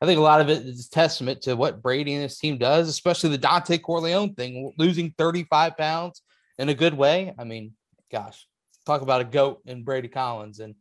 i 0.04 0.06
think 0.06 0.20
a 0.20 0.22
lot 0.22 0.42
of 0.42 0.50
it 0.52 0.64
is 0.64 0.88
testament 0.88 1.42
to 1.42 1.56
what 1.56 1.82
brady 1.82 2.14
and 2.14 2.22
his 2.22 2.38
team 2.38 2.60
does 2.60 2.88
especially 2.88 3.32
the 3.32 3.40
dontay 3.40 3.82
corleone 3.82 4.36
thing 4.36 4.72
losing 4.78 5.12
35 5.18 5.76
pounds 5.76 6.22
in 6.60 6.70
a 6.70 6.76
good 6.76 6.94
way 6.94 7.34
i 7.40 7.44
mean 7.44 7.74
gosh 8.12 8.46
talk 8.86 9.02
about 9.02 9.22
a 9.22 9.26
goat 9.26 9.62
in 9.66 9.84
brady 9.84 10.08
collins 10.08 10.60
and 10.60 10.76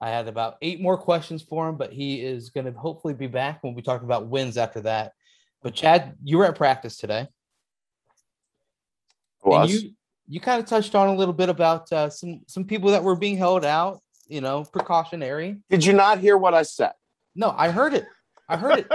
i 0.00 0.08
had 0.08 0.28
about 0.28 0.56
eight 0.62 0.80
more 0.80 0.96
questions 0.96 1.42
for 1.42 1.68
him 1.68 1.76
but 1.76 1.92
he 1.92 2.22
is 2.22 2.50
going 2.50 2.66
to 2.66 2.72
hopefully 2.72 3.14
be 3.14 3.26
back 3.26 3.62
when 3.62 3.74
we 3.74 3.82
talk 3.82 4.02
about 4.02 4.26
wins 4.26 4.56
after 4.56 4.80
that 4.80 5.12
but 5.62 5.74
chad 5.74 6.14
you 6.24 6.38
were 6.38 6.46
at 6.46 6.56
practice 6.56 6.96
today 6.96 7.26
and 9.42 9.52
Was 9.52 9.72
you 9.72 9.90
you 10.30 10.38
kind 10.38 10.62
of 10.62 10.66
touched 10.66 10.94
on 10.94 11.08
a 11.08 11.14
little 11.14 11.34
bit 11.34 11.48
about 11.48 11.90
uh, 11.92 12.08
some 12.08 12.42
some 12.46 12.64
people 12.64 12.90
that 12.92 13.02
were 13.02 13.16
being 13.16 13.36
held 13.36 13.64
out, 13.64 14.00
you 14.28 14.40
know, 14.40 14.64
precautionary. 14.64 15.56
did 15.68 15.84
you 15.84 15.92
not 15.92 16.18
hear 16.18 16.38
what 16.38 16.54
I 16.54 16.62
said? 16.62 16.92
No, 17.34 17.52
I 17.56 17.70
heard 17.70 17.94
it. 17.94 18.06
I 18.50 18.56
heard 18.56 18.78
it. 18.80 18.86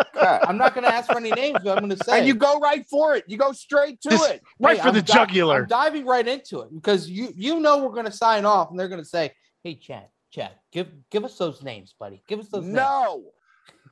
I'm 0.47 0.57
not 0.57 0.73
going 0.73 0.85
to 0.85 0.93
ask 0.93 1.09
for 1.09 1.17
any 1.17 1.31
names, 1.31 1.57
but 1.63 1.77
I'm 1.77 1.85
going 1.85 1.97
to 1.97 2.03
say 2.03 2.19
and 2.19 2.27
you 2.27 2.35
go 2.35 2.59
right 2.59 2.85
for 2.89 3.15
it. 3.15 3.23
You 3.27 3.37
go 3.37 3.51
straight 3.51 4.01
to 4.01 4.09
Just- 4.09 4.29
it. 4.31 4.41
Right 4.59 4.77
Hey, 4.77 4.81
for 4.83 4.87
I'm 4.89 4.93
the 4.93 5.01
di- 5.01 5.13
jugular. 5.13 5.61
I'm 5.63 5.67
diving 5.67 6.05
right 6.05 6.27
into 6.27 6.61
it 6.61 6.73
because 6.73 7.09
you 7.09 7.33
you 7.35 7.59
know 7.59 7.77
we're 7.83 7.93
going 7.93 8.05
to 8.05 8.11
sign 8.11 8.45
off, 8.45 8.69
and 8.71 8.79
they're 8.79 8.87
going 8.89 9.01
to 9.01 9.07
say, 9.07 9.31
"Hey, 9.63 9.75
Chad, 9.75 10.07
Chad, 10.31 10.51
give 10.71 10.87
give 11.11 11.23
us 11.25 11.37
those 11.37 11.63
names, 11.63 11.95
buddy. 11.99 12.21
Give 12.27 12.39
us 12.39 12.49
those 12.49 12.63
names." 12.63 12.75
No. 12.75 13.23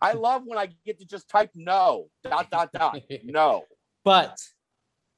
I 0.02 0.14
love 0.14 0.42
when 0.46 0.58
I 0.58 0.70
get 0.86 1.00
to 1.00 1.06
just 1.06 1.30
type 1.30 1.52
no. 1.56 2.08
Dot 2.24 2.50
dot 2.52 2.72
dot. 2.74 3.00
No. 3.24 3.64
but 4.04 4.38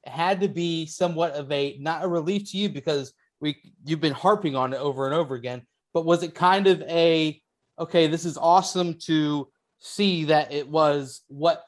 it 0.04 0.10
had 0.10 0.40
to 0.42 0.48
be 0.48 0.86
somewhat 0.86 1.32
of 1.32 1.50
a 1.50 1.76
not 1.80 2.04
a 2.04 2.08
relief 2.08 2.50
to 2.52 2.56
you 2.58 2.68
because 2.68 3.12
we 3.40 3.56
you've 3.84 4.00
been 4.00 4.12
harping 4.12 4.54
on 4.54 4.72
it 4.72 4.76
over 4.78 5.04
and 5.06 5.14
over 5.14 5.34
again 5.34 5.62
but 5.92 6.04
was 6.06 6.22
it 6.22 6.34
kind 6.34 6.66
of 6.68 6.80
a 6.82 7.40
okay 7.78 8.06
this 8.06 8.24
is 8.24 8.38
awesome 8.38 8.94
to 8.94 9.48
see 9.78 10.24
that 10.24 10.52
it 10.52 10.68
was 10.68 11.22
what 11.28 11.64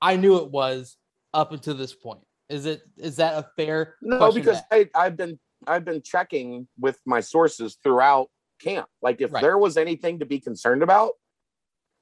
i 0.00 0.16
knew 0.16 0.36
it 0.36 0.50
was 0.50 0.96
up 1.34 1.52
until 1.52 1.74
this 1.74 1.94
point 1.94 2.20
is 2.48 2.66
it 2.66 2.82
is 2.96 3.16
that 3.16 3.34
a 3.34 3.46
fair 3.56 3.96
No, 4.02 4.30
because? 4.30 4.60
I, 4.70 4.88
I've 4.94 5.16
been 5.16 5.38
I've 5.66 5.84
been 5.84 6.02
checking 6.02 6.68
with 6.78 7.00
my 7.06 7.20
sources 7.20 7.76
throughout 7.82 8.28
camp. 8.60 8.88
Like 9.02 9.20
if 9.20 9.32
Right. 9.32 9.40
there 9.40 9.58
was 9.58 9.76
anything 9.76 10.20
to 10.20 10.26
be 10.26 10.38
concerned 10.38 10.82
about, 10.82 11.12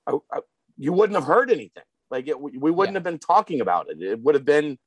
I, 0.07 0.19
I, 0.31 0.41
you 0.77 0.93
wouldn't 0.93 1.15
have 1.17 1.25
heard 1.25 1.51
anything. 1.51 1.85
Like 2.11 2.29
it, 2.29 2.39
we 2.39 2.71
wouldn't 2.71 2.95
Yeah. 2.95 2.99
have 2.99 3.05
been 3.05 3.19
talking 3.19 3.61
about 3.61 3.89
it. 3.91 4.03
It 4.03 4.21
would 4.21 4.35
have 4.35 4.45
been 4.45 4.79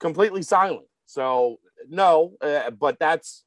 completely 0.00 0.42
silent. 0.42 0.86
So 1.06 1.58
no, 1.88 2.34
uh, 2.40 2.70
but 2.70 2.98
that's 3.00 3.44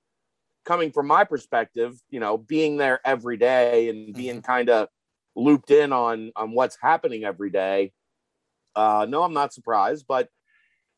coming 0.66 0.91
from 0.91 1.08
my 1.08 1.24
perspective. 1.24 1.97
You 2.10 2.20
know, 2.20 2.38
being 2.38 2.78
there 2.78 2.99
every 3.05 3.38
day 3.38 3.89
and 3.89 4.14
being 4.14 4.41
kind 4.41 4.70
of 4.70 4.89
looped 5.38 5.72
in 5.72 5.94
on 5.94 6.32
on 6.36 6.52
what's 6.52 6.78
happening 6.82 7.24
every 7.24 7.52
day. 7.52 7.94
Uh, 8.76 9.06
no, 9.08 9.24
I'm 9.24 9.34
not 9.34 9.54
surprised, 9.54 10.06
but 10.08 10.28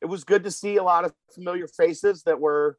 it 0.02 0.06
was 0.06 0.24
good 0.24 0.46
to 0.46 0.52
see 0.52 0.78
a 0.78 0.84
lot 0.84 1.06
of 1.06 1.14
familiar 1.34 1.68
faces 1.68 2.24
that 2.24 2.40
were, 2.40 2.78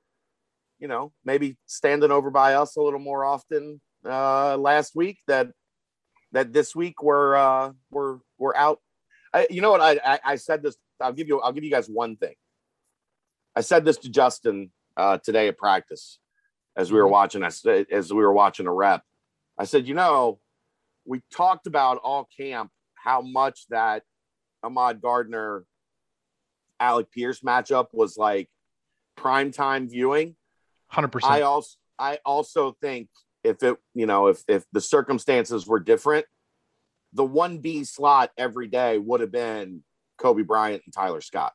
you 0.79 0.89
know, 0.89 1.13
maybe 1.25 1.57
standing 1.67 2.11
over 2.11 2.31
by 2.31 2.55
us 2.55 2.77
a 2.77 2.83
little 2.83 2.99
more 2.99 3.25
often 3.25 3.81
uh, 4.05 4.57
last 4.57 4.97
week. 4.97 5.19
That 5.29 5.51
that 6.33 6.53
this 6.53 6.75
week 6.75 7.03
we're 7.03 7.37
uh, 7.37 7.73
we're 7.91 8.19
we're 8.39 8.57
out. 8.57 8.81
I, 9.33 9.47
you 9.51 9.61
know 9.61 9.71
what? 9.71 9.81
I, 9.81 10.01
I 10.05 10.21
I 10.25 10.37
said 10.37 10.63
this. 10.63 10.77
I'll 11.01 11.13
give 11.13 11.29
you. 11.29 11.41
I'll 11.41 11.53
give 11.53 11.65
you 11.65 11.71
guys 11.71 11.89
one 11.89 12.17
thing. 12.17 12.35
I 13.55 13.61
said 13.61 13.85
this 13.85 13.99
to 13.99 14.09
Justin 14.09 14.71
uh, 14.97 15.19
today 15.19 15.49
at 15.49 15.59
practice 15.59 16.19
as 16.77 16.91
we 16.91 16.99
were 16.99 17.09
watching 17.09 17.43
us 17.43 17.65
as 17.67 18.13
we 18.13 18.23
were 18.23 18.33
watching 18.33 18.67
a 18.67 18.73
rep. 18.73 19.03
I 19.59 19.65
said, 19.65 19.87
you 19.87 19.95
know, 19.95 20.41
we 21.05 21.20
talked 21.32 21.66
about 21.66 21.98
all 21.98 22.28
camp 22.36 22.70
how 22.94 23.20
much 23.20 23.66
that 23.70 24.03
Ahmad 24.62 25.01
Gardner 25.01 25.64
Alec 26.78 27.11
Pierce 27.12 27.40
matchup 27.40 27.88
was 27.92 28.16
like 28.16 28.48
prime 29.16 29.53
time 29.53 29.88
viewing. 29.88 30.36
100%. 30.92 31.05
I 31.05 31.07
percent. 31.07 31.42
also 31.42 31.76
I 31.98 32.18
also 32.24 32.76
think 32.80 33.09
if 33.44 33.62
it 33.62 33.76
you 33.94 34.07
know 34.07 34.28
if 34.28 34.42
if 34.48 34.64
the 34.72 34.80
circumstances 34.80 35.66
were 35.66 35.80
different, 35.80 36.26
the 37.12 37.24
one 37.24 37.59
B 37.59 37.84
slot 37.84 38.30
every 38.36 38.66
day 38.66 38.98
would 38.98 39.20
have 39.20 39.32
been 39.32 39.82
Coby 40.18 40.46
Bryant 40.46 40.82
and 40.84 40.92
Tyler 40.92 41.20
Scott 41.20 41.53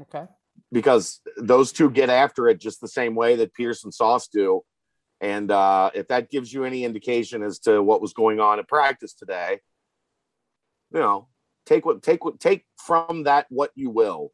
okay 0.00 0.26
because 0.72 1.20
those 1.36 1.72
two 1.72 1.90
get 1.90 2.10
after 2.10 2.48
it 2.48 2.60
just 2.60 2.80
the 2.80 2.88
same 2.88 3.14
way 3.14 3.36
that 3.36 3.54
Pierce 3.54 3.84
and 3.84 3.94
Sauce 3.94 4.28
do. 4.28 4.62
And 5.20 5.50
uh, 5.50 5.90
if 5.94 6.08
that 6.08 6.30
gives 6.30 6.52
you 6.52 6.64
any 6.64 6.84
indication 6.84 7.42
as 7.42 7.58
to 7.60 7.82
what 7.82 8.02
was 8.02 8.12
going 8.12 8.38
on 8.40 8.58
at 8.58 8.68
practice 8.68 9.14
today, 9.14 9.60
you 10.92 11.00
know, 11.00 11.28
take 11.64 11.86
what 11.86 12.02
take 12.02 12.24
what 12.24 12.38
take 12.38 12.64
from 12.78 13.24
that 13.24 13.46
what 13.48 13.70
you 13.74 13.90
will. 13.90 14.32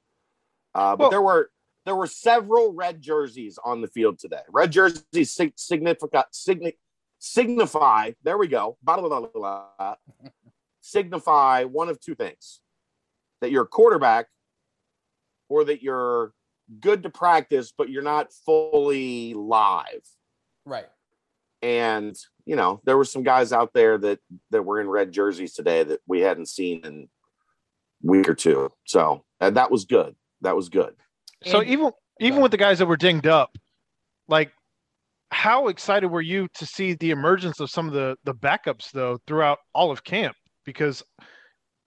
Uh, 0.74 0.96
but 0.96 1.04
Well- 1.04 1.10
there 1.10 1.22
were 1.22 1.50
there 1.84 1.96
were 1.96 2.06
several 2.06 2.72
red 2.72 3.00
jerseys 3.00 3.58
on 3.64 3.80
the 3.80 3.88
field 3.88 4.18
today. 4.18 4.42
Red 4.48 4.70
jerseys 4.72 5.32
sig- 5.32 5.54
significant 5.56 6.26
signi- 6.32 6.76
signify. 7.18 8.12
There 8.22 8.38
we 8.38 8.46
go. 8.46 8.78
Blah, 8.82 9.00
blah, 9.00 9.26
blah, 9.34 9.94
signify 10.80 11.64
one 11.64 11.88
of 11.88 12.00
two 12.00 12.14
things: 12.14 12.60
that 13.40 13.50
you're 13.50 13.64
a 13.64 13.68
quarterback, 13.68 14.28
or 15.48 15.64
that 15.64 15.82
you're 15.82 16.32
good 16.80 17.02
to 17.02 17.10
practice, 17.10 17.72
but 17.76 17.90
you're 17.90 18.02
not 18.02 18.32
fully 18.32 19.34
live 19.34 20.06
right 20.64 20.86
and 21.62 22.16
you 22.44 22.56
know 22.56 22.80
there 22.84 22.96
were 22.96 23.04
some 23.04 23.22
guys 23.22 23.52
out 23.52 23.70
there 23.72 23.98
that 23.98 24.18
that 24.50 24.62
were 24.64 24.80
in 24.80 24.88
red 24.88 25.12
jerseys 25.12 25.52
today 25.54 25.82
that 25.84 26.00
we 26.06 26.20
hadn't 26.20 26.48
seen 26.48 26.84
in 26.84 27.08
a 27.08 28.06
week 28.10 28.28
or 28.28 28.34
two 28.34 28.68
so 28.84 29.24
and 29.40 29.56
that 29.56 29.70
was 29.70 29.84
good 29.84 30.14
that 30.40 30.56
was 30.56 30.68
good 30.68 30.94
So 31.44 31.60
And- 31.60 31.68
even 31.70 31.90
even 32.20 32.32
ahead. 32.34 32.42
with 32.42 32.50
the 32.52 32.56
guys 32.58 32.78
that 32.78 32.86
were 32.86 32.96
dinged 32.96 33.26
up, 33.26 33.56
like 34.28 34.52
how 35.30 35.68
excited 35.68 36.08
were 36.08 36.20
you 36.20 36.46
to 36.54 36.66
see 36.66 36.92
the 36.94 37.10
emergence 37.10 37.58
of 37.58 37.70
some 37.70 37.86
of 37.88 37.94
the 37.94 38.16
the 38.24 38.34
backups 38.34 38.90
though 38.92 39.18
throughout 39.26 39.58
all 39.74 39.90
of 39.90 40.04
camp? 40.04 40.36
Because 40.64 41.02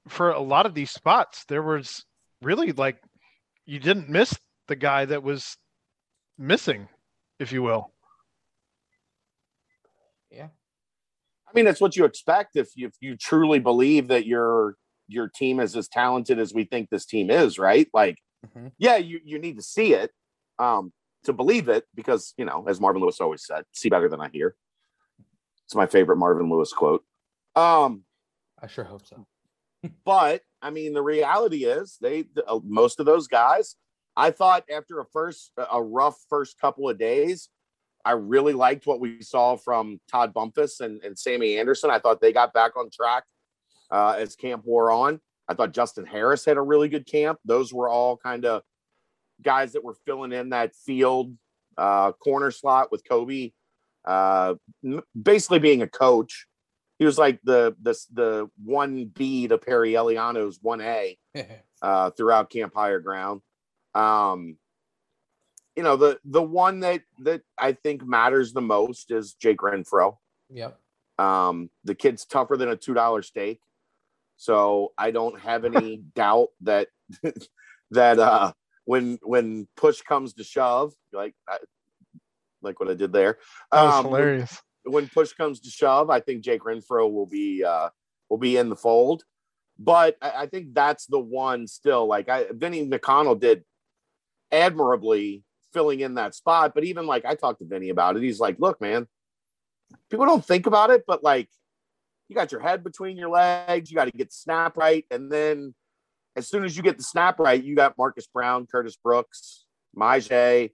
for 0.10 0.32
a 0.32 0.40
lot 0.42 0.66
of 0.66 0.74
these 0.74 0.92
spots, 0.92 1.46
there 1.48 1.62
was 1.64 2.04
really 2.42 2.72
like 2.74 2.98
you 3.66 3.80
didn't 3.80 4.10
miss 4.10 4.38
the 4.68 4.76
guy 4.76 5.06
that 5.06 5.22
was 5.24 5.58
missing, 6.38 6.90
if 7.40 7.52
you 7.52 7.62
will. 7.62 7.92
Yeah. 10.32 10.50
I 11.45 11.45
mean, 11.56 11.68
it's 11.68 11.82
what 11.82 11.96
you 11.96 12.06
expect 12.06 12.56
if 12.56 12.70
you, 12.76 12.88
if 12.88 12.94
you 13.00 13.16
truly 13.18 13.60
believe 13.60 14.08
that 14.10 14.26
your 14.26 14.76
your 15.08 15.28
team 15.28 15.60
is 15.60 15.76
as 15.76 15.88
talented 15.88 16.40
as 16.40 16.54
we 16.54 16.64
think 16.66 16.90
this 16.90 17.06
team 17.06 17.30
is, 17.30 17.60
right? 17.60 17.88
Like, 17.94 18.18
Mhm. 18.48 18.72
yeah, 18.78 18.98
you 18.98 19.20
you 19.24 19.40
need 19.40 19.56
to 19.58 19.62
see 19.64 19.94
it 19.94 20.12
um, 20.60 20.92
to 21.24 21.34
believe 21.34 21.70
it 21.70 21.86
because 21.96 22.34
you 22.38 22.46
know, 22.46 22.66
as 22.68 22.80
Marvin 22.80 23.02
Lewis 23.02 23.20
always 23.22 23.46
said, 23.46 23.66
"See 23.74 23.90
better 23.90 24.10
than 24.10 24.22
I 24.22 24.30
hear." 24.30 24.56
It's 25.66 25.76
my 25.76 25.88
favorite 25.88 26.18
Marvin 26.18 26.50
Lewis 26.50 26.72
quote. 26.74 27.04
Um, 27.56 28.04
I 28.62 28.68
sure 28.68 28.84
hope 28.84 29.06
so. 29.06 29.26
but 30.06 30.42
I 30.62 30.70
mean, 30.70 30.94
the 30.94 31.02
reality 31.02 31.66
is 31.66 31.98
they 32.02 32.26
uh, 32.48 32.60
most 32.64 33.00
of 33.00 33.06
those 33.06 33.28
guys. 33.28 33.76
I 34.18 34.32
thought 34.32 34.64
after 34.72 35.00
a 35.00 35.06
first 35.06 35.52
a 35.58 35.82
rough 35.84 36.18
first 36.30 36.58
couple 36.60 36.90
of 36.90 36.98
days, 36.98 37.50
I 38.06 38.12
really 38.12 38.54
liked 38.54 38.86
what 38.86 39.00
we 39.00 39.22
saw 39.24 39.58
from 39.58 40.00
Todd 40.10 40.34
Bumpus 40.34 40.80
and, 40.80 41.04
and 41.04 41.18
Sammy 41.18 41.58
Anderson. 41.58 41.90
I 41.90 41.98
thought 41.98 42.22
they 42.22 42.32
got 42.32 42.54
back 42.54 42.78
on 42.78 42.90
track 42.92 43.24
uh, 43.90 44.16
as 44.18 44.36
camp 44.36 44.64
wore 44.64 44.92
on. 44.92 45.20
I 45.48 45.56
thought 45.56 45.74
Justin 45.74 46.06
Harris 46.06 46.46
had 46.46 46.58
a 46.58 46.62
really 46.62 46.88
good 46.88 47.08
camp. 47.08 47.40
Those 47.46 47.74
were 47.74 47.90
all 47.90 48.16
kind 48.18 48.46
of 48.46 48.62
guys 49.42 49.74
that 49.74 49.84
were 49.84 49.96
filling 50.06 50.32
in 50.32 50.50
that 50.50 50.76
field 50.76 51.36
uh, 51.78 52.12
corner 52.14 52.52
slot 52.52 52.92
with 52.92 53.04
Coby, 53.04 53.54
uh, 54.06 54.56
basically 55.20 55.60
being 55.60 55.82
a 55.82 55.88
coach. 55.88 56.48
He 57.00 57.06
was 57.06 57.18
like 57.18 57.40
the 57.44 57.76
the 57.82 57.98
the 58.14 58.50
one 58.64 59.06
B 59.06 59.48
to 59.48 59.58
Perry 59.58 59.94
Eliano's 59.94 60.60
one 60.62 60.80
A 60.82 61.18
uh, 61.82 62.12
throughout 62.12 62.50
Camp 62.50 62.74
Higher 62.74 63.00
Ground. 63.00 63.42
Um, 63.94 64.58
you 65.76 65.84
know 65.84 65.96
the 65.98 66.20
the 66.26 66.42
one 66.42 66.80
that 66.82 67.02
that 67.20 67.42
I 67.58 67.74
think 67.74 68.06
matters 68.06 68.54
the 68.54 68.62
most 68.62 69.12
is 69.12 69.34
Jake 69.34 69.58
Renfro. 69.60 70.18
yep. 70.50 70.80
Um, 71.18 71.70
the 71.86 71.96
kid's 71.96 72.26
tougher 72.26 72.58
than 72.58 72.70
a 72.70 72.76
two 72.76 72.94
dollar 72.94 73.22
steak, 73.22 73.60
so 74.38 74.92
I 74.98 75.12
don't 75.12 75.40
have 75.40 75.64
any 75.66 75.98
doubt 76.16 76.50
that 76.62 76.88
that 77.92 78.20
uh, 78.20 78.52
when 78.86 79.20
when 79.24 79.68
push 79.78 80.02
comes 80.02 80.34
to 80.34 80.44
shove, 80.44 80.94
like 81.14 81.34
I, 81.48 81.58
like 82.62 82.80
what 82.80 82.90
I 82.90 82.96
did 82.96 83.14
there, 83.14 83.38
That 83.72 83.84
was 83.84 83.94
um, 83.94 84.04
when- 84.12 84.22
hilarious. 84.22 84.62
when 84.84 85.08
push 85.08 85.32
comes 85.34 85.62
to 85.62 85.70
shove, 85.70 86.10
I 86.10 86.20
think 86.20 86.44
Jake 86.44 86.64
Renfro 86.64 87.10
will 87.12 87.28
be 87.28 87.64
uh, 87.64 87.90
will 88.30 88.38
be 88.38 88.58
in 88.58 88.68
the 88.70 88.76
fold. 88.76 89.24
But 89.80 90.18
I, 90.22 90.32
I 90.44 90.46
think 90.48 90.74
that's 90.74 91.06
the 91.06 91.20
one 91.20 91.66
still. 91.68 92.08
Like 92.08 92.28
I, 92.28 92.48
Vinny 92.52 92.86
McConnell 92.88 93.40
did 93.40 93.64
admirably 94.52 95.45
filling 95.76 96.00
in 96.00 96.16
that 96.16 96.34
spot. 96.34 96.72
But 96.74 96.86
even 96.86 97.06
like 97.06 97.26
I 97.26 97.36
talked 97.36 97.60
to 97.60 97.66
Vinny 97.66 97.90
about 97.90 98.16
it, 98.16 98.24
he's 98.24 98.40
like, 98.40 98.58
"Look, 98.58 98.80
man, 98.82 99.08
people 100.10 100.26
don't 100.26 100.44
think 100.44 100.66
about 100.66 100.90
it, 100.90 101.04
but 101.06 101.22
like 101.22 101.50
you 102.30 102.36
got 102.36 102.52
your 102.52 102.62
head 102.62 102.84
between 102.84 103.18
your 103.18 103.30
legs, 103.30 103.92
you 103.92 103.96
got 103.96 104.06
to 104.06 104.12
get 104.12 104.30
the 104.30 104.36
snap 104.36 104.78
right, 104.78 105.06
and 105.12 105.32
then 105.32 105.76
as 106.38 106.48
soon 106.48 106.64
as 106.64 106.76
you 106.76 106.82
get 106.82 106.98
the 106.98 107.04
snap 107.04 107.40
right, 107.40 107.64
you 107.64 107.76
got 107.76 107.98
Marcus 107.98 108.26
Brown, 108.28 108.66
Curtis 108.66 108.96
Brooks, 108.96 109.66
Myjai, 109.96 110.72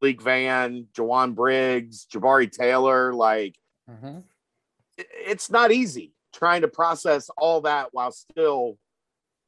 Leek 0.00 0.20
Van, 0.22 0.86
Jowon 0.94 1.34
Briggs, 1.34 2.06
Jabari 2.12 2.50
Taylor. 2.50 3.12
Like 3.14 3.56
Mhm. 3.88 4.24
it's 4.96 5.50
not 5.50 5.70
easy 5.70 6.14
trying 6.32 6.62
to 6.62 6.68
process 6.68 7.28
all 7.36 7.60
that 7.62 7.92
while 7.92 8.12
still, 8.12 8.78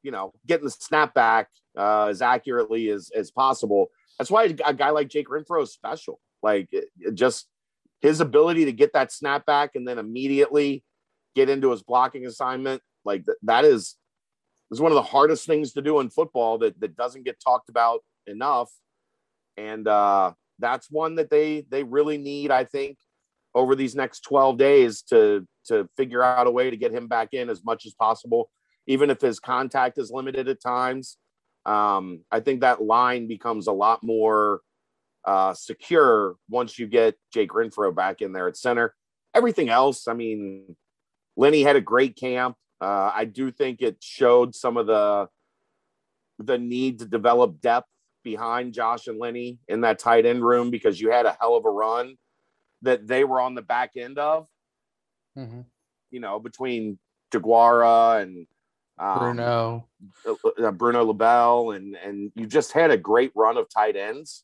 you 0.03 0.11
know, 0.11 0.33
getting 0.45 0.65
the 0.65 0.71
snap 0.71 1.13
back 1.13 1.49
uh, 1.77 2.05
as 2.05 2.21
accurately 2.21 2.89
as 2.89 3.09
as 3.15 3.31
possible. 3.31 3.89
That's 4.17 4.31
why 4.31 4.53
a 4.65 4.73
guy 4.73 4.89
like 4.91 5.09
Jake 5.09 5.27
Renfro 5.27 5.63
is 5.63 5.73
special. 5.73 6.19
Like 6.41 6.69
just 7.13 7.47
his 8.01 8.19
ability 8.19 8.65
to 8.65 8.73
get 8.73 8.93
that 8.93 9.11
snap 9.11 9.45
back 9.45 9.71
and 9.75 9.87
then 9.87 9.97
immediately 9.97 10.83
get 11.35 11.49
into 11.49 11.71
his 11.71 11.81
blocking 11.81 12.25
assignment, 12.25 12.81
like 13.05 13.25
th- 13.25 13.37
that 13.43 13.65
is 13.65 13.95
is 14.71 14.81
one 14.81 14.91
of 14.91 14.95
the 14.95 15.03
hardest 15.03 15.45
things 15.45 15.73
to 15.73 15.81
do 15.81 15.99
in 15.99 16.09
football 16.09 16.57
that 16.59 16.79
that 16.79 16.95
doesn't 16.95 17.25
get 17.25 17.39
talked 17.43 17.69
about 17.69 18.01
enough. 18.27 18.71
And 19.55 19.87
uh, 19.87 20.33
that's 20.59 20.91
one 20.91 21.15
that 21.15 21.29
they 21.29 21.65
they 21.69 21.83
really 21.83 22.17
need, 22.17 22.51
I 22.51 22.65
think, 22.65 22.97
over 23.55 23.75
these 23.75 23.95
next 23.95 24.21
12 24.21 24.57
days 24.57 25.01
to 25.03 25.47
to 25.67 25.87
figure 25.95 26.23
out 26.23 26.47
a 26.47 26.51
way 26.51 26.69
to 26.69 26.77
get 26.77 26.93
him 26.93 27.07
back 27.07 27.29
in 27.33 27.49
as 27.49 27.63
much 27.63 27.85
as 27.85 27.93
possible, 27.93 28.49
even 28.85 29.09
if 29.09 29.21
his 29.21 29.39
contact 29.39 29.97
is 29.97 30.11
limited 30.11 30.49
at 30.49 30.61
times. 30.61 31.17
Um, 31.65 32.21
I 32.31 32.39
think 32.39 32.61
that 32.61 32.81
line 32.81 33.27
becomes 33.27 33.67
a 33.67 33.71
lot 33.71 34.03
more 34.03 34.61
uh, 35.25 35.53
secure 35.53 36.35
once 36.49 36.77
you 36.77 36.87
get 36.87 37.15
Jake 37.33 37.51
Renfro 37.51 37.95
back 37.95 38.21
in 38.21 38.33
there 38.33 38.47
at 38.47 38.57
center. 38.57 38.93
Everything 39.33 39.69
else, 39.69 40.07
I 40.07 40.13
mean, 40.13 40.75
Lenny 41.37 41.63
had 41.63 41.75
a 41.75 41.81
great 41.81 42.15
camp. 42.17 42.55
Uh, 42.81 43.11
I 43.13 43.25
do 43.25 43.49
think 43.51 43.81
it 43.81 43.97
showed 44.01 44.53
some 44.55 44.77
of 44.77 44.87
the 44.87 45.27
the 46.39 46.57
need 46.57 46.99
to 46.99 47.05
develop 47.05 47.61
depth 47.61 47.87
behind 48.23 48.73
Josh 48.73 49.07
and 49.07 49.19
Lenny 49.19 49.59
in 49.67 49.81
that 49.81 49.99
tight 49.99 50.25
end 50.25 50.43
room 50.43 50.71
because 50.71 50.99
you 50.99 51.11
had 51.11 51.25
a 51.25 51.37
hell 51.39 51.55
of 51.55 51.63
a 51.65 51.69
run 51.69 52.17
that 52.81 53.07
they 53.07 53.23
were 53.23 53.39
on 53.39 53.55
the 53.55 53.61
back 53.61 53.91
end 53.95 54.17
of, 54.17 54.47
Mhm. 55.37 55.65
you 56.11 56.19
know, 56.19 56.39
between 56.39 56.99
Deguara 57.31 58.21
and 58.21 58.47
um, 58.97 59.19
Bruno. 59.19 59.87
uh, 60.61 60.71
Bruno 60.71 61.03
LaBelle, 61.05 61.71
and 61.71 61.95
and 61.95 62.31
you 62.35 62.45
just 62.45 62.71
had 62.71 62.91
a 62.91 62.97
great 62.97 63.31
run 63.35 63.57
of 63.57 63.67
tight 63.69 63.95
ends 63.95 64.43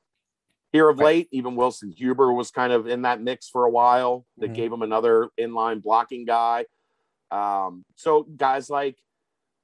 here 0.72 0.90
of 0.90 1.00
Right. 1.00 1.06
late. 1.06 1.30
Even 1.32 1.56
Wilson 1.56 1.92
Huber 1.92 2.34
was 2.34 2.52
kind 2.52 2.74
of 2.74 2.88
in 2.88 3.04
that 3.04 3.22
mix 3.22 3.50
for 3.50 3.66
a 3.66 3.70
while. 3.70 4.26
That 4.38 4.52
Mhm. 4.52 4.56
gave 4.56 4.74
him 4.74 4.82
another 4.82 5.30
inline 5.40 5.82
blocking 5.82 6.26
guy. 6.26 6.66
Um, 7.32 7.86
so 7.96 8.24
guys 8.24 8.70
like 8.70 8.98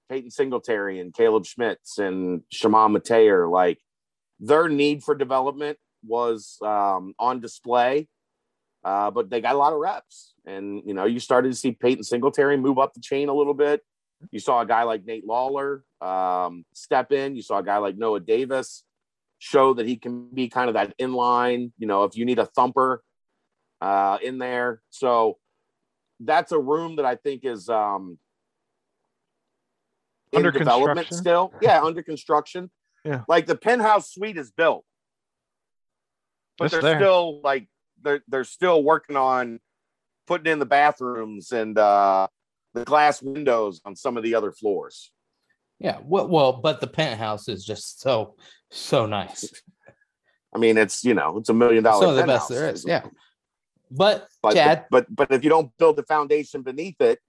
Peyton 0.10 0.30
Singletary 0.32 1.00
and 1.00 1.14
Caleb 1.14 1.46
Schmitz 1.46 1.98
and 1.98 2.44
Shimon 2.52 2.94
Mateer, 2.94 3.50
like 3.50 3.80
their 4.40 4.70
need 4.70 5.04
for 5.04 5.16
development 5.16 5.80
was 6.06 6.58
um, 6.62 7.14
on 7.18 7.40
display. 7.40 8.08
Uh, 8.84 9.10
but 9.10 9.32
they 9.32 9.42
got 9.42 9.56
a 9.56 9.58
lot 9.58 9.74
of 9.74 9.80
reps, 9.80 10.36
and 10.46 10.84
you 10.86 10.94
know 10.94 11.06
you 11.06 11.20
started 11.20 11.50
to 11.50 11.56
see 11.58 11.72
Peyton 11.72 12.04
Singletary 12.04 12.56
move 12.56 12.78
up 12.78 12.94
the 12.94 13.00
chain 13.00 13.30
a 13.30 13.34
little 13.34 13.56
bit. 13.56 13.82
You 14.32 14.40
saw 14.40 14.62
a 14.62 14.66
guy 14.66 14.84
like 14.84 15.06
Nate 15.06 15.26
Lawler 15.26 15.84
um, 16.02 16.66
step 16.74 17.12
in. 17.12 17.36
You 17.36 17.42
saw 17.42 17.60
a 17.60 17.64
guy 17.64 17.78
like 17.78 17.98
Noah 17.98 18.20
Davis 18.20 18.84
show 19.40 19.74
that 19.74 19.86
he 19.86 19.98
can 19.98 20.30
be 20.34 20.50
kind 20.50 20.70
of 20.70 20.74
that 20.76 20.98
inline. 20.98 21.72
You 21.78 21.88
know, 21.88 22.04
if 22.06 22.16
you 22.18 22.26
need 22.26 22.40
a 22.40 22.46
thumper 22.46 23.04
uh, 23.82 24.18
in 24.24 24.38
there, 24.38 24.82
so 24.90 25.38
that's 26.20 26.52
a 26.52 26.60
room 26.60 26.96
that 26.98 27.06
I 27.06 27.16
think 27.16 27.44
is 27.44 27.68
um, 27.70 28.18
Under 30.34 30.52
development 30.52 31.14
still. 31.14 31.54
Yeah, 31.62 31.82
under 31.84 32.04
construction. 32.04 32.70
Yeah. 33.04 33.22
like 33.28 33.46
the 33.46 33.56
penthouse 33.56 34.12
suite 34.12 34.36
is 34.38 34.50
built, 34.52 34.84
but 36.58 36.66
It's 36.66 36.74
they're 36.74 36.82
there. 36.82 37.00
still 37.00 37.40
like 37.44 37.68
they're 38.02 38.24
they're 38.28 38.44
still 38.44 38.82
working 38.84 39.16
on 39.16 39.60
putting 40.26 40.52
in 40.52 40.58
the 40.58 40.66
bathrooms 40.66 41.52
and 41.52 41.78
uh, 41.78 42.28
the 42.76 42.86
glass 42.86 43.22
windows 43.22 43.82
on 43.86 43.96
some 43.96 44.18
of 44.18 44.24
the 44.24 44.36
other 44.36 44.52
floors. 44.52 45.12
Yeah. 45.80 46.00
Well, 46.04 46.28
well, 46.28 46.54
but 46.54 46.80
the 46.82 46.88
penthouse 46.88 47.48
is 47.48 47.66
just 47.66 48.02
so 48.02 48.36
so 48.72 49.06
nice. 49.06 49.52
I 50.54 50.58
mean, 50.58 50.78
it's 50.78 51.04
you 51.04 51.14
know, 51.14 51.38
it's 51.38 51.50
a 51.50 51.54
million 51.54 51.84
dollar. 51.84 52.02
Some 52.06 52.10
of 52.12 52.16
the 52.18 52.24
best 52.26 52.50
there 52.50 52.70
is. 52.70 52.86
Yeah. 52.88 53.06
But 53.92 54.28
but 54.42 54.54
Chad, 54.54 54.86
but 54.90 55.14
but 55.14 55.32
if 55.32 55.44
you 55.44 55.50
don't 55.50 55.72
build 55.78 55.96
the 55.96 56.04
foundation 56.04 56.62
beneath 56.62 57.00
it, 57.02 57.20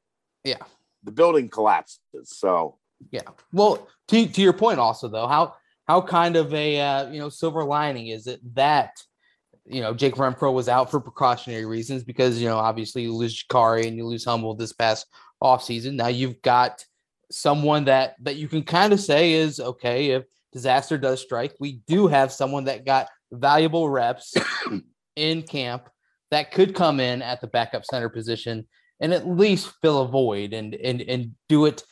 Yeah. 0.45 0.59
the 1.03 1.13
building 1.13 1.49
collapses. 1.49 2.01
So 2.25 2.79
Yeah. 3.11 3.23
Well, 3.53 3.89
to 4.09 4.27
to 4.27 4.43
your 4.43 4.53
point 4.53 4.79
also 4.79 5.09
though, 5.09 5.27
how 5.27 5.55
how 5.87 6.01
kind 6.01 6.37
of 6.37 6.53
a 6.55 6.81
uh, 6.81 7.11
you 7.11 7.19
know 7.19 7.29
silver 7.29 7.65
lining 7.65 8.09
is 8.09 8.27
it 8.27 8.41
that 8.55 8.93
you 9.65 9.81
know 9.81 9.93
Jake 9.93 10.15
Renfro 10.15 10.53
was 10.53 10.69
out 10.69 10.91
for 10.91 11.01
precautionary 11.01 11.67
reasons 11.67 12.05
because 12.05 12.41
you 12.41 12.49
know 12.49 12.59
obviously 12.59 13.03
you 13.03 13.13
lose 13.13 13.45
Kari 13.51 13.87
and 13.89 13.97
you 13.97 14.07
lose 14.07 14.25
Humble 14.25 14.55
this 14.55 14.73
past 14.73 15.07
offseason. 15.47 15.95
Now 15.95 16.09
you've 16.09 16.43
got 16.43 16.85
someone 17.31 17.85
that 17.87 18.15
that 18.23 18.37
you 18.37 18.49
can 18.49 18.63
kind 18.63 18.93
of 18.93 19.01
say 19.01 19.33
is 19.33 19.59
okay 19.59 20.11
if 20.11 20.25
disaster 20.53 20.97
does 20.97 21.21
strike, 21.21 21.55
we 21.61 21.81
do 21.87 22.07
have 22.07 22.33
someone 22.33 22.65
that 22.65 22.87
got 22.87 23.09
valuable 23.31 23.89
reps 23.89 24.35
in 25.17 25.43
camp 25.43 25.89
that 26.31 26.51
could 26.51 26.75
come 26.75 26.99
in 27.01 27.23
at 27.23 27.41
the 27.41 27.47
backup 27.47 27.85
center 27.85 28.09
position 28.09 28.67
and 29.01 29.13
at 29.13 29.29
least 29.29 29.75
fill 29.83 30.01
a 30.01 30.09
void 30.09 30.53
and 30.53 30.75
and 30.75 31.03
and 31.03 31.35
do 31.49 31.67
it 31.67 31.83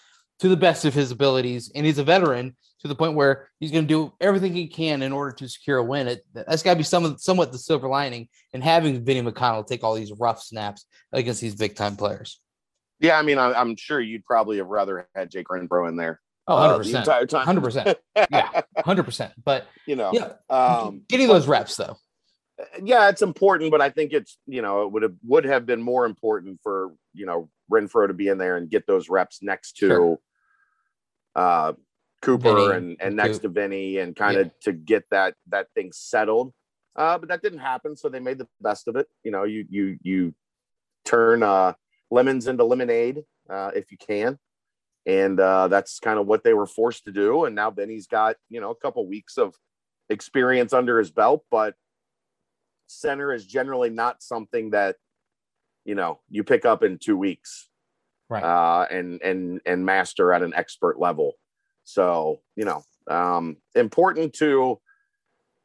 to 0.40 0.48
the 0.48 0.56
best 0.56 0.84
of 0.84 0.94
his 0.94 1.10
abilities. 1.10 1.70
And 1.74 1.84
he's 1.84 1.98
a 1.98 2.04
veteran 2.04 2.56
to 2.80 2.88
the 2.88 2.94
point 2.94 3.14
where 3.14 3.48
he's 3.60 3.70
going 3.70 3.84
to 3.84 3.88
do 3.88 4.12
everything 4.20 4.52
he 4.52 4.66
can 4.66 5.02
in 5.02 5.12
order 5.12 5.32
to 5.32 5.48
secure 5.48 5.78
a 5.78 5.84
win. 5.84 6.08
It 6.08 6.24
that's 6.32 6.62
got 6.62 6.72
to 6.72 6.78
be 6.78 6.84
some 6.84 7.18
somewhat 7.18 7.52
the 7.52 7.58
silver 7.58 7.88
lining 7.88 8.28
in 8.52 8.62
having 8.62 9.04
Vinny 9.04 9.22
McConnell 9.22 9.66
take 9.66 9.84
all 9.84 9.94
these 9.94 10.12
rough 10.12 10.42
snaps 10.42 10.86
against 11.12 11.40
these 11.40 11.54
big 11.54 11.76
time 11.76 11.96
players. 11.96 12.40
Yeah, 13.04 13.18
I 13.18 13.22
mean, 13.22 13.38
I, 13.38 13.52
I'm 13.52 13.76
sure 13.76 14.00
you'd 14.00 14.24
probably 14.24 14.56
have 14.58 14.66
rather 14.66 15.08
had 15.14 15.30
Jake 15.30 15.48
Renfro 15.48 15.88
in 15.88 15.96
there 15.96 16.20
Oh, 16.46 16.56
uh, 16.56 16.78
100%. 16.78 16.92
the 16.92 16.98
entire 16.98 17.26
time. 17.26 17.46
100%. 17.46 17.94
Yeah, 18.30 18.62
100%. 18.78 19.32
But 19.44 19.66
You 19.86 19.96
know, 19.96 20.10
yeah, 20.12 20.32
um, 20.50 21.02
getting 21.08 21.28
those 21.28 21.46
reps 21.46 21.76
though. 21.76 21.96
yeah, 22.82 23.08
it's 23.08 23.22
important, 23.22 23.70
but 23.70 23.80
I 23.80 23.90
think 23.90 24.12
it's 24.12 24.38
you 24.46 24.62
know 24.62 24.82
it 24.84 24.92
would 24.92 25.02
have 25.02 25.14
would 25.24 25.44
have 25.44 25.66
been 25.66 25.82
more 25.82 26.06
important 26.06 26.60
for 26.62 26.92
you 27.12 27.26
know 27.26 27.48
Renfro 27.72 28.06
to 28.06 28.14
be 28.14 28.28
in 28.28 28.38
there 28.38 28.56
and 28.56 28.68
get 28.70 28.86
those 28.86 29.08
reps 29.08 29.42
next 29.42 29.76
to 29.78 29.88
Sure. 29.88 30.18
uh, 31.34 31.72
Cooper 32.22 32.54
Vinny 32.54 32.70
and 32.76 32.96
and 33.00 33.16
next 33.16 33.38
Coop. 33.38 33.42
to 33.42 33.48
Vinny 33.60 33.98
and 33.98 34.14
kind 34.16 34.36
of 34.38 34.50
to 34.62 34.72
get 34.72 35.04
that 35.10 35.34
that 35.48 35.66
thing 35.74 35.90
settled. 35.92 36.52
Uh, 36.96 37.18
but 37.18 37.28
that 37.28 37.42
didn't 37.42 37.58
happen, 37.58 37.96
so 37.96 38.08
they 38.08 38.20
made 38.20 38.38
the 38.38 38.48
best 38.60 38.86
of 38.88 38.96
it. 38.96 39.06
You 39.24 39.30
know, 39.32 39.42
you 39.44 39.66
you 39.68 39.98
you 40.02 40.34
turn 41.04 41.42
uh, 41.42 41.72
lemons 42.10 42.46
into 42.46 42.64
lemonade 42.64 43.22
uh, 43.50 43.70
if 43.74 43.90
you 43.90 43.98
can, 43.98 44.38
and 45.06 45.38
uh, 45.40 45.68
that's 45.68 45.98
kind 45.98 46.18
of 46.18 46.26
what 46.26 46.44
they 46.44 46.54
were 46.54 46.66
forced 46.66 47.04
to 47.04 47.12
do. 47.12 47.44
And 47.44 47.54
now 47.54 47.70
Benny's 47.70 48.06
got 48.06 48.36
you 48.48 48.60
know 48.60 48.70
a 48.70 48.76
couple 48.76 49.06
weeks 49.06 49.38
of 49.38 49.54
experience 50.10 50.72
under 50.72 50.98
his 50.98 51.10
belt, 51.10 51.44
but 51.50 51.74
center 52.86 53.32
is 53.32 53.46
generally 53.46 53.90
not 53.90 54.22
something 54.22 54.70
that 54.70 54.96
you 55.84 55.94
know 55.94 56.20
you 56.28 56.44
pick 56.44 56.64
up 56.64 56.82
in 56.82 56.98
two 56.98 57.16
weeks 57.16 57.68
Right. 58.30 58.42
uh, 58.42 58.86
and 58.90 59.20
and 59.22 59.60
and 59.66 59.84
master 59.84 60.32
at 60.32 60.42
an 60.42 60.54
expert 60.54 60.98
level. 60.98 61.34
So 61.84 62.40
you 62.56 62.64
know, 62.64 62.82
um, 63.08 63.58
important 63.74 64.32
to 64.34 64.80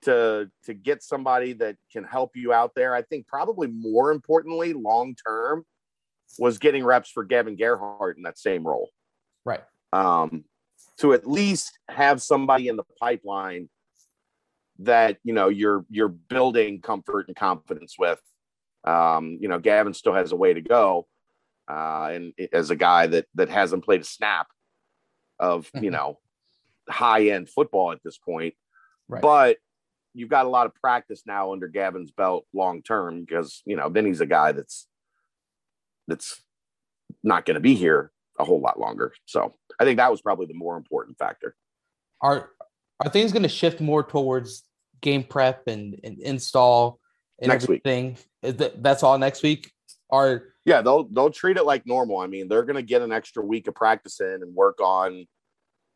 to 0.04 0.50
to 0.66 0.74
get 0.74 1.02
somebody 1.02 1.54
that 1.54 1.78
can 1.92 2.04
help 2.04 2.32
you 2.36 2.52
out 2.54 2.76
there. 2.76 2.94
I 2.94 3.02
think 3.02 3.28
probably 3.28 3.68
more 3.68 4.12
importantly, 4.12 4.74
long 4.74 5.16
term, 5.26 5.64
was 6.38 6.58
getting 6.60 6.84
reps 6.84 7.10
for 7.10 7.24
Gavin 7.24 7.56
Gerhardt 7.56 8.18
in 8.18 8.24
that 8.24 8.38
same 8.38 8.66
role. 8.66 8.90
Right. 9.46 9.64
Um, 9.94 10.46
to 10.98 11.14
at 11.14 11.28
least 11.28 11.80
have 11.90 12.22
somebody 12.22 12.68
in 12.68 12.76
the 12.76 12.84
pipeline 13.00 13.70
that 14.80 15.18
you 15.24 15.34
know 15.34 15.50
you're 15.50 15.86
you're 15.90 16.08
building 16.10 16.82
comfort 16.82 17.28
and 17.28 17.36
confidence 17.36 17.96
with. 17.98 18.20
Um, 18.84 19.38
you 19.42 19.48
know, 19.50 19.60
Gavin 19.60 19.94
still 19.94 20.14
has 20.14 20.32
a 20.32 20.36
way 20.38 20.54
to 20.54 20.62
go, 20.62 21.08
uh, 21.70 22.10
and 22.14 22.34
as 22.54 22.70
a 22.70 22.76
guy 22.76 23.08
that 23.08 23.26
that 23.36 23.50
hasn't 23.50 23.84
played 23.84 24.02
a 24.02 24.06
snap 24.06 24.48
of 25.40 25.70
you 25.74 25.90
Mhm. 25.90 25.94
know 25.94 26.20
high 26.90 27.28
end 27.30 27.50
football 27.50 27.92
at 27.92 28.02
this 28.04 28.18
point, 28.18 28.56
Right. 29.08 29.22
but 29.22 29.58
you've 30.14 30.30
got 30.30 30.46
a 30.46 30.50
lot 30.50 30.66
of 30.66 30.74
practice 30.76 31.24
now 31.26 31.54
under 31.54 31.68
Gavin's 31.68 32.12
belt 32.12 32.46
long 32.54 32.82
term 32.82 33.22
because 33.22 33.62
you 33.66 33.76
know 33.76 33.90
then 33.90 34.06
he's 34.06 34.22
a 34.22 34.26
guy 34.26 34.52
that's 34.54 34.88
that's 36.10 36.42
not 37.24 37.46
going 37.46 37.56
to 37.56 37.62
be 37.62 37.76
here 37.76 38.12
a 38.40 38.44
whole 38.44 38.62
lot 38.62 38.80
longer. 38.80 39.14
So 39.26 39.56
I 39.80 39.84
think 39.84 39.98
that 39.98 40.12
was 40.12 40.22
probably 40.22 40.46
the 40.46 40.54
more 40.54 40.78
important 40.78 41.18
factor. 41.18 41.56
Are 42.22 42.52
are 43.00 43.10
things 43.10 43.32
going 43.32 43.44
to 43.44 43.50
shift 43.50 43.80
more 43.80 44.04
towards 44.04 44.64
game 45.02 45.24
prep 45.24 45.68
and, 45.68 46.00
and 46.04 46.20
install 46.20 47.00
and 47.42 47.50
Next 47.50 47.68
week. 47.68 47.82
everything? 47.86 48.18
Is 48.44 48.56
that 48.56 48.84
that's 48.84 49.04
all 49.04 49.18
next 49.18 49.44
week? 49.44 49.72
Are 50.12 50.44
Yeah, 50.66 50.82
they'll 50.82 51.06
they'll 51.06 51.30
treat 51.30 51.58
it 51.58 51.66
like 51.66 51.86
normal. 51.86 52.20
I 52.20 52.28
mean, 52.28 52.48
they're 52.48 52.64
going 52.64 52.76
to 52.76 52.82
get 52.82 53.02
an 53.02 53.12
extra 53.12 53.44
week 53.44 53.68
of 53.68 53.76
practice 53.76 54.20
in 54.20 54.42
and 54.42 54.54
work 54.54 54.82
on 54.82 55.26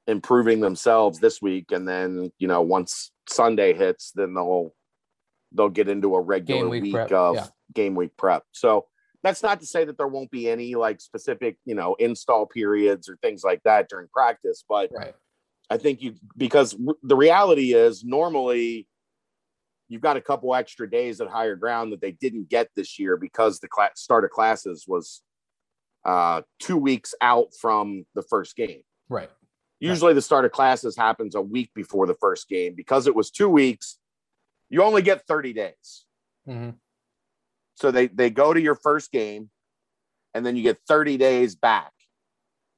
improving 0.07 0.59
themselves 0.59 1.19
this 1.19 1.41
week, 1.41 1.71
and 1.71 1.87
then 1.87 2.31
you 2.37 2.47
know 2.47 2.61
once 2.61 3.11
Sunday 3.27 3.73
hits, 3.73 4.11
then 4.15 4.33
they'll 4.33 4.73
they'll 5.51 5.69
get 5.69 5.89
into 5.89 6.15
a 6.15 6.21
regular 6.21 6.61
Game 6.61 6.69
week 6.69 6.83
week, 6.83 7.11
of 7.11 7.35
yeah. 7.35 7.47
game 7.73 7.95
week 7.95 8.11
prep. 8.17 8.43
So 8.51 8.85
that's 9.23 9.41
not 9.41 9.61
to 9.61 9.65
say 9.65 9.85
that 9.85 9.97
there 9.97 10.07
won't 10.07 10.31
be 10.31 10.49
any 10.49 10.75
like 10.75 11.01
specific 11.01 11.57
you 11.65 11.75
know 11.75 11.95
install 11.95 12.45
periods 12.45 13.09
or 13.09 13.17
things 13.17 13.43
like 13.43 13.61
that 13.63 13.89
during 13.89 14.07
practice, 14.13 14.63
but 14.67 14.89
right? 14.93 15.15
I 15.69 15.77
think 15.77 16.01
you 16.01 16.15
because 16.37 16.77
the 17.01 17.15
reality 17.15 17.73
is 17.73 18.03
normally 18.03 18.87
you've 19.87 20.01
got 20.01 20.17
a 20.17 20.21
couple 20.21 20.53
extra 20.55 20.89
days 20.89 21.21
at 21.21 21.27
higher 21.27 21.55
ground 21.55 21.93
that 21.93 22.01
they 22.01 22.11
didn't 22.11 22.49
get 22.49 22.69
this 22.75 22.99
year 22.99 23.17
because 23.17 23.59
the 23.59 23.67
class, 23.67 23.91
start 23.95 24.23
of 24.23 24.31
classes 24.31 24.85
was 24.87 25.21
uh, 26.05 26.41
two 26.59 26.77
weeks 26.77 27.13
out 27.21 27.47
from 27.59 28.05
the 28.15 28.23
first 28.23 28.55
game. 28.55 28.81
Right. 29.09 29.29
Usually 29.79 30.13
the 30.13 30.21
start 30.21 30.45
of 30.45 30.51
classes 30.51 30.95
happens 30.95 31.35
a 31.35 31.41
week 31.41 31.69
before 31.75 32.07
the 32.07 32.15
first 32.15 32.47
game 32.47 32.73
because 32.73 33.05
it 33.05 33.15
was 33.15 33.29
two 33.29 33.49
weeks. 33.49 33.97
You 34.69 34.81
only 34.81 35.01
get 35.01 35.27
30 35.27 35.53
days. 35.53 36.05
Mhm. 36.47 36.75
So 37.83 37.91
they 37.91 38.07
they 38.07 38.29
go 38.29 38.53
to 38.53 38.61
your 38.61 38.75
first 38.75 39.11
game 39.11 39.49
and 40.33 40.45
then 40.45 40.55
you 40.55 40.63
get 40.63 40.79
30 40.87 41.17
days 41.17 41.53
back. 41.53 41.91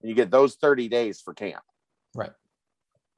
And 0.01 0.09
you 0.09 0.15
get 0.15 0.31
those 0.31 0.55
30 0.55 0.87
days 0.87 1.21
for 1.21 1.35
camp. 1.35 1.61
Right. 2.15 2.31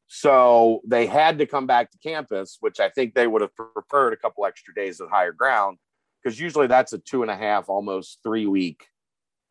So 0.08 0.82
they 0.86 1.06
had 1.06 1.38
to 1.38 1.46
come 1.46 1.66
back 1.66 1.92
to 1.92 1.98
campus, 2.00 2.58
which 2.60 2.82
I 2.82 2.90
think 2.90 3.14
they 3.14 3.26
would 3.26 3.42
have 3.42 3.56
preferred 3.56 4.12
a 4.12 4.18
couple 4.18 4.46
extra 4.46 4.74
days 4.74 5.00
at 5.00 5.08
higher 5.08 5.32
ground 5.32 5.78
because 6.22 6.38
usually 6.38 6.68
that's 6.68 6.92
a 6.92 6.98
two 6.98 7.22
and 7.22 7.32
a 7.32 7.38
half, 7.38 7.70
almost 7.70 8.20
three 8.22 8.48
week 8.48 8.86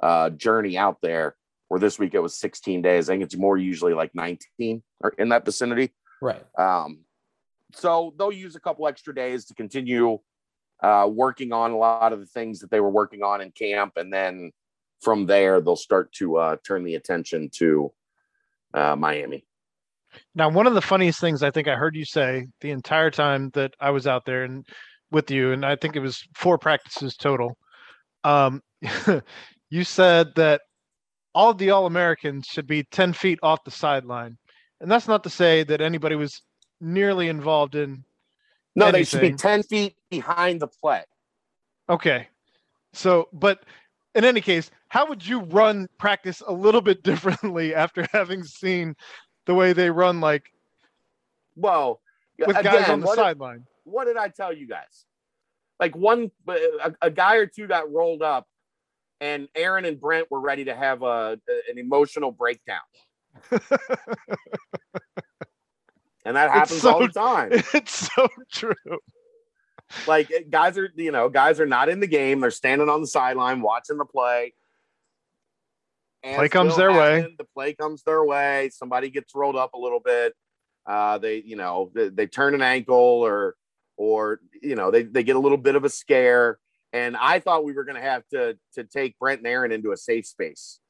uh, 0.02 0.28
journey 0.28 0.76
out 0.76 0.98
there. 1.00 1.36
Where 1.68 1.80
this 1.80 1.98
week 1.98 2.12
it 2.12 2.20
was 2.20 2.38
16 2.38 2.82
days. 2.82 3.08
I 3.08 3.14
think 3.14 3.22
it's 3.22 3.34
more 3.34 3.56
usually 3.56 3.94
like 3.94 4.14
19 4.14 4.82
or 5.00 5.14
in 5.16 5.30
that 5.30 5.46
vicinity. 5.46 5.94
Right. 6.20 6.44
Um, 6.58 6.98
so 7.72 8.12
they'll 8.18 8.30
use 8.30 8.56
a 8.56 8.60
couple 8.60 8.86
extra 8.86 9.14
days 9.14 9.46
to 9.46 9.54
continue 9.54 10.18
uh, 10.82 11.08
working 11.10 11.52
on 11.52 11.70
a 11.70 11.76
lot 11.76 12.12
of 12.12 12.20
the 12.20 12.26
things 12.26 12.60
that 12.60 12.70
they 12.70 12.80
were 12.80 12.90
working 12.90 13.22
on 13.22 13.40
in 13.40 13.50
camp, 13.50 13.94
and 13.96 14.12
then 14.12 14.52
from 15.00 15.26
there 15.26 15.60
they'll 15.60 15.76
start 15.76 16.12
to 16.12 16.36
uh, 16.36 16.56
turn 16.66 16.84
the 16.84 16.94
attention 16.94 17.50
to 17.54 17.92
uh, 18.74 18.96
Miami. 18.96 19.44
Now, 20.34 20.48
one 20.48 20.66
of 20.66 20.74
the 20.74 20.80
funniest 20.80 21.20
things 21.20 21.42
I 21.42 21.50
think 21.50 21.68
I 21.68 21.74
heard 21.74 21.96
you 21.96 22.04
say 22.04 22.46
the 22.60 22.70
entire 22.70 23.10
time 23.10 23.50
that 23.54 23.74
I 23.80 23.90
was 23.90 24.06
out 24.06 24.24
there 24.24 24.44
and 24.44 24.64
with 25.10 25.30
you, 25.30 25.52
and 25.52 25.64
I 25.64 25.76
think 25.76 25.96
it 25.96 26.00
was 26.00 26.26
four 26.34 26.58
practices 26.58 27.16
total. 27.16 27.56
Um, 28.24 28.62
you 29.70 29.84
said 29.84 30.34
that 30.36 30.62
all 31.34 31.50
of 31.50 31.58
the 31.58 31.70
All 31.70 31.86
Americans 31.86 32.46
should 32.46 32.66
be 32.66 32.84
10 32.84 33.12
feet 33.12 33.38
off 33.42 33.62
the 33.64 33.70
sideline. 33.70 34.38
And 34.80 34.90
that's 34.90 35.06
not 35.06 35.22
to 35.24 35.30
say 35.30 35.64
that 35.64 35.80
anybody 35.80 36.16
was 36.16 36.42
nearly 36.80 37.28
involved 37.28 37.74
in. 37.74 38.04
No, 38.76 38.92
they 38.92 39.04
should 39.04 39.22
be 39.22 39.32
10 39.32 39.62
feet 39.64 39.96
behind 40.10 40.60
the 40.60 40.68
play. 40.68 41.02
Okay. 41.88 42.28
So, 42.92 43.28
but 43.32 43.64
in 44.14 44.24
any 44.24 44.40
case, 44.42 44.70
how 44.88 45.08
would 45.08 45.26
you 45.26 45.40
run 45.40 45.88
practice 45.98 46.42
a 46.46 46.52
little 46.52 46.82
bit 46.82 47.02
differently 47.04 47.74
after 47.74 48.06
having 48.12 48.44
seen 48.44 48.94
the 49.46 49.54
way 49.54 49.72
they 49.72 49.90
run, 49.90 50.20
like 50.20 50.44
Well, 51.56 52.00
with 52.38 52.56
again, 52.56 52.64
guys 52.64 52.88
on 52.90 53.00
the 53.00 53.06
what, 53.06 53.16
did, 53.16 53.22
sideline? 53.22 53.64
what 53.84 54.04
did 54.04 54.18
I 54.18 54.28
tell 54.28 54.52
you 54.52 54.68
guys? 54.68 55.06
Like 55.80 55.96
one, 55.96 56.30
uh, 56.48 56.54
a, 56.84 56.92
a 57.02 57.10
guy 57.10 57.36
or 57.36 57.46
two 57.46 57.66
got 57.66 57.90
rolled 57.92 58.22
up, 58.22 58.46
and 59.20 59.48
Aaron 59.54 59.84
and 59.84 60.00
Brent 60.00 60.30
were 60.30 60.40
ready 60.40 60.64
to 60.64 60.74
have 60.74 61.02
a, 61.02 61.38
an 61.70 61.78
emotional 61.78 62.30
breakdown. 62.30 62.80
and 66.26 66.36
that 66.36 66.50
happens 66.50 66.82
so- 66.82 66.92
all 66.92 67.00
the 67.00 67.08
time. 67.12 67.50
It's 67.74 68.10
so 68.14 68.28
true. 68.52 68.74
like 70.06 70.30
guys 70.50 70.76
are 70.76 70.90
you 70.96 71.12
know 71.12 71.28
guys 71.28 71.60
are 71.60 71.66
not 71.66 71.88
in 71.88 72.00
the 72.00 72.06
game. 72.06 72.40
They're 72.40 72.50
standing 72.50 72.88
on 72.88 73.00
the 73.00 73.06
sideline 73.06 73.62
watching 73.62 73.98
the 73.98 74.04
play. 74.04 74.52
And 76.22 76.36
Play 76.36 76.48
comes 76.48 76.76
their 76.76 76.92
way. 76.92 77.34
the 77.38 77.44
play 77.44 77.72
comes 77.74 78.02
their 78.02 78.24
way. 78.24 78.68
Somebody 78.72 79.10
gets 79.10 79.32
rolled 79.34 79.54
up 79.56 79.74
a 79.74 79.78
little 79.78 80.00
bit. 80.00 80.34
Uh 80.84 81.18
they 81.18 81.36
you 81.42 81.56
know 81.56 81.90
they, 81.94 82.08
they 82.08 82.26
turn 82.26 82.54
an 82.54 82.62
ankle 82.62 82.96
or 82.96 83.54
or 83.96 84.40
you 84.60 84.74
know 84.74 84.90
they, 84.90 85.04
they 85.04 85.22
get 85.22 85.36
a 85.36 85.38
little 85.38 85.58
bit 85.58 85.76
of 85.76 85.84
a 85.84 85.88
scare. 85.88 86.58
And 86.92 87.16
i 87.16 87.40
thought 87.40 87.64
we 87.64 87.72
were 87.74 87.84
going 87.84 87.96
to 88.00 88.08
have 88.08 88.26
to 88.32 88.56
to 88.74 88.84
take 88.84 89.18
brent 89.18 89.38
and 89.40 89.46
aaron 89.46 89.70
into 89.70 89.92
a 89.92 89.96
safe 89.96 90.26
space 90.26 90.80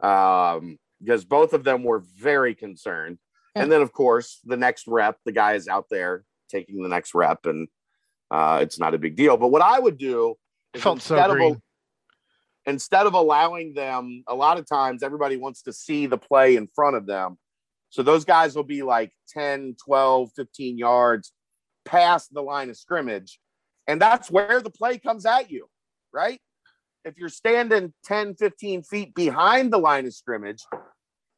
um 0.00 0.78
because 1.02 1.24
both 1.24 1.52
of 1.52 1.62
them 1.64 1.84
were 1.84 2.00
very 2.00 2.54
concerned 2.54 3.18
and 3.62 3.70
then 3.72 3.82
of 3.82 3.92
course 3.92 4.40
the 4.44 4.56
next 4.56 4.86
rep 4.86 5.18
the 5.24 5.32
guy 5.32 5.54
is 5.54 5.68
out 5.68 5.86
there 5.90 6.24
taking 6.50 6.82
the 6.82 6.88
next 6.88 7.14
rep 7.14 7.46
and 7.46 7.68
uh, 8.30 8.58
it's 8.62 8.78
not 8.78 8.94
a 8.94 8.98
big 8.98 9.16
deal. 9.16 9.36
But 9.36 9.48
what 9.48 9.62
I 9.62 9.78
would 9.78 9.98
do 9.98 10.34
is 10.74 10.82
Felt 10.82 11.00
so 11.00 11.14
instead 11.14 11.30
of 11.30 11.36
green. 11.36 11.62
instead 12.66 13.06
of 13.06 13.14
allowing 13.14 13.74
them, 13.74 14.22
a 14.26 14.34
lot 14.34 14.58
of 14.58 14.68
times 14.68 15.02
everybody 15.02 15.36
wants 15.36 15.62
to 15.62 15.72
see 15.72 16.06
the 16.06 16.18
play 16.18 16.56
in 16.56 16.68
front 16.74 16.96
of 16.96 17.06
them. 17.06 17.38
So 17.90 18.02
those 18.02 18.24
guys 18.24 18.54
will 18.54 18.64
be 18.64 18.82
like 18.82 19.12
10, 19.30 19.76
12, 19.82 20.30
15 20.36 20.76
yards 20.76 21.32
past 21.84 22.34
the 22.34 22.42
line 22.42 22.68
of 22.68 22.76
scrimmage. 22.76 23.40
And 23.86 24.00
that's 24.00 24.30
where 24.30 24.60
the 24.60 24.70
play 24.70 24.98
comes 24.98 25.24
at 25.24 25.50
you, 25.50 25.68
right? 26.12 26.38
If 27.06 27.16
you're 27.16 27.30
standing 27.30 27.94
10, 28.04 28.34
15 28.34 28.82
feet 28.82 29.14
behind 29.14 29.72
the 29.72 29.78
line 29.78 30.04
of 30.04 30.12
scrimmage, 30.12 30.62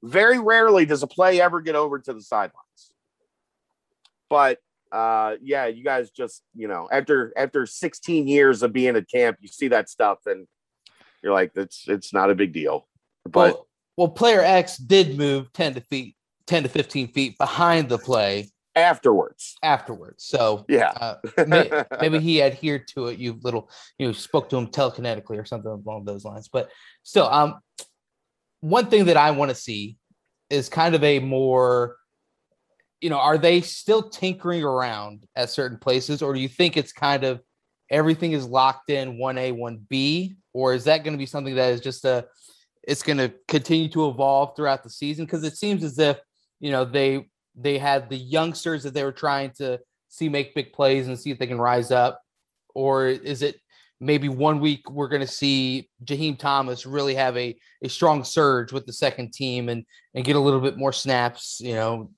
very 0.02 0.38
rarely 0.38 0.84
does 0.86 1.02
a 1.02 1.06
play 1.06 1.40
ever 1.40 1.60
get 1.60 1.74
over 1.74 1.98
to 1.98 2.12
the 2.12 2.22
sidelines. 2.22 2.92
But 4.28 4.58
uh 4.92 5.36
yeah 5.40 5.66
you 5.66 5.84
guys 5.84 6.10
just 6.10 6.42
you 6.52 6.66
know 6.66 6.88
after 6.90 7.32
after 7.36 7.64
16 7.64 8.26
years 8.26 8.64
of 8.64 8.72
being 8.72 8.96
at 8.96 9.08
camp 9.08 9.36
you 9.40 9.46
see 9.46 9.68
that 9.68 9.88
stuff 9.88 10.18
and 10.26 10.48
you're 11.22 11.32
like 11.32 11.52
it's 11.54 11.84
it's 11.86 12.12
not 12.12 12.28
a 12.28 12.34
big 12.34 12.52
deal 12.52 12.88
but 13.24 13.54
well, 13.54 13.68
well, 13.96 14.08
player 14.08 14.40
X 14.40 14.78
did 14.78 15.18
move 15.18 15.52
10 15.52 15.74
to 15.74 15.80
feet 15.82 16.16
10 16.46 16.62
to 16.64 16.68
15 16.68 17.12
feet 17.12 17.38
behind 17.38 17.88
the 17.88 17.98
play 17.98 18.48
afterwards. 18.74 19.56
afterwards. 19.62 20.24
So 20.24 20.64
Yeah. 20.68 20.92
uh, 20.98 21.16
may, 21.46 21.70
maybe 22.00 22.18
he 22.18 22.42
adhered 22.42 22.88
to 22.94 23.08
it. 23.08 23.18
You 23.18 23.38
little, 23.42 23.70
you 23.98 24.06
know, 24.06 24.12
spoke 24.12 24.48
to 24.50 24.56
him 24.56 24.68
telekinetically 24.68 25.38
or 25.38 25.44
something 25.44 25.70
along 25.70 26.06
those 26.06 26.24
lines. 26.24 26.48
But 26.48 26.70
still, 27.02 27.26
um, 27.26 27.60
one 28.60 28.86
thing 28.86 29.06
that 29.06 29.16
I 29.16 29.30
want 29.30 29.50
to 29.50 29.54
see 29.54 29.96
is 30.48 30.68
kind 30.68 30.94
of 30.94 31.02
a 31.02 31.18
more, 31.18 31.96
you 33.00 33.10
know, 33.10 33.18
are 33.18 33.38
they 33.38 33.60
still 33.60 34.08
tinkering 34.08 34.62
around 34.62 35.26
at 35.36 35.50
certain 35.50 35.78
places, 35.78 36.22
or 36.22 36.34
do 36.34 36.40
you 36.40 36.48
think 36.48 36.76
it's 36.76 36.92
kind 36.92 37.24
of 37.24 37.40
everything 37.90 38.32
is 38.32 38.46
locked 38.46 38.90
in 38.90 39.18
one 39.18 39.38
A, 39.38 39.52
one 39.52 39.84
B, 39.88 40.36
or 40.52 40.74
is 40.74 40.84
that 40.84 41.04
going 41.04 41.14
to 41.14 41.18
be 41.18 41.26
something 41.26 41.54
that 41.54 41.72
is 41.72 41.80
just 41.80 42.04
a, 42.04 42.26
it's 42.86 43.02
going 43.02 43.18
to 43.18 43.32
continue 43.48 43.88
to 43.88 44.08
evolve 44.08 44.54
throughout 44.54 44.82
the 44.82 44.90
season? 44.90 45.24
Because 45.24 45.44
it 45.44 45.56
seems 45.56 45.82
as 45.82 45.98
if 45.98 46.18
you 46.60 46.70
know 46.70 46.84
they 46.84 47.26
they 47.56 47.78
had 47.78 48.08
the 48.08 48.16
youngsters 48.16 48.82
that 48.82 48.94
they 48.94 49.04
were 49.04 49.12
trying 49.12 49.50
to 49.52 49.78
see 50.08 50.28
make 50.28 50.54
big 50.54 50.72
plays 50.72 51.08
and 51.08 51.18
see 51.18 51.30
if 51.30 51.38
they 51.38 51.46
can 51.46 51.60
rise 51.60 51.90
up, 51.90 52.20
or 52.74 53.06
is 53.08 53.42
it 53.42 53.60
maybe 54.00 54.28
one 54.28 54.60
week 54.60 54.90
we're 54.90 55.08
going 55.08 55.20
to 55.20 55.26
see 55.26 55.88
Jaheim 56.04 56.38
Thomas 56.38 56.86
really 56.86 57.14
have 57.14 57.36
a 57.36 57.56
a 57.82 57.88
strong 57.88 58.24
surge 58.24 58.72
with 58.72 58.86
the 58.86 58.92
second 58.92 59.32
team 59.32 59.68
and 59.68 59.84
and 60.14 60.24
get 60.24 60.36
a 60.36 60.40
little 60.40 60.60
bit 60.60 60.78
more 60.78 60.92
snaps, 60.92 61.60
you 61.62 61.74
know, 61.74 62.10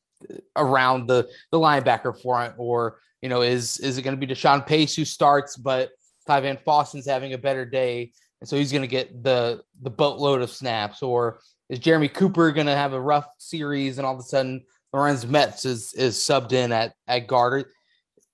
around 0.57 1.07
the 1.09 1.29
the 1.51 1.59
linebacker 1.59 2.21
front, 2.23 2.55
or 2.57 2.99
you 3.21 3.29
know, 3.29 3.43
is 3.43 3.79
is 3.79 3.99
it 3.99 4.03
going 4.03 4.19
to 4.19 4.27
be 4.27 4.33
Deshaun 4.33 4.67
Pace 4.67 4.95
who 4.95 5.05
starts, 5.05 5.57
but 5.57 5.91
Ty 6.27 6.41
Van 6.41 6.59
Fossen's 6.65 7.07
having 7.07 7.33
a 7.33 7.39
better 7.39 7.65
day, 7.65 8.13
and 8.41 8.49
so 8.49 8.57
he's 8.57 8.73
going 8.73 8.83
to 8.83 8.89
get 8.89 9.23
the 9.23 9.63
the 9.83 9.91
boatload 9.91 10.43
of 10.43 10.51
snaps, 10.51 11.03
or 11.03 11.41
is 11.69 11.79
Jeremy 11.79 12.09
Cooper 12.09 12.53
going 12.53 12.67
to 12.67 12.77
have 12.77 12.93
a 12.93 13.01
rough 13.01 13.27
series 13.39 13.99
and 13.99 14.07
all 14.07 14.15
of 14.15 14.21
a 14.21 14.25
sudden 14.25 14.65
Lorenz 14.93 15.27
Metz 15.27 15.65
is 15.65 15.93
is 15.95 16.17
subbed 16.17 16.53
in 16.53 16.71
at 16.73 16.95
at 17.09 17.27
guard? 17.27 17.67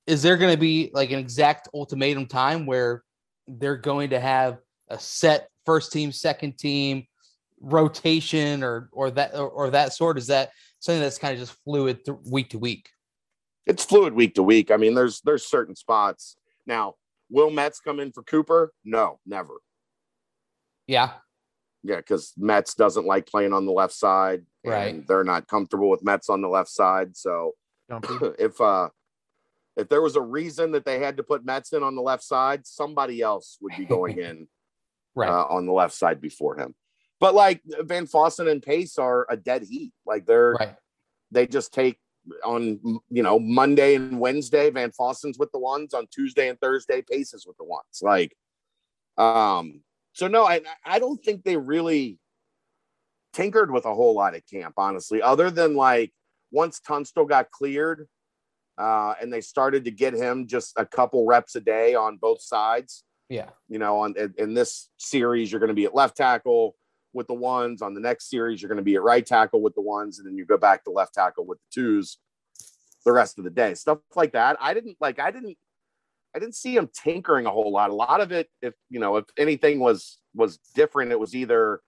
Is 0.06 0.22
there 0.22 0.36
going 0.36 0.52
to 0.52 0.60
be 0.60 0.90
like 0.94 1.10
an 1.10 1.18
exact 1.18 1.68
ultimatum 1.74 2.26
time 2.26 2.64
where 2.64 3.02
they're 3.48 3.76
going 3.76 4.10
to 4.10 4.20
have 4.20 4.58
a 4.88 4.98
set 4.98 5.48
first 5.64 5.92
team, 5.92 6.12
second 6.12 6.58
team 6.58 7.06
rotation, 7.60 8.62
or 8.62 8.88
or 8.92 9.10
that 9.12 9.34
or, 9.34 9.48
or 9.48 9.70
that 9.70 9.92
sort? 9.92 10.18
Is 10.18 10.28
that 10.28 10.50
something 10.78 11.00
that's 11.02 11.18
kind 11.18 11.32
of 11.34 11.40
just 11.40 11.56
fluid 11.64 12.04
th- 12.04 12.18
week 12.30 12.50
to 12.50 12.58
week? 12.58 12.88
it's 13.66 13.84
fluid 13.84 14.14
week 14.14 14.34
to 14.34 14.42
week. 14.42 14.70
I 14.70 14.78
mean, 14.78 14.94
there's 14.94 15.20
there's 15.20 15.46
certain 15.46 15.76
spots. 15.76 16.36
Now, 16.66 16.94
will 17.30 17.50
Metz 17.50 17.80
come 17.80 18.00
in 18.00 18.12
for 18.12 18.22
Cooper? 18.22 18.72
No, 18.84 19.20
never. 19.26 19.54
Yeah, 20.86 21.10
Yeah, 21.82 21.96
because 21.96 22.32
Metz 22.38 22.74
doesn't 22.74 23.04
like 23.04 23.26
playing 23.26 23.52
on 23.52 23.66
the 23.66 23.72
left 23.72 23.92
side. 23.92 24.46
and 24.64 24.72
Right. 24.72 25.06
They're 25.06 25.22
not 25.22 25.48
comfortable 25.48 25.90
with 25.90 26.02
Metz 26.02 26.30
on 26.30 26.40
the 26.40 26.48
left 26.48 26.70
side. 26.70 27.14
So 27.14 27.52
if 28.38 28.58
uh 28.58 28.88
if 29.78 29.88
there 29.88 30.02
was 30.02 30.16
a 30.16 30.20
reason 30.20 30.72
that 30.72 30.84
they 30.84 30.98
had 30.98 31.16
to 31.16 31.22
put 31.22 31.44
Metz 31.44 31.72
in 31.72 31.84
on 31.84 31.94
the 31.94 32.02
left 32.02 32.24
side, 32.24 32.66
somebody 32.66 33.22
else 33.22 33.58
would 33.60 33.76
be 33.78 33.84
going 33.84 34.18
in 34.18 34.48
right. 35.14 35.30
uh, 35.30 35.44
on 35.44 35.66
the 35.66 35.72
left 35.72 35.94
side 35.94 36.20
before 36.20 36.58
him. 36.58 36.74
But 37.20 37.34
like 37.34 37.62
Van 37.64 38.06
Fossen 38.06 38.50
and 38.50 38.62
Pace 38.62 38.98
are 38.98 39.26
a 39.30 39.36
dead 39.36 39.62
heat. 39.62 39.92
Like 40.04 40.26
they're 40.26 40.52
right. 40.52 40.74
they 41.30 41.46
just 41.46 41.72
take 41.72 41.98
on 42.44 42.80
you 43.08 43.22
know 43.22 43.38
Monday 43.38 43.94
and 43.94 44.20
Wednesday. 44.20 44.70
Van 44.70 44.90
Fossen's 44.90 45.38
with 45.38 45.50
the 45.52 45.58
ones 45.58 45.94
on 45.94 46.06
Tuesday 46.12 46.48
and 46.48 46.60
Thursday. 46.60 47.02
Paces 47.02 47.46
with 47.46 47.56
the 47.56 47.64
ones. 47.64 48.00
Like, 48.02 48.36
um. 49.16 49.80
So 50.12 50.26
no, 50.26 50.44
I 50.44 50.62
I 50.84 50.98
don't 50.98 51.22
think 51.24 51.44
they 51.44 51.56
really 51.56 52.18
tinkered 53.32 53.70
with 53.70 53.84
a 53.84 53.94
whole 53.94 54.14
lot 54.14 54.34
at 54.34 54.48
camp, 54.48 54.74
honestly. 54.76 55.22
Other 55.22 55.50
than 55.50 55.76
like 55.76 56.12
once 56.50 56.80
Tunstall 56.80 57.26
got 57.26 57.50
cleared, 57.50 58.08
uh, 58.78 59.14
and 59.20 59.32
they 59.32 59.40
started 59.40 59.84
to 59.84 59.90
get 59.90 60.14
him 60.14 60.46
just 60.46 60.72
a 60.76 60.86
couple 60.86 61.26
reps 61.26 61.56
a 61.56 61.60
day 61.60 61.94
on 61.94 62.16
both 62.16 62.40
sides. 62.40 63.04
Yeah. 63.28 63.50
You 63.68 63.78
know, 63.78 63.98
on 64.00 64.14
in, 64.38 64.54
this 64.54 64.88
series, 64.96 65.50
you're 65.50 65.60
going 65.60 65.68
to 65.68 65.74
be 65.74 65.84
at 65.84 65.94
left 65.94 66.16
tackle 66.16 66.76
with 67.12 67.26
the 67.26 67.34
ones. 67.34 67.82
On 67.82 67.92
the 67.92 68.00
next 68.00 68.30
series, 68.30 68.62
you're 68.62 68.68
going 68.68 68.78
to 68.78 68.84
be 68.84 68.94
at 68.94 69.02
right 69.02 69.26
tackle 69.26 69.60
with 69.60 69.74
the 69.74 69.82
ones, 69.82 70.18
and 70.18 70.26
then 70.26 70.36
you 70.36 70.46
go 70.46 70.56
back 70.56 70.84
to 70.84 70.90
left 70.90 71.14
tackle 71.14 71.44
with 71.44 71.58
the 71.58 71.80
twos 71.80 72.18
the 73.04 73.12
rest 73.12 73.38
of 73.38 73.44
the 73.44 73.50
day. 73.50 73.74
Stuff 73.74 73.98
like 74.14 74.32
that. 74.32 74.56
I 74.60 74.74
didn't 74.74 74.96
like. 75.00 75.18
I 75.18 75.30
didn't. 75.30 75.58
I 76.34 76.38
didn't 76.38 76.54
see 76.54 76.76
him 76.76 76.88
tinkering 76.94 77.46
a 77.46 77.50
whole 77.50 77.72
lot. 77.72 77.90
A 77.90 77.94
lot 77.94 78.20
of 78.20 78.32
it, 78.32 78.48
if 78.62 78.74
you 78.88 79.00
know, 79.00 79.16
if 79.16 79.24
anything 79.36 79.80
was 79.80 80.18
was 80.34 80.58
different, 80.74 81.10
it 81.10 81.18
was 81.18 81.34
either 81.34 81.80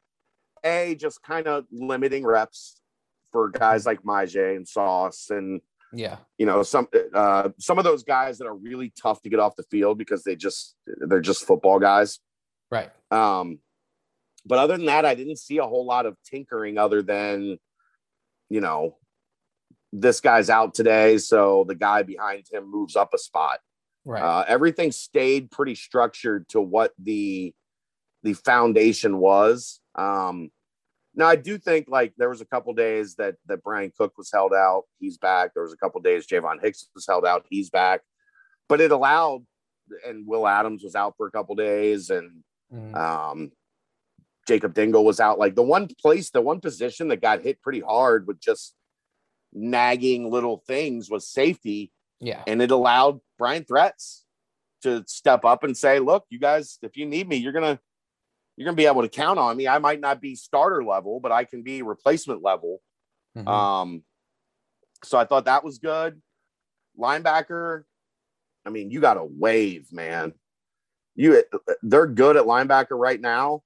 a 0.64 0.94
just 0.96 1.22
kind 1.22 1.46
of 1.46 1.64
limiting 1.70 2.26
reps 2.26 2.80
for 3.32 3.48
guys 3.48 3.86
like 3.86 4.02
Myjai 4.02 4.56
and 4.56 4.66
Sauce 4.66 5.28
and 5.30 5.60
Yeah. 5.92 6.18
you 6.38 6.46
know 6.46 6.62
some 6.62 6.88
uh 7.14 7.50
some 7.58 7.78
of 7.78 7.84
those 7.84 8.02
guys 8.04 8.38
that 8.38 8.46
are 8.46 8.54
really 8.54 8.92
tough 9.00 9.20
to 9.22 9.28
get 9.28 9.40
off 9.40 9.56
the 9.56 9.64
field 9.64 9.98
because 9.98 10.22
they 10.24 10.36
just 10.36 10.76
they're 10.86 11.20
just 11.20 11.44
football 11.46 11.78
guys 11.78 12.18
Right. 12.70 12.90
um 13.10 13.58
but 14.46 14.58
other 14.58 14.76
than 14.76 14.86
that 14.86 15.04
i 15.04 15.14
didn't 15.14 15.38
see 15.38 15.58
a 15.58 15.64
whole 15.66 15.84
lot 15.84 16.06
of 16.06 16.16
tinkering 16.24 16.78
other 16.78 17.02
than 17.02 17.58
you 18.48 18.60
know 18.60 18.96
this 19.92 20.20
guy's 20.20 20.48
out 20.50 20.74
today 20.74 21.18
so 21.18 21.64
the 21.66 21.74
guy 21.74 22.02
behind 22.04 22.44
him 22.52 22.70
moves 22.70 22.94
up 22.96 23.10
a 23.14 23.18
spot 23.18 23.58
Right. 24.04 24.22
uh, 24.22 24.44
everything 24.48 24.92
stayed 24.92 25.50
pretty 25.50 25.74
structured 25.74 26.48
to 26.50 26.60
what 26.60 26.92
the 26.98 27.52
the 28.22 28.32
foundation 28.34 29.18
was. 29.18 29.80
Um, 29.94 30.50
now 31.14 31.26
I 31.26 31.36
do 31.36 31.58
think 31.58 31.88
like 31.88 32.12
there 32.16 32.28
was 32.28 32.40
a 32.40 32.44
couple 32.46 32.72
days 32.74 33.16
that 33.16 33.36
that 33.46 33.62
Bryan 33.62 33.92
Cook 33.96 34.16
was 34.16 34.30
held 34.32 34.52
out. 34.52 34.84
He's 34.98 35.18
back. 35.18 35.52
There 35.54 35.62
was 35.62 35.72
a 35.72 35.76
couple 35.76 36.00
days 36.00 36.26
Ja'von 36.26 36.60
Hicks 36.62 36.88
was 36.94 37.06
held 37.06 37.24
out. 37.26 37.46
He's 37.50 37.70
back. 37.70 38.02
But 38.68 38.80
it 38.80 38.92
allowed, 38.92 39.44
and 40.06 40.26
Will 40.26 40.46
Adams 40.46 40.84
was 40.84 40.94
out 40.94 41.14
for 41.16 41.26
a 41.26 41.30
couple 41.30 41.54
days, 41.56 42.10
and 42.10 42.44
Mhm. 42.72 42.94
um, 42.94 43.52
Jacob 44.46 44.74
Dingle 44.74 45.04
was 45.04 45.18
out. 45.20 45.38
Like 45.38 45.54
the 45.56 45.62
one 45.62 45.88
place, 46.00 46.30
the 46.30 46.40
one 46.40 46.60
position 46.60 47.08
that 47.08 47.20
got 47.20 47.42
hit 47.42 47.60
pretty 47.60 47.80
hard 47.80 48.26
with 48.26 48.40
just 48.40 48.74
nagging 49.52 50.30
little 50.30 50.58
things 50.66 51.10
was 51.10 51.26
safety 51.26 51.92
yeah. 52.20 52.42
and 52.46 52.62
it 52.62 52.70
allowed 52.70 53.20
Bryon 53.38 53.64
Threats 53.64 54.24
to 54.82 55.02
step 55.06 55.44
up 55.44 55.64
and 55.64 55.76
say, 55.76 55.98
"Look, 55.98 56.24
you 56.30 56.38
guys, 56.38 56.78
if 56.82 56.96
you 56.96 57.04
need 57.06 57.28
me, 57.28 57.36
you're 57.36 57.52
gonna 57.52 57.80
you're 58.60 58.66
gonna 58.66 58.76
be 58.76 58.84
able 58.84 59.00
to 59.00 59.08
count 59.08 59.38
on 59.38 59.56
me. 59.56 59.66
I 59.66 59.78
might 59.78 60.00
not 60.00 60.20
be 60.20 60.34
starter 60.34 60.84
level, 60.84 61.18
but 61.18 61.32
I 61.32 61.44
can 61.44 61.62
be 61.62 61.80
replacement 61.80 62.42
level." 62.42 62.82
Mhm. 63.34 63.48
Um, 63.48 64.04
so 65.02 65.16
I 65.16 65.24
thought 65.24 65.46
that 65.46 65.64
was 65.64 65.78
good. 65.78 66.20
Linebacker, 66.98 67.84
I 68.66 68.68
mean, 68.68 68.90
you 68.90 69.00
got 69.00 69.16
a 69.16 69.24
wave, 69.24 69.90
man. 69.94 70.34
You 71.14 71.42
they're 71.80 72.06
good 72.06 72.36
at 72.36 72.44
linebacker 72.44 72.98
right 72.98 73.18
now, 73.18 73.62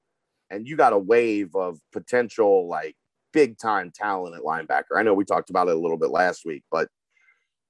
and 0.48 0.68
you 0.68 0.76
got 0.76 0.92
a 0.92 0.98
wave 0.98 1.56
of 1.56 1.80
potential 1.90 2.68
like 2.68 2.94
big 3.32 3.58
time 3.58 3.90
talent 3.90 4.36
at 4.36 4.42
linebacker. 4.42 4.96
I 4.96 5.02
know 5.02 5.14
we 5.14 5.24
talked 5.24 5.50
about 5.50 5.66
it 5.66 5.74
a 5.74 5.80
little 5.80 5.98
bit 5.98 6.10
last 6.10 6.44
week, 6.44 6.62
but 6.70 6.88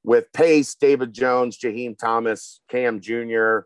with 0.02 0.30
Pace, 0.34 0.74
David 0.74 1.14
Jones, 1.14 1.56
Jaheim 1.56 1.96
Thomas, 1.96 2.60
Cam 2.68 3.00
Jr., 3.00 3.60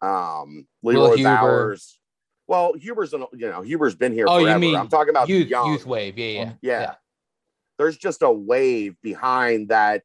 um, 0.00 0.66
Leroy. 0.82 1.22
Bowers. 1.22 1.97
Well, 2.48 2.72
Huber's 2.74 3.12
an, 3.12 3.26
you 3.34 3.48
know 3.48 3.60
Huber's 3.62 3.94
been 3.94 4.12
here 4.12 4.24
Oh, 4.28 4.38
you 4.38 4.58
mean 4.58 4.74
I'm 4.74 4.88
talking 4.88 5.10
about 5.10 5.28
youth 5.28 5.48
young. 5.48 5.70
youth 5.72 5.86
wave. 5.86 6.18
Yeah. 6.18 6.54
Yeah. 6.62 6.80
Yeah. 6.80 6.94
There's 7.78 7.96
just 7.96 8.22
a 8.22 8.32
wave 8.32 8.96
behind 9.02 9.68
that 9.68 10.02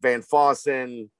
Van 0.00 0.22
Fossen, 0.22 1.10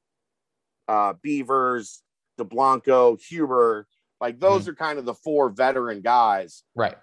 uh, 0.86 1.14
Beavers, 1.20 2.02
Dublanko, 2.38 3.20
Huber. 3.20 3.86
Like 4.20 4.40
those 4.40 4.66
are 4.68 4.74
kind 4.74 4.98
of 4.98 5.04
the 5.04 5.14
four 5.14 5.48
veteran 5.50 6.00
guys. 6.00 6.62
Right. 6.74 6.96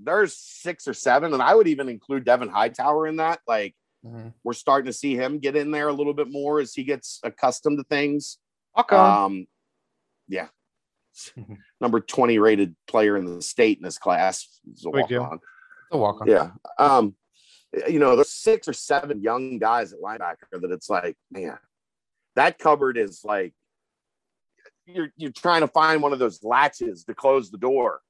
There's 0.00 0.36
six 0.36 0.86
or 0.86 0.94
seven, 0.94 1.32
and 1.32 1.42
I 1.42 1.54
would 1.54 1.66
even 1.68 1.88
include 1.88 2.24
Devin 2.24 2.48
Hightower 2.50 3.06
in 3.06 3.16
that. 3.16 3.40
Like 3.48 3.74
Mhm. 4.04 4.34
we're 4.44 4.52
starting 4.52 4.86
to 4.86 4.92
see 4.92 5.14
him 5.14 5.38
get 5.38 5.56
in 5.56 5.70
there 5.70 5.88
a 5.88 5.92
little 5.92 6.12
bit 6.12 6.30
more 6.30 6.60
as 6.60 6.74
he 6.74 6.84
gets 6.84 7.20
accustomed 7.22 7.78
to 7.78 7.84
things. 7.84 8.38
On. 8.76 9.24
Um, 9.24 9.46
yeah. 10.28 10.48
Number 11.80 12.00
20 12.00 12.38
rated 12.38 12.74
player 12.86 13.16
in 13.16 13.24
the 13.24 13.42
state 13.42 13.78
in 13.78 13.84
this 13.84 13.98
class. 13.98 14.60
He's 14.64 14.84
a 14.84 14.90
Big 14.90 15.08
deal. 15.08 15.22
walk-on. 15.22 15.40
So 15.92 15.98
walk 15.98 16.20
on. 16.20 16.28
Yeah. 16.28 16.50
Um, 16.78 17.14
you 17.88 17.98
know, 17.98 18.14
there's 18.16 18.30
six 18.30 18.68
or 18.68 18.72
seven 18.72 19.20
young 19.22 19.58
guys 19.58 19.92
at 19.92 20.00
linebacker 20.00 20.60
that 20.60 20.70
it's 20.70 20.88
like, 20.88 21.16
man, 21.30 21.58
that 22.36 22.58
cupboard 22.58 22.96
is 22.96 23.22
like 23.24 23.52
you're 24.86 25.10
you're 25.16 25.32
trying 25.32 25.62
to 25.62 25.68
find 25.68 26.02
one 26.02 26.12
of 26.12 26.18
those 26.18 26.42
latches 26.44 27.04
to 27.04 27.14
close 27.14 27.50
the 27.50 27.58
door. 27.58 28.00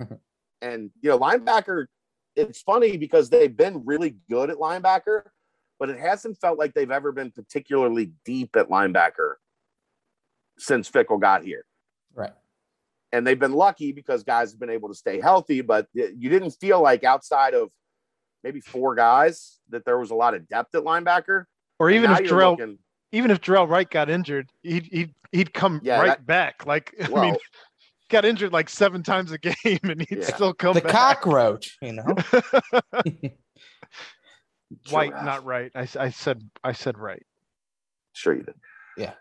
and 0.62 0.90
you 1.02 1.10
know, 1.10 1.18
linebacker, 1.18 1.86
it's 2.36 2.62
funny 2.62 2.96
because 2.96 3.30
they've 3.30 3.56
been 3.56 3.82
really 3.84 4.16
good 4.30 4.50
at 4.50 4.56
linebacker, 4.56 5.22
but 5.78 5.90
it 5.90 5.98
hasn't 5.98 6.40
felt 6.40 6.58
like 6.58 6.72
they've 6.72 6.90
ever 6.90 7.12
been 7.12 7.30
particularly 7.30 8.12
deep 8.24 8.56
at 8.56 8.68
linebacker 8.68 9.34
since 10.56 10.90
Fickell 10.90 11.20
got 11.20 11.44
here 11.44 11.64
Right. 12.14 12.32
and 13.12 13.26
they've 13.26 13.38
been 13.38 13.52
lucky 13.52 13.92
because 13.92 14.22
guys 14.22 14.50
have 14.52 14.60
been 14.60 14.70
able 14.70 14.88
to 14.88 14.94
stay 14.94 15.20
healthy. 15.20 15.60
But 15.60 15.88
you 15.94 16.28
didn't 16.30 16.50
feel 16.52 16.80
like 16.82 17.04
outside 17.04 17.54
of 17.54 17.70
maybe 18.42 18.60
four 18.60 18.94
guys 18.94 19.60
that 19.70 19.84
there 19.84 19.98
was 19.98 20.10
a 20.10 20.14
lot 20.14 20.34
of 20.34 20.48
depth 20.48 20.74
at 20.74 20.82
linebacker. 20.84 21.44
Or 21.78 21.90
even 21.90 22.10
if 22.10 22.20
you're 22.20 22.28
Jarrell, 22.40 22.50
looking- 22.58 22.78
even 23.12 23.30
if 23.30 23.40
Jarrell 23.40 23.68
Wright 23.68 23.88
got 23.88 24.08
injured, 24.10 24.50
he'd 24.62 24.86
he'd 24.86 25.14
he'd 25.32 25.52
come 25.54 25.80
Yeah, 25.82 25.98
right 26.00 26.06
that- 26.08 26.26
back. 26.26 26.66
Like 26.66 26.94
I 27.02 27.08
mean, 27.20 27.36
got 28.10 28.24
injured 28.24 28.52
like 28.52 28.68
seven 28.68 29.02
times 29.02 29.32
a 29.32 29.38
game, 29.38 29.78
and 29.82 30.00
he'd 30.08 30.18
Yeah. 30.18 30.34
still 30.34 30.52
come 30.54 30.74
the 30.74 30.80
back. 30.82 30.92
cockroach, 30.92 31.76
you 31.82 31.92
know. 31.92 32.04
White, 34.90 35.10
Giraffe. 35.10 35.24
not 35.24 35.44
right. 35.44 35.70
I 35.74 35.84
said 36.10 36.42
I 36.64 36.72
said 36.72 36.98
right. 36.98 37.22
Sure 38.12 38.34
you 38.34 38.42
did. 38.42 38.54
Yeah. 38.96 39.12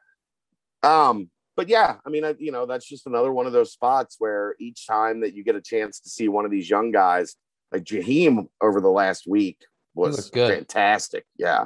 Um, 0.83 1.29
but 1.55 1.69
yeah, 1.69 1.97
I 2.05 2.09
mean, 2.09 2.25
I, 2.25 2.35
you 2.37 2.51
know, 2.51 2.65
that's 2.65 2.87
just 2.87 3.07
another 3.07 3.31
one 3.31 3.45
of 3.45 3.53
those 3.53 3.71
spots 3.71 4.15
where 4.19 4.55
each 4.59 4.87
time 4.87 5.21
that 5.21 5.33
you 5.35 5.43
get 5.43 5.55
a 5.55 5.61
chance 5.61 5.99
to 6.01 6.09
see 6.09 6.27
one 6.27 6.45
of 6.45 6.51
these 6.51 6.69
young 6.69 6.91
guys, 6.91 7.35
like 7.71 7.83
Jaheim 7.83 8.47
over 8.61 8.81
the 8.81 8.89
last 8.89 9.27
week 9.27 9.59
was 9.93 10.29
fantastic. 10.29 11.25
Yeah. 11.37 11.65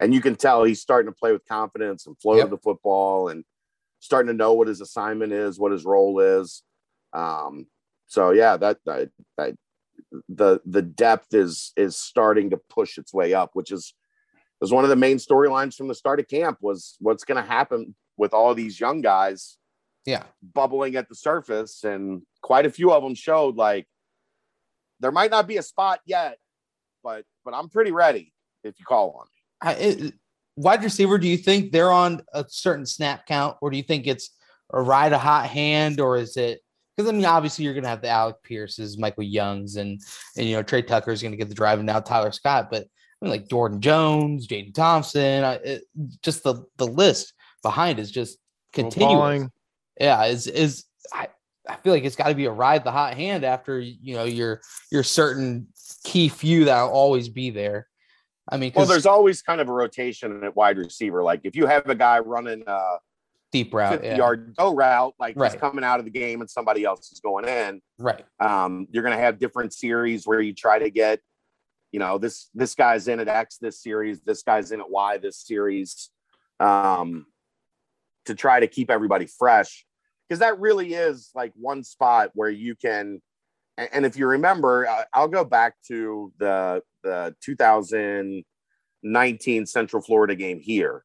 And 0.00 0.14
you 0.14 0.20
can 0.20 0.36
tell 0.36 0.64
he's 0.64 0.80
starting 0.80 1.10
to 1.12 1.16
play 1.16 1.32
with 1.32 1.46
confidence 1.46 2.06
and 2.06 2.18
flow 2.20 2.36
Yep. 2.36 2.44
of 2.44 2.50
the 2.50 2.58
football 2.58 3.28
and 3.28 3.44
starting 4.00 4.28
to 4.28 4.34
know 4.34 4.52
what 4.54 4.68
his 4.68 4.80
assignment 4.80 5.32
is, 5.32 5.58
what 5.58 5.72
his 5.72 5.84
role 5.84 6.20
is. 6.20 6.62
Um, 7.12 7.66
so 8.06 8.30
yeah, 8.30 8.56
that, 8.56 8.78
that, 8.86 9.10
that 9.36 9.54
the 10.28 10.60
the 10.64 10.82
depth 10.82 11.34
is 11.34 11.72
is 11.76 11.96
starting 11.96 12.50
to 12.50 12.60
push 12.70 12.98
its 12.98 13.12
way 13.12 13.34
up, 13.34 13.50
which 13.54 13.72
is 13.72 13.94
was 14.60 14.72
one 14.72 14.84
of 14.84 14.90
the 14.90 14.96
main 14.96 15.18
storylines 15.18 15.74
from 15.74 15.88
the 15.88 15.94
start 15.94 16.20
of 16.20 16.28
camp 16.28 16.58
was 16.60 16.96
what's 17.00 17.24
going 17.24 17.42
to 17.42 17.48
happen 17.48 17.94
with 18.18 18.34
all 18.34 18.54
these 18.54 18.78
young 18.78 19.00
guys 19.00 19.56
Yeah. 20.04 20.24
bubbling 20.54 20.96
at 20.96 21.08
the 21.08 21.14
surface 21.14 21.84
and 21.84 22.22
quite 22.42 22.66
a 22.66 22.70
few 22.70 22.92
of 22.92 23.02
them 23.02 23.14
showed 23.14 23.56
like 23.56 23.86
there 25.00 25.12
might 25.12 25.30
not 25.30 25.46
be 25.46 25.56
a 25.56 25.62
spot 25.62 26.00
yet 26.04 26.36
but 27.02 27.24
but 27.44 27.54
i'm 27.54 27.70
pretty 27.70 27.92
ready 27.92 28.32
if 28.64 28.78
you 28.78 28.84
call 28.84 29.16
on 29.18 29.26
me 29.26 29.38
I, 29.60 29.72
it, 29.74 30.14
wide 30.58 30.82
receiver, 30.82 31.18
do 31.18 31.28
you 31.28 31.36
think 31.36 31.72
they're 31.72 31.92
on 31.92 32.22
a 32.32 32.44
certain 32.48 32.86
snap 32.86 33.26
count, 33.26 33.56
or 33.60 33.70
do 33.70 33.76
you 33.76 33.82
think 33.82 34.06
it's 34.06 34.30
a 34.72 34.82
ride 34.82 35.12
a 35.12 35.18
hot 35.18 35.46
hand, 35.46 36.00
or 36.00 36.16
is 36.16 36.36
it? 36.36 36.60
Because 36.96 37.08
I 37.08 37.12
mean, 37.12 37.24
obviously, 37.24 37.64
you're 37.64 37.74
going 37.74 37.84
to 37.84 37.90
have 37.90 38.02
the 38.02 38.08
Alec 38.08 38.36
Pierces, 38.42 38.98
Michael 38.98 39.22
Youngs, 39.22 39.76
and 39.76 40.00
and 40.36 40.46
you 40.46 40.54
know 40.56 40.62
Tre 40.62 40.82
Tucker 40.82 41.12
is 41.12 41.22
going 41.22 41.32
to 41.32 41.38
get 41.38 41.48
the 41.48 41.54
drive, 41.54 41.78
and 41.78 41.86
now 41.86 42.00
Tyler 42.00 42.32
Scott. 42.32 42.68
But 42.70 42.82
I 42.84 43.24
mean, 43.24 43.30
like 43.30 43.48
Jordan 43.48 43.80
Jones, 43.80 44.46
Jaden 44.46 44.74
Thompson, 44.74 45.44
I, 45.44 45.54
it, 45.54 45.82
just 46.22 46.42
the 46.42 46.64
the 46.76 46.86
list 46.86 47.32
behind 47.68 47.98
is 47.98 48.10
just 48.10 48.38
continuing. 48.72 49.50
Yeah, 50.00 50.24
is 50.24 50.46
is 50.46 50.84
I 51.12 51.28
I 51.68 51.76
feel 51.76 51.92
like 51.92 52.04
it's 52.04 52.16
got 52.16 52.28
to 52.28 52.34
be 52.34 52.46
a 52.46 52.50
ride 52.50 52.82
the 52.82 52.90
hot 52.90 53.14
hand 53.14 53.44
after 53.44 53.78
you 53.78 54.14
know 54.14 54.24
your 54.24 54.62
your 54.90 55.02
certain 55.02 55.68
key 56.02 56.28
few 56.28 56.64
that'll 56.64 56.88
always 56.88 57.28
be 57.28 57.50
there. 57.50 57.86
I 58.50 58.56
mean, 58.56 58.72
well 58.74 58.86
there's 58.86 59.04
always 59.04 59.42
kind 59.42 59.60
of 59.60 59.68
a 59.68 59.72
rotation 59.72 60.42
at 60.44 60.56
wide 60.56 60.78
receiver 60.78 61.22
like 61.22 61.42
if 61.44 61.54
you 61.54 61.66
have 61.66 61.86
a 61.88 61.94
guy 61.94 62.20
running 62.20 62.62
a 62.66 62.96
deep 63.52 63.74
route, 63.74 64.02
yeah. 64.02 64.16
yard 64.16 64.54
go 64.56 64.74
route 64.74 65.14
like 65.18 65.36
Right. 65.36 65.52
he's 65.52 65.60
coming 65.60 65.84
out 65.84 65.98
of 65.98 66.06
the 66.06 66.10
game 66.10 66.40
and 66.40 66.48
somebody 66.48 66.84
else 66.84 67.12
is 67.12 67.20
going 67.20 67.46
in 67.46 67.82
right? 67.98 68.24
um, 68.40 68.86
you're 68.90 69.02
going 69.02 69.16
to 69.16 69.22
have 69.22 69.38
different 69.38 69.74
series 69.74 70.26
where 70.26 70.40
you 70.40 70.54
try 70.54 70.78
to 70.78 70.90
get 70.90 71.20
you 71.92 71.98
know 71.98 72.16
this 72.16 72.48
this 72.54 72.74
guy's 72.74 73.08
in 73.08 73.20
at 73.20 73.28
x 73.28 73.58
this 73.58 73.82
series 73.82 74.20
this 74.22 74.42
guy's 74.42 74.72
in 74.72 74.80
at 74.80 74.90
y 74.90 75.18
this 75.18 75.36
series 75.36 76.10
um, 76.60 77.26
to 78.28 78.34
try 78.34 78.60
to 78.60 78.66
keep 78.66 78.90
everybody 78.90 79.26
fresh 79.26 79.84
because 80.28 80.38
that 80.38 80.60
really 80.60 80.94
is 80.94 81.30
like 81.34 81.52
one 81.54 81.82
spot 81.82 82.30
where 82.34 82.50
you 82.50 82.74
can 82.74 83.20
and, 83.76 84.06
if 84.06 84.16
you 84.16 84.26
remember 84.26 84.88
i'll 85.12 85.28
go 85.28 85.44
back 85.44 85.74
to 85.86 86.32
the 86.38 86.82
the 87.02 87.34
2019 87.42 89.66
central 89.66 90.02
florida 90.02 90.34
game 90.34 90.60
here 90.60 91.04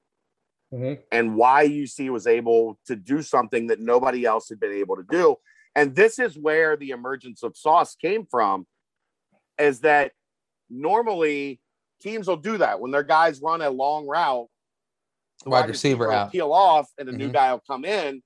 mm-hmm. 0.74 1.01
and 1.11 1.36
why 1.36 1.67
UC 1.67 2.09
was 2.09 2.28
able 2.28 2.80
to 2.88 2.95
do 2.95 3.21
something 3.21 3.67
that 3.67 3.80
nobody 3.80 4.26
else 4.26 4.49
had 4.49 4.59
been 4.59 4.71
able 4.71 4.95
to 4.95 5.05
do. 5.09 5.36
And 5.76 5.95
this 5.95 6.19
is 6.19 6.38
where 6.38 6.76
the 6.76 6.91
emergence 6.91 7.43
of 7.43 7.57
Sauce 7.57 7.95
came 7.95 8.26
from, 8.26 8.65
is 9.57 9.82
that 9.82 10.11
normally 10.69 11.59
teams 12.01 12.28
will 12.28 12.38
do 12.38 12.57
that 12.57 12.80
when 12.80 12.91
their 12.91 13.03
guys 13.03 13.41
run 13.41 13.61
a 13.61 13.69
long 13.69 14.07
route, 14.07 14.47
Wide 15.46 15.68
receiver 15.70 16.08
will 16.08 16.14
out. 16.14 16.32
peel 16.32 16.52
off, 16.54 16.89
and 16.98 17.10
a 17.10 17.12
new 17.12 17.30
Mhm. 17.30 17.34
guy 17.34 17.52
will 17.52 17.64
come 17.66 17.86
in 17.86 18.24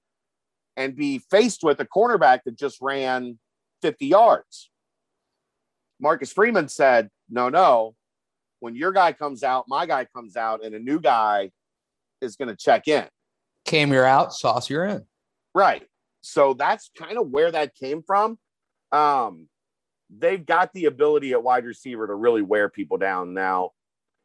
and 0.75 0.95
be 0.95 1.19
faced 1.19 1.63
with 1.63 1.79
a 1.79 1.85
cornerback 1.85 2.43
that 2.45 2.55
just 2.57 2.79
ran 2.81 3.39
50 3.81 4.07
yards. 4.07 4.69
Marcus 5.99 6.31
Freeman 6.31 6.67
said, 6.69 7.09
No, 7.29 7.49
no. 7.49 7.95
When 8.59 8.75
your 8.75 8.91
guy 8.91 9.11
comes 9.13 9.43
out, 9.43 9.65
my 9.67 9.85
guy 9.85 10.05
comes 10.05 10.35
out, 10.37 10.63
and 10.63 10.73
a 10.73 10.79
new 10.79 10.99
guy 10.99 11.51
is 12.21 12.35
going 12.37 12.47
to 12.47 12.55
check 12.55 12.87
in. 12.87 13.07
Cam, 13.65 13.91
you're 13.91 14.05
out. 14.05 14.33
Sauce, 14.33 14.69
you're 14.69 14.85
in. 14.85 15.05
Right. 15.53 15.85
So 16.21 16.53
that's 16.53 16.89
kind 16.97 17.17
of 17.17 17.29
where 17.29 17.51
that 17.51 17.75
came 17.75 18.01
from. 18.01 18.39
Um, 18.91 19.49
they've 20.09 20.43
got 20.45 20.71
the 20.73 20.85
ability 20.85 21.33
at 21.33 21.43
wide 21.43 21.65
receiver 21.65 22.07
to 22.07 22.15
really 22.15 22.41
wear 22.41 22.69
people 22.69 22.97
down 22.97 23.33
now. 23.33 23.71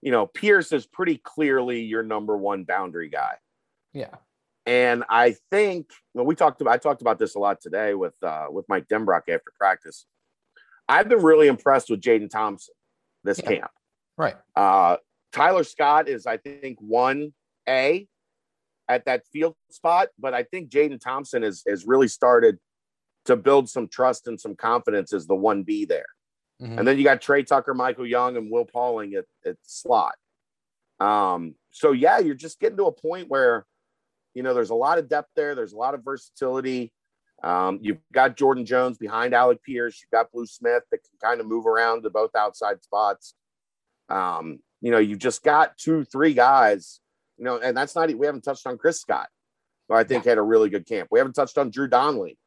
You 0.02 0.10
know, 0.10 0.26
Pierce 0.26 0.72
is 0.72 0.86
pretty 0.86 1.16
clearly 1.16 1.82
your 1.82 2.02
number 2.02 2.36
one 2.36 2.64
boundary 2.64 3.08
guy. 3.08 3.36
Yeah. 3.92 4.14
And 4.66 5.04
I 5.08 5.36
think 5.50 5.90
well, 6.14 6.26
we 6.26 6.34
talked 6.34 6.60
about 6.60 6.74
I 6.74 6.78
talked 6.78 7.00
about 7.00 7.18
this 7.18 7.34
a 7.34 7.38
lot 7.38 7.60
today 7.60 7.94
with 7.94 8.14
uh 8.22 8.46
with 8.50 8.68
Mike 8.68 8.86
Dembrock 8.88 9.22
after 9.28 9.52
practice. 9.58 10.06
I've 10.88 11.08
been 11.08 11.22
really 11.22 11.48
impressed 11.48 11.88
with 11.88 12.00
Jaden 12.00 12.30
Thompson 12.30 12.74
this 13.24 13.40
Yeah. 13.42 13.48
camp. 13.48 13.70
Right. 14.18 14.36
Uh 14.54 14.96
Tyler 15.32 15.64
Scott 15.64 16.08
is, 16.08 16.26
I 16.26 16.36
think, 16.36 16.78
one 16.80 17.32
A 17.68 18.06
at 18.88 19.06
that 19.06 19.22
field 19.32 19.56
spot, 19.70 20.08
but 20.18 20.34
I 20.34 20.42
think 20.42 20.68
Jaden 20.70 21.00
Thompson 21.00 21.42
has 21.42 21.62
has 21.66 21.86
really 21.86 22.08
started 22.08 22.58
to 23.24 23.36
build 23.36 23.68
some 23.68 23.88
trust 23.88 24.26
and 24.26 24.40
some 24.40 24.54
confidence 24.56 25.12
as 25.12 25.26
the 25.26 25.34
one 25.34 25.62
B 25.62 25.84
there. 25.84 26.06
Mhm. 26.62 26.78
And 26.78 26.86
then 26.88 26.96
you 26.96 27.04
got 27.04 27.20
Tre 27.20 27.42
Tucker, 27.42 27.74
Michael 27.74 28.06
Young, 28.06 28.36
and 28.36 28.50
Will 28.50 28.64
Pauling 28.64 29.14
at, 29.14 29.24
at 29.44 29.56
slot. 29.62 30.14
Um, 31.00 31.56
so 31.72 31.90
yeah, 31.92 32.18
you're 32.18 32.34
just 32.36 32.60
getting 32.60 32.76
to 32.76 32.86
a 32.86 32.92
point 32.92 33.28
where 33.28 33.66
you 34.34 34.42
know 34.42 34.54
there's 34.54 34.70
a 34.70 34.74
lot 34.74 34.98
of 34.98 35.08
depth 35.08 35.30
there, 35.34 35.54
there's 35.54 35.72
a 35.72 35.76
lot 35.78 35.94
of 35.94 36.04
versatility. 36.04 36.92
Um, 37.42 37.80
you've 37.82 37.98
got 38.12 38.36
Jordan 38.36 38.64
Jones 38.64 38.98
behind 38.98 39.34
Alec 39.34 39.62
Pierce, 39.64 40.00
you've 40.00 40.12
got 40.12 40.30
Blue 40.30 40.46
Smith 40.46 40.84
that 40.92 40.98
can 40.98 41.18
kind 41.20 41.40
of 41.40 41.46
move 41.46 41.66
around 41.66 42.04
to 42.04 42.10
both 42.10 42.30
outside 42.36 42.82
spots. 42.84 43.34
Um, 44.08 44.60
you 44.80 44.92
know, 44.92 44.98
you've 44.98 45.18
just 45.18 45.42
got 45.42 45.76
two, 45.76 46.04
three 46.04 46.34
guys, 46.34 47.00
you 47.36 47.44
know, 47.44 47.58
and 47.58 47.76
that's 47.76 47.96
not 47.96 48.14
we 48.14 48.26
haven't 48.26 48.42
touched 48.42 48.66
on 48.68 48.78
Chris 48.78 49.00
Scott, 49.00 49.28
who 49.88 49.94
I 49.96 50.04
think 50.04 50.24
had 50.24 50.38
a 50.38 50.42
really 50.42 50.68
good 50.68 50.86
camp. 50.86 51.08
We 51.10 51.18
haven't 51.18 51.34
touched 51.34 51.58
on 51.58 51.70
Drew 51.70 51.88
Donnelly. 51.88 52.38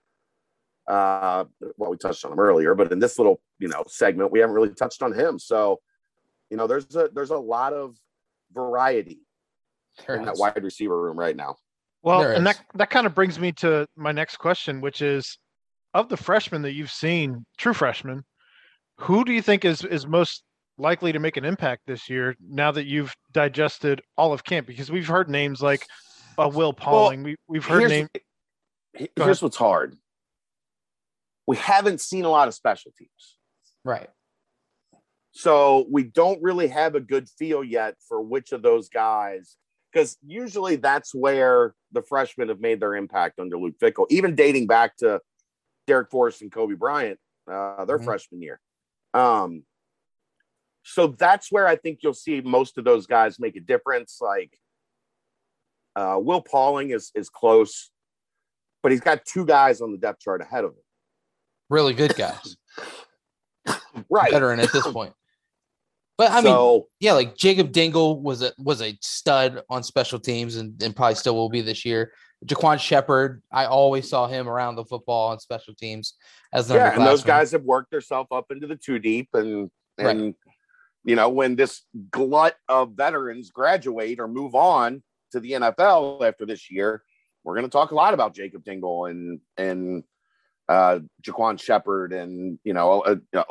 Uh, 0.88 1.46
well, 1.78 1.90
we 1.90 1.98
touched 1.98 2.24
on 2.26 2.32
him 2.32 2.40
earlier, 2.40 2.76
but 2.76 2.92
in 2.92 3.00
this 3.00 3.18
little, 3.18 3.42
you 3.60 3.68
know, 3.68 3.84
segment, 3.88 4.32
we 4.32 4.40
haven't 4.40 4.56
really 4.56 4.70
touched 4.70 5.02
on 5.02 5.14
him. 5.14 5.40
So, 5.40 5.80
you 6.50 6.58
know, 6.58 6.68
there's 6.68 6.96
a 6.96 7.10
there's 7.14 7.32
a 7.32 7.38
lot 7.38 7.74
of 7.74 7.96
variety 8.54 9.22
There 10.06 10.16
in 10.16 10.26
that 10.26 10.38
wide 10.38 10.64
receiver 10.64 11.00
room 11.02 11.18
right 11.18 11.36
now. 11.36 11.56
Well, 12.04 12.20
There 12.20 12.34
and 12.34 12.48
is. 12.48 12.56
that 12.56 12.66
that 12.76 12.90
kind 12.92 13.08
of 13.08 13.16
brings 13.16 13.40
me 13.40 13.52
to 13.54 13.88
my 13.96 14.12
next 14.12 14.38
question, 14.38 14.80
which 14.80 15.02
is 15.02 15.40
of 15.96 16.10
the 16.10 16.18
freshmen 16.18 16.62
that 16.62 16.74
you've 16.74 16.92
seen, 16.92 17.46
true 17.58 17.74
freshmen, 17.74 18.24
who 18.98 19.26
do 19.26 19.34
you 19.34 19.42
think 19.42 19.66
is 19.66 19.84
is 19.84 20.06
most 20.06 20.44
likely 20.78 21.12
to 21.12 21.20
make 21.20 21.38
an 21.38 21.46
impact 21.46 21.82
this 21.88 22.10
year 22.10 22.36
now 22.48 22.72
that 22.72 22.86
you've 22.86 23.16
digested 23.32 24.02
all 24.18 24.34
of 24.34 24.44
camp? 24.44 24.68
Because 24.68 24.92
we've 24.92 25.08
heard 25.08 25.30
names 25.30 25.62
like 25.62 25.88
uh, 26.38 26.50
Will 26.54 26.74
Pauling. 26.74 27.24
we, 27.24 27.36
we've 27.48 27.66
heard 27.66 27.80
here's, 27.80 27.92
names. 27.92 28.10
he- 28.98 29.10
Go 29.16 29.26
here's 29.26 29.42
what's 29.42 29.58
hard. 29.58 29.98
We 31.48 31.58
haven't 31.58 32.02
seen 32.02 32.26
a 32.26 32.30
lot 32.30 32.48
of 32.48 32.54
special 32.54 32.91
teams. 32.98 33.38
Right. 33.84 34.10
So 35.32 35.86
we 35.91 36.04
don't 36.04 36.41
really 36.41 36.68
have 36.70 36.96
a 36.96 37.00
good 37.00 37.28
feel 37.30 37.64
yet 37.64 37.96
for 38.08 38.22
which 38.22 38.52
of 38.52 38.62
those 38.62 38.89
guys, 38.89 39.58
because 39.91 40.18
usually 40.26 40.78
that's 40.78 41.14
where 41.14 41.76
the 41.91 42.02
freshmen 42.02 42.50
have 42.50 42.62
made 42.62 42.80
their 42.80 42.96
impact 42.96 43.39
under 43.39 43.58
Luke 43.58 43.76
Fickell, 43.82 44.06
even 44.10 44.34
dating 44.36 44.68
back 44.68 44.96
to 44.98 45.20
Darrick 45.88 46.10
Forrest 46.10 46.41
and 46.41 46.52
Coby 46.52 46.78
Bryant, 46.78 47.20
uh, 47.52 47.86
their 47.86 48.00
Mhm. 48.00 48.06
freshman 48.06 48.41
year. 48.41 48.60
Um, 49.14 49.66
so 50.84 51.08
that's 51.08 51.52
where 51.52 51.68
I 51.68 51.76
think 51.76 52.00
you'll 52.02 52.14
see 52.14 52.41
most 52.41 52.78
of 52.78 52.86
those 52.86 53.06
guys 53.06 53.39
make 53.39 53.56
a 53.56 53.62
difference. 53.62 54.20
Like 54.22 54.58
uh, 55.96 56.20
Will 56.22 56.41
Pauling 56.41 56.91
is 56.91 57.12
is 57.14 57.30
close, 57.30 57.91
but 58.84 58.91
he's 58.91 59.02
got 59.02 59.26
two 59.26 59.46
guys 59.46 59.82
on 59.82 59.91
the 59.91 59.98
depth 59.98 60.22
chart 60.22 60.41
ahead 60.41 60.64
of 60.64 60.72
him. 60.72 60.85
Really 61.70 61.93
good 61.93 62.16
guys. 62.16 62.57
Right. 64.09 64.30
Veteran 64.30 64.59
at 64.59 64.74
this 64.74 64.86
point. 64.86 65.13
But 66.18 66.32
I 66.32 66.41
mean, 66.41 66.84
yeah, 66.99 67.13
like 67.13 67.36
Jacob 67.36 67.72
Dingle 67.72 68.22
was 68.22 68.41
a 68.41 68.51
was 68.57 68.82
a 68.82 68.97
stud 69.01 69.63
on 69.70 69.84
special 69.84 70.20
teams 70.20 70.57
and, 70.57 70.82
and 70.84 70.95
probably 70.95 71.16
still 71.16 71.36
will 71.36 71.49
be 71.49 71.61
this 71.61 71.84
year. 71.86 72.11
Jaquan 72.45 72.80
Shepard, 72.80 73.41
I 73.51 73.66
always 73.66 74.09
saw 74.09 74.28
him 74.28 74.47
around 74.47 74.76
the 74.76 74.86
football 74.86 75.30
on 75.32 75.39
special 75.39 75.74
teams 75.74 76.13
as 76.53 76.70
an 76.70 76.76
yeah, 76.78 76.93
and 76.93 77.05
those 77.05 77.24
guys 77.24 77.51
have 77.51 77.63
worked 77.63 77.91
themselves 77.91 78.28
up 78.32 78.45
into 78.51 78.68
the 78.68 78.76
two 78.76 78.99
deep 78.99 79.30
and 79.34 79.72
and 79.97 80.36
you 81.05 81.16
know, 81.16 81.30
when 81.30 81.55
this 81.55 81.84
glut 82.09 82.55
of 82.68 82.93
veterans 82.93 83.51
graduate 83.51 84.20
or 84.20 84.28
move 84.28 84.55
on 84.55 85.03
to 85.32 85.39
the 85.39 85.51
NFL 85.51 86.28
after 86.28 86.45
this 86.45 86.72
year, 86.72 87.03
we're 87.43 87.53
going 87.53 87.66
to 87.66 87.70
talk 87.70 87.91
a 87.91 87.95
lot 87.95 88.13
about 88.16 88.34
Jacob 88.34 88.63
Dingle 88.63 89.05
and 89.05 89.39
and 89.55 90.03
uh, 90.68 90.99
Jaquan 91.22 91.59
Shepard 91.59 92.13
and 92.13 92.59
you 92.63 92.74
know 92.74 93.03
a, 93.05 93.38
a, 93.38 93.45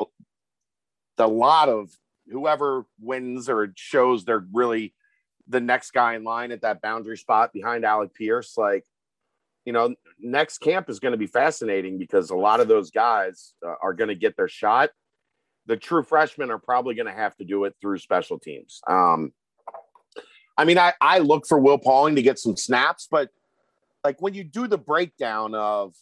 a 1.17 1.27
lot 1.27 1.69
of 1.69 1.89
whoever 2.29 2.85
wins 2.99 3.49
or 3.49 3.71
shows 3.75 4.25
they're 4.25 4.45
really 4.53 4.93
the 5.47 5.59
next 5.59 5.91
guy 5.91 6.15
in 6.15 6.23
line 6.23 6.51
at 6.51 6.61
that 6.61 6.81
boundary 6.81 7.17
spot 7.17 7.53
behind 7.53 7.85
Alec 7.85 8.13
Pierce. 8.13 8.57
Like, 8.57 8.85
you 9.63 9.73
know, 9.73 9.95
next 10.19 10.59
camp 10.59 10.89
is 10.89 10.99
going 10.99 11.11
to 11.11 11.17
be 11.17 11.27
fascinating 11.27 11.97
because 11.97 12.29
a 12.29 12.35
lot 12.35 12.59
of 12.59 12.67
those 12.67 12.91
guys 12.91 13.53
uh, 13.65 13.75
are 13.81 13.93
going 13.93 14.07
to 14.07 14.15
get 14.15 14.35
their 14.37 14.47
shot. 14.47 14.89
The 15.67 15.77
true 15.77 16.03
freshmen 16.03 16.51
are 16.51 16.59
probably 16.59 16.95
going 16.95 17.07
to 17.07 17.13
have 17.13 17.35
to 17.37 17.43
do 17.43 17.65
it 17.65 17.75
through 17.81 17.99
special 17.99 18.39
teams. 18.39 18.81
Um, 18.87 19.33
I 20.57 20.65
mean, 20.65 20.77
I, 20.77 20.93
I 21.01 21.19
look 21.19 21.47
for 21.47 21.59
Will 21.59 21.77
Pauling 21.77 22.15
to 22.15 22.21
get 22.21 22.39
some 22.39 22.55
snaps, 22.55 23.07
but 23.09 23.29
like 24.03 24.21
when 24.21 24.33
you 24.33 24.43
do 24.43 24.67
the 24.67 24.77
breakdown 24.77 25.53
of, 25.53 25.93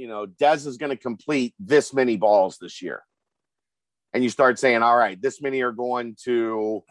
you 0.00 0.08
know, 0.08 0.24
Des 0.24 0.66
is 0.66 0.78
going 0.78 0.88
to 0.88 0.96
complete 0.96 1.54
this 1.60 1.92
many 1.92 2.16
balls 2.16 2.56
this 2.58 2.80
year. 2.80 3.02
And 4.14 4.24
you 4.24 4.30
start 4.30 4.58
saying, 4.58 4.82
all 4.82 4.96
right, 4.96 5.20
this 5.20 5.42
many 5.42 5.60
are 5.60 5.72
going 5.72 6.16
to 6.24 6.82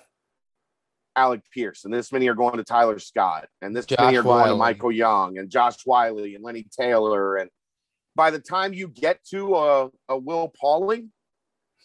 Alec 1.16 1.42
Pierce, 1.52 1.86
and 1.86 1.94
this 1.94 2.12
many 2.12 2.30
are 2.30 2.36
going 2.36 2.58
to 2.58 2.64
Tyler 2.64 3.00
Scott, 3.00 3.48
and 3.64 3.76
this 3.76 3.88
Josh 3.88 3.98
many 4.00 4.18
are 4.18 4.24
Wiley. 4.24 4.42
going 4.42 4.52
to 4.52 4.58
Michael 4.58 4.92
Young 4.92 5.40
and 5.40 5.50
Josh 5.50 5.86
Wiley 5.88 6.36
and 6.36 6.44
Lenny 6.44 6.68
Taylor. 6.80 7.38
And 7.38 7.50
by 8.16 8.30
the 8.30 8.40
time 8.40 8.74
you 8.74 8.88
get 8.88 9.20
to 9.32 9.56
a, 9.56 9.90
a 10.08 10.16
Will 10.16 10.54
Pauling, 10.62 11.12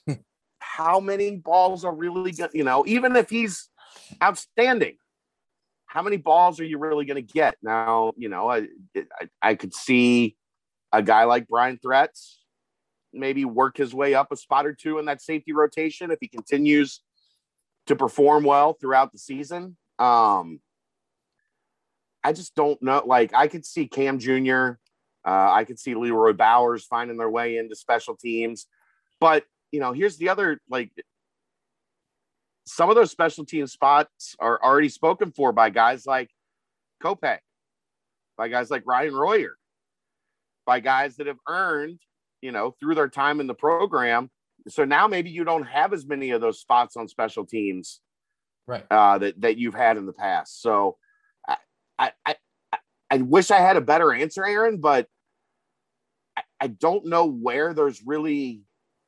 how 0.59 1.01
many 1.01 1.37
balls 1.37 1.87
are 1.87 1.95
really 1.95 2.33
going 2.33 2.51
you 2.53 2.64
know, 2.64 2.85
even 2.87 3.16
if 3.16 3.31
he's 3.31 3.70
outstanding, 4.22 4.99
how 5.87 6.03
many 6.03 6.18
balls 6.18 6.61
are 6.61 6.64
you 6.64 6.77
really 6.77 7.07
going 7.07 7.27
to 7.27 7.33
get? 7.33 7.57
Now, 7.62 8.12
you 8.18 8.29
know, 8.29 8.51
I, 8.51 8.66
I, 8.95 9.29
I 9.41 9.55
could 9.55 9.72
see 9.72 10.37
a 10.95 11.03
guy 11.03 11.24
like 11.24 11.49
Bryon 11.49 11.78
Threats 11.82 12.40
maybe 13.12 13.45
work 13.45 13.76
his 13.76 13.95
way 13.95 14.14
up 14.14 14.30
a 14.32 14.36
spot 14.36 14.66
or 14.66 14.72
two 14.72 14.99
in 14.99 15.07
that 15.07 15.20
safety 15.20 15.53
rotation 15.53 16.11
if 16.11 16.18
he 16.20 16.28
continues 16.28 17.01
to 17.86 17.97
perform 17.97 18.45
well 18.45 18.72
throughout 18.74 19.12
the 19.12 19.18
season. 19.18 19.76
Um, 19.99 20.61
I 22.22 22.32
just 22.32 22.55
don't 22.55 22.80
know. 22.82 23.03
Like, 23.05 23.34
I 23.34 23.49
could 23.49 23.66
see 23.66 23.86
Cam 23.86 24.18
Jr., 24.18 24.78
uh, 25.26 25.51
I 25.53 25.64
could 25.64 25.78
see 25.78 25.95
Leroy 25.95 26.32
Bowers 26.32 26.84
finding 26.84 27.16
their 27.16 27.30
way 27.30 27.57
into 27.57 27.74
special 27.74 28.14
teams. 28.16 28.66
But, 29.20 29.45
you 29.72 29.80
know, 29.80 29.92
here's 29.92 30.16
the 30.16 30.28
other 30.28 30.61
like, 30.68 30.90
some 32.66 32.88
of 32.88 32.97
those 32.97 33.11
special 33.11 33.45
team 33.45 33.66
spots 33.66 34.36
are 34.38 34.62
already 34.62 34.88
spoken 34.88 35.32
for 35.32 35.53
by 35.53 35.70
guys 35.70 36.07
like 36.07 36.30
Kopay, 37.03 37.38
by 38.36 38.49
guys 38.49 38.70
like 38.70 38.84
Ryan 38.86 39.14
Royer, 39.14 39.57
by 40.67 40.81
guys 40.81 41.17
that 41.17 41.27
have 41.27 41.39
earned, 41.49 42.01
you 42.43 42.53
know, 42.53 42.75
through 42.81 42.95
their 42.95 43.09
time 43.09 43.41
in 43.41 43.47
the 43.47 43.55
program, 43.55 44.31
so 44.69 44.85
now 44.85 45.07
maybe 45.07 45.31
you 45.31 45.45
don't 45.45 45.65
have 45.65 45.93
as 45.93 46.07
many 46.07 46.31
of 46.31 46.41
those 46.41 46.61
spots 46.61 46.97
on 46.97 47.09
special 47.09 47.45
teams, 47.45 48.01
right? 48.67 48.85
Uh, 48.91 49.19
that 49.19 49.41
that 49.41 49.59
you've 49.59 49.75
had 49.75 49.97
in 49.97 50.07
the 50.07 50.12
past. 50.12 50.62
So 50.62 50.97
I 51.47 51.57
I 51.99 52.12
I, 52.25 52.37
I 53.11 53.17
wish 53.19 53.51
I 53.51 53.59
had 53.59 53.77
a 53.77 53.83
better 53.83 54.12
answer, 54.12 54.45
Aaron, 54.45 54.79
but 54.79 55.07
I, 56.37 56.43
I 56.61 56.67
don't 56.69 57.07
know 57.07 57.27
where 57.27 57.75
there's 57.75 58.03
really 58.05 58.62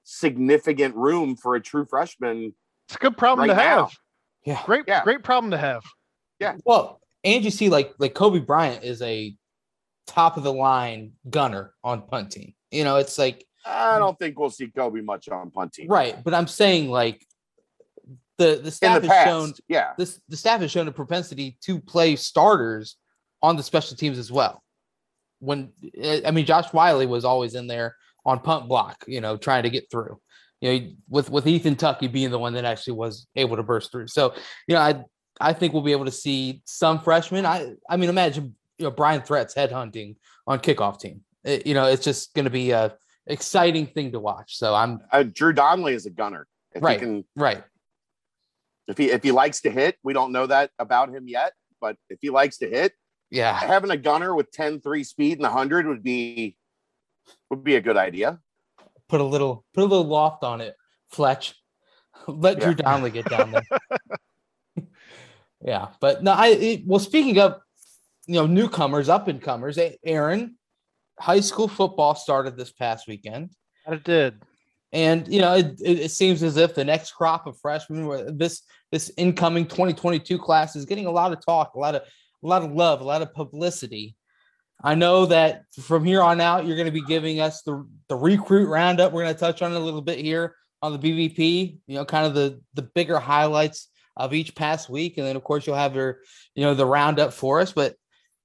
significant 0.05 0.95
room 0.95 1.37
for 1.37 1.55
a 1.55 1.61
true 1.61 1.87
freshman. 1.89 2.55
It's 2.89 2.97
a 2.97 2.99
good 2.99 3.17
problem 3.17 3.49
right 3.49 3.55
to 3.55 3.61
have. 3.61 3.79
Now. 3.79 3.91
Yeah, 4.45 4.63
great, 4.65 4.85
yeah. 4.87 5.03
great 5.03 5.25
problem 5.25 5.51
to 5.51 5.59
have. 5.59 5.83
Yeah. 6.39 6.57
Well, 6.65 7.01
and 7.25 7.45
you 7.45 7.51
see, 7.51 7.69
like 7.69 7.95
like 7.99 8.15
Coby 8.15 8.45
Bryant 8.45 8.85
is 8.85 9.03
a 9.03 9.35
top 10.07 10.37
of 10.37 10.43
the 10.43 10.53
line 10.53 11.13
gunner 11.29 11.75
on 11.83 12.03
punting. 12.03 12.55
You 12.71 12.85
know, 12.85 12.97
it's 12.97 13.19
like 13.19 13.45
I 13.65 13.99
don't 13.99 14.19
think 14.19 14.39
we'll 14.39 14.51
see 14.51 14.69
Coby 14.69 15.05
much 15.05 15.29
on 15.29 15.51
punting. 15.51 15.89
Right, 15.89 16.23
but 16.23 16.35
I'm 16.35 16.47
saying 16.47 16.91
like 16.91 17.25
the 18.39 18.61
the 18.63 18.71
staff 18.71 19.03
the 19.03 19.09
has 19.09 19.17
past, 19.17 19.29
shown 19.29 19.53
yeah 19.69 19.93
this 19.97 20.21
the 20.29 20.37
staff 20.37 20.61
has 20.61 20.71
shown 20.71 20.89
a 20.89 20.93
propensity 20.93 21.57
to 21.63 21.81
play 21.81 22.17
starters 22.17 22.97
on 23.43 23.57
the 23.57 23.63
special 23.63 23.97
teams 23.97 24.19
as 24.19 24.31
well. 24.31 24.63
When 25.41 25.73
I 26.25 26.31
mean 26.31 26.47
Josh 26.47 26.73
Wiley 26.73 27.07
was 27.07 27.25
always 27.25 27.55
in 27.55 27.67
there 27.67 27.97
on 28.25 28.41
punt 28.41 28.69
block, 28.69 29.05
you 29.07 29.21
know, 29.21 29.37
trying 29.37 29.63
to 29.63 29.71
get 29.71 29.91
through. 29.91 30.21
You 30.61 30.73
know, 30.73 30.91
with 31.09 31.31
with 31.31 31.47
Ethan 31.47 31.77
Tucky 31.77 32.09
being 32.09 32.31
the 32.31 32.39
one 32.39 32.55
that 32.55 32.65
actually 32.65 32.95
was 32.95 33.27
able 33.37 33.57
to 33.57 33.63
burst 33.63 33.93
through. 33.93 34.09
So, 34.09 34.35
you 34.67 34.75
know, 34.75 34.81
I 34.81 35.05
I 35.41 35.53
think 35.53 35.73
we'll 35.73 35.83
be 35.83 35.93
able 35.93 36.07
to 36.07 36.11
see 36.11 36.63
some 36.65 36.99
freshmen. 37.01 37.45
I 37.45 37.75
I 37.89 37.97
mean, 37.97 38.09
imagine 38.09 38.55
you 38.79 38.85
know 38.85 38.91
Bryon 38.91 39.22
Threats 39.22 39.55
headhunting 39.55 40.16
on 40.47 40.59
kickoff 40.59 41.01
team. 41.01 41.22
It, 41.45 41.66
you 41.66 41.74
know, 41.74 41.87
it's 41.87 42.05
just 42.05 42.35
going 42.35 42.45
to 42.45 42.51
be 42.51 42.70
a 42.70 42.97
exciting 43.27 43.87
thing 43.87 44.12
to 44.12 44.20
watch. 44.20 44.57
So 44.57 44.74
I'm 44.74 45.01
uh, 45.12 45.24
Drew 45.24 45.53
Donnelly 45.53 45.95
is 45.95 46.07
a 46.07 46.11
gunner. 46.11 46.47
If 46.74 46.83
right. 46.83 46.99
Can, 46.99 47.24
right. 47.35 47.62
If 48.89 48.99
he 48.99 49.11
if 49.11 49.22
he 49.22 49.33
likes 49.33 49.62
to 49.62 49.70
hit, 49.70 49.97
we 50.03 50.12
don't 50.12 50.33
know 50.33 50.47
that 50.47 50.70
about 50.79 51.09
him 51.09 51.27
yet, 51.27 51.53
but 51.81 51.97
if 52.09 52.18
he 52.20 52.31
likes 52.31 52.59
to 52.59 52.68
hit, 52.68 52.93
yeah, 53.31 53.59
having 53.59 53.91
a 53.91 53.97
gunner 53.97 54.35
with 54.35 54.53
10-3 54.53 55.05
speed 55.05 55.39
and 55.39 55.47
hundred 55.47 55.87
would 55.87 56.03
be 56.03 56.57
would 57.51 57.64
be 57.64 57.77
a 57.77 57.81
good 57.81 57.97
idea. 57.97 58.39
Put 59.09 59.20
a 59.20 59.24
little 59.24 59.64
put 59.74 59.83
a 59.83 59.87
little 59.87 60.05
loft 60.05 60.45
on 60.45 60.61
it, 60.61 60.77
Fletch. 61.11 61.55
Let 62.29 62.59
yeah. 62.59 62.64
Drew 62.64 62.74
Donnelly 62.74 63.11
get 63.11 63.29
down 63.29 63.53
there. 63.53 64.87
yeah, 65.64 65.89
but 66.01 66.22
no, 66.22 66.33
I 66.33 66.49
it, 66.49 66.83
well 66.87 67.01
speaking 67.01 67.39
of 67.41 67.61
you 68.27 68.35
know 68.35 68.47
newcomers, 68.47 69.09
up 69.09 69.29
and 69.29 69.41
comers, 69.41 69.79
Aaron, 70.05 70.57
high 71.18 71.41
school 71.41 71.68
football 71.68 72.14
started 72.14 72.57
this 72.57 72.72
past 72.72 73.09
weekend. 73.09 73.51
It 73.87 74.05
did. 74.05 74.43
And 74.93 75.27
you 75.29 75.41
know, 75.41 75.55
it, 75.55 75.77
it, 75.81 76.11
seems 76.11 76.43
as 76.43 76.57
if 76.57 76.74
the 76.74 76.85
next 76.85 77.12
crop 77.12 77.47
of 77.47 77.59
freshmen, 77.59 78.37
this 78.39 78.62
this 78.93 79.11
incoming 79.16 79.66
2022 79.66 80.39
class, 80.39 80.77
is 80.77 80.85
getting 80.85 81.07
a 81.07 81.11
lot 81.11 81.33
of 81.33 81.45
talk, 81.45 81.74
a 81.74 81.79
lot 81.79 81.95
of 81.95 82.03
a 82.03 82.47
lot 82.47 82.62
of 82.62 82.72
love, 82.72 83.01
a 83.01 83.05
lot 83.05 83.22
of 83.22 83.35
publicity. 83.35 84.16
I 84.83 84.95
know 84.95 85.27
that 85.27 85.62
from 85.83 86.05
here 86.05 86.22
on 86.22 86.41
out, 86.41 86.66
you're 86.66 86.77
going 86.77 86.87
to 86.87 86.93
be 86.93 87.05
giving 87.05 87.41
us 87.41 87.62
the 87.62 87.87
the 88.09 88.16
recruit 88.16 88.68
roundup. 88.68 89.12
We're 89.12 89.24
going 89.24 89.35
to 89.35 89.41
touch 89.41 89.62
on 89.62 89.72
it 89.72 89.77
a 89.77 89.81
little 89.81 90.03
bit 90.03 90.18
here 90.18 90.55
on 90.83 90.93
the 90.93 90.99
BVP. 90.99 91.79
You 91.87 91.95
know, 91.95 92.05
kind 92.05 92.27
of 92.27 92.35
the 92.35 92.61
the 92.74 92.83
bigger 92.83 93.18
highlights 93.18 93.89
of 94.16 94.33
each 94.33 94.55
past 94.55 94.89
week, 94.89 95.18
and 95.18 95.27
then 95.27 95.37
of 95.37 95.45
course 95.45 95.66
you'll 95.66 95.77
have 95.77 95.95
your 95.95 96.20
you 96.55 96.62
know 96.62 96.74
the 96.74 96.87
roundup 96.87 97.33
for 97.33 97.61
us. 97.61 97.72
But 97.72 97.97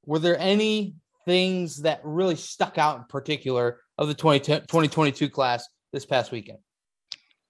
were 0.06 0.20
there 0.20 0.38
any 0.38 0.96
things 1.26 1.82
that 1.84 2.02
really 2.04 2.36
stuck 2.36 2.78
out 2.78 2.98
in 2.98 3.04
particular 3.06 3.80
of 3.98 4.08
the 4.08 4.14
2022 4.14 5.30
class 5.30 5.68
this 5.94 6.06
past 6.06 6.32
weekend? 6.32 6.60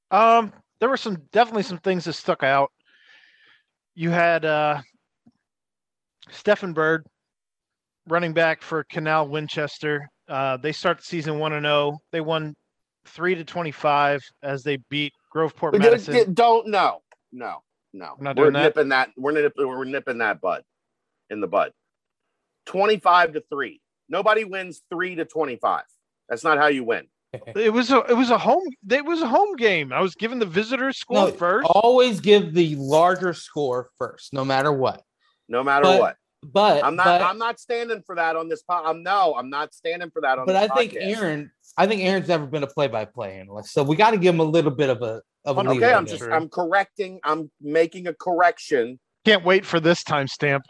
Um, 0.09 0.51
there 0.79 0.89
were 0.89 0.97
some 0.97 1.17
definitely 1.31 1.63
some 1.63 1.77
things 1.77 2.05
that 2.05 2.13
stuck 2.13 2.43
out. 2.43 2.71
You 3.95 4.09
had 4.09 4.45
uh, 4.45 4.81
Stephen 6.29 6.73
Bird, 6.73 7.05
running 8.07 8.33
back 8.33 8.61
for 8.61 8.83
Canal 8.83 9.27
Winchester. 9.27 10.09
Uh, 10.27 10.57
they 10.57 10.71
start 10.71 10.97
the 10.97 11.03
season 11.03 11.39
one 11.39 11.53
and 11.53 11.65
zero. 11.65 11.93
Oh. 11.93 11.97
They 12.11 12.21
won 12.21 12.55
three 13.05 13.35
to 13.35 13.43
twenty 13.43 13.71
five 13.71 14.21
as 14.43 14.63
they 14.63 14.77
beat 14.89 15.13
Groveport 15.33 15.77
Madison. 15.77 16.33
Don't 16.33 16.67
no 16.67 17.01
no 17.31 17.63
no. 17.93 18.15
We're, 18.19 18.33
we're 18.33 18.51
nipping 18.51 18.89
that. 18.89 19.09
We're 19.17 19.31
nipping. 19.31 19.67
We're 19.67 19.85
nipping 19.85 20.19
that 20.19 20.41
bud 20.41 20.63
in 21.29 21.41
the 21.41 21.47
bud. 21.47 21.71
25 22.65 23.33
to 23.33 23.43
3. 23.49 23.81
Nobody 24.09 24.43
wins 24.43 24.81
3 24.91 25.15
to 25.15 25.25
25. 25.25 25.83
That's 26.29 26.43
not 26.43 26.57
how 26.57 26.67
you 26.67 26.83
win. 26.83 27.07
It 27.55 27.71
was 27.71 27.91
a 27.91 27.99
it 28.09 28.17
was 28.17 28.29
a 28.29 28.37
home 28.37 28.67
it 28.89 29.05
was 29.05 29.21
a 29.21 29.27
home 29.27 29.55
game. 29.55 29.93
I 29.93 30.01
was 30.01 30.15
given 30.15 30.37
the 30.37 30.45
visitors 30.45 30.97
score 30.97 31.27
no, 31.27 31.31
first. 31.31 31.65
Always 31.69 32.19
give 32.19 32.53
the 32.53 32.75
larger 32.75 33.33
score 33.33 33.89
first, 33.97 34.33
no 34.33 34.43
matter 34.43 34.73
what. 34.73 35.01
No 35.47 35.63
matter 35.63 35.83
but, 35.83 35.99
what. 36.01 36.15
But 36.43 36.83
I'm 36.83 36.97
not 36.97 37.05
but, 37.05 37.21
I'm 37.21 37.37
not 37.37 37.57
standing 37.57 38.03
for 38.05 38.15
that 38.15 38.35
on 38.35 38.49
this 38.49 38.63
pod. 38.63 38.83
I'm 38.85 39.01
no, 39.01 39.33
I'm 39.37 39.49
not 39.49 39.73
standing 39.73 40.09
for 40.11 40.21
that 40.23 40.39
on 40.39 40.45
But 40.45 40.57
I 40.57 40.67
podcast. 40.67 40.77
think 40.77 40.95
Aaron 40.99 41.51
I 41.77 41.87
think 41.87 42.01
Aaron's 42.01 42.27
never 42.27 42.45
been 42.45 42.63
a 42.63 42.67
play-by-play 42.67 43.39
analyst. 43.39 43.71
So 43.71 43.83
we 43.83 43.95
got 43.95 44.11
to 44.11 44.17
give 44.17 44.33
him 44.33 44.41
a 44.41 44.45
little 44.45 44.71
bit 44.71 44.89
of 44.89 45.01
a 45.01 45.21
of 45.45 45.57
a 45.57 45.61
Okay, 45.61 45.93
I'm 45.93 46.05
just 46.05 46.23
I'm 46.23 46.49
correcting, 46.49 47.19
I'm 47.23 47.49
making 47.61 48.07
a 48.07 48.13
correction. 48.13 48.99
Can't 49.25 49.45
wait 49.45 49.65
for 49.65 49.79
this 49.79 50.03
timestamp. 50.03 50.61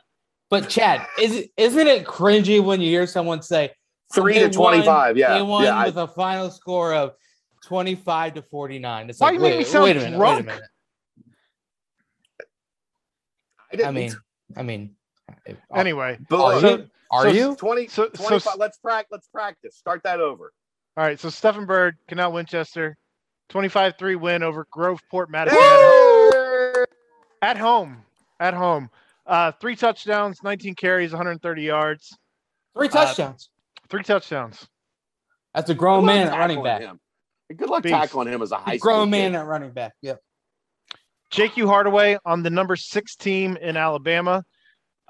But 0.51 0.67
Chad, 0.67 1.07
is 1.17 1.47
isn't 1.55 1.87
it 1.87 2.05
cringy 2.05 2.61
when 2.61 2.81
you 2.81 2.89
hear 2.89 3.07
someone 3.07 3.41
say 3.41 3.71
three 4.13 4.33
to 4.33 4.49
twenty-five? 4.49 5.17
yeah, 5.17 5.33
they 5.33 5.41
won 5.41 5.63
yeah, 5.63 5.85
with 5.85 5.97
I, 5.97 6.03
a 6.03 6.07
final 6.07 6.51
score 6.51 6.93
of 6.93 7.13
twenty-five 7.63 8.33
to 8.33 8.41
forty-nine. 8.41 9.09
It's 9.09 9.21
why 9.21 9.27
like, 9.27 9.35
you 9.35 9.39
make 9.39 9.51
wait, 9.53 9.59
me 9.59 9.63
sound 9.63 9.83
wait 9.85 9.95
a 9.95 9.99
minute, 10.01 10.17
drunk? 10.17 10.35
wait 10.35 10.53
a 10.53 10.55
minute. 13.77 13.85
I, 13.85 13.87
I 13.87 13.91
mean, 13.91 14.13
I 14.57 14.63
mean. 14.63 14.95
Anyway, 15.73 16.19
are 16.29 16.59
so, 16.59 16.69
you? 16.69 16.89
Are 17.09 17.23
so 17.23 17.29
you? 17.29 17.55
20, 17.55 17.87
so, 17.87 18.07
25, 18.09 18.41
so, 18.41 18.51
let's 18.57 18.77
practice. 18.77 19.07
Let's 19.11 19.27
practice. 19.27 19.77
Start 19.77 20.03
that 20.03 20.19
over. 20.19 20.51
All 20.97 21.05
right. 21.05 21.17
So 21.17 21.29
Stephen 21.29 21.65
Bird, 21.65 21.95
Canal 22.09 22.33
Winchester, 22.33 22.97
25-3 23.51 24.19
win 24.19 24.43
over 24.43 24.67
Groveport 24.75 25.29
Madison 25.29 25.57
at 27.41 27.57
home. 27.57 28.03
at 28.41 28.53
home. 28.53 28.89
At 29.27 29.33
home. 29.33 29.47
Uh, 29.47 29.51
three 29.59 29.75
touchdowns, 29.75 30.39
19 30.43 30.75
carries, 30.75 31.11
130 31.11 31.61
yards, 31.61 32.17
Three 32.75 32.87
touchdowns. 32.89 33.49
three 33.89 34.03
touchdowns. 34.03 34.67
That's 35.53 35.69
a 35.69 35.73
grown 35.75 36.05
man 36.05 36.27
at 36.27 36.37
running 36.37 36.63
back. 36.63 36.81
Him. 36.81 36.99
Good 37.55 37.69
luck 37.69 37.83
Beast. 37.83 37.93
tackling 37.93 38.29
him 38.29 38.41
as 38.41 38.51
a 38.53 38.57
high 38.57 38.73
A 38.75 38.77
school 38.79 38.93
grown 38.93 39.09
man 39.09 39.31
kid. 39.31 39.37
at 39.39 39.45
running 39.45 39.71
back. 39.71 39.91
Yep. 40.01 40.19
Jake 41.31 41.57
U. 41.57 41.67
Hardaway 41.67 42.17
on 42.25 42.43
the 42.43 42.49
number 42.49 42.75
six 42.77 43.15
team 43.15 43.57
in 43.57 43.75
Alabama. 43.77 44.43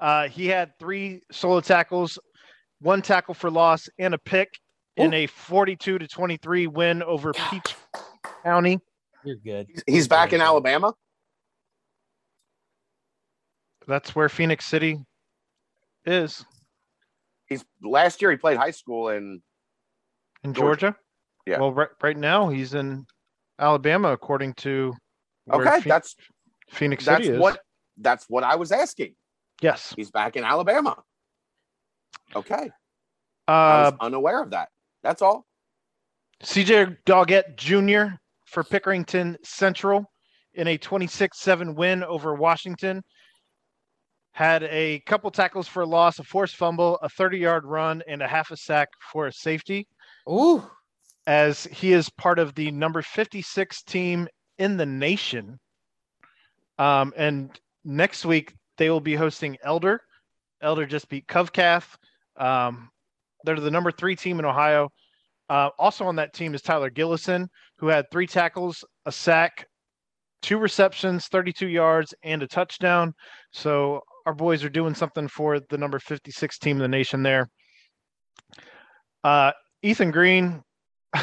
Uh, 0.00 0.28
he 0.28 0.46
had 0.48 0.72
three 0.80 1.20
solo 1.30 1.60
tackles, 1.60 2.18
one 2.80 3.02
tackle 3.02 3.34
for 3.34 3.50
loss, 3.50 3.88
and 3.98 4.14
a 4.14 4.18
pick 4.18 4.48
in 4.96 5.14
a 5.14 5.26
42 5.28 5.98
to 5.98 6.08
23 6.08 6.66
win 6.66 7.02
over 7.04 7.32
Peach 7.32 7.76
County. 8.44 8.80
You're 9.24 9.36
good. 9.36 9.68
He's 9.86 10.08
back 10.08 10.32
in 10.32 10.40
Alabama. 10.40 10.92
That's 13.86 14.14
where 14.14 14.28
Phenix 14.28 14.64
City 14.64 14.98
is 16.04 16.44
He's 17.52 17.64
last 17.82 18.22
year 18.22 18.30
he 18.30 18.36
played 18.36 18.56
high 18.56 18.70
school 18.70 19.10
in 19.10 19.42
in 20.42 20.54
Georgia. 20.54 20.80
Georgia. 20.80 20.96
Yeah. 21.46 21.60
Well, 21.60 21.72
right, 21.72 21.88
right 22.02 22.16
now 22.16 22.48
he's 22.48 22.74
in 22.74 23.04
Alabama, 23.58 24.12
according 24.12 24.54
to 24.54 24.94
okay. 25.50 25.80
That's 25.80 26.16
Phoenix 26.70 27.04
that's 27.04 27.24
City 27.24 27.34
is. 27.34 27.40
what 27.40 27.60
that's 27.98 28.24
what 28.28 28.42
I 28.42 28.56
was 28.56 28.72
asking. 28.72 29.14
Yes. 29.60 29.92
He's 29.94 30.10
back 30.10 30.36
in 30.36 30.44
Alabama. 30.44 30.96
Okay, 32.34 32.70
uh, 33.46 33.50
I 33.50 33.82
was 33.82 33.94
unaware 34.00 34.42
of 34.42 34.50
that. 34.50 34.70
That's 35.02 35.20
all. 35.20 35.44
CJ 36.42 36.96
Doggett 37.04 37.56
Jr. 37.56 38.14
for 38.46 38.64
Pickerington 38.64 39.36
Central 39.44 40.10
in 40.54 40.66
a 40.68 40.78
26 40.78 41.38
7 41.38 41.74
win 41.74 42.02
over 42.02 42.34
Washington. 42.34 43.02
Had 44.32 44.62
a 44.64 45.00
couple 45.00 45.30
tackles 45.30 45.68
for 45.68 45.82
a 45.82 45.86
loss, 45.86 46.18
a 46.18 46.24
forced 46.24 46.56
fumble, 46.56 46.98
a 47.02 47.08
30 47.08 47.38
yard 47.38 47.64
run, 47.64 48.02
and 48.08 48.22
a 48.22 48.28
half 48.28 48.50
a 48.50 48.56
sack 48.56 48.88
for 49.12 49.26
a 49.26 49.32
safety, 49.32 49.86
Ooh. 50.28 50.62
as 51.26 51.64
he 51.64 51.92
is 51.92 52.08
part 52.08 52.38
of 52.38 52.54
the 52.54 52.70
number 52.70 53.02
56 53.02 53.82
team 53.82 54.26
in 54.58 54.76
the 54.76 54.86
nation. 54.86 55.58
Um, 56.78 57.12
and 57.16 57.58
next 57.84 58.24
week, 58.24 58.54
they 58.78 58.88
will 58.88 59.00
be 59.00 59.14
hosting 59.14 59.58
Elder. 59.62 60.00
Elder 60.62 60.86
just 60.86 61.08
beat 61.08 61.26
Covcath. 61.26 61.96
Um, 62.36 62.88
they're 63.44 63.60
the 63.60 63.70
number 63.70 63.90
three 63.90 64.16
team 64.16 64.38
in 64.38 64.44
Ohio. 64.44 64.88
Uh, 65.48 65.70
also 65.78 66.06
on 66.06 66.16
that 66.16 66.32
team 66.32 66.54
is 66.54 66.62
Tyler 66.62 66.90
Gillison, 66.90 67.48
who 67.76 67.88
had 67.88 68.06
three 68.10 68.26
tackles, 68.26 68.84
a 69.04 69.12
sack, 69.12 69.66
two 70.40 70.58
receptions, 70.58 71.26
32 71.26 71.68
yards, 71.68 72.14
and 72.22 72.42
a 72.42 72.46
touchdown. 72.46 73.12
So 73.52 74.00
our 74.26 74.34
boys 74.34 74.64
are 74.64 74.68
doing 74.68 74.94
something 74.94 75.28
for 75.28 75.60
the 75.60 75.78
number 75.78 75.98
56 75.98 76.58
team 76.58 76.76
in 76.76 76.82
the 76.82 76.88
nation 76.88 77.22
there. 77.22 77.48
Uh, 79.24 79.52
Ethan 79.82 80.10
Green, 80.10 80.62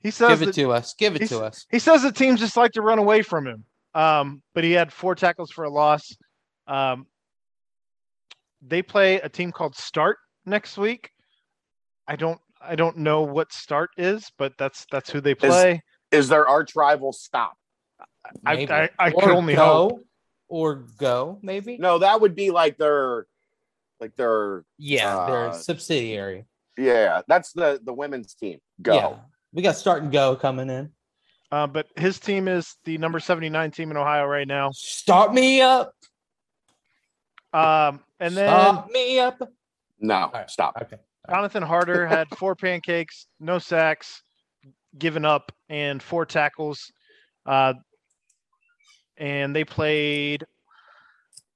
he 0.00 0.10
says 0.10 0.38
Give 0.38 0.42
it 0.42 0.46
that- 0.46 0.54
to 0.54 0.72
us. 0.72 0.94
Give 0.94 1.16
it 1.16 1.28
to 1.28 1.40
us. 1.40 1.66
he 1.70 1.78
says 1.78 2.02
the 2.02 2.12
teams 2.12 2.40
just 2.40 2.56
like 2.56 2.72
to 2.72 2.82
run 2.82 2.98
away 2.98 3.22
from 3.22 3.46
him. 3.46 3.64
Um, 3.94 4.42
but 4.54 4.64
he 4.64 4.72
had 4.72 4.92
four 4.92 5.14
tackles 5.14 5.50
for 5.50 5.64
a 5.64 5.70
loss. 5.70 6.16
Um, 6.66 7.06
they 8.66 8.82
play 8.82 9.16
a 9.20 9.28
team 9.28 9.52
called 9.52 9.76
Start 9.76 10.16
next 10.46 10.78
week. 10.78 11.10
I 12.08 12.16
don't 12.16 12.40
I 12.60 12.74
don't 12.76 12.96
know 12.98 13.22
what 13.22 13.52
Start 13.52 13.90
is, 13.96 14.30
but 14.38 14.52
that's 14.58 14.86
that's 14.90 15.10
who 15.10 15.20
they 15.20 15.34
play. 15.34 15.82
Is 16.10 16.28
their 16.28 16.46
arch 16.46 16.74
rival 16.76 17.12
stop? 17.12 17.54
I, 18.46 18.54
Maybe. 18.54 18.72
I, 18.72 18.88
I 18.98 19.10
Or 19.10 19.22
could 19.22 19.30
only 19.30 19.54
go, 19.54 19.64
hope. 19.64 20.00
Or 20.54 20.74
go, 20.98 21.38
maybe. 21.40 21.78
No, 21.78 21.96
that 22.00 22.20
would 22.20 22.34
be 22.34 22.50
like 22.50 22.76
their 22.76 23.26
like 24.00 24.14
their 24.16 24.64
Yeah, 24.76 25.24
they're 25.26 25.48
Uh, 25.48 25.52
a 25.52 25.58
subsidiary. 25.58 26.44
yeah. 26.76 27.22
That's 27.26 27.52
the 27.52 27.80
the 27.82 27.94
women's 27.94 28.34
team. 28.34 28.60
Go. 28.82 28.94
Yeah. 28.94 29.16
We 29.54 29.62
got 29.62 29.76
start 29.76 30.02
and 30.02 30.12
go 30.12 30.36
coming 30.36 30.68
in. 30.68 30.92
Uh, 31.50 31.66
but 31.68 31.86
his 31.96 32.18
team 32.18 32.48
is 32.48 32.76
the 32.84 32.98
number 32.98 33.18
79 33.18 33.70
team 33.70 33.90
in 33.90 33.96
Ohio 33.96 34.26
right 34.26 34.46
now. 34.46 34.72
Start 34.72 35.32
me 35.32 35.62
up. 35.62 35.94
Um, 37.54 38.00
and 38.20 38.36
then 38.36 38.48
Start 38.48 38.90
me 38.90 39.20
up. 39.20 39.42
No, 40.00 40.30
right. 40.34 40.50
stop. 40.50 40.76
Okay. 40.82 40.96
Jonathan 41.30 41.62
Harder 41.62 42.06
had 42.16 42.28
four 42.36 42.54
pancakes, 42.54 43.26
no 43.40 43.58
sacks, 43.58 44.22
given 44.98 45.24
up, 45.24 45.50
and 45.70 46.02
four 46.02 46.26
tackles. 46.26 46.92
Uh, 47.46 47.72
and 49.16 49.54
they 49.54 49.64
played 49.64 50.44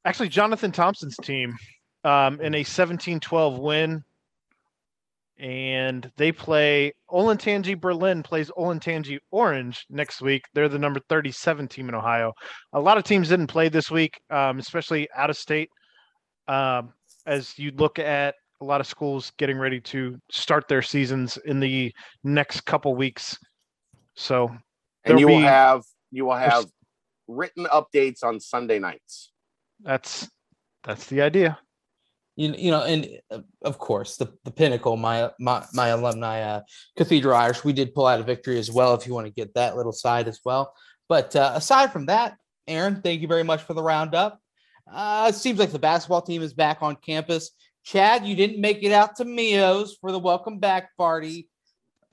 actually 0.05 0.29
Jonathan 0.29 0.73
Thompson's 0.73 1.17
team 1.17 1.57
um, 2.05 2.41
in 2.41 2.55
a 2.55 2.63
17 2.65 3.21
12 3.21 3.59
win. 3.59 4.05
And 5.39 6.11
they 6.17 6.33
play 6.33 6.95
Olentangy 7.11 7.79
Berlin 7.79 8.23
plays 8.23 8.51
Olentangy 8.57 9.19
Orange 9.31 9.85
next 9.91 10.23
week. 10.23 10.45
They're 10.55 10.71
the 10.71 10.79
number 10.79 10.99
37 11.11 11.69
team 11.69 11.91
in 11.91 11.95
Ohio. 11.95 12.33
A 12.73 12.81
lot 12.81 12.97
of 12.97 13.05
teams 13.05 13.29
didn't 13.29 13.49
play 13.49 13.69
this 13.69 13.91
week, 13.91 14.19
um, 14.31 14.59
especially 14.59 15.09
out 15.15 15.29
of 15.29 15.37
state. 15.37 15.69
Um, 16.49 16.95
as 17.27 17.59
you 17.59 17.71
look 17.73 17.99
at 17.99 18.35
a 18.63 18.65
lot 18.65 18.81
of 18.81 18.87
schools 18.87 19.33
getting 19.37 19.59
ready 19.59 19.81
to 19.81 20.19
start 20.31 20.69
their 20.69 20.81
seasons 20.81 21.37
in 21.45 21.61
the 21.61 21.93
next 22.25 22.63
couple 22.63 22.95
weeks. 22.95 23.37
So 24.15 24.51
And 25.05 25.21
you 25.21 25.27
will 25.29 25.39
be- 25.39 25.43
have 25.43 25.83
you 26.11 26.25
will 26.25 26.37
have 26.37 26.65
written 27.29 27.66
updates 27.66 28.22
on 28.22 28.41
Sunday 28.41 28.79
nights. 28.79 29.33
that's 29.81 30.29
that's 30.85 31.07
the 31.07 31.20
idea. 31.20 31.59
you, 32.37 32.55
you 32.57 32.70
know, 32.70 32.85
and 32.85 33.09
uh, 33.31 33.41
of 33.62 33.79
course, 33.79 34.16
the, 34.16 34.33
the 34.45 34.51
pinnacle, 34.51 34.97
my 34.97 35.31
my 35.41 35.64
my 35.72 35.89
alumni, 35.89 36.41
uh, 36.43 36.61
Cathedral 36.97 37.35
Irish, 37.37 37.64
we 37.64 37.72
did 37.72 37.95
pull 37.95 38.07
out 38.07 38.20
a 38.20 38.22
victory 38.22 38.59
as 38.59 38.70
well. 38.70 38.95
If 38.95 39.07
you 39.07 39.14
want 39.14 39.27
to 39.27 39.33
get 39.33 39.55
that 39.55 39.77
little 39.77 39.93
side 39.93 40.29
as 40.29 40.41
well, 40.45 40.74
but 41.09 41.35
uh, 41.35 41.53
aside 41.55 41.93
from 41.93 42.07
that, 42.07 42.37
Aaron, 42.68 43.01
thank 43.03 43.20
you 43.20 43.29
very 43.29 43.43
much 43.43 43.62
for 43.62 43.74
the 43.74 43.83
roundup. 43.83 44.41
Uh, 44.91 45.27
it 45.29 45.35
seems 45.35 45.59
like 45.59 45.72
the 45.72 45.79
basketball 45.79 46.22
team 46.22 46.43
is 46.43 46.55
back 46.55 46.79
on 46.83 46.95
campus. 46.97 47.51
Chad, 47.85 48.27
you 48.27 48.37
didn't 48.37 48.61
make 48.61 48.83
it 48.83 48.93
out 48.93 49.16
to 49.16 49.24
Mio's 49.24 49.97
for 50.01 50.12
the 50.12 50.18
welcome 50.18 50.59
back 50.59 50.97
party, 50.97 51.49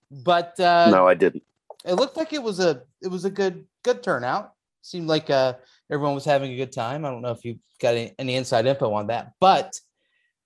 but 0.09 0.59
uh, 0.59 0.89
no, 0.89 1.07
I 1.07 1.15
didn't. 1.15 1.43
it 1.85 1.95
looked 1.95 2.17
like 2.17 2.33
it 2.33 2.41
was 2.41 2.59
a 2.59 2.83
it 3.01 3.09
was 3.09 3.25
a 3.25 3.29
good 3.29 3.65
good 3.83 4.01
turnout. 4.03 4.53
Seemed 4.83 5.07
like 5.07 5.29
uh 5.29 5.53
everyone 5.89 6.13
was 6.13 6.25
having 6.25 6.51
a 6.51 6.57
good 6.57 6.73
time. 6.73 7.05
I 7.05 7.09
don't 7.09 7.21
know 7.21 7.31
if 7.31 7.43
you 7.45 7.57
got 7.81 7.95
any, 7.95 8.13
any 8.19 8.35
inside 8.35 8.65
info 8.65 8.93
on 8.93 9.07
that, 9.07 9.31
but 9.39 9.73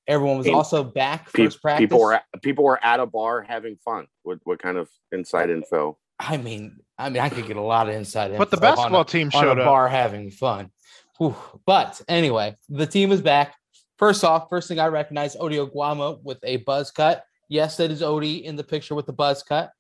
everyone 0.07 0.38
was 0.38 0.45
Pe- 0.47 0.53
also 0.53 0.84
back 0.84 1.34
Pe- 1.34 1.45
first 1.45 1.61
practice. 1.61 1.84
people 1.84 1.99
were 1.99 2.14
at, 2.14 2.23
people 2.43 2.64
were 2.64 2.80
at 2.85 2.99
a 2.99 3.05
bar 3.07 3.41
having 3.41 3.77
fun. 3.84 4.05
What 4.22 4.39
what 4.43 4.59
kind 4.59 4.77
of 4.77 4.89
inside 5.11 5.49
info? 5.49 5.97
I 6.19 6.38
mean, 6.38 6.77
I 6.99 7.09
mean, 7.09 7.22
I 7.22 7.30
could 7.30 7.47
get 7.47 7.57
a 7.57 7.61
lot 7.61 7.89
of 7.89 7.95
inside 7.95 8.31
info. 8.31 8.38
But 8.38 8.51
the 8.51 8.57
on 8.57 8.64
a- 8.64 8.76
basketball 8.76 9.05
team 9.05 9.31
on 9.34 9.43
a 9.43 9.47
showed 9.47 9.59
up. 9.59 9.65
bar 9.65 9.88
having 9.88 10.30
fun. 10.30 10.72
Whew. 11.18 11.35
But 11.65 11.99
anyway, 12.07 12.55
the 12.69 12.85
team 12.85 13.11
is 13.11 13.22
back. 13.22 13.55
First 13.97 14.23
off, 14.23 14.49
first 14.51 14.68
thing 14.68 14.80
I 14.80 14.85
recognize 14.88 15.35
Ody 15.39 15.57
Oguama 15.57 16.19
with 16.23 16.38
a 16.43 16.57
buzz 16.57 16.91
cut. 16.91 17.23
Yes, 17.49 17.77
that 17.77 17.89
is 17.89 18.03
Odie 18.03 18.43
in 18.43 18.55
the 18.55 18.64
picture 18.64 18.93
with 18.93 19.07
the 19.07 19.14
buzz 19.14 19.41
cut. 19.41 19.72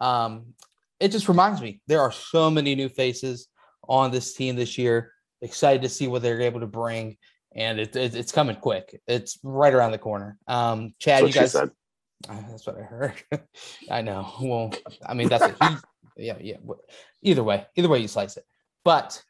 Um, 0.00 0.54
it 0.98 1.12
just 1.12 1.28
reminds 1.28 1.60
me 1.60 1.80
there 1.86 2.00
are 2.00 2.10
so 2.10 2.50
many 2.50 2.74
new 2.74 2.88
faces 2.88 3.46
on 3.90 4.10
this 4.10 4.32
team 4.32 4.56
this 4.56 4.78
year. 4.78 5.12
Excited 5.42 5.82
to 5.82 5.88
see 5.88 6.06
what 6.06 6.22
they're 6.22 6.40
able 6.40 6.60
to 6.60 6.66
bring, 6.66 7.16
and 7.54 7.78
it, 7.80 7.94
it- 7.96 8.14
it's 8.14 8.32
coming 8.32 8.56
quick. 8.56 8.98
It's 9.06 9.38
right 9.42 9.74
around 9.74 9.90
the 9.92 9.98
corner. 9.98 10.38
Um, 10.46 10.94
Chad, 10.98 11.26
you 11.26 11.32
guys. 11.32 11.52
said. 11.52 11.70
Uh, 12.28 12.36
That's 12.50 12.66
what 12.66 12.76
I 12.78 12.82
heard. 12.82 13.14
I 13.90 14.02
know. 14.02 14.30
Well, 14.40 14.72
I 15.06 15.14
mean, 15.14 15.28
that's 15.30 15.42
what 15.58 15.70
he. 15.70 15.76
Yeah, 16.26 16.36
yeah. 16.40 16.56
Either 17.22 17.42
way, 17.42 17.64
either 17.76 17.88
way 17.88 17.98
you 18.00 18.08
slice 18.08 18.36
it. 18.36 18.44
But 18.84 19.22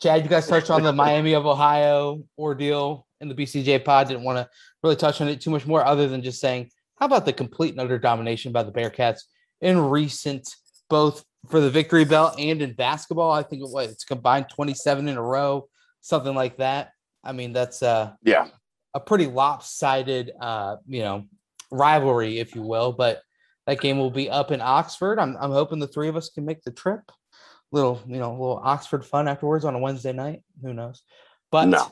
Chad, 0.00 0.22
you 0.22 0.30
guys 0.30 0.48
touched 0.48 0.70
on 0.70 0.82
the 0.82 0.92
Miami 0.94 1.34
of 1.34 1.44
Ohio 1.46 2.22
ordeal 2.38 3.06
in 3.20 3.28
the 3.28 3.34
BCJ 3.34 3.84
pod. 3.84 4.08
Didn't 4.08 4.24
want 4.24 4.38
to 4.38 4.48
really 4.82 4.96
touch 4.96 5.20
on 5.20 5.28
it 5.28 5.42
too 5.42 5.50
much 5.50 5.66
more, 5.66 5.84
other 5.84 6.08
than 6.08 6.22
just 6.22 6.40
saying, 6.40 6.70
how 6.96 7.04
about 7.06 7.26
the 7.26 7.32
complete 7.34 7.72
and 7.72 7.80
utter 7.80 7.98
domination 7.98 8.50
by 8.50 8.62
the 8.62 8.72
Bearcats 8.72 9.20
in 9.60 9.78
recent, 9.78 10.48
both 10.88 11.22
for 11.48 11.60
the 11.60 11.70
victory 11.70 12.04
belt 12.04 12.38
and 12.38 12.62
in 12.62 12.72
basketball? 12.74 13.30
I 13.32 13.42
think 13.42 13.62
it 13.62 13.68
was 13.70 13.90
it's 13.90 14.04
combined 14.04 14.46
twenty-seven 14.48 15.08
in 15.08 15.16
a 15.16 15.22
row, 15.22 15.68
something 16.00 16.34
like 16.34 16.58
that. 16.58 16.92
I 17.24 17.32
mean, 17.32 17.52
that's 17.52 17.82
uh 17.82 18.12
Yeah, 18.22 18.48
a 18.94 19.00
pretty 19.00 19.26
lopsided, 19.26 20.32
uh, 20.40 20.76
you 20.86 21.00
know, 21.00 21.24
rivalry, 21.70 22.38
if 22.38 22.54
you 22.54 22.62
will. 22.62 22.92
But 22.92 23.22
that 23.66 23.80
game 23.80 23.98
will 23.98 24.10
be 24.10 24.28
up 24.28 24.50
in 24.50 24.60
Oxford. 24.60 25.18
I'm, 25.18 25.36
I'm 25.38 25.52
hoping 25.52 25.78
the 25.78 25.86
three 25.86 26.08
of 26.08 26.16
us 26.16 26.30
can 26.30 26.44
make 26.44 26.62
the 26.62 26.72
trip. 26.72 27.00
Little, 27.70 28.02
you 28.06 28.18
know, 28.18 28.32
little 28.32 28.60
Oxford 28.62 29.04
fun 29.04 29.28
afterwards 29.28 29.64
on 29.64 29.74
a 29.74 29.78
Wednesday 29.78 30.12
night. 30.12 30.42
Who 30.62 30.74
knows? 30.74 31.02
But 31.50 31.68
No. 31.68 31.90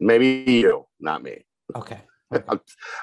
maybe 0.00 0.44
you, 0.46 0.86
not 1.00 1.22
me. 1.22 1.44
okay. 1.74 2.00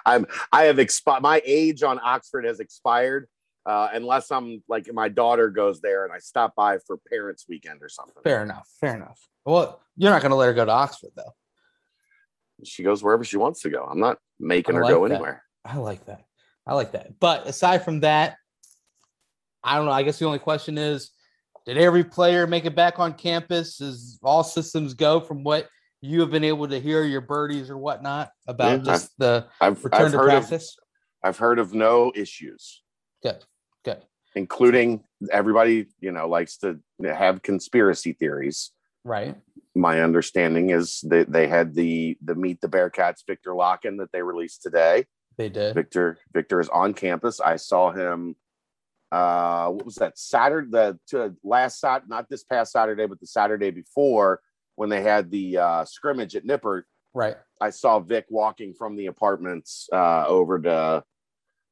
I'm 0.06 0.26
I 0.52 0.64
have 0.64 0.80
expired. 0.80 1.22
My 1.24 1.42
age 1.46 1.84
on 1.84 2.00
Oxford 2.04 2.46
has 2.46 2.60
expired. 2.60 3.28
Uh, 3.66 3.90
unless 3.94 4.32
I'm 4.32 4.62
like 4.68 4.92
my 4.94 5.10
daughter 5.10 5.50
goes 5.50 5.82
there 5.82 6.04
and 6.04 6.14
I 6.14 6.20
stop 6.20 6.56
by 6.56 6.78
for 6.86 6.98
parents' 7.10 7.46
weekend 7.48 7.82
or 7.82 7.90
something. 7.90 8.22
Fair 8.24 8.44
enough. 8.44 8.68
Fair 8.80 8.96
enough. 8.96 9.20
Well, 9.46 9.82
you're 9.98 10.12
not 10.12 10.22
going 10.22 10.32
to 10.32 10.36
let 10.36 10.48
her 10.48 10.54
go 10.54 10.66
to 10.66 10.72
Oxford, 10.72 11.12
though. 11.16 11.34
She 12.64 12.84
goes 12.84 13.04
wherever 13.04 13.24
she 13.24 13.38
wants 13.38 13.62
to 13.62 13.70
go. 13.70 13.84
I'm 13.84 14.00
not 14.00 14.18
making 14.40 14.76
I 14.76 14.78
her 14.80 14.84
like 14.84 14.94
go 14.94 15.08
that. 15.08 15.14
anywhere. 15.14 15.44
I 15.66 15.78
like 15.78 16.06
that. 16.06 16.22
I 16.66 16.74
like 16.76 16.94
that. 16.94 17.20
But 17.20 17.48
aside 17.48 17.84
from 17.84 18.02
that, 18.02 18.38
I 19.64 19.76
don't 19.76 19.86
know. 19.86 19.92
I 19.92 20.04
guess 20.04 20.20
the 20.20 20.26
only 20.26 20.40
question 20.40 20.78
is 20.78 21.12
did 21.66 21.78
every 21.78 22.04
player 22.04 22.46
make 22.48 22.66
it 22.66 22.76
back 22.76 23.00
on 23.00 23.14
campus? 23.14 23.80
Is 23.82 24.20
all 24.24 24.44
systems 24.44 24.94
go 24.94 25.20
from 25.20 25.44
what 25.44 25.70
you 26.02 26.20
have 26.20 26.32
been 26.32 26.44
able 26.44 26.68
to 26.68 26.80
hear 26.80 27.04
your 27.04 27.22
birdies 27.22 27.70
or 27.70 27.78
whatnot 27.78 28.30
about 28.48 28.72
Yeah, 28.72 28.78
just 28.94 29.12
the 29.18 29.48
I've 29.62 29.84
return 29.84 30.06
I've 30.08 30.12
to 30.12 30.18
heard 30.18 30.34
of 30.34 30.40
practice? 30.42 30.78
I've 31.24 31.38
heard 31.38 31.60
of 31.60 31.74
no 31.74 32.12
issues, 32.16 32.84
Good. 33.22 33.44
Including 34.36 35.04
everybody 35.32 35.88
you 36.00 36.12
know 36.12 36.28
likes 36.28 36.58
to 36.58 36.80
have 37.04 37.42
conspiracy 37.42 38.14
theories. 38.14 38.72
Right. 39.04 39.36
My 39.76 40.02
understanding 40.02 40.70
is 40.70 41.02
that 41.10 41.32
they 41.32 41.48
had 41.48 41.76
the 41.76 42.18
the 42.24 42.36
meet 42.36 42.62
the 42.62 42.68
Bearcats 42.68 43.24
Viktor 43.28 43.52
Lakhin 43.52 43.98
that 44.00 44.12
they 44.12 44.22
released 44.22 44.62
today. 44.62 45.06
They 45.38 45.50
did. 45.50 45.76
Victor 45.76 46.20
Victor 46.34 46.60
is 46.60 46.70
on 46.70 46.94
campus. 46.94 47.40
I 47.40 47.58
saw 47.58 47.92
him. 47.92 48.36
Uh, 49.12 49.70
what 49.70 49.86
was 49.86 49.96
that 49.96 50.18
Saturday? 50.18 50.70
The 50.72 51.00
to 51.10 51.36
last 51.44 51.80
Sat, 51.80 52.08
not 52.08 52.30
this 52.30 52.44
past 52.44 52.72
Saturday, 52.72 53.06
but 53.06 53.20
the 53.20 53.28
Saturday 53.28 53.72
before 53.72 54.42
when 54.76 54.90
they 54.90 55.02
had 55.02 55.30
the 55.30 55.58
uh, 55.58 55.86
scrimmage 55.86 56.36
at 56.36 56.46
Nippert. 56.46 56.84
Right. 57.14 57.36
I 57.62 57.70
saw 57.70 58.00
Vic 58.00 58.26
walking 58.30 58.74
from 58.74 58.96
the 58.96 59.06
apartments 59.06 59.88
uh, 59.94 60.26
over 60.28 60.60
to 60.60 61.04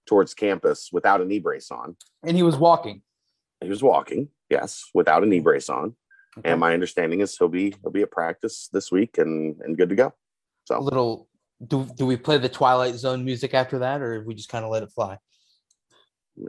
towards 0.05 0.33
campus 0.33 0.89
without 0.91 1.21
a 1.21 1.25
knee 1.25 1.39
brace 1.39 1.71
on. 1.71 1.95
And 2.23 2.35
he 2.35 2.43
was 2.43 2.57
walking. 2.57 3.01
He 3.61 3.69
was 3.69 3.83
walking, 3.83 4.29
yes, 4.49 4.89
without 4.93 5.23
a 5.23 5.25
knee 5.25 5.39
brace 5.39 5.69
on. 5.69 5.95
Okay. 6.37 6.49
And 6.49 6.59
my 6.59 6.73
understanding 6.73 7.19
is 7.19 7.37
he'll 7.37 7.49
be 7.49 7.75
he'll 7.81 7.91
be 7.91 8.01
at 8.01 8.11
practice 8.11 8.69
this 8.71 8.91
week 8.91 9.17
and 9.17 9.59
and 9.61 9.77
good 9.77 9.89
to 9.89 9.95
go. 9.95 10.07
a 10.07 10.13
So 10.65 10.79
little 10.79 11.27
do 11.65 11.87
do 11.95 12.05
we 12.05 12.17
play 12.17 12.37
the 12.37 12.49
Twilight 12.49 12.95
Zone 12.95 13.23
music 13.25 13.53
after 13.53 13.79
that, 13.79 14.01
or 14.01 14.23
we 14.23 14.33
just 14.33 14.49
kind 14.49 14.65
of 14.65 14.71
let 14.71 14.83
it 14.83 14.91
fly? 14.91 15.17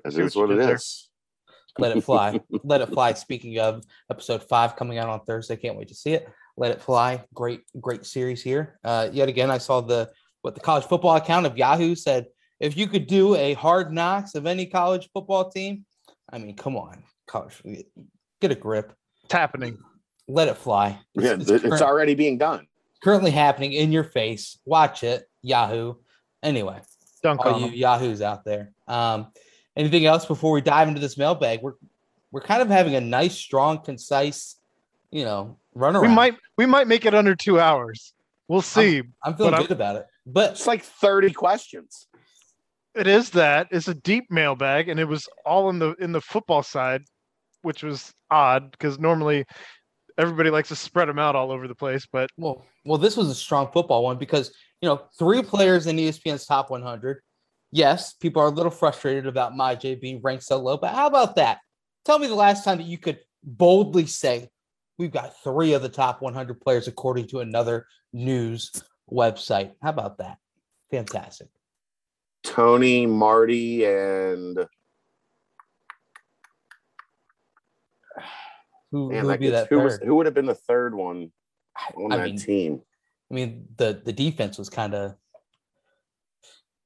as 0.05 0.15
See 0.15 0.23
is 0.23 0.37
what 0.37 0.51
it 0.51 0.59
is. 0.59 1.09
Let 1.79 1.97
it 1.97 2.05
fly. 2.05 2.39
Let 2.65 2.83
it 2.83 2.91
fly. 2.91 3.15
Speaking 3.15 3.59
of 3.59 3.83
episode 4.11 4.43
five 4.43 4.77
coming 4.77 4.99
out 4.99 5.09
on 5.09 5.25
Thursday, 5.25 5.57
can't 5.57 5.75
wait 5.75 5.89
to 5.89 5.95
see 5.95 6.13
it. 6.13 6.29
Let 6.59 6.71
it 6.71 6.83
fly. 6.83 7.25
Great, 7.33 7.63
great 7.81 8.05
series 8.05 8.43
here. 8.43 8.79
Uh, 8.85 9.09
yet 9.11 9.31
again, 9.31 9.51
I 9.51 9.57
saw 9.57 9.81
the 9.81 10.11
what 10.43 10.55
the 10.55 10.61
college 10.61 10.85
football 10.85 11.17
account 11.17 11.47
of 11.47 11.57
Yahoo 11.57 11.95
said. 11.95 12.27
If 12.63 12.77
you 12.77 12.87
could 12.87 13.09
do 13.09 13.35
a 13.35 13.55
hard 13.55 13.93
knocks 13.93 14.37
of 14.37 14.47
any 14.47 14.67
college 14.67 15.11
football 15.13 15.51
team, 15.51 15.85
I 16.33 16.39
mean, 16.39 16.55
come 16.57 16.77
on, 16.77 17.03
college, 17.27 17.61
get 18.41 18.53
a 18.53 18.55
grip. 18.55 18.93
It's 19.25 19.33
happening. 19.33 19.79
Let 20.29 20.47
it 20.47 20.57
fly. 20.57 21.01
Yeah, 21.15 21.33
It's, 21.33 21.51
it's, 21.51 21.65
current- 21.65 21.83
already 21.83 22.15
being 22.15 22.39
done. 22.39 22.69
currently 23.03 23.33
happening 23.33 23.73
in 23.73 23.91
your 23.91 24.05
face. 24.05 24.61
Watch 24.65 25.03
it, 25.03 25.29
Yahoo. 25.43 25.95
Anyway, 26.45 26.81
Dunk 27.25 27.45
all 27.45 27.55
on 27.55 27.61
you 27.63 27.67
them. 27.67 27.75
yahoos 27.75 28.23
out 28.23 28.45
there. 28.45 28.71
Um, 28.87 29.27
anything 29.77 30.07
else 30.07 30.25
before 30.25 30.53
we 30.53 30.61
dive 30.61 30.87
into 30.87 31.01
this 31.01 31.19
mailbag? 31.19 31.63
We're 31.63 31.75
we're 32.31 32.43
kind 32.43 32.63
of 32.63 32.69
having 32.69 32.95
a 32.95 33.01
nice, 33.01 33.35
strong, 33.37 33.81
concise, 33.83 34.55
you 35.11 35.25
know, 35.25 35.59
run 35.75 36.01
We 36.01 36.07
might 36.09 36.37
we 36.57 36.67
might 36.67 36.87
make 36.87 37.07
it 37.07 37.13
under 37.15 37.35
two 37.35 37.59
hours. 37.59 38.13
We'll 38.47 38.63
see. 38.63 39.03
I'm 39.25 39.35
feeling 39.35 39.51
but 39.51 39.55
I'm- 39.59 39.63
good 39.67 39.73
about 39.73 39.97
it. 39.97 40.07
But 40.25 40.53
It's 40.53 40.69
like 40.69 40.85
30 40.85 41.33
questions. 41.33 42.07
It 42.95 43.07
is 43.07 43.31
that. 43.31 43.69
It's 43.71 43.89
a 43.89 43.95
deep 43.95 44.31
mailbag, 44.31 44.89
and 44.89 45.01
it 45.01 45.07
was 45.07 45.27
all 45.47 45.71
in 45.71 45.79
the 45.79 45.95
in 45.95 46.13
the 46.13 46.21
football 46.21 46.63
side, 46.63 47.03
which 47.63 47.83
was 47.83 48.13
odd 48.31 48.71
because 48.71 48.99
normally 48.99 49.45
everybody 50.19 50.51
likes 50.51 50.69
to 50.69 50.77
spread 50.77 51.09
them 51.09 51.19
out 51.19 51.35
all 51.35 51.51
over 51.51 51.67
the 51.67 51.75
place. 51.75 52.07
But 52.11 52.31
well, 52.37 52.67
well, 52.85 52.99
this 52.99 53.17
was 53.17 53.29
a 53.29 53.35
strong 53.35 53.71
football 53.73 54.05
one 54.05 54.19
because 54.19 54.55
you 54.81 54.89
know 54.89 55.03
three 55.19 55.43
players 55.43 55.87
in 55.87 55.97
ESPN's 55.97 56.47
top 56.47 56.71
100. 56.71 57.21
Yes, 57.71 58.13
people 58.13 58.43
are 58.43 58.49
a 58.49 58.51
little 58.51 58.71
frustrated 58.71 59.27
about 59.27 59.55
Myjai 59.55 59.99
being 59.99 60.21
ranked 60.23 60.45
so 60.45 60.59
low, 60.59 60.77
but 60.77 60.95
how 60.95 61.07
about 61.07 61.37
that? 61.37 61.59
Tell 62.05 62.19
me 62.19 62.27
the 62.27 62.35
last 62.35 62.65
time 62.65 62.77
that 62.77 62.87
you 62.87 62.99
could 62.99 63.21
boldly 63.43 64.05
say 64.05 64.49
we've 64.99 65.11
got 65.11 65.43
three 65.43 65.73
of 65.73 65.81
the 65.81 65.89
top 65.89 66.21
100 66.21 66.61
players 66.61 66.89
according 66.89 67.29
to 67.29 67.41
another 67.41 67.87
news 68.13 68.71
website. 69.11 69.73
How 69.83 69.89
about 69.89 70.19
that? 70.19 70.37
Fantastic. 70.91 71.49
Tony, 72.45 73.07
Mardy, 73.07 73.85
and 73.85 74.67
Who, 78.91 79.09
man, 79.11 79.23
who 79.23 79.27
would 79.29 79.41
be 79.41 79.49
that 79.51 79.69
who 79.69 79.81
was 79.81 79.99
who 79.99 80.15
would 80.17 80.27
have 80.27 80.35
been 80.35 80.47
the 80.47 80.55
third 80.55 80.95
one 80.95 81.33
on 81.97 82.13
I 82.13 82.19
that 82.19 82.27
mean, 82.27 82.39
team? 82.39 82.83
I 83.31 83.35
mean, 83.35 83.67
the 83.77 84.03
the 84.05 84.13
defense 84.13 84.59
was 84.59 84.69
kind 84.69 84.95
of 84.95 85.15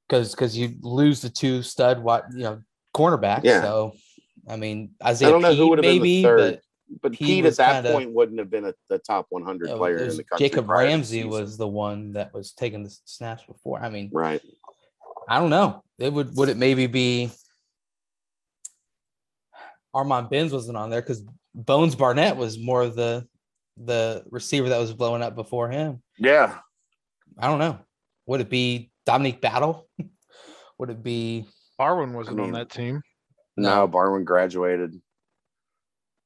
because 0.07 0.31
because 0.31 0.57
you 0.57 0.75
lose 0.79 1.21
the 1.21 1.29
two 1.29 1.61
stud 1.61 2.01
what 2.01 2.25
you 2.33 2.43
know 2.43 2.61
cornerbacks. 2.95 3.43
Yeah. 3.43 3.61
So 3.61 3.93
I 4.47 4.55
mean, 4.55 4.91
Isaiah 5.03 5.27
I 5.27 5.31
don't 5.33 5.41
know 5.41 5.53
who 5.53 5.67
would 5.67 5.79
have 5.79 5.83
been 5.83 6.01
the 6.01 6.23
third. 6.23 6.61
but 6.91 7.01
But 7.01 7.15
he 7.15 7.25
Pead 7.25 7.45
at 7.45 7.57
that 7.57 7.83
kinda- 7.83 7.91
point 7.91 8.13
wouldn't 8.13 8.39
have 8.39 8.49
been 8.49 8.63
a, 8.63 8.73
the 8.87 8.99
top 8.99 9.25
100 9.29 9.65
you 9.65 9.71
know, 9.73 9.77
player 9.77 9.97
in 9.97 10.15
the 10.15 10.23
country. 10.23 10.47
Jacob 10.47 10.67
the 10.67 10.73
Ramsey 10.73 11.25
was 11.25 11.57
the 11.57 11.67
one 11.67 12.13
that 12.13 12.33
was 12.33 12.53
taking 12.53 12.85
the 12.85 12.97
snaps 13.03 13.43
before. 13.43 13.81
I 13.81 13.89
mean, 13.89 14.09
right. 14.13 14.41
I 15.27 15.39
don't 15.39 15.49
know. 15.49 15.83
It 15.99 16.13
would 16.13 16.35
would 16.35 16.49
it 16.49 16.57
maybe 16.57 16.87
be 16.87 17.31
Armon 19.95 20.29
Binns 20.29 20.53
wasn't 20.53 20.77
on 20.77 20.89
there 20.89 21.01
because 21.01 21.23
Bones 21.53 21.95
Barnett 21.95 22.37
was 22.37 22.59
more 22.59 22.83
of 22.83 22.95
the 22.95 23.27
the 23.77 24.23
receiver 24.29 24.69
that 24.69 24.79
was 24.79 24.93
blowing 24.93 25.21
up 25.21 25.35
before 25.35 25.69
him. 25.69 26.01
Yeah. 26.17 26.57
I 27.37 27.47
don't 27.47 27.59
know. 27.59 27.79
Would 28.25 28.41
it 28.41 28.49
be 28.49 28.91
Dominique 29.05 29.41
Battle? 29.41 29.87
would 30.77 30.89
it 30.89 31.03
be 31.03 31.45
Barwin 31.79 32.13
wasn't 32.13 32.37
mean, 32.37 32.47
on 32.47 32.51
that 32.53 32.69
team. 32.69 33.01
No, 33.55 33.69
No. 33.69 33.87
Barwin 33.87 34.23
graduated. 34.23 34.99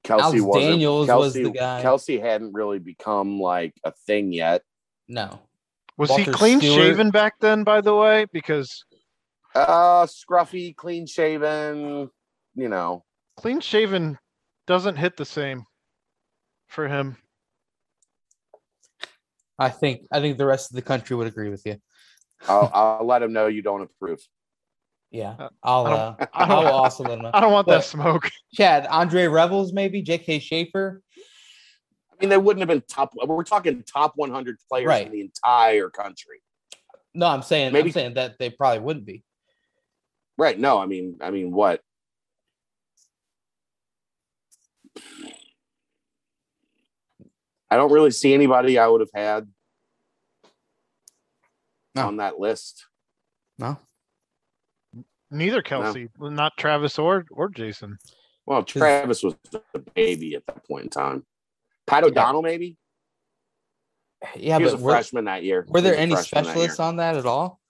Kelce 0.04 0.22
Alex 0.22 0.42
wasn't. 0.42 0.72
Daniels 0.72 1.08
was 1.08 1.36
Kelce, 1.36 1.44
the 1.44 1.52
guy. 1.52 1.84
Kelce 1.84 2.22
hadn't 2.22 2.54
really 2.54 2.80
become 2.80 3.40
like 3.40 3.74
a 3.84 3.92
thing 4.06 4.34
yet. 4.34 4.64
no? 5.08 5.40
Was 5.98 6.10
Walter 6.10 6.24
he 6.24 6.32
clean 6.32 6.60
Stewart. 6.60 6.80
shaven 6.80 7.12
back 7.12 7.36
then? 7.42 7.64
By 7.64 7.82
the 7.82 7.94
way, 7.94 8.26
because 8.32 8.86
Uh, 9.54 10.06
scruffy, 10.06 10.76
clean 10.76 11.06
shaven. 11.06 12.10
You 12.56 12.70
know, 12.70 13.04
clean 13.38 13.60
shaven 13.62 14.18
doesn't 14.68 14.96
hit 14.98 15.18
the 15.18 15.26
same 15.26 15.64
for 16.68 16.88
him. 16.88 17.18
I 19.60 19.70
think 19.70 20.02
I 20.12 20.20
think 20.20 20.38
the 20.38 20.46
rest 20.46 20.72
of 20.72 20.76
the 20.76 20.82
country 20.82 21.16
would 21.16 21.28
agree 21.28 21.50
with 21.50 21.62
you. 21.66 21.78
I'll, 22.48 22.72
I'll 22.74 23.06
let 23.06 23.22
him 23.22 23.34
know 23.34 23.48
you 23.48 23.62
don't 23.62 23.82
approve. 23.82 24.20
Yeah, 25.12 25.36
Uh, 25.38 25.50
I'll 25.62 25.86
I 25.88 25.92
uh, 25.92 25.96
don't- 26.16 26.22
I 26.22 26.28
I'll 26.46 26.62
don't- 26.64 26.72
also 26.72 27.04
let 27.04 27.14
him 27.14 27.22
know. 27.24 27.32
I 27.34 27.40
don't 27.42 27.52
want 27.52 27.68
But- 27.68 27.80
that 27.80 27.84
smoke. 27.84 28.30
Chad, 28.54 28.88
Andre 28.88 29.28
Revels, 29.28 29.74
maybe 29.74 30.02
J.K. 30.02 30.40
Schaffer. 30.40 31.02
I 32.12 32.16
mean, 32.22 32.30
they 32.30 32.38
wouldn't 32.38 32.62
have 32.62 32.70
been 32.70 32.84
top. 32.90 33.12
We're 33.16 33.44
talking 33.44 33.84
top 33.84 34.14
100 34.16 34.58
players 34.70 34.88
Right. 34.88 35.06
in 35.06 35.12
the 35.12 35.22
entire 35.22 35.90
country. 35.90 36.42
No, 37.14 37.28
I'm 37.28 37.42
saying 37.42 37.74
Maybe- 37.74 37.90
I'm 37.90 37.94
saying 37.94 38.14
that 38.16 38.40
they 38.40 38.50
probably 38.50 38.80
wouldn't 38.80 39.06
be. 39.06 39.24
Right. 40.38 40.60
No, 40.60 40.80
I 40.80 40.86
mean, 40.86 41.18
I 41.22 41.32
mean, 41.32 41.52
what? 41.52 41.82
I 47.70 47.78
don't 47.78 47.92
really 47.92 48.12
see 48.12 48.34
anybody 48.34 48.78
I 48.78 48.88
would 48.88 49.02
have 49.02 49.12
had 49.14 49.48
No. 51.96 52.08
on 52.08 52.18
that 52.18 52.40
list. 52.40 52.86
No, 53.58 53.78
Neither 55.30 55.62
Kelce, 55.62 56.10
not 56.20 56.58
Travis 56.58 57.00
or 57.00 57.26
or 57.32 57.48
Jason. 57.50 57.98
Well, 58.46 58.64
Travis 58.64 59.24
was 59.24 59.36
a 59.74 59.80
baby 59.80 60.36
at 60.36 60.46
that 60.48 60.68
point 60.68 60.84
in 60.86 60.90
time. 60.90 61.26
Pat 61.88 62.04
O'Donnell, 62.04 62.42
maybe. 62.42 62.76
yeah, 64.36 64.58
he 64.58 64.64
was 64.64 64.74
a 64.74 64.78
but 64.78 64.84
were, 64.84 64.92
freshman 64.92 65.26
that 65.26 65.44
year. 65.44 65.66
were 65.70 65.80
there 65.80 65.96
any 65.96 66.14
freshman 66.14 66.44
that 66.44 66.50
specialists 66.50 66.80
on 66.80 66.98
that 66.98 67.16
at 67.16 67.26
all? 67.26 67.61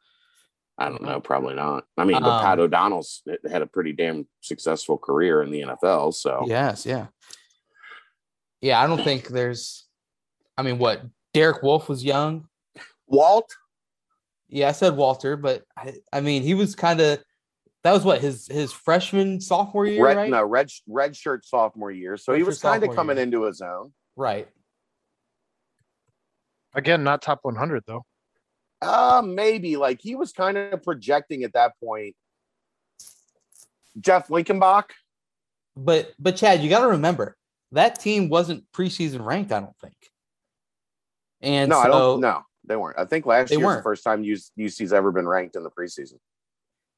I 0.81 0.89
don't 0.89 1.03
know. 1.03 1.19
Probably 1.19 1.53
not. 1.53 1.85
I 1.97 2.05
mean, 2.05 2.19
but 2.21 2.41
Pat 2.41 2.59
Um, 2.59 2.65
O'Donnell's 2.65 3.21
had 3.49 3.61
a 3.61 3.67
pretty 3.67 3.93
damn 3.93 4.27
successful 4.41 4.97
career 4.97 5.43
in 5.43 5.51
the 5.51 5.61
NFL. 5.61 6.13
So 6.13 6.45
Yes, 6.47 6.85
yeah, 6.85 7.07
yeah. 8.61 8.81
I 8.81 8.87
don't 8.87 9.03
think 9.03 9.27
there's. 9.27 9.87
I 10.57 10.63
mean, 10.63 10.79
what 10.79 11.03
Derek 11.33 11.61
Wolfe 11.61 11.87
was 11.87 12.03
young. 12.03 12.47
Walt, 13.07 13.53
Yeah, 14.47 14.69
I 14.69 14.71
said 14.71 14.95
Walter, 14.95 15.37
but 15.37 15.63
I, 15.77 15.93
I 16.11 16.21
mean, 16.21 16.41
he 16.43 16.53
was 16.53 16.75
kind 16.75 16.99
of. 16.99 17.19
That 17.83 17.93
was 17.93 18.03
what 18.03 18.21
his 18.21 18.47
his 18.47 18.71
freshman 18.71 19.41
sophomore 19.41 19.87
year, 19.87 20.03
red, 20.03 20.17
right? 20.17 20.29
no 20.29 20.43
red 20.43 20.69
red 20.87 21.15
shirt 21.15 21.45
sophomore 21.45 21.91
year. 21.91 22.17
So 22.17 22.33
he 22.33 22.43
was 22.43 22.61
kind 22.61 22.83
of 22.83 22.95
coming 22.95 23.17
year. 23.17 23.23
into 23.23 23.43
his 23.43 23.61
own. 23.61 23.91
Right. 24.15 24.47
Again, 26.73 27.03
not 27.03 27.21
top 27.21 27.39
100 27.41 27.83
though. 27.85 28.05
Uh, 28.81 29.21
maybe 29.23 29.77
like 29.77 29.99
he 30.01 30.15
was 30.15 30.33
kind 30.33 30.57
of 30.57 30.83
projecting 30.83 31.43
at 31.43 31.53
that 31.53 31.73
point. 31.79 32.15
Jeff 33.99 34.29
Linkenbach. 34.29 34.85
But 35.75 36.13
but 36.19 36.35
Chad, 36.35 36.61
you 36.61 36.69
got 36.69 36.81
to 36.81 36.87
remember 36.87 37.37
that 37.71 37.99
team 37.99 38.29
wasn't 38.29 38.65
preseason 38.71 39.23
ranked. 39.23 39.51
I 39.51 39.59
don't 39.59 39.77
think. 39.77 39.95
And 41.41 41.69
no, 41.69 41.75
so, 41.75 41.81
I 41.81 41.87
don't. 41.87 42.21
No, 42.21 42.41
they 42.65 42.75
weren't. 42.75 42.99
I 42.99 43.05
think 43.05 43.25
last 43.25 43.51
year's 43.51 43.61
the 43.61 43.65
weren't. 43.65 43.83
first 43.83 44.03
time 44.03 44.23
UC 44.23 44.51
UC's 44.57 44.93
ever 44.93 45.11
been 45.11 45.27
ranked 45.27 45.55
in 45.55 45.63
the 45.63 45.71
preseason. 45.71 46.17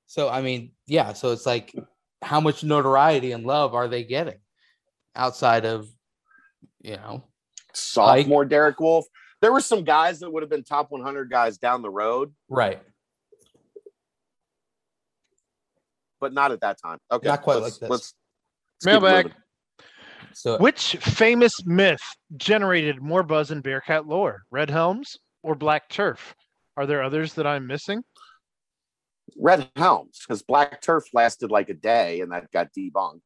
So 0.08 0.30
I 0.30 0.42
mean, 0.42 0.72
yeah. 0.88 1.14
So 1.14 1.32
it's 1.32 1.46
like, 1.46 1.74
how 2.22 2.40
much 2.40 2.64
notoriety 2.64 3.32
and 3.32 3.46
love 3.46 3.74
are 3.74 3.88
they 3.88 4.04
getting 4.04 4.40
outside 5.16 5.66
of, 5.66 5.88
you 6.82 6.96
know, 6.96 7.24
Sophomore 7.74 8.46
Derek 8.46 8.80
Wolfe. 8.80 9.06
There 9.44 9.52
were 9.52 9.60
some 9.60 9.84
guys 9.84 10.22
that 10.22 10.32
would 10.32 10.42
have 10.42 10.50
been 10.50 10.64
top 10.64 10.90
100 10.90 11.30
guys 11.30 11.58
down 11.58 11.82
the 11.82 11.90
road, 11.90 12.34
right? 12.48 12.82
but 16.22 16.32
not 16.32 16.54
at 16.54 16.62
that 16.62 16.78
time. 16.82 16.98
Okay, 17.12 17.28
Not 17.28 17.42
quite 17.42 17.56
let's- 17.56 17.74
like 17.74 17.80
this. 17.82 17.90
Let's, 17.90 18.14
let's 18.86 18.86
Mailbag. 18.86 19.34
So 20.32 20.58
Which 20.60 20.96
famous 21.02 21.66
myth 21.66 22.00
generated 22.38 23.02
more 23.02 23.22
buzz 23.22 23.52
in 23.52 23.60
Bearcat 23.60 24.08
lore? 24.08 24.44
Red 24.50 24.70
Helms 24.70 25.18
or 25.42 25.56
Black 25.56 25.90
Turf? 25.90 26.34
Are 26.78 26.86
there 26.86 27.04
others 27.04 27.34
that 27.34 27.46
I'm 27.46 27.68
missing? 27.68 28.02
Red 29.38 29.70
Helms, 29.76 30.20
because 30.26 30.42
Black 30.42 30.82
Turf 30.82 31.04
lasted 31.12 31.52
like 31.52 31.68
a 31.68 31.74
day 31.74 32.22
and 32.22 32.32
that 32.32 32.50
got 32.54 32.70
debunked. 32.72 33.20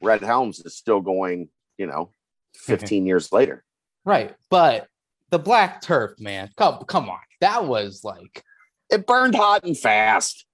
Red 0.00 0.20
Helms 0.22 0.60
is 0.60 0.76
still 0.76 1.00
going, 1.00 1.48
you 1.76 1.88
know, 1.88 2.12
15 2.54 3.04
years 3.04 3.32
later. 3.32 3.64
right, 4.04 4.36
but 4.48 4.86
the 5.30 5.38
black 5.38 5.80
turf, 5.82 6.12
man, 6.18 6.50
come 6.56 6.82
come 6.86 7.08
on, 7.08 7.18
that 7.40 7.64
was 7.66 8.02
like 8.04 8.42
It 8.90 9.06
burned 9.06 9.34
hot 9.34 9.64
and 9.64 9.76
fast. 9.78 10.44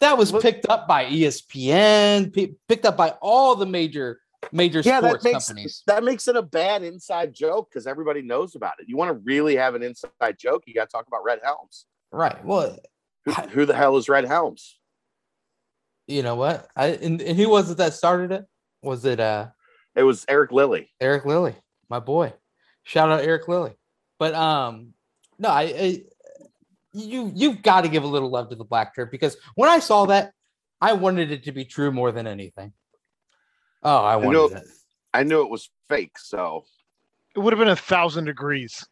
that 0.00 0.16
was 0.18 0.32
picked 0.32 0.66
up 0.68 0.86
by 0.88 1.04
ESPN, 1.06 2.34
pi- 2.34 2.54
picked 2.68 2.84
up 2.86 2.96
by 2.96 3.10
all 3.20 3.54
the 3.56 3.66
major 3.66 4.20
major 4.50 4.80
Yeah, 4.80 5.00
that 5.00 5.08
sports 5.08 5.24
makes 5.24 5.46
companies. 5.48 5.82
that 5.86 6.02
makes 6.04 6.26
it 6.28 6.36
a 6.36 6.42
bad 6.42 6.82
inside 6.82 7.32
joke 7.34 7.68
because 7.70 7.86
everybody 7.86 8.22
knows 8.22 8.54
about 8.56 8.74
it. 8.80 8.88
You 8.88 8.96
want 8.96 9.10
to 9.10 9.22
really 9.24 9.54
have 9.56 9.74
an 9.74 9.82
inside 9.82 10.36
joke, 10.38 10.64
you 10.66 10.74
got 10.74 10.88
to 10.88 10.92
talk 10.92 11.06
about 11.06 11.22
Red 11.24 11.38
Helms. 11.44 11.86
Right. 12.10 12.44
Well, 12.44 12.76
Who, 13.24 13.32
who 13.32 13.66
the 13.66 13.74
hell 13.74 13.96
is 13.96 14.08
Red 14.08 14.24
Helms? 14.24 14.78
you 16.08 16.22
know 16.24 16.34
what? 16.34 16.66
I 16.76 16.86
and, 16.88 17.22
and 17.22 17.38
who 17.38 17.48
was 17.48 17.70
it 17.70 17.76
that 17.78 17.94
started 17.94 18.32
it? 18.32 18.44
Was 18.82 19.04
it 19.04 19.20
uh 19.20 19.48
It 19.94 20.02
was 20.02 20.24
Eric 20.28 20.50
Lilly. 20.50 20.90
Eric 21.00 21.24
Lilly, 21.24 21.54
my 21.88 22.00
boy. 22.00 22.34
Shout 22.82 23.10
out 23.12 23.22
Eric 23.22 23.46
Lilly. 23.46 23.74
But 24.22 24.34
um, 24.34 24.94
no, 25.40 25.48
I, 25.48 25.62
I 25.62 26.02
you 26.92 27.32
you've 27.34 27.60
got 27.60 27.80
to 27.80 27.88
give 27.88 28.04
a 28.04 28.06
little 28.06 28.30
love 28.30 28.50
to 28.50 28.54
the 28.54 28.62
black 28.62 28.94
turf 28.94 29.10
because 29.10 29.36
when 29.56 29.68
I 29.68 29.80
saw 29.80 30.04
that, 30.06 30.32
I 30.80 30.92
wanted 30.92 31.32
it 31.32 31.42
to 31.46 31.50
be 31.50 31.64
true 31.64 31.90
more 31.90 32.12
than 32.12 32.28
anything. 32.28 32.72
Oh, 33.82 34.04
I 34.04 34.20
know- 34.20 34.42
wanted 34.44 34.58
it. 34.58 34.66
I 35.12 35.24
knew 35.24 35.42
it 35.42 35.50
was 35.50 35.70
fake, 35.88 36.20
so 36.20 36.64
It 37.34 37.40
would 37.40 37.52
have 37.52 37.58
been 37.58 37.66
a 37.66 37.74
thousand 37.74 38.26
degrees 38.26 38.86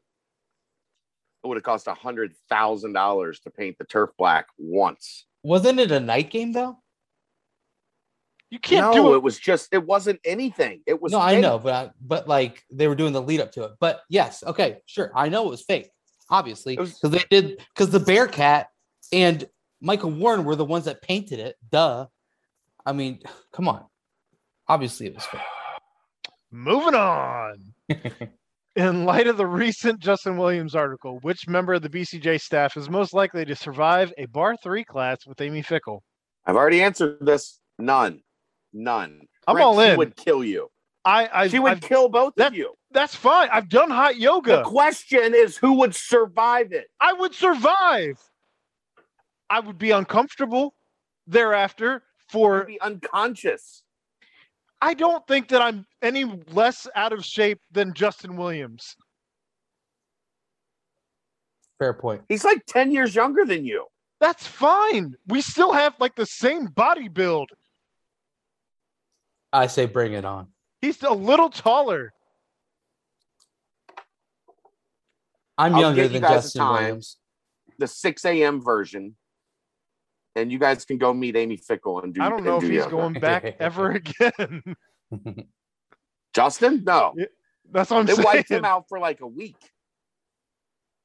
it 1.44 1.46
would 1.46 1.56
have 1.56 1.62
cost 1.62 1.86
a 1.86 1.94
hundred 1.94 2.34
thousand 2.48 2.94
dollars 2.94 3.38
to 3.44 3.50
paint 3.50 3.78
the 3.78 3.84
turf 3.84 4.10
black 4.18 4.48
once. 4.58 5.26
Wasn't 5.44 5.78
it 5.78 5.92
a 5.92 6.00
night 6.00 6.32
game 6.32 6.50
though? 6.50 6.78
You 8.54 8.60
can't 8.60 8.94
no, 8.94 9.02
do 9.02 9.12
it 9.14 9.16
it. 9.16 9.22
was 9.24 9.36
just 9.36 9.68
it 9.72 9.84
wasn't 9.84 10.20
anything. 10.24 10.80
It 10.86 11.02
was 11.02 11.10
No, 11.10 11.18
I 11.18 11.40
know, 11.40 11.58
but 11.58 11.72
I, 11.72 11.90
but 12.00 12.28
like 12.28 12.62
they 12.70 12.86
were 12.86 12.94
doing 12.94 13.12
the 13.12 13.20
lead 13.20 13.40
up 13.40 13.50
to 13.52 13.64
it. 13.64 13.72
But 13.80 14.02
yes, 14.08 14.44
okay, 14.44 14.78
sure, 14.86 15.10
I 15.12 15.28
know 15.28 15.48
it 15.48 15.50
was 15.50 15.62
fake, 15.62 15.90
obviously, 16.30 16.74
It 16.74 16.78
because 16.78 17.10
they 17.10 17.24
did 17.30 17.58
because 17.74 17.90
the 17.90 17.98
Bearcat 17.98 18.68
and 19.12 19.44
Michael 19.80 20.12
Warren 20.12 20.44
were 20.44 20.54
the 20.54 20.64
ones 20.64 20.84
that 20.84 21.02
painted 21.02 21.40
it. 21.40 21.56
Duh. 21.68 22.06
I 22.86 22.92
mean, 22.92 23.18
come 23.52 23.66
on. 23.66 23.86
Obviously, 24.68 25.06
it 25.06 25.16
was 25.16 25.24
fake. 25.24 25.40
Moving 26.52 26.94
on. 26.94 27.74
In 28.76 29.04
light 29.04 29.26
of 29.26 29.36
the 29.36 29.46
recent 29.46 29.98
Justin 29.98 30.36
Williams 30.36 30.76
article, 30.76 31.18
which 31.22 31.48
member 31.48 31.74
of 31.74 31.82
the 31.82 31.88
BCJ 31.88 32.40
staff 32.40 32.76
is 32.76 32.88
most 32.88 33.14
likely 33.14 33.44
to 33.46 33.56
survive 33.56 34.12
a 34.16 34.26
bar 34.26 34.56
three 34.56 34.84
class 34.84 35.26
with 35.26 35.40
Amy 35.40 35.64
Fickell? 35.64 36.02
I've 36.46 36.54
already 36.54 36.84
answered 36.84 37.18
this. 37.20 37.58
None. 37.80 38.20
None. 38.74 39.20
I'm 39.46 39.54
Brent, 39.54 39.66
all 39.66 39.80
she 39.80 39.88
in. 39.90 39.96
would 39.96 40.16
kill 40.16 40.44
you. 40.44 40.68
I, 41.06 41.28
I, 41.32 41.48
she 41.48 41.58
would 41.58 41.72
I've- 41.72 41.86
kill 41.86 42.08
both 42.10 42.34
that- 42.36 42.48
of 42.48 42.54
you. 42.54 42.74
that's 42.90 43.14
fine. 43.14 43.48
I've 43.52 43.68
done 43.68 43.90
hot 43.90 44.16
yoga. 44.16 44.56
The 44.58 44.62
question 44.64 45.34
is 45.34 45.56
who 45.56 45.74
would 45.74 45.94
survive 45.94 46.72
it? 46.72 46.88
I 47.00 47.12
would 47.12 47.34
survive. 47.34 48.18
I 49.48 49.60
would 49.60 49.78
be 49.78 49.90
uncomfortable 49.92 50.74
thereafter 51.26 52.02
for 52.28 52.58
You'd 52.58 52.66
be 52.66 52.80
unconscious. 52.80 53.82
I 54.80 54.94
don't 54.94 55.26
think 55.26 55.48
that 55.48 55.62
I'm 55.62 55.86
any 56.02 56.24
less 56.50 56.86
out 56.94 57.12
of 57.12 57.24
shape 57.24 57.60
than 57.70 57.94
Justin 57.94 58.36
Williams. 58.36 58.96
Fair 61.78 61.92
point. 61.94 62.22
He's 62.28 62.44
like 62.44 62.64
10 62.66 62.92
years 62.92 63.14
younger 63.14 63.44
than 63.44 63.64
you. 63.64 63.86
That's 64.20 64.46
fine. 64.46 65.14
We 65.26 65.40
still 65.42 65.72
have 65.72 65.94
like 65.98 66.14
the 66.14 66.26
same 66.26 66.66
body 66.66 67.08
build. 67.08 67.50
I 69.54 69.68
say 69.68 69.86
bring 69.86 70.12
it 70.12 70.24
on. 70.24 70.48
He's 70.82 71.02
a 71.02 71.12
little 71.12 71.48
taller. 71.48 72.12
I'm 75.56 75.74
I'll 75.76 75.80
younger 75.80 76.02
get 76.02 76.12
you 76.12 76.20
than 76.20 76.30
Justin 76.30 76.60
time. 76.60 76.82
Williams. 76.82 77.16
The 77.78 77.86
6 77.86 78.24
a.m. 78.24 78.60
version. 78.60 79.16
And 80.36 80.50
you 80.50 80.58
guys 80.58 80.84
can 80.84 80.98
go 80.98 81.14
meet 81.14 81.36
Amy 81.36 81.56
Fickell 81.56 82.02
and 82.02 82.12
do 82.12 82.20
I 82.20 82.28
don't 82.28 82.42
know 82.44 82.56
and 82.56 82.64
if 82.64 82.68
do 82.68 82.74
he's 82.74 82.84
yoga. 82.84 82.90
going 82.96 83.12
back 83.14 83.44
ever 83.60 83.92
again. 83.92 84.74
Justin? 86.34 86.82
No. 86.84 87.14
That's 87.70 87.90
what 87.90 88.00
I'm 88.00 88.06
They 88.06 88.14
saying. 88.14 88.24
wiped 88.24 88.50
him 88.50 88.64
out 88.64 88.86
for 88.88 88.98
like 88.98 89.20
a 89.20 89.26
week. 89.28 89.56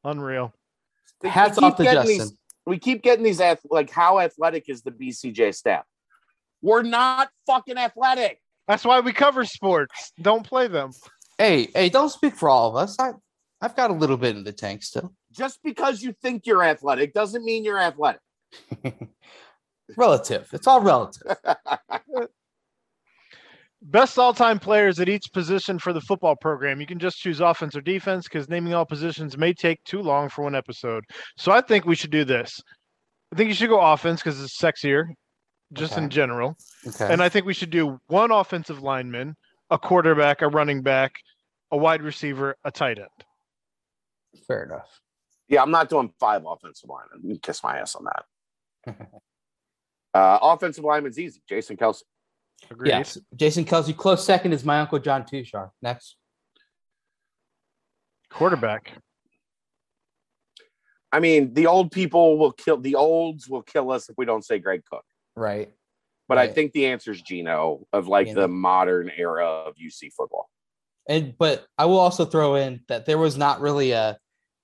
Unreal. 0.03 0.51
Hats 1.23 1.59
off 1.59 1.75
to 1.75 1.83
Justin. 1.83 2.17
These, 2.17 2.33
we 2.65 2.79
keep 2.79 3.03
getting 3.03 3.23
these 3.23 3.39
ath- 3.39 3.61
like 3.69 3.91
how 3.91 4.19
athletic 4.19 4.65
is 4.67 4.81
the 4.81 4.91
BCJ 4.91 5.53
staff? 5.53 5.85
We're 6.61 6.83
not 6.83 7.29
fucking 7.45 7.77
athletic. 7.77 8.41
That's 8.67 8.85
why 8.85 8.99
we 8.99 9.13
cover 9.13 9.45
sports. 9.45 10.11
Don't 10.21 10.45
play 10.45 10.67
them. 10.67 10.91
Hey, 11.37 11.69
hey, 11.73 11.89
don't 11.89 12.09
speak 12.09 12.35
for 12.35 12.49
all 12.49 12.69
of 12.69 12.75
us. 12.75 12.99
I, 12.99 13.11
I've 13.61 13.75
got 13.75 13.89
a 13.91 13.93
little 13.93 14.17
bit 14.17 14.35
in 14.35 14.43
the 14.43 14.51
tank 14.51 14.83
still. 14.83 15.13
Just 15.31 15.59
because 15.63 16.01
you 16.01 16.13
think 16.21 16.45
you're 16.45 16.63
athletic 16.63 17.13
doesn't 17.13 17.43
mean 17.43 17.63
you're 17.63 17.79
athletic. 17.79 18.21
relative. 19.97 20.47
It's 20.53 20.67
all 20.67 20.81
relative. 20.81 21.35
Best 23.81 24.19
all-time 24.19 24.59
players 24.59 24.99
at 24.99 25.07
each 25.07 25.31
position 25.31 25.79
for 25.79 25.93
the 25.93 26.01
football 26.01 26.35
program. 26.35 26.81
You 26.81 26.87
can 26.87 26.99
just 26.99 27.17
choose 27.19 27.39
offense 27.39 27.77
or 27.77 27.81
defense 27.81 28.25
because 28.25 28.49
naming 28.49 28.73
all 28.73 28.85
positions 28.85 29.37
may 29.37 29.53
take 29.53 29.81
too 29.85 30.01
long 30.01 30.27
for 30.27 30.43
one 30.43 30.55
episode. 30.55 31.05
So 31.37 31.53
I 31.53 31.61
think 31.61 31.85
we 31.85 31.95
should 31.95 32.11
do 32.11 32.25
this. 32.25 32.59
I 33.31 33.37
think 33.37 33.47
you 33.47 33.55
should 33.55 33.69
go 33.69 33.79
offense 33.79 34.21
because 34.21 34.41
it's 34.43 34.59
sexier, 34.59 35.05
just 35.73 35.97
in 35.97 36.09
general. 36.09 36.57
Okay. 36.87 37.11
And 37.11 37.21
I 37.21 37.29
think 37.29 37.45
we 37.45 37.53
should 37.53 37.69
do 37.69 37.99
one 38.07 38.31
offensive 38.31 38.81
lineman, 38.81 39.35
a 39.69 39.77
quarterback, 39.77 40.41
a 40.41 40.47
running 40.47 40.81
back, 40.81 41.15
a 41.71 41.77
wide 41.77 42.01
receiver, 42.01 42.55
a 42.63 42.71
tight 42.71 42.99
end. 42.99 43.07
Fair 44.47 44.63
enough. 44.63 44.99
Yeah, 45.47 45.61
I'm 45.61 45.71
not 45.71 45.89
doing 45.89 46.11
five 46.19 46.43
offensive 46.45 46.89
linemen. 46.89 47.29
You 47.29 47.39
kiss 47.39 47.63
my 47.63 47.79
ass 47.79 47.95
on 47.95 48.05
that. 48.05 48.97
Uh, 50.11 50.39
offensive 50.41 50.83
lineman's 50.83 51.19
easy. 51.19 51.39
Jason 51.47 51.77
Kelce. 51.77 52.01
Agreed. 52.69 52.89
Yes. 52.89 53.17
Jason 53.35 53.63
Kelce, 53.63 53.95
close 53.95 54.25
second 54.25 54.53
is 54.53 54.65
my 54.65 54.79
uncle 54.79 54.99
John 54.99 55.23
Tushar. 55.23 55.69
Next. 55.83 56.15
Quarterback. 58.31 58.91
I 61.11 61.19
mean, 61.19 61.53
the 61.53 61.67
old 61.67 61.91
people 61.91 62.37
will 62.37 62.51
kill 62.51 62.77
the 62.77 62.95
olds 62.95 63.47
will 63.47 63.63
kill 63.63 63.91
us 63.91 64.09
if 64.09 64.17
we 64.17 64.25
don't 64.25 64.45
say 64.45 64.59
Greg 64.59 64.83
Cook. 64.89 65.05
Right. 65.39 65.69
But 66.27 66.37
I 66.37 66.47
think 66.47 66.73
the 66.73 66.85
answer 66.87 67.11
is 67.11 67.21
Gino 67.23 67.87
of 67.91 68.07
like 68.07 68.27
Gino. 68.27 68.41
the 68.41 68.47
modern 68.47 69.09
era 69.17 69.47
of 69.47 69.75
UC 69.75 70.13
football. 70.13 70.49
And 71.07 71.33
but 71.37 71.65
I 71.77 71.85
will 71.85 71.97
also 71.97 72.23
throw 72.25 72.55
in 72.55 72.81
that 72.87 73.07
there 73.07 73.17
was 73.17 73.35
not 73.35 73.61
really 73.61 73.91
a 73.91 74.17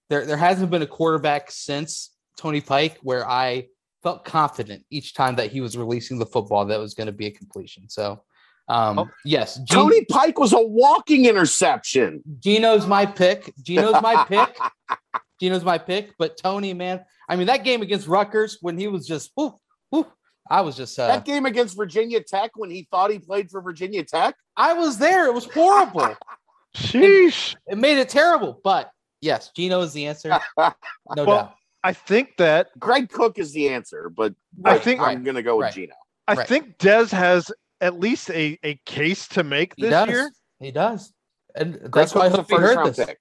there 0.10 0.26
there 0.27 0.38
hasn't 0.38 0.69
been 0.69 0.84
a 0.84 0.88
quarterback 0.88 1.49
since 1.49 2.11
Tony 2.38 2.61
Pike 2.61 2.99
where 3.02 3.27
I 3.27 3.68
felt 4.03 4.26
confident 4.26 4.85
each 4.91 5.15
time 5.15 5.38
that 5.38 5.52
he 5.52 5.61
was 5.61 5.76
releasing 5.76 6.19
the 6.19 6.26
football 6.27 6.65
that 6.65 6.80
was 6.80 6.93
going 6.93 7.07
to 7.07 7.14
be 7.14 7.26
a 7.26 7.31
completion. 7.31 7.89
So 7.89 8.22
um 8.68 8.99
Oh. 8.99 9.10
yes, 9.23 9.56
Gen- 9.56 9.65
Tony 9.80 10.06
Pike 10.06 10.38
was 10.38 10.53
a 10.53 10.61
walking 10.61 11.26
interception. 11.26 12.22
Gino's 12.39 12.85
my 12.85 13.07
pick. 13.07 13.52
Gino's 13.64 13.99
my 14.03 14.23
pick. 14.26 14.56
Gino's 15.41 15.64
my 15.64 15.80
pick. 15.80 16.14
But 16.19 16.38
Tony, 16.38 16.73
man, 16.76 17.03
I 17.27 17.38
mean 17.38 17.47
that 17.47 17.64
game 17.64 17.81
against 17.81 18.07
Rutgers 18.07 18.60
when 18.61 18.77
he 18.77 18.88
was 18.88 19.07
just 19.07 19.31
whoo, 19.35 19.56
whoo, 19.91 20.06
I 20.50 20.62
was 20.62 20.76
just 20.78 20.98
uh, 21.00 21.08
that 21.08 21.26
game 21.26 21.46
against 21.46 21.76
Virginia 21.76 22.22
Tech 22.22 22.52
when 22.56 22.70
he 22.70 22.88
thought 22.92 23.10
he 23.12 23.20
played 23.20 23.50
for 23.50 23.62
Virginia 23.62 24.04
Tech. 24.04 24.36
I 24.56 24.74
was 24.74 24.98
there. 24.98 25.26
It 25.28 25.34
was 25.34 25.46
horrible. 25.46 26.16
Sheesh. 26.76 27.56
it 27.68 27.78
made 27.78 27.98
it 27.98 28.10
terrible. 28.10 28.60
But 28.64 28.92
Yes, 29.22 29.50
Gino 29.56 29.82
is 29.82 29.94
the 29.94 30.06
answer. 30.08 30.38
No 30.58 30.74
Well, 31.16 31.26
doubt. 31.26 31.56
I 31.84 31.94
think 31.94 32.38
that 32.38 32.68
Greg 32.80 33.10
Cook 33.10 33.40
is 33.40 33.54
the 33.54 33.70
answer, 33.70 34.10
but 34.16 34.34
I 34.66 34.74
but 34.76 34.84
think- 34.84 35.02
I'm 35.02 35.24
gonna 35.24 35.42
go 35.44 35.56
with 35.58 35.66
Right. 35.66 35.74
Gino. 35.74 35.94
I 36.28 36.34
Right. 36.34 36.48
think 36.48 36.78
Des 36.80 37.08
has 37.08 37.52
at 37.82 38.00
least 38.00 38.30
a, 38.32 38.58
a 38.64 38.76
case 38.86 39.28
to 39.30 39.44
make 39.44 39.74
He 39.78 39.84
this 39.84 39.92
does. 39.92 40.10
year. 40.10 40.32
He 40.60 40.72
does. 40.72 41.14
And 41.56 41.74
Greg 41.80 41.92
that's 41.92 42.14
why 42.16 42.22
I 42.22 42.30
Cook's 42.30 42.38
hope 42.38 42.52
you 42.52 42.58
first 42.58 42.76
heard 42.76 42.94
this. 42.96 43.06
pick. 43.06 43.18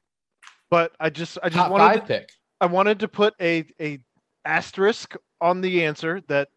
But 0.71 0.93
I 0.99 1.11
just 1.11 1.39
I 1.43 1.49
just 1.49 1.57
Top 1.59 1.71
wanted 1.71 2.01
to, 2.01 2.07
pick. 2.07 2.29
I 2.61 2.67
wanted 2.67 3.01
to 3.01 3.09
put 3.09 3.35
a 3.41 3.65
a 3.81 3.99
asterisk 4.45 5.15
on 5.41 5.61
the 5.61 5.85
answer 5.85 6.21
that 6.29 6.49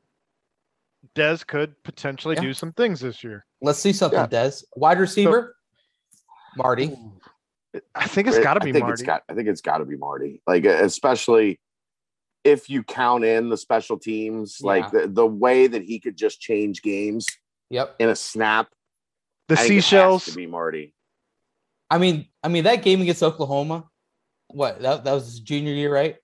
Des 1.17 1.39
could 1.47 1.73
potentially 1.83 2.35
Yeah. 2.35 2.41
do 2.41 2.53
some 2.53 2.71
things 2.73 2.99
this 2.99 3.23
year. 3.23 3.45
Let's 3.61 3.79
see 3.79 3.91
something, 3.91 4.19
Yeah. 4.19 4.27
Des. 4.27 4.51
Wide 4.75 4.99
receiver, 4.99 5.55
Mardy. 6.55 6.95
I 7.93 8.07
think 8.07 8.27
it's 8.27 8.39
got 8.39 8.53
to 8.55 8.59
be 8.61 8.69
I 8.69 8.73
think 8.73 8.83
Mardy. 8.83 8.93
It's 8.93 9.01
got, 9.03 9.23
I 9.29 9.33
think 9.33 9.47
it's 9.47 9.61
got 9.61 9.79
to 9.79 9.85
be 9.85 9.97
Mardy. 9.97 10.41
Like 10.47 10.65
especially 10.65 11.59
if 12.43 12.69
you 12.69 12.83
count 12.83 13.25
in 13.25 13.49
the 13.49 13.57
special 13.57 13.99
teams, 13.99 14.59
like 14.61 14.89
the, 14.91 15.07
the 15.07 15.25
way 15.25 15.67
that 15.67 15.83
he 15.83 15.99
could 15.99 16.15
just 16.17 16.39
change 16.39 16.81
games 16.81 17.27
Yep. 17.69 17.95
in 17.99 18.09
a 18.09 18.15
snap. 18.15 18.69
the 19.49 19.55
I 19.55 19.57
think 19.57 19.71
it 19.71 19.75
has 19.75 19.85
seashells. 19.85 20.25
to 20.25 20.35
be 20.35 20.47
Mardy. 20.47 20.93
I 21.89 21.97
mean, 21.97 22.27
I 22.43 22.47
mean 22.47 22.63
that 22.63 22.81
game 22.83 23.01
against 23.01 23.21
Oklahoma. 23.23 23.85
What 24.49 24.81
that, 24.81 25.03
that 25.03 25.11
was 25.13 25.25
his 25.25 25.39
junior 25.41 25.73
year, 25.73 25.93
right? 25.93 26.15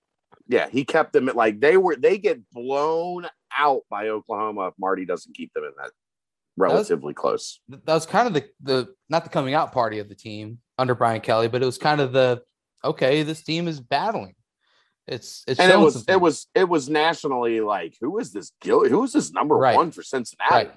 Yeah, 0.48 0.68
he 0.70 0.84
kept 0.84 1.12
them 1.12 1.28
at 1.28 1.36
like 1.36 1.60
they 1.60 1.76
were. 1.76 1.96
They 1.96 2.16
get 2.18 2.40
blown 2.50 3.26
out 3.58 3.82
by 3.90 4.08
Oklahoma 4.08 4.68
if 4.68 4.74
Mardy 4.78 5.04
doesn't 5.04 5.34
keep 5.36 5.52
them 5.52 5.64
in 5.64 5.72
that 5.78 5.90
relatively 6.56 7.14
close. 7.14 7.60
That 7.68 7.86
was 7.94 8.06
kind 8.06 8.26
of 8.28 8.34
the 8.34 8.48
the 8.62 8.94
not 9.08 9.24
the 9.24 9.30
coming 9.30 9.54
out 9.54 9.72
party 9.72 9.98
of 9.98 10.08
the 10.08 10.14
team 10.14 10.58
under 10.78 10.94
Brian 10.94 11.20
Kelly, 11.20 11.48
but 11.48 11.62
it 11.62 11.66
was 11.66 11.78
kind 11.78 12.00
of 12.00 12.12
the 12.12 12.42
okay, 12.84 13.22
this 13.22 13.42
team 13.42 13.66
is 13.68 13.80
battling. 13.80 14.34
It's 15.06 15.44
it's 15.46 15.60
And 15.60 15.70
it 15.70 15.78
was 15.78 15.94
some 15.94 16.04
it 16.08 16.20
was 16.20 16.46
it 16.54 16.68
was 16.68 16.88
nationally 16.88 17.60
like 17.60 17.96
who 18.00 18.18
is 18.18 18.32
this 18.32 18.52
Gil? 18.60 18.88
Who 18.88 19.02
is 19.04 19.12
this 19.12 19.32
number 19.32 19.54
Right. 19.56 19.76
one 19.76 19.90
for 19.90 20.02
Cincinnati? 20.02 20.50
Right. 20.54 20.72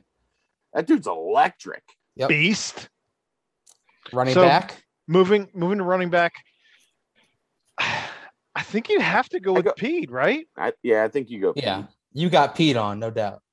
That 0.73 0.85
dude's 0.87 1.07
electric. 1.07 1.83
Yep. 2.15 2.29
Beast. 2.29 2.89
running 4.11 4.33
So- 4.33 4.41
back. 4.45 4.83
Moving 5.07 5.47
moving 5.53 5.77
to 5.77 5.85
running 5.85 6.09
back. 6.09 6.33
I 7.77 8.63
think 8.63 8.89
you 8.89 8.99
have 8.99 9.29
to 9.29 9.39
go 9.39 9.51
I 9.53 9.57
with 9.57 9.65
go- 9.65 9.73
Pead, 9.77 10.09
right? 10.11 10.47
I, 10.57 10.73
yeah, 10.83 11.03
I 11.03 11.07
think 11.09 11.29
you 11.29 11.39
go. 11.39 11.53
Yeah, 11.55 11.77
Pead. 11.83 11.87
You 12.17 12.31
got 12.31 12.55
Pead 12.55 12.77
on, 12.77 12.97
no 12.97 13.11
doubt. 13.11 13.43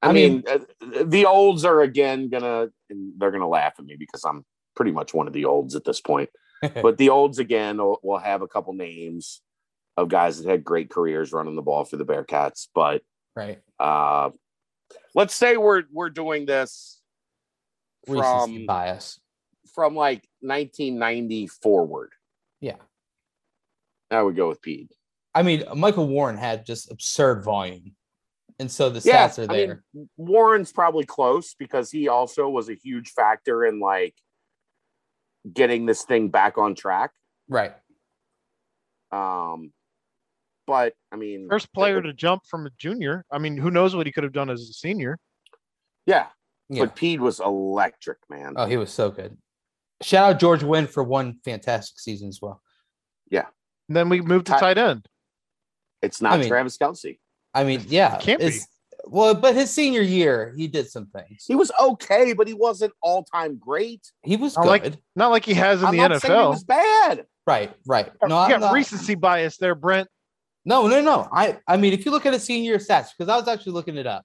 I, 0.00 0.08
I 0.08 0.12
mean, 0.12 0.42
uh, 0.48 0.60
the 1.04 1.26
olds 1.26 1.66
are 1.66 1.82
again 1.82 2.30
gonna 2.30 2.68
and 2.88 3.12
they're 3.18 3.30
gonna 3.30 3.46
laugh 3.46 3.74
at 3.78 3.84
me 3.84 3.96
because 3.98 4.24
I'm 4.24 4.46
pretty 4.74 4.90
much 4.90 5.12
one 5.12 5.26
of 5.26 5.34
the 5.34 5.44
olds 5.44 5.76
at 5.76 5.84
this 5.84 6.00
point. 6.00 6.30
but 6.82 6.96
the 6.96 7.10
olds 7.10 7.38
again 7.38 7.76
will, 7.76 8.00
will 8.02 8.18
have 8.18 8.40
a 8.40 8.48
couple 8.48 8.72
names 8.72 9.42
of 9.98 10.08
guys 10.08 10.38
that 10.42 10.48
had 10.48 10.64
great 10.64 10.88
careers 10.88 11.30
running 11.30 11.56
the 11.56 11.62
ball 11.62 11.84
for 11.84 11.98
the 11.98 12.06
Bearcats. 12.06 12.68
But 12.74 13.02
right. 13.36 13.60
uh, 13.78 14.30
let's 15.14 15.34
say 15.34 15.58
we're 15.58 15.82
we're 15.92 16.08
doing 16.08 16.46
this 16.46 17.02
Recency 18.08 18.56
from 18.56 18.66
bias. 18.66 19.20
from 19.74 19.94
like 19.94 20.26
1990 20.40 21.48
forward. 21.48 22.12
Yeah. 22.62 22.76
I 24.10 24.22
would 24.22 24.36
go 24.36 24.48
with 24.48 24.62
Pead. 24.62 24.88
I 25.34 25.42
mean, 25.42 25.64
Michael 25.76 26.08
Warren 26.08 26.36
had 26.36 26.66
just 26.66 26.90
absurd 26.90 27.44
volume. 27.44 27.94
And 28.58 28.70
so 28.70 28.90
the 28.90 29.00
Yeah, 29.06 29.28
stats 29.28 29.38
are 29.38 29.50
I 29.50 29.56
there. 29.56 29.84
mean, 29.94 30.08
Warren's 30.16 30.72
probably 30.72 31.04
close 31.04 31.54
because 31.54 31.90
he 31.90 32.08
also 32.08 32.48
was 32.48 32.68
a 32.68 32.74
huge 32.74 33.10
factor 33.10 33.64
in 33.64 33.80
like 33.80 34.14
getting 35.50 35.86
this 35.86 36.02
thing 36.04 36.28
back 36.28 36.58
on 36.58 36.74
track. 36.74 37.12
right. 37.48 37.72
Um, 39.12 39.72
but 40.66 40.94
I 41.10 41.16
mean, 41.16 41.48
First 41.50 41.72
player 41.72 42.00
to 42.00 42.12
jump 42.12 42.42
from 42.48 42.66
a 42.66 42.70
junior. 42.78 43.24
I 43.30 43.38
mean, 43.38 43.56
who 43.56 43.70
knows 43.70 43.96
what 43.96 44.06
he 44.06 44.12
could 44.12 44.22
have 44.24 44.32
done 44.32 44.50
as 44.50 44.60
a 44.62 44.72
senior? 44.72 45.18
yeah, 46.06 46.28
Yeah. 46.68 46.84
but 46.84 46.94
Pead 46.96 47.20
was 47.20 47.40
electric, 47.40 48.18
man. 48.28 48.54
Oh, 48.56 48.66
he 48.66 48.76
was 48.76 48.92
so 48.92 49.10
good. 49.10 49.36
Shout 50.02 50.30
out 50.34 50.40
George 50.40 50.62
Winn 50.62 50.86
for 50.86 51.02
one 51.02 51.40
fantastic 51.44 51.98
season 51.98 52.28
as 52.28 52.40
well. 52.40 52.62
Yeah. 53.30 53.46
And 53.88 53.96
then 53.96 54.08
we 54.08 54.20
moved 54.20 54.46
to 54.46 54.52
Ti- 54.52 54.58
tight 54.60 54.78
end. 54.78 55.06
It's 56.02 56.20
not 56.20 56.32
I 56.34 56.36
mean- 56.38 56.48
Travis 56.48 56.76
Kelce. 56.78 57.18
I 57.52 57.64
mean, 57.64 57.84
yeah. 57.88 58.16
Can't 58.18 58.40
be. 58.40 58.52
Well, 59.06 59.34
but 59.34 59.54
his 59.54 59.70
senior 59.70 60.02
year, 60.02 60.54
he 60.56 60.68
did 60.68 60.88
some 60.90 61.06
things. 61.06 61.44
He 61.48 61.54
was 61.54 61.72
okay, 61.80 62.32
but 62.34 62.46
he 62.46 62.54
wasn't 62.54 62.92
all 63.02 63.24
time 63.24 63.56
great. 63.56 64.06
He 64.22 64.36
was 64.36 64.56
I 64.56 64.62
good. 64.62 64.68
like- 64.68 64.94
Not 65.16 65.28
like 65.30 65.44
he 65.44 65.54
has 65.54 65.80
in 65.80 65.86
I'm 65.88 65.96
the 65.96 66.08
not 66.08 66.20
saying 66.22 66.34
he 66.34 66.40
NFL. 66.40 66.50
was 66.50 66.64
bad. 66.64 67.26
right, 67.46 67.72
right. 67.86 68.12
No, 68.22 68.28
No, 68.28 68.38
I'm 68.38 68.50
yeah, 68.50 68.56
not- 68.58 68.72
recency 68.72 69.14
bias 69.14 69.56
there, 69.56 69.74
Brent. 69.74 70.08
no, 70.64 70.86
no, 70.86 71.00
no. 71.00 71.28
I, 71.32 71.58
I 71.66 71.76
mean, 71.78 71.92
if 71.92 72.04
you 72.04 72.10
look 72.12 72.26
at 72.26 72.34
his 72.34 72.44
senior 72.44 72.76
stats, 72.78 73.08
because 73.16 73.28
I 73.32 73.36
was 73.36 73.48
actually 73.48 73.72
looking 73.72 73.96
it 73.96 74.06
up. 74.06 74.24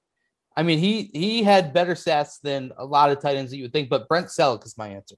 I 0.57 0.63
mean, 0.63 0.79
he 0.79 1.09
he 1.13 1.41
had 1.43 1.73
better 1.73 1.95
stats 1.95 2.39
than 2.41 2.71
a 2.77 2.85
lot 2.85 3.09
of 3.09 3.19
tight 3.19 3.35
ends 3.37 3.51
that 3.51 3.57
you 3.57 3.63
would 3.63 3.73
think. 3.73 3.89
But 3.89 4.07
Brent 4.07 4.27
Selleck 4.27 4.65
is 4.65 4.77
my 4.77 4.87
answer. 4.89 5.15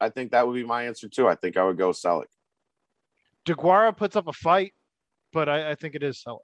I 0.00 0.08
think 0.10 0.32
that 0.32 0.46
would 0.46 0.54
be 0.54 0.64
my 0.64 0.84
answer 0.84 1.08
too. 1.08 1.28
I 1.28 1.34
think 1.34 1.56
I 1.56 1.64
would 1.64 1.78
go 1.78 1.90
Selleck. 1.90 2.26
DeGuara 3.46 3.96
puts 3.96 4.16
up 4.16 4.26
a 4.28 4.32
fight, 4.32 4.72
but 5.32 5.48
I, 5.48 5.70
I 5.70 5.74
think 5.74 5.94
it 5.94 6.02
is 6.02 6.22
Selleck. 6.26 6.38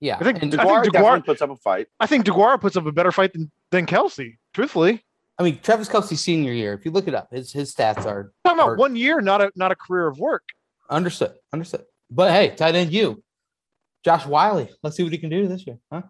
Yeah, 0.00 0.16
I 0.20 0.24
think 0.24 0.42
and, 0.42 0.54
I 0.54 0.64
think 0.64 0.94
DeGuara, 0.94 1.24
puts 1.24 1.42
up 1.42 1.50
a 1.50 1.56
fight. 1.56 1.88
I 1.98 2.06
think 2.06 2.24
DeGuara 2.24 2.60
puts 2.60 2.76
up 2.76 2.86
a 2.86 2.92
better 2.92 3.10
fight 3.10 3.32
than, 3.32 3.50
than 3.70 3.84
Kelce. 3.84 4.36
Truthfully, 4.54 5.04
I 5.38 5.42
mean, 5.42 5.58
Travis 5.62 5.88
Kelce's 5.88 6.20
senior 6.20 6.52
year. 6.52 6.72
If 6.72 6.84
you 6.84 6.90
look 6.90 7.08
it 7.08 7.14
up, 7.14 7.28
his 7.32 7.52
his 7.52 7.74
stats 7.74 8.04
are 8.06 8.32
talking 8.44 8.58
about 8.58 8.70
Hurt. 8.70 8.78
one 8.78 8.96
year, 8.96 9.20
not 9.20 9.40
a 9.40 9.52
not 9.56 9.72
a 9.72 9.76
career 9.76 10.06
of 10.06 10.18
work. 10.18 10.44
understood, 10.90 11.34
understood. 11.52 11.84
But 12.10 12.32
hey, 12.32 12.54
tight 12.54 12.74
end 12.74 12.92
you, 12.92 13.22
Josh 14.04 14.24
Wiley. 14.26 14.68
Let's 14.82 14.96
see 14.96 15.02
what 15.02 15.12
he 15.12 15.18
can 15.18 15.30
do 15.30 15.46
this 15.48 15.66
year, 15.66 15.78
huh? 15.92 16.02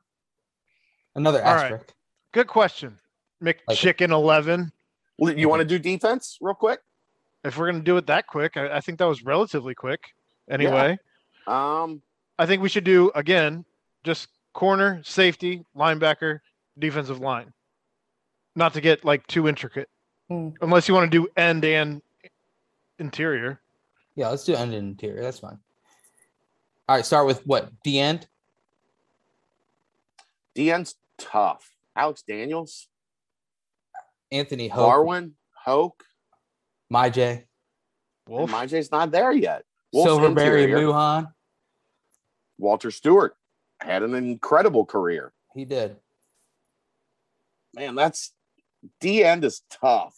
Another 1.14 1.42
All 1.42 1.54
right. 1.54 1.64
asterisk. 1.64 1.94
Good 2.32 2.46
question, 2.46 2.98
McChicken 3.42 4.10
eleven. 4.10 4.72
Well, 5.18 5.36
You 5.36 5.48
want 5.48 5.60
to 5.60 5.66
do 5.66 5.78
defense 5.78 6.38
real 6.40 6.54
quick? 6.54 6.80
If 7.42 7.56
we're 7.56 7.70
gonna 7.70 7.82
do 7.82 7.96
it 7.96 8.06
that 8.06 8.26
quick, 8.26 8.56
I, 8.56 8.76
I 8.76 8.80
think 8.80 8.98
that 8.98 9.06
was 9.06 9.22
relatively 9.22 9.74
quick. 9.74 10.00
Anyway, 10.50 10.98
Um, 11.48 12.02
I 12.38 12.46
think 12.46 12.62
we 12.62 12.68
should 12.68 12.84
do 12.84 13.10
again 13.14 13.64
just 14.04 14.28
corner, 14.52 15.00
safety, 15.04 15.64
linebacker, 15.76 16.40
defensive 16.78 17.20
line. 17.20 17.52
Not 18.54 18.74
to 18.74 18.80
get 18.80 19.04
like 19.04 19.26
too 19.26 19.48
intricate, 19.48 19.88
Hmm. 20.28 20.50
unless 20.60 20.88
you 20.88 20.94
want 20.94 21.10
to 21.10 21.18
do 21.18 21.28
end 21.36 21.64
and 21.64 22.02
interior. 22.98 23.60
Yeah, 24.14 24.28
let's 24.28 24.44
do 24.44 24.54
end 24.54 24.74
and 24.74 24.88
interior. 24.88 25.22
That's 25.22 25.38
fine. 25.38 25.58
All 26.88 26.96
right, 26.96 27.04
start 27.06 27.26
with 27.26 27.46
what? 27.46 27.70
The 27.84 27.98
end. 28.00 28.26
DN's 30.54 30.96
tough. 31.18 31.70
Alex 31.94 32.22
Daniels, 32.22 32.88
Anthony 34.32 34.68
Hoke, 34.68 34.86
Darwin, 34.86 35.34
Hoke. 35.64 36.04
My 36.90 37.10
J, 37.10 37.44
Wolfe. 38.26 38.50
Myjai's 38.50 38.90
not 38.90 39.10
there 39.10 39.32
yet. 39.32 39.64
Wolfe's 39.92 40.08
Silverberry, 40.10 40.64
interior. 40.64 40.86
Luhan. 40.88 41.32
Walter 42.58 42.90
Stewart 42.90 43.34
had 43.80 44.02
an 44.02 44.14
incredible 44.14 44.84
career. 44.84 45.32
He 45.54 45.64
did. 45.64 45.96
Man, 47.74 47.94
that's 47.94 48.32
D 49.00 49.24
end 49.24 49.44
is 49.44 49.62
tough 49.70 50.16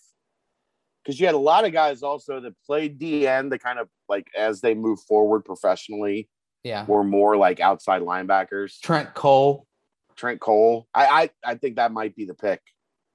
because 1.03 1.19
you 1.19 1.27
had 1.27 1.35
a 1.35 1.39
lot 1.39 1.65
of 1.65 1.73
guys 1.73 2.03
also 2.03 2.41
that 2.41 2.55
played 2.67 2.99
D 2.99 3.27
end 3.27 3.53
that 3.53 3.63
kind 3.63 3.79
of 3.79 3.89
like 4.09 4.27
as 4.37 4.61
they 4.61 4.75
move 4.75 5.01
forward 5.01 5.45
professionally 5.45 6.29
Yeah. 6.63 6.85
were 6.87 7.05
more 7.05 7.37
like 7.37 7.61
outside 7.61 8.03
linebackers. 8.03 8.81
Trent 8.81 9.15
Cole. 9.15 9.67
Trent 10.17 10.41
Cole, 10.41 10.87
I 10.95 11.31
I, 11.45 11.53
I 11.53 11.55
think 11.55 11.77
that 11.77 11.93
might 11.93 12.15
be 12.15 12.25
the 12.27 12.35
pick. 12.35 12.61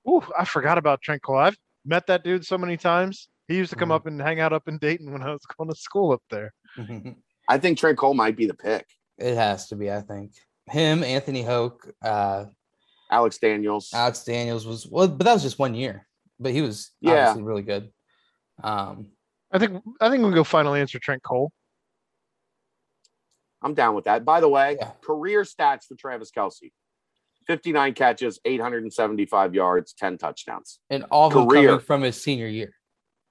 Ooh, 0.09 0.23
I 0.37 0.45
forgot 0.45 0.77
about 0.77 1.01
Trent 1.01 1.21
Cole. 1.21 1.37
I've 1.37 1.57
met 1.85 2.07
that 2.07 2.23
dude 2.23 2.45
so 2.45 2.57
many 2.57 2.77
times. 2.77 3.29
He 3.47 3.57
used 3.57 3.69
to 3.71 3.75
come 3.75 3.89
Mhm. 3.89 3.95
up 3.95 4.05
and 4.07 4.19
hang 4.19 4.39
out 4.39 4.53
up 4.53 4.67
in 4.67 4.77
Dayton 4.79 5.11
when 5.11 5.21
I 5.21 5.31
was 5.31 5.41
going 5.57 5.69
to 5.69 5.75
school 5.75 6.11
up 6.11 6.21
there. 6.31 6.51
I 7.47 7.57
think 7.59 7.77
Trent 7.77 7.97
Cole 7.97 8.15
might 8.15 8.35
be 8.35 8.47
the 8.47 8.55
pick. 8.55 8.87
Has 9.19 9.67
to 9.69 9.75
be, 9.75 9.91
I 9.91 10.01
think. 10.01 10.31
Him, 10.69 11.03
Anthony 11.03 11.41
Hoke, 11.43 11.87
uh, 12.03 12.45
Alex 13.11 13.37
Daniels. 13.37 13.91
Alex 13.93 14.23
Daniels 14.23 14.65
was 14.65 14.87
well, 14.87 15.07
but 15.07 15.23
that 15.25 15.33
was 15.33 15.43
just 15.43 15.59
one 15.59 15.75
year. 15.75 16.07
But 16.39 16.51
he 16.53 16.61
was 16.61 16.91
Yeah. 17.01 17.29
obviously 17.29 17.43
really 17.43 17.61
good. 17.61 17.91
Um, 18.63 19.11
I 19.51 19.59
think 19.59 19.83
I 20.01 20.09
think 20.09 20.23
we'll 20.23 20.33
go 20.33 20.43
final 20.43 20.73
answer 20.73 20.99
Trent 20.99 21.23
Cole. 21.23 21.51
I'm 23.61 23.73
down 23.73 23.95
with 23.95 24.05
that. 24.05 24.25
By 24.25 24.41
the 24.41 24.49
way, 24.49 24.77
Yeah. 24.79 24.91
career 25.01 25.43
stats 25.43 25.85
for 25.85 25.95
Travis 25.95 26.31
Kelce 26.31 26.71
59 27.47 27.93
catches, 27.93 28.39
875 28.43 29.53
yards, 29.53 29.93
10 29.93 30.17
touchdowns, 30.17 30.79
and 30.89 31.03
all 31.11 31.29
Career. 31.29 31.67
coming 31.69 31.79
from 31.85 32.01
his 32.01 32.21
senior 32.21 32.47
year. 32.47 32.73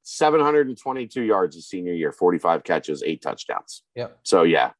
722 0.02 1.22
yards 1.22 1.56
his 1.56 1.66
senior 1.68 1.94
year, 1.94 2.12
45 2.12 2.62
catches, 2.62 3.02
eight 3.02 3.22
touchdowns. 3.22 3.82
Yep. 3.96 4.20
So, 4.22 4.42
yeah, 4.44 4.66
All 4.66 4.72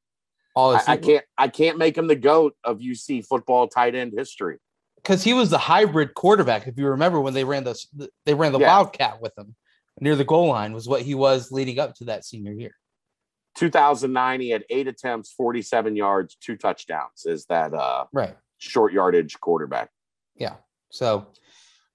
I, 0.56 0.82
I 0.92 0.96
can't 0.96 1.24
I 1.36 1.48
can't 1.48 1.78
make 1.78 1.96
him 1.98 2.06
the 2.06 2.16
GOAT 2.16 2.54
of 2.64 2.78
UC 2.78 3.26
football 3.26 3.66
tight 3.68 3.94
end 3.94 4.12
history. 4.16 4.58
because 4.96 5.22
he 5.24 5.32
was 5.34 5.50
the 5.50 5.58
hybrid 5.58 6.14
quarterback. 6.14 6.66
If 6.66 6.78
you 6.78 6.86
remember 6.88 7.20
when 7.20 7.34
they 7.34 7.44
ran 7.44 7.64
the 7.64 7.74
they 8.24 8.34
ran 8.34 8.52
the 8.52 8.60
Yeah. 8.60 8.68
Wildcat 8.68 9.20
with 9.20 9.36
him, 9.36 9.54
near 10.00 10.16
the 10.16 10.24
goal 10.24 10.48
line 10.48 10.72
was 10.72 10.88
what 10.88 11.02
he 11.02 11.14
was 11.14 11.50
leading 11.52 11.78
up 11.78 11.94
to 11.96 12.04
that 12.04 12.24
senior 12.24 12.52
year. 12.52 12.74
2009, 13.56 14.40
he 14.40 14.50
had 14.50 14.64
eight 14.70 14.88
attempts, 14.88 15.32
47 15.32 15.94
yards, 15.96 16.36
two 16.40 16.56
touchdowns. 16.56 17.24
Is 17.26 17.46
that 17.46 17.72
uh 17.74 18.04
Right. 18.12 18.36
short 18.58 18.92
yardage 18.92 19.38
quarterback? 19.40 19.90
Yeah. 20.36 20.56
So 20.90 21.26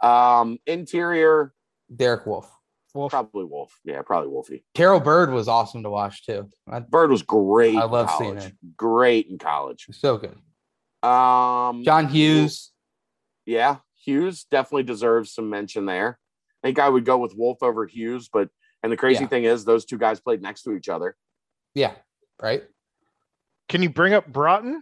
Um, 0.02 0.60
interior, 0.66 1.54
Derek 1.94 2.26
Wolfe. 2.26 2.50
Wolfe. 2.94 3.12
probably 3.12 3.46
Wolfe. 3.46 3.80
Yeah, 3.86 4.02
probably 4.02 4.30
Wolfie. 4.30 4.64
Carol 4.76 5.00
Bird 5.00 5.32
was 5.32 5.48
awesome 5.48 5.84
to 5.84 5.90
watch 5.90 6.26
too. 6.26 6.50
I, 6.70 6.80
Bird 6.80 7.12
was 7.12 7.22
great. 7.24 7.76
I 7.76 7.84
love 7.86 8.10
seeing 8.18 8.36
college. 8.36 8.46
it. 8.48 8.78
Great 8.78 9.28
in 9.28 9.38
college. 9.38 9.86
so 9.92 10.18
good. 10.18 10.38
Um, 11.08 11.84
John 11.84 12.08
Hughes. 12.10 12.72
Yeah, 13.46 13.78
Hughes 13.96 14.46
definitely 14.52 14.84
deserves 14.84 15.34
some 15.34 15.50
mention 15.50 15.86
there. 15.86 16.20
I 16.64 16.68
think 16.68 16.80
I 16.80 16.90
would 16.90 17.06
go 17.06 17.18
with 17.18 17.34
Wolfe 17.36 17.64
over 17.64 17.86
Hughes, 17.86 18.30
but 18.32 18.50
and 18.84 18.92
the 18.92 18.98
crazy 18.98 19.22
Yeah. 19.24 19.28
thing 19.30 19.44
is 19.46 19.66
those 19.66 19.86
two 19.86 19.98
guys 19.98 20.20
played 20.20 20.42
next 20.42 20.64
to 20.64 20.74
each 20.74 20.90
other. 20.90 21.16
Yeah. 21.74 21.94
Right. 22.42 22.64
Can 23.70 23.82
you 23.84 23.90
bring 23.90 24.14
up 24.14 24.28
Broughton? 24.28 24.82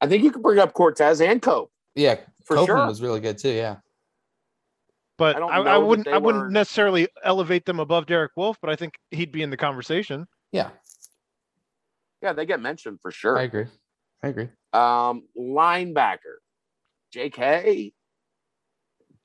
I 0.00 0.06
think 0.06 0.24
you 0.24 0.30
could 0.32 0.42
bring 0.42 0.58
up 0.58 0.72
Cortez 0.74 1.20
and 1.20 1.40
Cope 1.40 1.70
Yeah. 1.94 2.16
for 2.44 2.56
Copeland 2.56 2.66
sure. 2.80 2.86
was 2.86 3.00
really 3.02 3.20
good 3.20 3.38
too. 3.38 3.50
Yeah. 3.50 3.76
But 5.18 5.36
I 5.36 5.40
I, 5.40 5.58
I, 5.74 5.78
wouldn't. 5.78 6.06
they 6.06 6.12
I 6.12 6.18
wouldn't 6.18 6.44
were- 6.44 6.50
necessarily 6.50 7.08
elevate 7.24 7.64
them 7.66 7.80
above 7.80 8.06
Derek 8.06 8.32
Wolfe, 8.36 8.58
but 8.60 8.70
I 8.70 8.76
think 8.76 8.94
he'd 9.10 9.30
be 9.32 9.42
in 9.42 9.50
the 9.50 9.56
conversation. 9.56 10.26
Yeah. 10.52 10.70
yeah, 12.22 12.32
they 12.32 12.46
get 12.46 12.60
mentioned 12.60 12.98
for 13.00 13.10
sure. 13.10 13.38
I 13.38 13.42
agree. 13.42 13.66
I 14.22 14.28
agree. 14.28 14.48
Um, 14.72 15.24
linebacker, 15.38 16.36
J.K. 17.12 17.92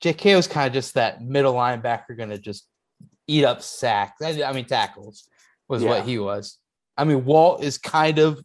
JK 0.02 0.36
was 0.36 0.46
kind 0.46 0.66
of 0.68 0.72
just 0.72 0.94
that 0.94 1.22
middle 1.22 1.54
linebacker 1.54 2.16
going 2.16 2.28
to 2.30 2.38
just 2.38 2.66
eat 3.26 3.44
up 3.44 3.62
sacks. 3.62 4.22
I 4.22 4.42
I 4.42 4.52
mean, 4.52 4.64
tackles 4.64 5.28
was 5.68 5.82
Yeah. 5.82 5.88
what 5.90 6.04
he 6.04 6.18
was. 6.18 6.58
I 6.96 7.04
mean, 7.04 7.24
Walt 7.24 7.62
is 7.62 7.78
kind 7.78 8.18
of 8.18 8.42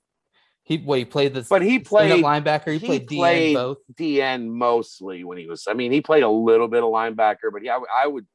he. 0.64 0.77
What 0.77 0.98
he 0.99 1.06
played 1.06 1.34
the 1.34 1.45
But 1.49 1.61
he 1.61 1.84
stand-up 1.84 1.88
played 1.88 2.23
linebacker. 2.23 2.72
He, 2.73 2.77
he 2.80 2.85
played 2.88 3.07
DN 3.10 3.18
played- 3.18 3.53
both. 3.56 3.77
DN 3.95 4.48
mostly 4.48 5.23
when 5.23 5.38
he 5.38 5.45
was. 5.48 5.65
I 5.68 5.73
mean, 5.73 5.91
he 5.91 6.02
played 6.02 6.23
a 6.23 6.30
little 6.30 6.68
bit 6.68 6.84
of 6.84 6.90
linebacker, 6.90 7.52
but 7.52 7.64
yeah, 7.64 7.80
I 7.95 8.07
would 8.07 8.26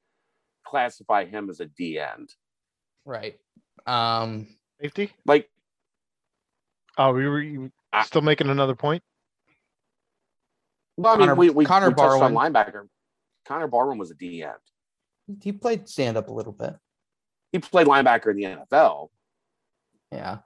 classify 0.66 1.24
him 1.24 1.48
as 1.50 1.60
a 1.60 1.66
D 1.66 1.98
end. 1.98 2.30
Right. 3.04 3.38
Um. 3.86 4.46
Safety. 4.80 5.12
Like 5.26 5.48
Oh, 6.98 7.12
we 7.12 7.26
were 7.28 7.40
you 7.40 7.70
I- 7.92 8.04
still 8.04 8.22
making 8.22 8.48
another 8.48 8.74
point. 8.74 9.02
Well, 10.96 11.14
I 11.14 11.16
mean, 11.16 11.28
Connor- 11.28 11.38
we, 11.38 11.50
we, 11.50 11.64
Connor 11.64 11.88
we 11.90 11.94
touched 11.94 12.22
on 12.22 12.34
Barwin. 12.34 12.52
linebacker. 12.52 12.88
Connor 13.46 13.68
Barwin 13.68 13.98
was 13.98 14.10
a 14.10 14.14
D 14.14 14.42
end. 14.42 14.52
He 15.42 15.52
played 15.52 15.88
stand 15.88 16.16
up 16.16 16.28
a 16.28 16.32
little 16.32 16.52
bit. 16.52 16.74
He 17.52 17.58
played 17.60 17.86
linebacker 17.86 18.30
in 18.30 18.36
the 18.36 18.44
NFL. 18.44 19.08
Yeah. 20.12 20.38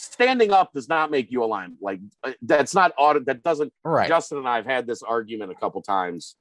Standing 0.00 0.52
up 0.52 0.72
does 0.72 0.88
not 0.88 1.10
make 1.10 1.32
you 1.32 1.42
a 1.42 1.46
line. 1.46 1.76
Like 1.80 1.98
uh, 2.22 2.32
that's 2.42 2.72
not 2.72 2.92
auto. 2.96 3.18
That 3.20 3.42
doesn't. 3.42 3.72
Right. 3.84 4.06
Justin 4.06 4.38
and 4.38 4.48
I 4.48 4.54
have 4.56 4.64
had 4.64 4.86
this 4.86 5.02
argument 5.02 5.50
a 5.50 5.56
couple 5.56 5.82
times 5.82 6.36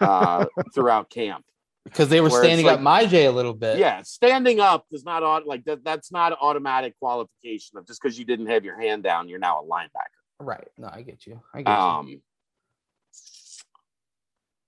uh, 0.00 0.46
throughout 0.74 1.08
camp. 1.08 1.44
Because 1.84 2.08
they 2.08 2.20
were 2.20 2.28
standing 2.28 2.66
like- 2.66 2.80
up 2.80 2.80
Myjai 2.84 3.28
a 3.28 3.30
little 3.30 3.54
bit. 3.54 3.78
Yeah, 3.78 4.02
standing 4.02 4.58
up 4.58 4.84
does 4.90 5.04
not 5.04 5.22
aut- 5.22 5.46
like 5.46 5.64
that. 5.66 5.84
That's 5.84 6.10
not 6.10 6.36
automatic 6.40 6.98
qualification 6.98 7.78
of 7.78 7.86
just 7.86 8.02
because 8.02 8.18
you 8.18 8.24
didn't 8.24 8.46
have 8.48 8.64
your 8.64 8.78
hand 8.80 9.04
down, 9.04 9.28
you're 9.28 9.38
now 9.38 9.62
a 9.62 9.64
linebacker. 9.64 10.18
Right. 10.40 10.66
No, 10.76 10.90
I 10.92 11.02
get 11.02 11.24
you. 11.24 11.40
I 11.54 11.62
get 11.62 11.70
you. 11.70 11.76
Um, 11.76 12.22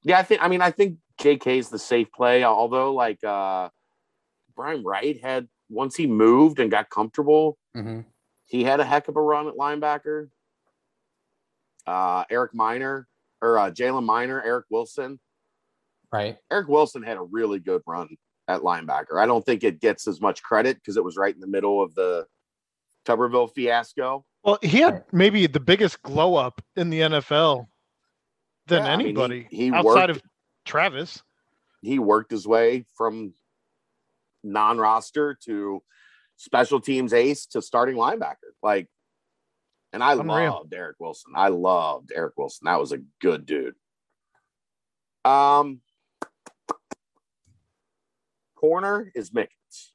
yeah, 0.03 0.19
I 0.19 0.23
think. 0.23 0.43
I 0.43 0.49
mean, 0.49 0.63
I 0.63 0.71
think 0.71 0.99
J.K. 1.21 1.59
is 1.59 1.69
the 1.69 1.79
safe 1.79 2.11
play. 2.13 2.45
Although, 2.45 2.95
like 2.95 3.23
uh, 3.25 3.69
Brian 4.57 4.83
Wright 4.83 5.21
had 5.23 5.49
once 5.69 5.97
he 5.97 6.07
moved 6.07 6.59
and 6.61 6.71
got 6.71 6.89
comfortable, 6.91 7.59
Mhm. 7.77 8.05
He 8.51 8.65
had 8.65 8.81
a 8.81 8.85
heck 8.85 9.07
of 9.09 9.17
a 9.17 9.23
run 9.23 9.47
at 9.49 9.55
linebacker. 9.55 10.29
Uh, 11.87 12.25
Eric 12.31 12.53
Miner 12.55 13.07
or 13.41 13.59
uh, 13.59 13.71
Jalen 13.71 14.05
Miner, 14.05 14.43
Eric 14.43 14.67
Wilson. 14.71 15.19
Right. 16.13 16.37
Eric 16.51 16.69
Wilson 16.69 17.03
had 17.03 17.17
a 17.17 17.23
really 17.23 17.59
good 17.61 17.83
run 17.87 18.09
at 18.49 18.61
linebacker. 18.63 19.19
I 19.21 19.27
don't 19.27 19.47
think 19.47 19.63
it 19.65 19.81
gets 19.81 20.07
as 20.09 20.21
much 20.21 20.43
credit 20.43 20.77
because 20.77 20.97
it 20.97 21.05
was 21.05 21.17
right 21.17 21.33
in 21.35 21.41
the 21.41 21.47
middle 21.47 21.81
of 21.83 21.95
the 21.95 22.27
Tuberville 23.07 23.53
fiasco. 23.55 24.25
Well, 24.45 24.59
he 24.63 24.79
had 24.81 25.05
maybe 25.13 25.47
the 25.47 25.61
biggest 25.61 26.03
glow 26.03 26.35
up 26.35 26.61
in 26.77 26.91
the 26.91 27.01
NFL 27.01 27.69
than 28.67 28.85
Yeah, 28.85 28.93
I 28.93 28.97
mean, 28.97 29.07
he- 29.07 29.11
anybody 29.11 29.47
he 29.51 29.71
outside 29.73 29.85
worked- 29.85 30.11
of 30.11 30.23
Travis. 30.65 31.23
he 31.83 31.99
worked 31.99 32.31
his 32.33 32.47
way 32.47 32.85
from 32.95 33.33
non-roster 34.43 35.35
to 35.45 35.83
special 36.41 36.81
teams 36.81 37.13
ace 37.13 37.45
to 37.45 37.61
starting 37.61 37.97
linebacker. 37.97 38.55
Like, 38.63 38.89
and 39.93 40.03
I 40.03 40.13
Unreal. 40.13 40.53
loved 40.55 40.73
Eric 40.73 40.97
Wilson. 40.99 41.33
I 41.37 41.49
loved 41.49 42.13
Eric 42.15 42.33
Wilson. 42.39 42.65
That 42.65 42.81
was 42.81 42.93
a 42.93 43.03
good 43.21 43.45
dude. 43.45 43.75
Um, 45.23 45.81
corner 48.57 49.13
is 49.15 49.31
Mickens. 49.31 49.91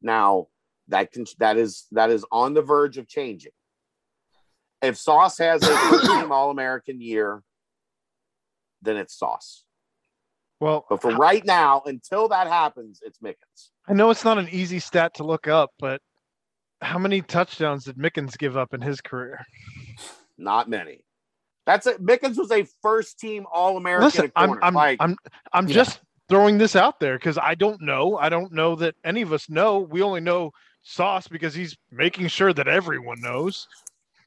Now 0.00 0.46
that 0.88 1.12
can 1.12 1.26
that 1.38 1.58
is 1.58 1.86
that 1.92 2.08
is 2.08 2.24
on 2.32 2.54
the 2.54 2.62
verge 2.62 2.96
of 2.96 3.06
changing. 3.06 3.52
If 4.80 4.96
Sauce 4.96 5.36
has 5.36 5.62
a 5.62 6.06
team 6.06 6.32
All 6.32 6.50
American 6.50 7.02
year, 7.02 7.42
then 8.80 8.96
it's 8.96 9.18
Sauce. 9.18 9.64
Well, 10.60 10.86
But 10.88 11.02
for 11.02 11.12
right 11.12 11.44
now, 11.44 11.82
until 11.86 12.28
that 12.28 12.46
happens, 12.48 13.00
it's 13.04 13.18
Mickens. 13.18 13.70
I 13.86 13.92
know 13.92 14.10
it's 14.10 14.24
not 14.24 14.38
an 14.38 14.48
easy 14.50 14.80
stat 14.80 15.14
to 15.14 15.24
look 15.24 15.46
up, 15.46 15.70
but 15.78 16.00
how 16.80 16.98
many 16.98 17.22
touchdowns 17.22 17.84
did 17.84 17.96
Mickens 17.96 18.36
give 18.36 18.56
up 18.56 18.74
in 18.74 18.80
his 18.80 19.00
career? 19.00 19.44
Not 20.36 20.68
many. 20.68 21.04
That's 21.66 21.86
it. 21.86 22.04
Mickens 22.04 22.38
was 22.38 22.50
a 22.50 22.66
first 22.82 23.18
team 23.18 23.46
All 23.52 23.76
American 23.76 24.06
Listen, 24.06 24.32
I'm. 24.36 24.58
I'm 24.62 24.74
like, 24.74 25.00
I'm 25.00 25.16
I'm 25.52 25.66
Yeah. 25.66 25.74
just 25.74 26.00
throwing 26.28 26.58
this 26.58 26.76
out 26.76 27.00
there 27.00 27.18
because 27.18 27.38
I 27.38 27.54
don't 27.54 27.80
know. 27.82 28.16
I 28.16 28.28
don't 28.28 28.52
know 28.52 28.74
that 28.76 28.94
any 29.04 29.22
of 29.22 29.32
us 29.32 29.48
know. 29.48 29.80
We 29.80 30.02
only 30.02 30.20
know 30.20 30.52
Sauce 30.82 31.28
because 31.28 31.54
he's 31.54 31.76
making 31.90 32.28
sure 32.28 32.52
that 32.52 32.68
everyone 32.68 33.20
knows. 33.20 33.68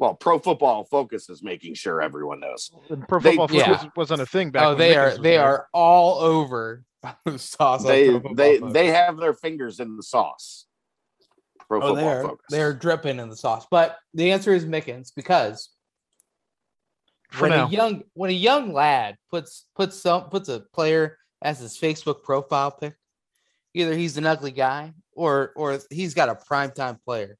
Well, 0.02 0.16
Pro 0.16 0.40
Football 0.40 0.84
Focus 0.84 1.30
is 1.30 1.44
making 1.44 1.76
sure 1.76 2.02
everyone 2.02 2.40
knows. 2.40 2.72
And 2.90 3.08
Pro 3.08 3.20
They- 3.20 3.36
Football 3.38 3.56
yeah. 3.58 3.78
Focus 3.78 3.92
wasn't 3.96 4.22
a 4.22 4.26
thing 4.26 4.50
back. 4.50 4.64
Oh, 4.64 4.70
when 4.70 4.80
they 4.80 4.94
Mickens 4.96 4.98
are 4.98 5.06
was 5.12 5.18
they 5.20 5.32
there. 5.38 5.44
are 5.46 5.68
all 5.74 6.20
over 6.20 6.84
the 7.26 7.38
sauce. 7.40 7.84
They 7.84 8.08
they 8.34 8.58
Focus. 8.60 8.74
they 8.74 8.88
have 8.88 9.18
their 9.18 9.34
fingers 9.36 9.80
in 9.80 9.96
the 9.96 10.04
sauce. 10.04 10.66
Pro 11.68 11.78
Oh, 11.78 11.82
Football 11.82 11.96
they're 11.96 12.24
Focus. 12.24 12.46
they're 12.50 12.74
dripping 12.74 13.20
in 13.20 13.30
the 13.30 13.36
sauce. 13.38 13.68
But 13.70 13.98
the 14.16 14.32
answer 14.32 14.54
is 14.54 14.66
Mickens 14.66 15.12
because 15.16 15.70
For 17.30 17.44
when 17.48 17.52
now. 17.52 17.68
a 17.68 17.70
young 17.70 18.04
when 18.14 18.30
a 18.32 18.34
young 18.34 18.74
lad 18.74 19.18
puts 19.30 19.68
puts 19.76 19.96
some 20.00 20.24
puts 20.30 20.50
a 20.50 20.62
player 20.74 21.18
as 21.44 21.60
his 21.60 21.78
Facebook 21.78 22.24
profile 22.24 22.72
pic, 22.72 22.96
either 23.76 23.96
he's 23.96 24.18
an 24.18 24.26
ugly 24.26 24.52
guy 24.52 24.94
or 25.14 25.54
or 25.56 25.80
he's 25.92 26.14
got 26.16 26.28
a 26.30 26.36
primetime 26.36 26.98
player 27.06 27.38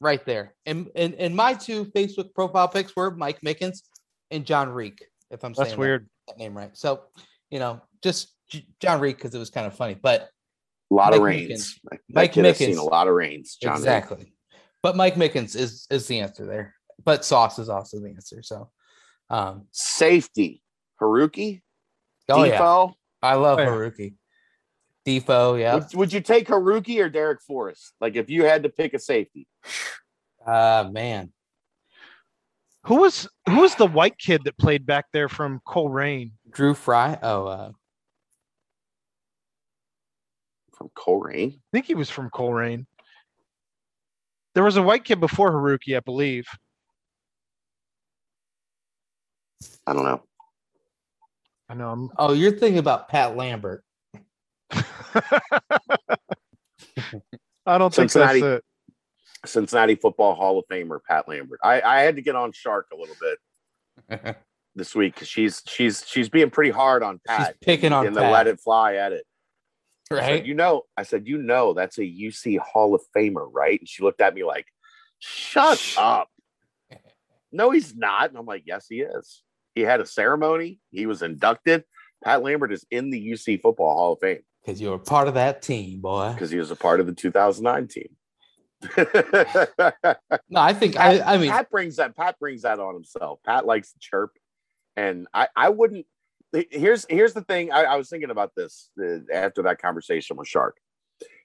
right 0.00 0.24
there. 0.24 0.54
And 0.66 0.90
and, 0.94 1.14
and 1.14 1.34
my 1.36 1.54
two 1.54 1.84
Facebook 1.86 2.34
profile 2.34 2.68
pics 2.68 2.94
were 2.96 3.10
Mike 3.10 3.40
Mickens 3.44 3.82
and 4.30 4.44
John 4.44 4.70
Reek, 4.70 5.04
if 5.30 5.44
I'm 5.44 5.52
That's 5.52 5.70
saying 5.70 5.70
that- 5.72 5.78
weird. 5.80 6.08
that 6.28 6.38
name 6.38 6.56
right. 6.56 6.76
So, 6.76 7.02
you 7.50 7.58
know, 7.58 7.80
just 8.02 8.34
J- 8.48 8.66
John 8.80 9.00
Reek 9.00 9.16
because 9.16 9.34
it 9.34 9.38
was 9.38 9.50
kind 9.50 9.66
of 9.66 9.74
funny, 9.76 9.94
but 10.00 10.28
a 10.90 10.94
lot 10.94 11.12
of 11.14 11.20
Mike 11.20 11.26
reigns. 11.26 11.78
That 11.90 12.00
Mike 12.08 12.32
kid 12.32 12.44
has 12.44 12.56
seen 12.58 12.74
Mickens. 12.74 12.78
a 12.78 12.82
lot 12.82 13.08
of 13.08 13.14
reigns. 13.14 13.56
John 13.62 13.72
Reed. 13.74 13.78
exactly. 13.80 14.34
But 14.82 14.96
Mike 14.96 15.14
Mickens 15.16 15.54
is 15.56 15.86
is 15.90 16.06
the 16.06 16.20
answer 16.20 16.46
there. 16.46 16.74
But 17.04 17.24
Sauce 17.24 17.58
is 17.58 17.68
also 17.68 18.00
the 18.00 18.08
answer. 18.10 18.42
So, 18.42 18.70
um, 19.30 19.66
Safety. 19.72 20.62
Haruki. 21.00 21.62
oh 22.28 22.44
yeah, 22.44 22.86
I 23.22 23.34
love 23.34 23.58
Oh, 23.58 23.62
yeah. 23.62 23.68
Haruki. 23.68 24.14
Defo, 25.06 25.58
yeah. 25.58 25.74
Would, 25.74 25.94
would 25.94 26.12
you 26.12 26.20
take 26.20 26.48
Haruki 26.48 27.00
or 27.02 27.10
Darrick 27.10 27.40
Forrest? 27.46 27.94
Like 28.00 28.16
if 28.16 28.28
you 28.28 28.44
had 28.44 28.62
to 28.64 28.68
pick 28.68 28.94
a 28.94 28.98
safety. 28.98 29.46
Uh 30.46 30.88
man, 30.90 31.32
Who 32.84 32.96
was 32.96 33.28
who 33.48 33.60
was 33.60 33.74
the 33.74 33.86
white 33.86 34.18
kid 34.18 34.42
that 34.44 34.56
played 34.58 34.86
back 34.86 35.06
there 35.12 35.28
from 35.28 35.60
Colerain? 35.66 36.32
Drew 36.50 36.74
Frey. 36.74 37.18
Oh, 37.22 37.46
uh, 37.46 37.70
From 40.76 40.90
Colerain. 40.96 41.54
I 41.54 41.60
think 41.72 41.86
he 41.86 41.94
was 41.94 42.08
from 42.08 42.30
Colerain. 42.30 42.86
There 44.54 44.64
was 44.64 44.76
a 44.76 44.82
white 44.82 45.04
kid 45.04 45.20
before 45.20 45.52
Haruki, 45.52 45.96
I 45.96 46.00
believe. 46.00 46.46
I 49.86 49.92
don't 49.92 50.04
know. 50.04 50.22
I 51.68 51.74
know. 51.74 51.90
I'm, 51.90 52.10
oh, 52.16 52.32
you're 52.32 52.50
thinking 52.52 52.78
about 52.78 53.08
Pat 53.08 53.36
Lambert. 53.36 53.84
I 57.66 57.78
don't 57.78 57.94
think 57.94 58.10
Cincinnati. 58.10 58.40
that's 58.40 58.58
it. 58.58 58.64
Cincinnati 59.48 59.94
Football 59.94 60.34
Hall 60.34 60.58
of 60.58 60.64
Famer 60.70 60.98
Pat 61.08 61.28
Lambert. 61.28 61.60
I, 61.62 61.80
I 61.80 62.00
had 62.00 62.16
to 62.16 62.22
get 62.22 62.36
on 62.36 62.52
Shark 62.52 62.88
a 62.92 62.96
little 62.96 63.16
bit 63.20 64.36
this 64.74 64.94
week 64.94 65.14
because 65.14 65.28
she's 65.28 65.62
she's 65.66 66.04
she's 66.06 66.28
being 66.28 66.50
pretty 66.50 66.70
hard 66.70 67.02
on 67.02 67.20
She's 67.28 67.36
Pat 67.36 67.60
picking 67.60 67.92
on 67.92 68.06
in 68.06 68.12
the 68.12 68.20
let 68.20 68.46
it 68.46 68.60
fly 68.60 68.94
at 68.96 69.12
it. 69.12 69.24
I 70.12 70.16
said, 70.16 70.20
Right. 70.22 70.44
you 70.44 70.54
know, 70.54 70.82
I 70.96 71.04
said, 71.04 71.26
you 71.28 71.38
know, 71.38 71.72
that's 71.72 71.98
a 71.98 72.02
UC 72.02 72.58
Hall 72.58 72.94
of 72.94 73.00
Famer, 73.16 73.48
right? 73.52 73.78
And 73.78 73.88
she 73.88 74.02
looked 74.02 74.20
at 74.20 74.34
me 74.34 74.42
like, 74.44 74.66
shut 75.20 75.94
up. 75.96 76.28
No, 77.52 77.70
he's 77.70 77.94
not. 77.94 78.30
And 78.30 78.38
I'm 78.38 78.46
like, 78.46 78.64
yes, 78.66 78.86
he 78.88 79.00
is. 79.02 79.42
He 79.74 79.82
had 79.82 80.00
a 80.00 80.06
ceremony. 80.06 80.80
He 80.90 81.06
was 81.06 81.22
inducted. 81.22 81.84
Pat 82.24 82.42
Lambert 82.42 82.72
is 82.72 82.84
in 82.90 83.10
the 83.10 83.30
UC 83.30 83.60
Football 83.62 83.94
Hall 83.96 84.12
of 84.14 84.18
Fame 84.20 84.40
Because 84.64 84.80
you're 84.80 84.94
a 84.94 84.98
part 84.98 85.28
of 85.28 85.34
that 85.34 85.62
team, 85.62 86.00
boy. 86.00 86.32
because 86.32 86.50
he 86.50 86.58
was 86.58 86.70
a 86.70 86.76
part 86.76 87.00
of 87.00 87.06
the 87.06 87.14
2009 87.14 87.88
team. 87.88 88.16
No, 90.48 90.60
I 90.60 90.72
think 90.72 90.96
I. 90.98 91.20
I 91.20 91.38
mean, 91.38 91.50
Pat 91.50 91.70
brings 91.70 91.96
that. 91.96 92.16
Pat 92.16 92.38
brings 92.38 92.62
that 92.62 92.80
on 92.80 92.94
himself. 92.94 93.40
Pat 93.44 93.66
likes 93.66 93.92
to 93.92 93.98
chirp, 93.98 94.32
and 94.96 95.26
I. 95.34 95.48
I 95.54 95.68
wouldn't. 95.68 96.06
Here's 96.52 97.06
here's 97.08 97.32
the 97.32 97.42
thing. 97.42 97.70
I, 97.72 97.84
I 97.84 97.96
was 97.96 98.08
thinking 98.08 98.30
about 98.30 98.54
this 98.56 98.90
uh, 99.00 99.18
after 99.32 99.62
that 99.62 99.80
conversation 99.80 100.36
with 100.36 100.48
Shark. 100.48 100.78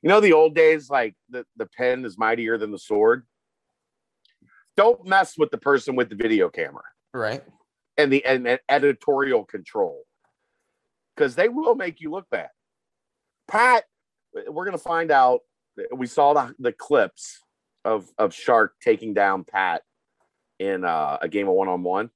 You 0.01 0.09
know 0.09 0.19
the 0.19 0.33
old 0.33 0.55
days, 0.55 0.89
like 0.89 1.15
the 1.29 1.45
the 1.55 1.65
pen 1.65 2.05
is 2.05 2.17
mightier 2.17 2.57
than 2.57 2.71
the 2.71 2.79
sword. 2.79 3.25
Don't 4.77 5.05
mess 5.05 5.37
with 5.37 5.51
the 5.51 5.57
person 5.57 5.95
with 5.95 6.09
the 6.09 6.15
video 6.15 6.49
camera 6.49 6.83
right. 7.13 7.43
and 7.97 8.11
the 8.11 8.25
and, 8.25 8.47
and 8.47 8.59
editorial 8.69 9.45
control, 9.45 10.03
because 11.15 11.35
they 11.35 11.49
will 11.49 11.75
make 11.75 12.01
you 12.01 12.11
look 12.11 12.29
bad. 12.29 12.49
Pat, 13.47 13.83
we're 14.47 14.65
gonna 14.65 14.77
find 14.77 15.11
out. 15.11 15.41
We 15.93 16.07
saw 16.07 16.33
the, 16.33 16.55
the 16.59 16.71
clips 16.71 17.39
of 17.83 18.09
of 18.17 18.33
Shark 18.33 18.75
taking 18.81 19.13
down 19.13 19.43
Pat 19.43 19.81
in 20.59 20.85
uh, 20.85 21.17
a 21.21 21.27
game 21.27 21.47
of 21.47 21.53
one 21.53 21.67
on 21.67 21.83
one. 21.83 22.09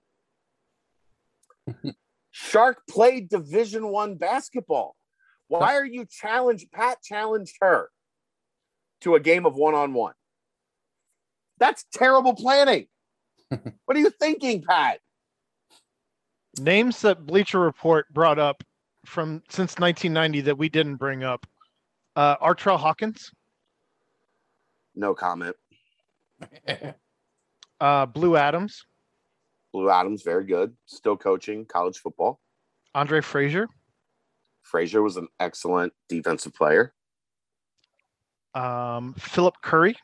Shark 2.32 2.82
played 2.90 3.30
Division 3.30 3.88
One 3.90 4.16
basketball. 4.16 4.96
Why 5.48 5.76
are 5.76 5.86
you 5.86 6.06
challenged? 6.06 6.72
Pat 6.72 7.00
challenged 7.04 7.58
her 7.62 7.90
to 9.02 9.16
a 9.16 9.20
game 9.20 9.46
of 9.46 9.56
one 9.56 9.74
on 9.74 9.94
one. 9.94 10.14
That's 11.60 11.86
terrible 11.94 12.36
planning. 12.36 12.88
what 13.50 13.98
are 13.98 14.00
you 14.00 14.12
thinking, 14.12 14.62
Pat? 14.62 15.00
Names 16.60 17.02
that 17.02 17.26
Bleacher 17.26 17.60
Report 17.60 18.12
brought 18.14 18.40
up 18.40 18.64
from 19.06 19.42
since 19.50 19.78
1990 19.80 20.42
that 20.42 20.58
we 20.58 20.70
didn't 20.70 20.96
bring 20.96 21.24
up. 21.24 21.46
Uh, 22.16 22.36
Artrell 22.38 22.78
Hawkins, 22.78 23.32
No 24.96 25.14
comment. 25.14 25.56
uh, 27.80 28.06
Blue 28.08 28.36
Adams, 28.36 28.86
Blue 29.74 29.90
Adams, 29.90 30.24
very 30.24 30.46
good. 30.46 30.76
Still 30.86 31.16
coaching 31.18 31.66
college 31.66 31.98
football. 32.00 32.40
Andre 32.96 33.22
Frazier, 33.22 33.68
Frazier 34.64 35.02
was 35.02 35.18
an 35.18 35.28
excellent 35.40 35.94
defensive 36.10 36.54
player. 36.54 36.94
um, 38.56 39.14
Philip 39.18 39.56
Curry, 39.62 39.96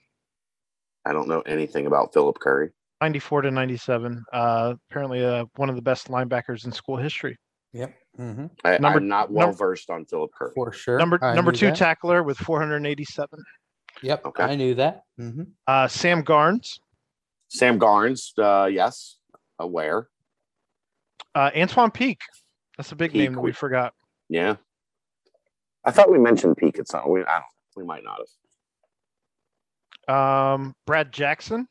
I 1.05 1.13
don't 1.13 1.27
know 1.27 1.41
anything 1.41 1.87
about 1.87 2.13
Philip 2.13 2.39
Curry. 2.39 2.69
94 3.01 3.41
to 3.43 3.51
97. 3.51 4.23
Uh, 4.31 4.75
apparently, 4.89 5.23
uh, 5.25 5.45
one 5.57 5.69
of 5.69 5.75
the 5.75 5.81
best 5.81 6.07
linebackers 6.07 6.65
in 6.65 6.71
school 6.71 6.95
history. 6.95 7.37
Yep. 7.73 7.93
Hmm 8.17 8.45
I, 8.63 8.77
Number- 8.77 8.99
I'm 8.99 9.07
not 9.07 9.31
well 9.31 9.51
versed 9.51 9.89
on 9.89 10.05
Philip 10.05 10.31
Kirk. 10.37 10.53
For 10.55 10.71
sure. 10.71 10.97
Number 10.97 11.19
I 11.23 11.33
number 11.35 11.51
two 11.51 11.67
that. 11.67 11.75
tackler 11.75 12.23
with 12.23 12.37
487. 12.37 13.39
Yep. 14.01 14.25
Okay. 14.27 14.43
I 14.43 14.55
knew 14.55 14.73
that. 14.75 15.03
hmm 15.17 15.43
Uh, 15.67 15.87
Sam 15.87 16.23
Garnes, 16.23 16.79
Sam 17.49 17.79
Garnes, 17.79 18.31
uh, 18.37 18.65
yes, 18.67 19.17
aware. 19.59 20.07
uh, 21.33 21.51
Antwan 21.51 21.93
Peek. 21.93 22.19
That's 22.77 22.91
a 22.91 22.95
big 22.95 23.11
Peek, 23.11 23.21
name 23.21 23.33
that 23.35 23.41
we 23.41 23.49
we- 23.49 23.53
forgot. 23.53 23.93
Yeah. 24.29 24.55
I 25.83 25.91
thought 25.91 26.09
we 26.11 26.17
mentioned 26.17 26.57
Peak 26.57 26.79
at 26.79 26.87
some. 26.87 27.09
We, 27.09 27.21
I 27.21 27.35
don't. 27.35 27.43
We 27.75 27.83
might 27.83 28.03
not 28.03 28.19
have. 30.07 30.57
Um, 30.57 30.75
Brad 30.85 31.11
Jackson, 31.11 31.67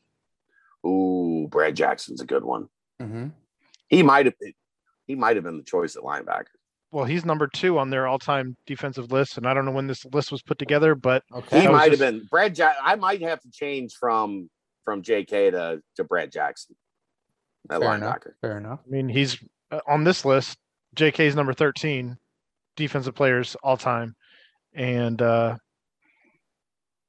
Ooh, 0.86 1.48
Brad 1.50 1.74
Jackson's 1.76 2.20
a 2.20 2.26
good 2.26 2.44
one. 2.44 2.68
hmm 3.00 3.28
He 3.88 4.02
might 4.02 4.26
have. 4.26 4.34
He 5.06 5.14
might 5.14 5.36
have 5.36 5.44
been 5.44 5.56
the 5.58 5.62
choice 5.64 5.96
at 5.96 6.02
linebacker. 6.02 6.46
well, 6.92 7.04
he's 7.04 7.24
number 7.24 7.46
two 7.48 7.78
on 7.78 7.90
their 7.90 8.06
all-time 8.06 8.56
defensive 8.66 9.10
list, 9.12 9.36
and 9.36 9.46
I 9.46 9.52
don't 9.54 9.64
know 9.64 9.72
when 9.72 9.86
this 9.88 10.04
list 10.06 10.30
was 10.32 10.42
put 10.42 10.58
together, 10.58 10.94
but 10.94 11.22
Okay. 11.32 11.60
He 11.60 11.66
That 11.66 11.72
was 11.72 11.78
might 11.78 11.90
have 11.90 11.98
been 12.00 12.26
Brad. 12.30 12.56
Ja- 12.56 12.72
I 12.82 12.94
might 12.94 13.20
have 13.22 13.40
to 13.40 13.50
change 13.50 13.94
from 13.94 14.48
from 14.84 15.02
J.K. 15.02 15.50
to 15.52 15.82
to 15.96 16.04
Brad 16.04 16.30
Jackson 16.30 16.76
at 17.70 17.80
Fair 17.80 17.94
enough. 17.94 18.16
linebacker. 18.18 18.32
Fair 18.40 18.58
enough. 18.58 18.80
I 18.86 18.90
mean, 18.90 19.08
he's 19.08 19.38
uh, 19.70 19.80
on 19.88 20.04
this 20.04 20.24
list. 20.24 20.56
J.K. 20.94 21.26
is 21.26 21.34
number 21.34 21.52
13, 21.52 22.16
defensive 22.76 23.14
players 23.16 23.56
all 23.64 23.76
time, 23.76 24.14
and 24.74 25.20
uh, 25.20 25.56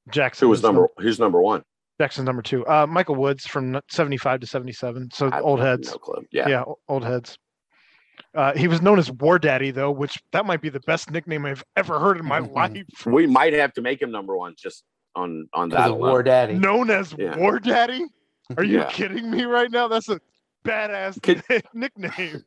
Jackson 0.10 0.46
Who 0.46 0.50
was 0.50 0.60
is 0.60 0.64
number? 0.64 0.88
Who's 0.98 1.20
number 1.20 1.42
one? 1.42 1.64
Jackson's 2.00 2.26
number 2.26 2.42
two. 2.42 2.66
Uh, 2.68 2.86
Michael 2.88 3.16
Woods 3.16 3.46
from 3.48 3.80
75 3.90 4.42
to 4.42 4.48
77. 4.48 5.10
So 5.14 5.30
I- 5.32 5.40
old 5.40 5.60
heads. 5.62 5.92
No 5.92 5.98
clue. 5.98 6.26
Yeah. 6.32 6.48
Yeah, 6.50 6.64
old 6.90 7.04
heads. 7.06 7.38
Uh, 8.36 8.54
he 8.56 8.68
was 8.68 8.82
known 8.82 9.00
as 9.00 9.10
War 9.12 9.40
Daddy, 9.40 9.72
though, 9.72 9.92
which 9.92 10.22
that 10.34 10.46
might 10.46 10.62
be 10.62 10.70
the 10.70 10.82
best 10.82 11.10
nickname 11.10 11.46
I've 11.46 11.64
ever 11.78 12.00
heard 12.00 12.18
in 12.18 12.26
my 12.26 12.42
Mhm. 12.42 12.54
life. 12.54 13.06
We 13.06 13.26
might 13.28 13.54
have 13.54 13.72
to 13.74 13.82
make 13.82 14.02
him 14.02 14.12
number 14.12 14.36
one 14.36 14.56
just 14.58 14.84
on 15.16 15.48
on 15.54 15.70
that 15.70 15.78
Because 15.78 15.92
alone. 15.92 16.10
War 16.10 16.24
Daddy. 16.24 16.54
Known 16.56 16.90
as 16.90 17.16
Yeah. 17.18 17.38
War 17.38 17.60
Daddy? 17.60 18.06
Are 18.58 18.64
you 18.64 18.80
Yeah. 18.80 18.90
kidding 18.90 19.32
me 19.32 19.46
right 19.46 19.72
now? 19.72 19.88
That's 19.88 20.10
a 20.10 20.20
badass 20.66 21.22
Could- 21.24 21.44
nickname. 21.74 22.44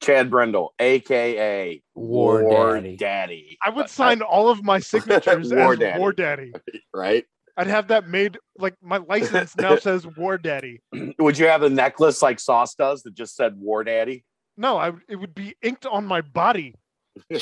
Chad 0.00 0.30
Brendel, 0.30 0.74
aka 0.80 1.80
War 1.94 2.42
Daddy. 2.42 2.96
Daddy. 2.96 3.58
I 3.62 3.70
would 3.70 3.88
sign 3.90 4.20
all 4.22 4.48
of 4.48 4.64
my 4.64 4.78
signatures 4.80 5.52
War 5.54 5.74
as 5.74 5.78
Daddy. 5.78 5.98
War 6.00 6.12
Daddy. 6.12 6.52
right. 6.94 7.24
I'd 7.56 7.66
have 7.66 7.88
that 7.88 8.08
made 8.08 8.38
like 8.58 8.74
my 8.82 8.96
license 8.96 9.54
now 9.58 9.76
says 9.76 10.06
War 10.16 10.38
Daddy. 10.38 10.80
Would 11.18 11.38
you 11.38 11.46
have 11.46 11.62
a 11.62 11.68
necklace 11.70 12.22
like 12.22 12.40
Sauce 12.40 12.74
does 12.74 13.02
that 13.02 13.14
just 13.14 13.36
said 13.36 13.56
War 13.58 13.84
Daddy? 13.84 14.24
No, 14.56 14.76
I 14.78 14.92
it 15.08 15.16
would 15.16 15.34
be 15.34 15.54
inked 15.62 15.86
on 15.86 16.06
my 16.06 16.20
body. 16.20 16.74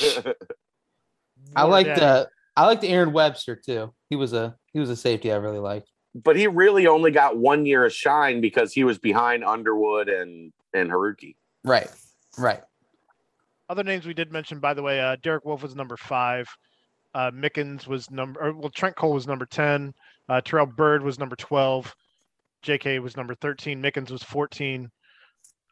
I 1.55 1.63
War 1.63 1.67
liked 1.71 1.87
Daddy. 1.89 2.01
uh, 2.01 2.25
I 2.55 2.65
liked 2.65 2.83
Aaron 2.83 3.13
Webster 3.13 3.55
too. 3.55 3.93
He 4.09 4.15
was 4.15 4.33
a 4.33 4.55
he 4.73 4.79
was 4.79 4.89
a 4.89 4.95
safety 4.95 5.31
I 5.31 5.37
really 5.37 5.59
liked. 5.59 5.89
but 6.15 6.35
he 6.35 6.47
really 6.47 6.87
only 6.87 7.11
got 7.11 7.37
one 7.37 7.65
year 7.65 7.85
of 7.85 7.93
shine 7.93 8.41
because 8.41 8.73
he 8.73 8.83
was 8.83 8.97
behind 8.97 9.43
Underwood 9.43 10.09
and 10.09 10.51
and 10.73 10.89
Haruki. 10.89 11.35
Right. 11.63 11.89
Right. 12.37 12.61
Other 13.69 13.83
names 13.83 14.05
we 14.05 14.13
did 14.13 14.31
mention, 14.31 14.59
by 14.59 14.73
the 14.73 14.81
way, 14.81 14.99
uh, 14.99 15.15
Derek 15.21 15.45
Wolfe 15.45 15.63
was 15.63 15.75
number 15.75 15.95
five. 15.97 16.47
Uh, 17.13 17.31
Mickens 17.31 17.87
was 17.87 18.09
number, 18.09 18.41
or, 18.41 18.53
well, 18.53 18.69
Trent 18.69 18.95
Cole 18.95 19.13
was 19.13 19.27
number 19.27 19.45
10. 19.45 19.93
Uh, 20.29 20.41
Terrell 20.41 20.65
Bird 20.65 21.03
was 21.03 21.19
number 21.19 21.35
12. 21.35 21.93
JK 22.65 23.01
was 23.01 23.15
number 23.17 23.35
13. 23.35 23.81
Mickens 23.81 24.11
was 24.11 24.23
14. 24.23 24.89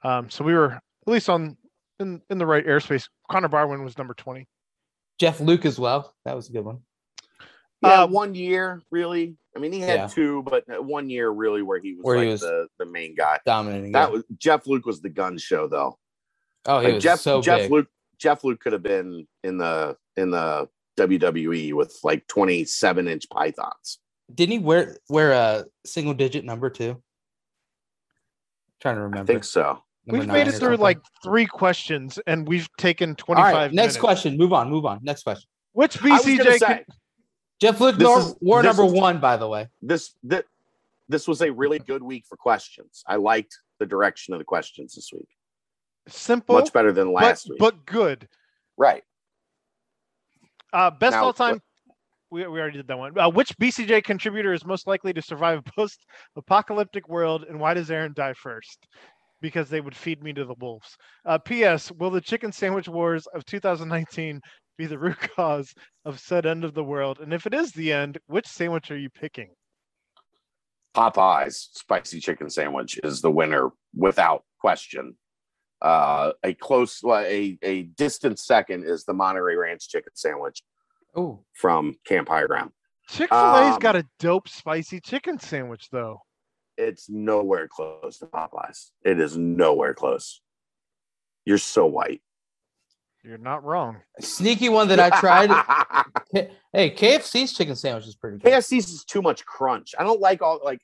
Um, 0.04 0.30
so 0.30 0.44
we 0.44 0.54
were 0.54 0.80
at 1.08 1.12
least 1.14 1.30
on 1.30 1.58
in, 2.00 2.22
in 2.30 2.38
the 2.38 2.46
right 2.46 2.66
airspace. 2.66 3.08
Connor 3.30 3.50
Barwin 3.50 3.84
was 3.84 3.98
number 3.98 4.14
20. 4.14 4.48
Jeff 5.20 5.40
Luke 5.40 5.66
as 5.66 5.78
well. 5.80 6.14
That 6.26 6.36
was 6.36 6.50
a 6.50 6.54
good 6.54 6.64
one. 6.66 6.80
Yeah, 7.82 8.04
Uh, 8.04 8.08
one 8.08 8.36
year 8.36 8.82
really. 8.92 9.38
I 9.56 9.60
mean, 9.60 9.72
he 9.72 9.80
had 9.80 9.96
Yeah. 10.00 10.08
two, 10.08 10.44
but 10.44 10.64
one 10.84 11.10
year 11.10 11.30
really 11.30 11.62
where 11.62 11.80
he 11.80 11.94
was 11.96 12.04
Where 12.04 12.18
he 12.18 12.24
like 12.26 12.32
was- 12.34 12.42
the 12.42 12.68
the 12.78 12.86
main 12.86 13.16
guy. 13.16 13.40
Dominating. 13.46 13.92
That 13.94 14.10
yeah. 14.10 14.14
was 14.16 14.24
Jeff 14.38 14.68
Luke 14.68 14.86
was 14.86 15.02
the 15.02 15.10
gun 15.10 15.38
show 15.38 15.68
though. 15.68 15.98
oh, 16.66 16.80
he 16.80 16.86
Like 16.88 16.96
was 16.96 17.04
Jeff 17.04 17.20
so 17.20 17.42
Jeff 17.42 17.62
big. 17.62 17.72
Luke 17.72 17.88
Jeff 18.18 18.44
Luke 18.44 18.60
could 18.60 18.74
have 18.74 18.84
been 18.84 19.28
in 19.44 19.58
the 19.58 19.98
in 20.18 20.30
the 20.32 20.70
WWE 20.98 21.74
with 21.74 21.98
like 22.04 22.28
27 22.28 23.08
inch 23.08 23.30
pythons. 23.30 24.00
Didn't 24.34 24.52
he 24.52 24.60
wear 24.60 24.98
wear 25.10 25.32
a 25.32 25.66
single 25.86 26.14
digit 26.14 26.44
number 26.46 26.70
too? 26.70 27.02
trying 28.82 28.96
to 28.96 29.02
remember. 29.02 29.24
I 29.24 29.26
think 29.26 29.44
so. 29.44 29.84
Number 30.10 30.22
We've 30.22 30.28
nine 30.28 30.34
made 30.38 30.48
it 30.48 30.52
through 30.54 30.60
something. 30.70 30.80
like 30.82 30.98
three 31.24 31.46
questions 31.46 32.18
and 32.26 32.48
we've 32.48 32.68
taken 32.78 33.16
25 33.16 33.54
right, 33.54 33.62
next 33.72 33.76
minutes. 33.76 33.98
question. 33.98 34.38
Move 34.38 34.54
on. 34.54 34.68
Move 34.68 34.86
on. 34.88 35.00
Next 35.04 35.22
question. 35.22 35.48
Which 35.74 36.02
I 36.04 36.10
was 36.18 36.26
gonna 36.26 36.38
BCJ? 36.44 36.58
say, 36.58 36.66
can- 36.66 36.86
Jeff 37.62 37.80
Luke 37.80 37.96
This 37.98 38.04
nor- 38.08 38.20
is- 38.20 38.36
wore 38.42 38.64
this 38.64 38.76
number 38.76 38.92
is- 38.92 39.00
one, 39.00 39.20
by 39.20 39.38
the 39.38 39.48
way. 39.48 39.68
this 39.84 40.16
this 40.24 40.44
this 41.10 41.28
was 41.28 41.42
a 41.44 41.52
really 41.52 41.78
good 41.78 42.02
week 42.02 42.26
for 42.28 42.38
questions. 42.38 43.04
I 43.08 43.18
liked 43.18 43.56
the 43.78 43.86
direction 43.86 44.34
of 44.34 44.40
the 44.40 44.46
questions 44.46 44.96
this 44.96 45.12
week. 45.14 45.28
simple, 46.08 46.56
Much 46.56 46.74
better 46.74 46.92
than 46.92 47.08
but, 47.14 47.24
last 47.24 47.48
week. 47.50 47.60
but 47.60 47.86
good. 47.86 48.28
right. 48.78 49.04
Uh, 50.74 50.90
best 50.90 51.14
Now, 51.14 51.26
all 51.26 51.34
time. 51.34 51.62
We, 52.32 52.46
we 52.48 52.60
already 52.60 52.78
did 52.78 52.88
that 52.88 52.98
one. 52.98 53.18
Uh, 53.18 53.30
which 53.30 53.56
BCJ 53.60 54.04
contributor 54.04 54.54
is 54.54 54.64
most 54.66 54.86
likely 54.88 55.14
to 55.14 55.22
survive 55.22 55.60
a 55.60 55.72
post 55.76 56.06
apocalyptic 56.36 57.08
world, 57.10 57.44
and 57.48 57.60
why 57.60 57.74
does 57.76 57.90
Aaron 57.92 58.14
die 58.14 58.34
first? 58.34 58.88
Because 59.42 59.70
they 59.70 59.82
would 59.82 59.96
feed 59.96 60.22
me 60.22 60.34
to 60.34 60.46
the 60.46 60.56
wolves. 60.60 60.98
Uh, 61.26 61.38
P.S. 61.38 61.92
Will 61.94 62.10
the 62.10 62.20
chicken 62.20 62.52
sandwich 62.52 62.90
wars 62.90 63.26
of 63.34 63.46
2019 63.46 64.42
be 64.78 64.86
the 64.86 65.00
root 65.00 65.20
cause 65.36 65.74
of 66.06 66.20
said 66.20 66.46
end 66.46 66.64
of 66.64 66.74
the 66.74 66.84
world? 66.84 67.20
And 67.20 67.34
if 67.34 67.46
it 67.46 67.54
is 67.54 67.72
the 67.72 67.94
end, 67.94 68.18
which 68.28 68.48
sandwich 68.48 68.92
are 68.92 68.98
you 68.98 69.10
picking? 69.10 69.50
Popeyes 70.96 71.68
spicy 71.74 72.20
chicken 72.20 72.50
sandwich 72.50 73.00
is 73.04 73.22
the 73.22 73.32
winner 73.32 73.70
without 73.96 74.44
question. 74.60 75.16
Uh, 75.82 76.34
a 76.44 76.54
close, 76.56 77.02
a 77.06 77.58
a 77.62 77.84
distant 77.96 78.38
second 78.40 78.84
is 78.86 79.06
the 79.06 79.14
Monterey 79.14 79.56
Ranch 79.56 79.88
chicken 79.88 80.12
sandwich. 80.16 80.62
Oh, 81.16 81.44
from 81.54 81.96
Camp 82.06 82.28
High 82.28 82.46
Ground. 82.46 82.72
Chick 83.08 83.30
Fil 83.30 83.58
A's 83.58 83.74
Um, 83.74 83.80
got 83.80 83.96
a 83.96 84.06
dope 84.20 84.50
spicy 84.50 85.00
chicken 85.00 85.40
sandwich 85.40 85.88
though. 85.92 86.22
It's 86.80 87.10
nowhere 87.10 87.68
close 87.68 88.18
to 88.20 88.26
Popeyes. 88.28 88.92
It 89.04 89.20
is 89.20 89.36
nowhere 89.38 89.94
close. 89.94 90.42
You're 91.46 91.58
so 91.58 91.86
white. 91.86 92.22
You're 93.24 93.38
not 93.38 93.66
wrong. 93.66 93.98
sneaky 94.22 94.70
one 94.70 94.88
that 94.88 95.00
I 95.00 95.10
tried. 95.20 95.50
Hey, 96.72 96.92
KFC's 96.92 97.54
chicken 97.54 97.76
sandwich 97.76 98.06
is 98.06 98.16
pretty 98.16 98.38
good. 98.38 98.52
KFC's 98.54 98.90
is 98.92 99.04
too 99.04 99.24
much 99.24 99.44
crunch. 99.44 99.96
I 99.98 100.04
don't 100.04 100.22
like 100.22 100.44
all 100.44 100.60
like. 100.64 100.80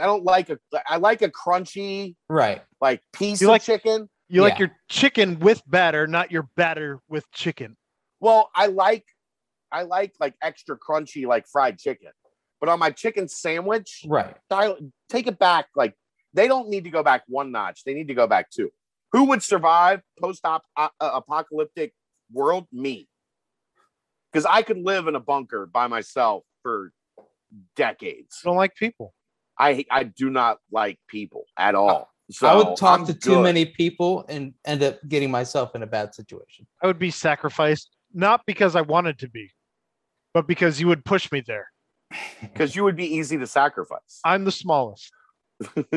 I 0.00 0.06
don't 0.06 0.24
like 0.24 0.48
a. 0.48 0.58
I 0.88 0.96
like 0.96 1.20
a 1.20 1.28
crunchy 1.30 2.16
Right. 2.30 2.62
like 2.80 3.02
piece 3.12 3.42
You 3.42 3.48
of 3.48 3.52
like- 3.52 3.62
chicken. 3.62 4.08
You 4.30 4.40
like 4.40 4.58
your 4.58 4.70
chicken 4.88 5.38
with 5.38 5.62
batter, 5.66 6.06
not 6.06 6.32
your 6.32 6.48
batter 6.56 6.98
with 7.10 7.30
chicken. 7.30 7.76
Well, 8.20 8.48
I 8.54 8.68
like, 8.68 9.04
I 9.70 9.82
like 9.82 10.14
like 10.18 10.34
extra 10.42 10.78
crunchy 10.78 11.26
like 11.26 11.46
fried 11.46 11.78
chicken, 11.78 12.08
but 12.64 12.72
on 12.72 12.78
my 12.78 12.90
chicken 12.90 13.28
sandwich, 13.28 14.04
Right. 14.08 14.34
dial, 14.48 14.78
take 15.10 15.26
it 15.26 15.38
back. 15.38 15.66
Like 15.76 15.94
they 16.32 16.48
don't 16.48 16.70
need 16.70 16.84
to 16.84 16.90
go 16.90 17.02
back 17.02 17.22
one 17.28 17.52
notch. 17.52 17.84
They 17.84 17.92
need 17.92 18.08
to 18.08 18.14
go 18.14 18.26
back 18.26 18.50
two. 18.50 18.70
Who 19.12 19.24
would 19.24 19.42
survive 19.42 20.00
post 20.18 20.40
uh, 20.44 20.60
uh, 20.76 20.88
apocalyptic 20.98 21.92
world? 22.32 22.66
Me, 22.72 23.06
because 24.32 24.46
I 24.46 24.62
could 24.62 24.78
live 24.78 25.08
in 25.08 25.14
a 25.14 25.20
bunker 25.20 25.66
by 25.66 25.88
myself 25.88 26.44
for 26.62 26.92
decades. 27.76 28.40
I 28.42 28.48
don't 28.48 28.56
like 28.56 28.74
people. 28.76 29.12
I 29.58 29.84
I 29.90 30.04
do 30.04 30.30
not 30.30 30.58
like 30.72 30.98
people 31.06 31.44
at 31.58 31.74
all. 31.74 32.08
So 32.30 32.48
I 32.48 32.54
would 32.54 32.76
talk 32.78 33.00
I'm 33.00 33.06
to 33.06 33.12
too 33.14 33.34
good. 33.34 33.42
many 33.42 33.66
people 33.66 34.24
and 34.30 34.54
end 34.64 34.82
up 34.82 34.98
getting 35.06 35.30
myself 35.30 35.74
in 35.74 35.82
a 35.82 35.86
bad 35.86 36.14
situation. 36.14 36.66
I 36.82 36.86
would 36.86 36.98
be 36.98 37.10
sacrificed 37.10 37.94
not 38.14 38.40
because 38.46 38.74
I 38.74 38.80
wanted 38.80 39.18
to 39.18 39.28
be, 39.28 39.50
but 40.32 40.46
because 40.48 40.80
you 40.80 40.88
would 40.88 41.04
push 41.04 41.30
me 41.30 41.42
there. 41.46 41.68
Because 42.40 42.76
you 42.76 42.84
would 42.84 42.96
be 42.96 43.16
easy 43.16 43.38
to 43.38 43.46
sacrifice. 43.46 44.20
I'm 44.24 44.44
the 44.44 44.52
smallest. 44.52 45.10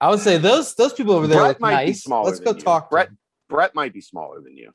I 0.00 0.10
would 0.10 0.20
say 0.20 0.38
those 0.38 0.74
those 0.74 0.92
people 0.92 1.14
over 1.14 1.26
there 1.26 1.40
Brett 1.40 1.48
look 1.48 1.60
might 1.60 1.86
be 1.86 1.92
smaller 1.92 2.30
Let's 2.30 2.40
go 2.40 2.52
you. 2.52 2.60
talk 2.60 2.90
Brett- 2.90 3.08
him. 3.08 3.18
Brett 3.48 3.74
might 3.74 3.92
be 3.92 4.00
smaller 4.00 4.40
than 4.40 4.56
you. 4.56 4.70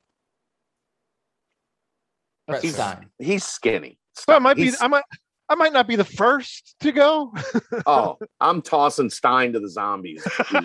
Brett 2.47 2.61
That's 2.61 2.75
fair. 2.75 3.05
He's 3.19 3.45
skinny. 3.45 3.97
So 4.13 4.33
I 4.33 4.39
might 4.39 4.57
be. 4.57 4.71
I 4.79 4.87
might. 4.87 5.03
I 5.49 5.55
might 5.55 5.71
not 5.71 5.87
be 5.87 5.95
the 5.95 6.03
first 6.03 6.75
to 6.81 6.91
go. 6.91 7.33
oh, 7.85 8.17
I'm 8.41 8.61
tossing 8.61 9.09
Stein 9.09 9.53
to 9.53 9.61
the 9.61 9.69
zombies. 9.69 10.27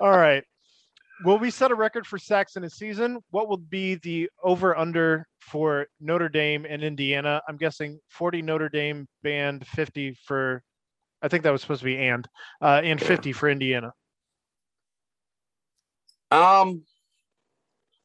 All 0.00 0.10
right. 0.10 0.44
Will 1.24 1.38
we 1.38 1.50
set 1.50 1.70
a 1.70 1.74
record 1.74 2.06
for 2.06 2.18
sacks 2.18 2.56
in 2.56 2.64
a 2.64 2.70
season? 2.70 3.18
What 3.30 3.48
will 3.48 3.58
be 3.58 3.96
the 3.96 4.30
over 4.42 4.76
under 4.76 5.26
for 5.40 5.86
Notre 6.00 6.28
Dame 6.28 6.66
and 6.68 6.82
Indiana? 6.82 7.42
I'm 7.46 7.56
guessing 7.56 8.00
40 8.08 8.42
Notre 8.42 8.68
Dame 8.68 9.06
band, 9.22 9.66
50 9.66 10.16
for, 10.24 10.62
I 11.20 11.28
think 11.28 11.44
that 11.44 11.50
was 11.50 11.60
supposed 11.60 11.80
to 11.80 11.84
be 11.84 11.98
and, 11.98 12.26
uh, 12.62 12.80
and 12.82 13.00
50 13.00 13.32
for 13.32 13.50
Indiana. 13.50 13.92
um, 16.30 16.82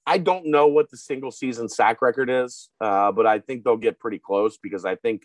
I 0.08 0.18
don't 0.18 0.48
know 0.48 0.68
what 0.68 0.92
the 0.92 0.98
single 0.98 1.32
season 1.32 1.68
sack 1.68 2.02
record 2.02 2.30
is, 2.30 2.70
uh, 2.80 3.12
but 3.12 3.26
I 3.26 3.40
think 3.40 3.64
they'll 3.64 3.78
get 3.78 4.00
pretty 4.00 4.20
close 4.20 4.58
because 4.58 4.86
I 4.86 4.96
think 4.96 5.24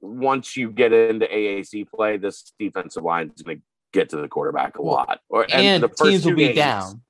once 0.00 0.56
you 0.56 0.70
get 0.70 0.92
into 0.92 1.26
AAC 1.26 1.88
play, 1.88 2.16
this 2.16 2.52
defensive 2.58 3.04
line 3.04 3.30
is 3.34 3.42
going 3.42 3.58
to 3.58 3.62
get 3.94 4.10
to 4.10 4.16
the 4.16 4.28
quarterback 4.28 4.76
a 4.78 4.82
lot. 4.82 5.20
Or 5.30 5.46
And 5.50 5.82
the 5.82 5.88
first 5.88 6.02
teams 6.02 6.26
will 6.26 6.34
be 6.34 6.46
games- 6.48 6.56
down. 6.56 7.02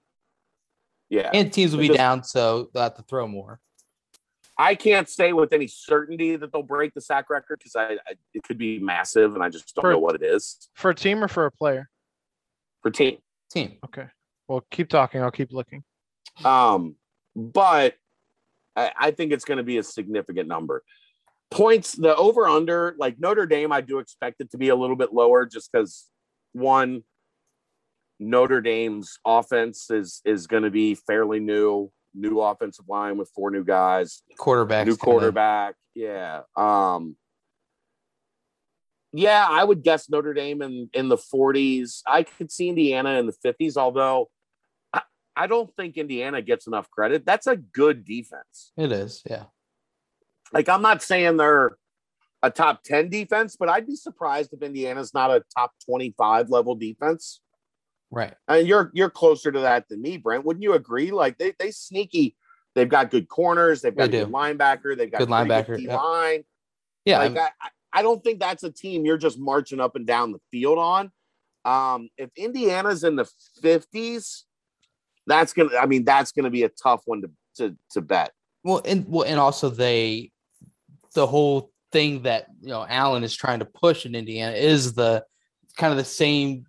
Yeah, 1.09 1.31
And 1.35 1.53
teams 1.53 1.73
will 1.73 1.81
be 1.81 1.89
Because- 1.89 1.97
down, 1.97 2.25
so 2.25 2.71
they'll 2.73 2.85
have 2.85 2.95
to 2.97 3.03
throw 3.03 3.27
more. 3.27 3.61
I 4.57 4.77
can't 4.77 5.09
say 5.09 5.33
with 5.33 5.53
any 5.53 5.67
certainty 5.67 6.37
that 6.37 6.53
they'll 6.53 6.63
break 6.63 6.95
the 6.95 7.01
sack 7.01 7.29
record 7.29 7.59
because 7.59 7.75
I, 7.75 7.95
I 7.95 8.15
it 8.33 8.43
could 8.45 8.57
be 8.59 8.79
massive, 8.79 9.35
and 9.35 9.43
I 9.43 9.49
just 9.49 9.75
don't 9.75 9.83
For- 9.83 9.93
know 9.93 9.99
what 9.99 10.15
it 10.15 10.23
is 10.23 10.69
For 10.75 10.91
a 10.91 10.95
team 10.95 11.25
or 11.25 11.29
for 11.29 11.47
a 11.47 11.51
player? 11.51 11.91
for 12.83 12.91
team. 12.91 13.19
Team. 13.51 13.79
Okay. 13.85 14.07
Well, 14.47 14.65
keep 14.71 14.89
talking. 14.91 15.23
I'll 15.23 15.31
keep 15.31 15.53
looking. 15.53 15.83
Um, 16.45 16.97
but 17.35 17.95
I, 18.77 18.93
I 18.97 19.11
think 19.11 19.33
it's 19.33 19.45
going 19.45 19.57
to 19.59 19.65
be 19.65 19.79
a 19.79 19.83
significant 19.83 20.49
number. 20.49 20.83
Points, 21.51 21.93
the 21.93 22.15
over 22.17 22.47
under, 22.47 22.95
like 22.99 23.19
Notre 23.19 23.47
Dame, 23.47 23.73
I 23.73 23.81
do 23.81 23.99
expect 24.01 24.41
it 24.41 24.51
to 24.51 24.59
be 24.59 24.69
a 24.69 24.75
little 24.77 24.97
bit 24.97 25.13
lower 25.15 25.47
just 25.47 25.71
because 25.73 26.07
one, 26.55 27.03
Notre 28.19 28.61
Dame's 28.63 29.19
offense 29.27 29.91
is 29.91 30.23
is 30.25 30.47
going 30.47 30.63
to 30.63 30.71
be 30.71 30.95
fairly 30.95 31.41
new, 31.41 31.91
new 32.15 32.41
offensive 32.41 32.87
line 32.89 33.19
with 33.19 33.31
four 33.35 33.51
new 33.51 33.65
guys, 33.65 34.23
Quarterback. 34.39 34.87
new 34.87 34.97
quarterback. 34.97 35.75
Yeah. 35.95 36.43
Um, 36.57 37.17
yeah, 39.13 39.47
I 39.49 39.63
would 39.63 39.83
guess 39.85 40.09
Notre 40.11 40.35
Dame 40.35 40.61
in, 40.63 40.91
in 40.93 41.09
the 41.09 41.17
40s. 41.17 42.03
I 42.05 42.25
could 42.25 42.51
see 42.51 42.69
Indiana 42.69 43.11
in 43.21 43.27
the 43.27 43.35
50s, 43.47 43.77
although 43.77 44.29
I, 44.93 45.03
I 45.37 45.47
don't 45.47 45.73
think 45.77 45.97
Indiana 45.97 46.43
gets 46.43 46.67
enough 46.67 46.91
credit. 46.91 47.25
That's 47.25 47.47
a 47.47 47.55
good 47.57 48.05
defense. 48.05 48.73
It 48.77 48.91
is, 48.91 49.23
yeah. 49.29 49.45
Like, 50.53 50.69
I'm 50.69 50.83
not 50.83 51.01
saying 51.01 51.37
they're 51.37 51.77
a 52.45 52.51
top 52.51 52.83
10 52.85 53.09
defense, 53.09 53.57
but 53.59 53.69
I'd 53.69 53.87
be 53.87 53.97
surprised 53.97 54.53
if 54.53 54.63
Indiana's 54.63 55.15
not 55.15 55.31
a 55.31 55.43
top 55.57 55.73
25 55.87 56.51
level 56.51 56.75
defense. 56.75 57.41
Right. 58.11 58.35
And 58.47 58.69
you're 58.69 58.91
you're 58.95 59.11
closer 59.11 59.51
to 59.51 59.61
that 59.61 59.89
than 59.89 60.03
me, 60.03 60.19
Brent. 60.19 60.45
Wouldn't 60.45 60.63
you 60.63 60.75
agree? 60.75 61.11
Like 61.11 61.39
they 61.39 61.55
they 61.59 61.71
sneaky. 61.71 62.37
They've 62.75 62.89
got 62.89 63.11
good 63.11 63.29
corners. 63.29 63.83
They've 63.83 63.97
got 63.97 64.11
They 64.11 64.19
a 64.19 64.25
good 64.27 64.33
linebacker. 64.33 64.97
They've 64.97 65.11
got 65.11 65.19
Good 65.19 65.29
linebacker, 65.29 65.77
D 65.77 65.85
yep. 65.85 65.99
line. 65.99 66.45
Yeah. 67.05 67.19
like 67.19 67.37
I, 67.37 67.49
I- 67.61 67.71
I 67.97 68.03
don't 68.03 68.23
think 68.25 68.41
that's 68.41 68.65
a 68.65 68.71
team 68.71 69.07
you're 69.07 69.17
just 69.17 69.39
marching 69.39 69.79
up 69.79 69.95
and 69.95 70.05
down 70.05 70.33
the 70.33 70.41
field 70.51 70.79
on. 70.79 71.13
Um, 71.65 72.09
if 72.19 72.29
Indiana's 72.37 73.05
in 73.05 73.15
the 73.15 73.31
50s, 73.63 74.43
that's 75.29 75.53
gonna. 75.53 75.77
I 75.81 75.87
mean, 75.87 76.05
that's 76.05 76.33
gonna 76.33 76.51
be 76.51 76.65
a 76.65 76.69
tough 76.69 77.03
one 77.07 77.23
to 77.23 77.31
to 77.57 77.77
to 77.93 78.03
bet. 78.03 78.33
Well, 78.65 78.83
and 78.85 79.07
well, 79.09 79.25
and 79.25 79.39
also 79.39 79.71
they, 79.71 80.33
the 81.15 81.27
whole 81.27 81.71
thing 81.95 82.23
that 82.23 82.47
you 82.61 82.69
know 82.75 82.85
Allen 82.89 83.23
is 83.25 83.35
trying 83.35 83.61
to 83.61 83.65
push 83.85 84.05
in 84.07 84.15
Indiana 84.15 84.55
is 84.57 84.93
the 84.95 85.25
kind 85.77 85.93
of 85.93 85.97
the 85.97 86.05
same 86.25 86.67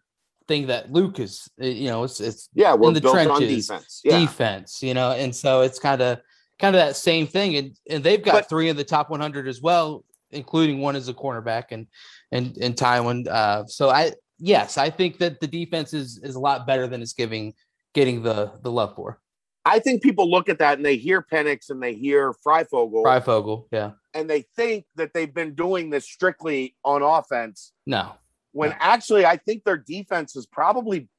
thing 0.48 0.68
that 0.68 0.92
Luke 0.92 1.20
is. 1.20 1.50
uh, 1.62 1.66
You 1.66 1.90
know, 1.90 2.04
it's 2.04 2.20
it's 2.22 2.50
Yeah, 2.54 2.76
we're 2.76 2.94
the 2.94 3.02
built 3.02 3.18
on 3.18 3.26
trenches, 3.26 3.68
defense. 3.68 4.02
Yeah, 4.06 4.20
defense. 4.20 4.70
You 4.88 4.94
know, 4.94 5.10
and 5.12 5.36
so 5.36 5.62
it's 5.62 5.80
kind 5.80 6.02
of 6.02 6.20
kind 6.60 6.76
of 6.76 6.80
that 6.86 6.96
same 6.96 7.26
thing, 7.28 7.50
and 7.60 7.68
and 7.90 8.04
they've 8.04 8.24
got 8.24 8.34
But- 8.36 8.50
three 8.50 8.70
in 8.70 8.78
the 8.78 8.84
top 8.96 9.10
100 9.10 9.48
as 9.48 9.60
well, 9.62 10.06
including 10.32 10.80
one 10.80 10.96
as 10.96 11.08
a 11.10 11.14
cornerback 11.14 11.66
and 11.72 11.88
and 12.32 12.56
and 12.62 12.76
Tiawan. 12.76 13.28
Uh, 13.28 13.66
so 13.66 13.90
I 13.90 14.14
yes, 14.40 14.78
I 14.78 14.90
think 14.92 15.18
that 15.20 15.40
the 15.40 15.48
defense 15.48 15.94
is 16.02 16.20
is 16.24 16.36
a 16.36 16.40
lot 16.50 16.68
better 16.68 16.86
than 16.88 17.02
it's 17.02 17.14
giving 17.14 17.54
getting 17.94 18.22
the 18.22 18.52
the 18.62 18.72
love 18.72 18.94
for. 18.96 19.20
I 19.68 19.80
think 19.80 20.04
people 20.04 20.30
look 20.30 20.48
at 20.48 20.60
that 20.60 20.78
and 20.78 20.86
they 20.86 20.96
hear 20.96 21.24
Penix 21.24 21.72
and 21.72 21.82
they 21.82 21.96
hear 21.96 22.34
Fryfogle 22.46 23.02
Fryfogle, 23.04 23.66
yeah, 23.72 23.92
and 24.16 24.28
they 24.30 24.44
think 24.56 24.86
that 24.96 25.14
they've 25.14 25.34
been 25.34 25.54
doing 25.54 25.90
this 25.92 26.06
strictly 26.06 26.76
on 26.84 27.04
offense. 27.04 27.74
no, 27.86 28.14
When 28.54 28.72
Yeah. 28.72 28.78
actually, 28.80 29.26
I 29.26 29.36
think 29.38 29.66
their 29.66 29.78
defense 29.78 30.36
is 30.38 30.46
probably 30.48 31.10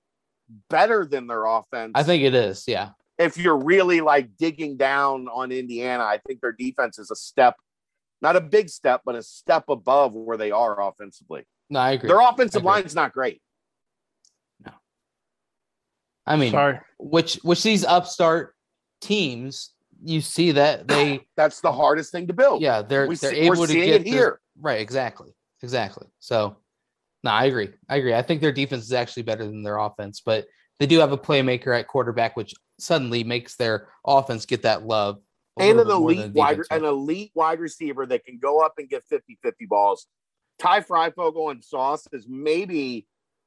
better 0.70 1.04
than 1.04 1.26
their 1.26 1.44
offense. 1.44 1.92
I 1.94 2.02
think 2.02 2.22
it 2.24 2.34
is, 2.34 2.64
yeah. 2.66 2.90
if 3.18 3.36
you're 3.36 3.58
really 3.58 4.00
like 4.00 4.36
digging 4.38 4.76
down 4.78 5.28
on 5.28 5.52
Indiana, 5.52 6.02
I 6.04 6.18
think 6.26 6.40
their 6.40 6.52
defense 6.52 6.98
is 6.98 7.10
a 7.10 7.16
step, 7.16 7.56
not 8.22 8.36
a 8.36 8.40
big 8.40 8.68
step, 8.70 9.02
but 9.04 9.14
a 9.14 9.22
step 9.22 9.64
above 9.68 10.14
where 10.14 10.38
they 10.38 10.50
are 10.50 10.80
offensively. 10.80 11.44
No, 11.68 11.80
I 11.80 11.92
agree. 11.92 12.08
Their 12.08 12.20
offensive 12.20 12.60
agree. 12.62 12.70
line's 12.72 12.94
not 12.94 13.12
great. 13.12 13.42
No. 14.64 14.72
I 16.26 16.36
mean, 16.36 16.52
Sorry. 16.52 16.80
which 16.98 17.34
which 17.42 17.62
these 17.62 17.84
upstart 17.84 18.54
teams, 19.02 19.72
you 20.04 20.20
see 20.20 20.52
that 20.52 20.86
they, 20.88 21.20
That's 21.36 21.60
the 21.60 21.72
hardest 21.72 22.12
thing 22.12 22.26
to 22.28 22.32
build. 22.32 22.62
yeah, 22.62 22.82
they're 22.82 23.06
we 23.06 23.16
they're 23.16 23.32
see, 23.32 23.40
we're 23.48 23.54
able 23.54 23.66
to 23.66 23.72
seeing 23.72 23.84
get 23.86 24.00
it 24.00 24.04
the- 24.04 24.10
here. 24.10 24.40
right, 24.60 24.80
exactly, 24.80 25.30
exactly. 25.62 26.06
So, 26.18 26.56
no, 27.24 27.30
I 27.30 27.44
agree, 27.44 27.70
I 27.88 27.96
agree. 27.96 28.14
I 28.14 28.22
think 28.22 28.40
their 28.40 28.52
defense 28.52 28.84
is 28.84 28.92
actually 28.92 29.24
better 29.24 29.44
than 29.44 29.62
their 29.62 29.78
offense, 29.78 30.20
but 30.24 30.46
they 30.78 30.86
do 30.86 30.98
have 31.00 31.12
a 31.12 31.18
playmaker 31.18 31.76
at 31.78 31.88
quarterback, 31.88 32.36
which 32.36 32.54
suddenly 32.78 33.24
makes 33.24 33.56
their 33.56 33.88
offense 34.06 34.44
get 34.46 34.62
that 34.62 34.86
love. 34.86 35.18
And 35.58 35.80
an 35.80 35.86
bit 35.86 35.94
more 35.96 36.10
than 36.14 36.18
elite 36.20 36.34
wide 36.34 36.60
an 36.70 36.84
elite 36.84 37.32
wide 37.34 37.60
receiver 37.60 38.04
that 38.06 38.26
can 38.26 38.38
go 38.38 38.60
up 38.60 38.74
and 38.76 38.88
get 38.90 39.02
50-50 39.10 39.22
balls. 39.68 40.06
Ty 40.58 40.80
Fryfogle 40.82 41.50
and 41.50 41.64
Sauce 41.64 42.06
is 42.12 42.26
maybe 42.28 43.06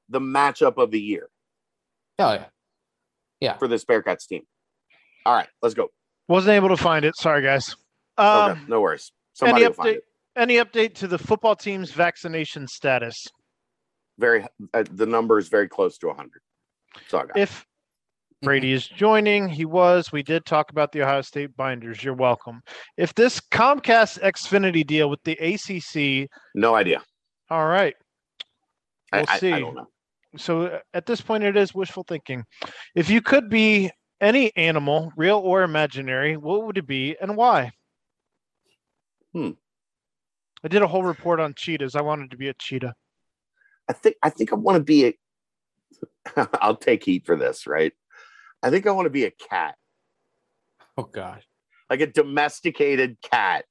the 0.09 0.19
matchup 0.19 0.77
of 0.77 0.89
the 0.89 0.99
year 0.99 1.30
Oh 2.17 2.34
yeah. 2.34 2.45
yeah, 3.39 3.57
for 3.57 3.67
this 3.67 3.85
Bearcats 3.85 4.27
team. 4.27 4.41
All 5.26 5.35
right, 5.35 5.47
let's 5.61 5.76
go. 5.76 5.89
Wasn't 6.30 6.53
able 6.53 6.69
to 6.69 6.77
find 6.77 7.03
it. 7.03 7.18
Sorry, 7.18 7.41
guys. 7.41 7.76
Okay, 8.18 8.27
Um, 8.51 8.65
no 8.69 8.80
worries. 8.81 9.11
Somebody 9.34 9.64
any 9.64 9.68
will 9.69 9.73
find 9.73 9.89
update? 9.89 9.97
it. 9.97 10.03
Any 10.38 10.56
update 10.57 10.93
to 10.95 11.07
the 11.07 11.18
football 11.18 11.56
team's 11.56 11.91
vaccination 11.91 12.68
status? 12.68 13.27
Very, 14.18 14.45
uh, 14.73 14.84
the 14.91 15.06
number 15.06 15.38
is 15.39 15.49
very 15.49 15.68
close 15.68 15.97
to 15.97 16.07
100. 16.07 16.41
So 17.07 17.19
I 17.19 17.23
If 17.35 17.65
Brady 18.41 18.72
is 18.72 18.88
joining. 18.88 19.49
He 19.49 19.65
was. 19.65 20.11
We 20.14 20.23
did 20.23 20.45
talk 20.45 20.72
about 20.72 20.91
the 20.93 21.01
Ohio 21.01 21.22
State 21.22 21.57
binders. 21.57 22.03
You're 22.03 22.14
welcome. 22.14 22.61
If 22.95 23.14
this 23.15 23.39
Comcast 23.39 24.19
Xfinity 24.22 24.85
deal 24.88 25.10
with 25.10 25.22
the 25.23 25.34
ACC, 25.41 26.30
No 26.56 26.76
idea. 26.76 27.01
all 27.49 27.65
right. 27.68 27.95
I- 29.11 29.18
We'll 29.22 29.26
I, 29.30 29.34
I 29.34 29.38
see. 29.39 29.49
don't 29.51 29.76
know. 29.76 29.88
So 30.38 30.61
uh, 30.68 30.80
at 30.93 31.06
this 31.07 31.22
point, 31.22 31.43
it 31.43 31.57
is 31.57 31.73
wishful 31.73 32.03
thinking. 32.07 32.43
If 32.95 33.10
you 33.10 33.22
could 33.22 33.49
be 33.49 33.89
any 34.21 34.55
animal, 34.55 35.11
real 35.15 35.37
or 35.39 35.63
imaginary, 35.63 36.35
what 36.37 36.63
would 36.65 36.77
it 36.77 36.87
be 36.87 37.15
and 37.19 37.35
why? 37.37 37.71
Hmm. 39.33 39.51
I 40.63 40.67
did 40.67 40.81
a 40.81 40.87
whole 40.87 41.03
report 41.03 41.39
on 41.39 41.53
cheetahs. 41.55 41.95
I 41.95 42.01
wanted 42.01 42.31
to 42.31 42.37
be 42.37 42.49
a 42.49 42.53
cheetah. 42.53 42.93
I 43.87 43.93
think 43.93 44.15
I 44.21 44.29
think 44.29 44.51
I 44.51 44.55
want 44.55 44.77
to 44.77 44.83
be 44.83 45.05
a. 46.35 46.47
I'll 46.61 46.75
take 46.75 47.03
heat 47.03 47.25
for 47.25 47.35
this, 47.35 47.65
right? 47.65 47.93
I 48.61 48.69
think 48.69 48.85
I 48.85 48.91
want 48.91 49.05
to 49.05 49.09
be 49.09 49.23
a 49.25 49.31
cat, 49.31 49.75
Oh 50.97 51.03
God. 51.03 51.41
like 51.89 52.01
a 52.01 52.07
domesticated 52.07 53.17
cat, 53.21 53.63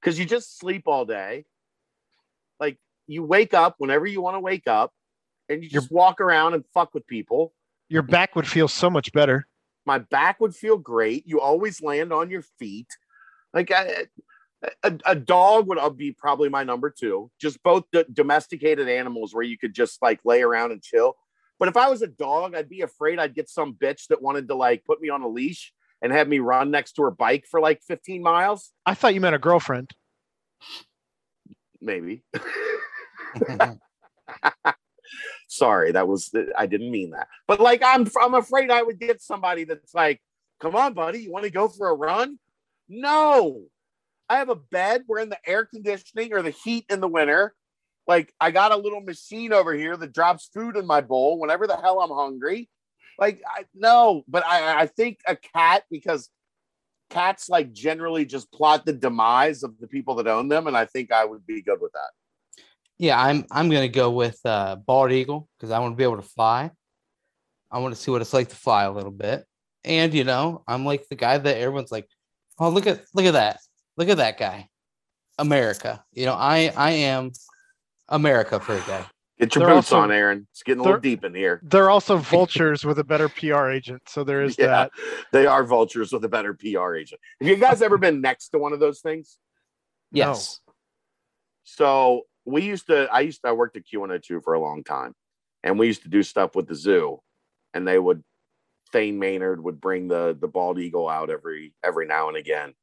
because 0.00 0.18
you 0.18 0.24
just 0.24 0.58
sleep 0.58 0.84
all 0.86 1.04
day. 1.04 1.44
Like 2.58 2.78
you 3.06 3.22
wake 3.24 3.52
up 3.52 3.74
whenever 3.78 4.06
you 4.06 4.22
want 4.22 4.36
to 4.36 4.40
wake 4.40 4.66
up, 4.66 4.92
and 5.50 5.62
you 5.62 5.68
You're- 5.70 5.82
just 5.82 5.92
walk 5.92 6.20
around 6.20 6.54
and 6.54 6.64
fuck 6.72 6.94
with 6.94 7.06
people. 7.06 7.52
Your 7.88 8.02
back 8.02 8.34
would 8.36 8.46
feel 8.48 8.68
so 8.68 8.88
much 8.88 9.12
better. 9.12 9.46
My 9.90 9.98
back 9.98 10.38
would 10.38 10.54
feel 10.54 10.78
great. 10.78 11.26
You 11.26 11.40
always 11.40 11.82
land 11.82 12.12
on 12.12 12.30
your 12.30 12.42
feet. 12.60 12.86
Like 13.52 13.72
I, 13.72 14.06
a, 14.84 14.96
a 15.04 15.16
dog 15.16 15.66
would 15.66 15.78
uh, 15.78 15.90
be 15.90 16.12
probably 16.12 16.48
my 16.48 16.62
number 16.62 16.90
two. 16.96 17.28
Just 17.40 17.60
both 17.64 17.82
d- 17.92 18.04
domesticated 18.12 18.88
animals 18.88 19.34
where 19.34 19.42
you 19.42 19.58
could 19.58 19.74
just 19.74 20.00
like 20.00 20.20
lay 20.24 20.42
around 20.42 20.70
and 20.70 20.80
chill. 20.80 21.16
But 21.58 21.70
if 21.70 21.76
I 21.76 21.88
was 21.88 22.02
a 22.02 22.06
dog, 22.06 22.54
I'd 22.54 22.68
be 22.68 22.82
afraid 22.82 23.18
I'd 23.18 23.34
get 23.34 23.50
some 23.50 23.74
bitch 23.74 24.06
that 24.10 24.22
wanted 24.22 24.46
to 24.46 24.54
like 24.54 24.84
put 24.84 25.00
me 25.00 25.08
on 25.08 25.22
a 25.22 25.28
leash 25.28 25.72
and 26.00 26.12
have 26.12 26.28
me 26.28 26.38
run 26.38 26.70
next 26.70 26.92
to 26.92 27.02
her 27.02 27.10
bike 27.10 27.46
for 27.50 27.58
like 27.58 27.82
15 27.82 28.22
miles. 28.22 28.70
I 28.86 28.94
thought 28.94 29.14
you 29.14 29.20
meant 29.20 29.34
a 29.34 29.40
girlfriend. 29.40 29.90
Maybe. 31.80 32.22
Sorry, 35.50 35.90
that 35.90 36.06
was 36.06 36.32
I 36.56 36.66
didn't 36.66 36.92
mean 36.92 37.10
that. 37.10 37.26
But 37.48 37.58
like 37.58 37.82
I'm 37.84 38.06
I'm 38.22 38.34
afraid 38.34 38.70
I 38.70 38.84
would 38.84 39.00
get 39.00 39.20
somebody 39.20 39.64
that's 39.64 39.92
like, 39.92 40.22
"Come 40.60 40.76
on, 40.76 40.94
buddy, 40.94 41.18
you 41.18 41.32
want 41.32 41.44
to 41.44 41.50
go 41.50 41.66
for 41.66 41.88
a 41.88 41.94
run?" 41.94 42.38
No. 42.88 43.64
I 44.28 44.36
have 44.36 44.48
a 44.48 44.54
bed. 44.54 45.02
We're 45.08 45.18
in 45.18 45.28
the 45.28 45.40
air 45.44 45.64
conditioning 45.64 46.32
or 46.32 46.40
the 46.40 46.50
heat 46.50 46.86
in 46.88 47.00
the 47.00 47.08
winter. 47.08 47.52
Like 48.06 48.32
I 48.40 48.52
got 48.52 48.70
a 48.70 48.76
little 48.76 49.00
machine 49.00 49.52
over 49.52 49.74
here 49.74 49.96
that 49.96 50.12
drops 50.12 50.48
food 50.54 50.76
in 50.76 50.86
my 50.86 51.00
bowl 51.00 51.40
whenever 51.40 51.66
the 51.66 51.76
hell 51.76 52.00
I'm 52.00 52.10
hungry. 52.10 52.68
Like 53.18 53.42
I 53.44 53.64
no, 53.74 54.22
but 54.28 54.46
I 54.46 54.82
I 54.82 54.86
think 54.86 55.18
a 55.26 55.34
cat 55.34 55.82
because 55.90 56.30
cats 57.10 57.48
like 57.48 57.72
generally 57.72 58.24
just 58.24 58.52
plot 58.52 58.86
the 58.86 58.92
demise 58.92 59.64
of 59.64 59.76
the 59.80 59.88
people 59.88 60.14
that 60.14 60.28
own 60.28 60.48
them 60.48 60.68
and 60.68 60.76
I 60.76 60.84
think 60.84 61.10
I 61.10 61.24
would 61.24 61.44
be 61.44 61.60
good 61.60 61.80
with 61.80 61.90
that. 61.92 62.10
Yeah, 63.00 63.18
I'm 63.18 63.46
I'm 63.50 63.70
gonna 63.70 63.88
go 63.88 64.10
with 64.10 64.38
uh, 64.44 64.76
bald 64.76 65.10
eagle 65.10 65.48
because 65.56 65.70
I 65.70 65.78
want 65.78 65.92
to 65.92 65.96
be 65.96 66.04
able 66.04 66.16
to 66.16 66.22
fly. 66.22 66.70
I 67.70 67.78
want 67.78 67.94
to 67.94 68.00
see 68.00 68.10
what 68.10 68.20
it's 68.20 68.34
like 68.34 68.48
to 68.50 68.56
fly 68.56 68.84
a 68.84 68.92
little 68.92 69.10
bit, 69.10 69.46
and 69.84 70.12
you 70.12 70.24
know, 70.24 70.62
I'm 70.68 70.84
like 70.84 71.08
the 71.08 71.14
guy 71.16 71.38
that 71.38 71.56
everyone's 71.56 71.90
like, 71.90 72.06
"Oh, 72.58 72.68
look 72.68 72.86
at 72.86 73.00
look 73.14 73.24
at 73.24 73.32
that, 73.32 73.58
look 73.96 74.10
at 74.10 74.18
that 74.18 74.36
guy, 74.38 74.68
America." 75.38 76.04
You 76.12 76.26
know, 76.26 76.34
I 76.34 76.70
I 76.76 76.90
am 76.90 77.32
America 78.10 78.60
for 78.60 78.74
a 78.74 78.80
guy. 78.80 79.06
Get 79.38 79.54
your 79.54 79.64
They're 79.64 79.74
boots 79.76 79.90
also- 79.90 80.02
on, 80.02 80.12
Aaron. 80.12 80.46
It's 80.52 80.62
getting 80.62 80.80
a 80.80 80.84
little 80.84 81.00
deep 81.00 81.24
in 81.24 81.34
here. 81.34 81.62
They're 81.62 81.88
also 81.88 82.16
vultures 82.36 82.84
with 82.84 82.98
a 82.98 83.04
better 83.04 83.30
PR 83.30 83.70
agent. 83.70 84.02
So 84.08 84.24
there 84.24 84.42
is 84.42 84.58
Yeah, 84.58 84.66
that. 84.66 84.90
they 85.32 85.46
are 85.46 85.64
vultures 85.64 86.12
with 86.12 86.22
a 86.26 86.28
better 86.28 86.52
PR 86.52 86.96
agent. 86.96 87.18
Have 87.40 87.48
you 87.48 87.56
guys 87.56 87.80
ever 87.80 87.96
been 87.96 88.20
next 88.20 88.50
to 88.50 88.58
one 88.58 88.74
of 88.74 88.80
those 88.80 89.00
things? 89.00 89.38
No. 90.12 90.18
Yes. 90.18 90.60
So 91.64 92.24
we 92.50 92.62
used 92.62 92.86
to, 92.88 93.08
I 93.12 93.20
used 93.20 93.42
to, 93.42 93.48
I 93.48 93.52
worked 93.52 93.76
at 93.76 93.84
Q102 93.84 94.42
for 94.42 94.54
a 94.54 94.60
long 94.60 94.84
time, 94.84 95.14
and 95.62 95.78
we 95.78 95.86
used 95.86 96.02
to 96.02 96.08
do 96.08 96.22
stuff 96.22 96.54
with 96.54 96.68
the 96.68 96.74
zoo, 96.74 97.20
and 97.74 97.86
they 97.86 97.98
would, 97.98 98.22
Thane 98.92 99.18
Maynard 99.18 99.62
would 99.62 99.80
bring 99.80 100.08
the 100.08 100.36
the 100.38 100.48
bald 100.48 100.78
eagle 100.78 101.08
out 101.08 101.30
every 101.30 101.72
every 101.84 102.06
now 102.06 102.28
and 102.28 102.36
again, 102.36 102.74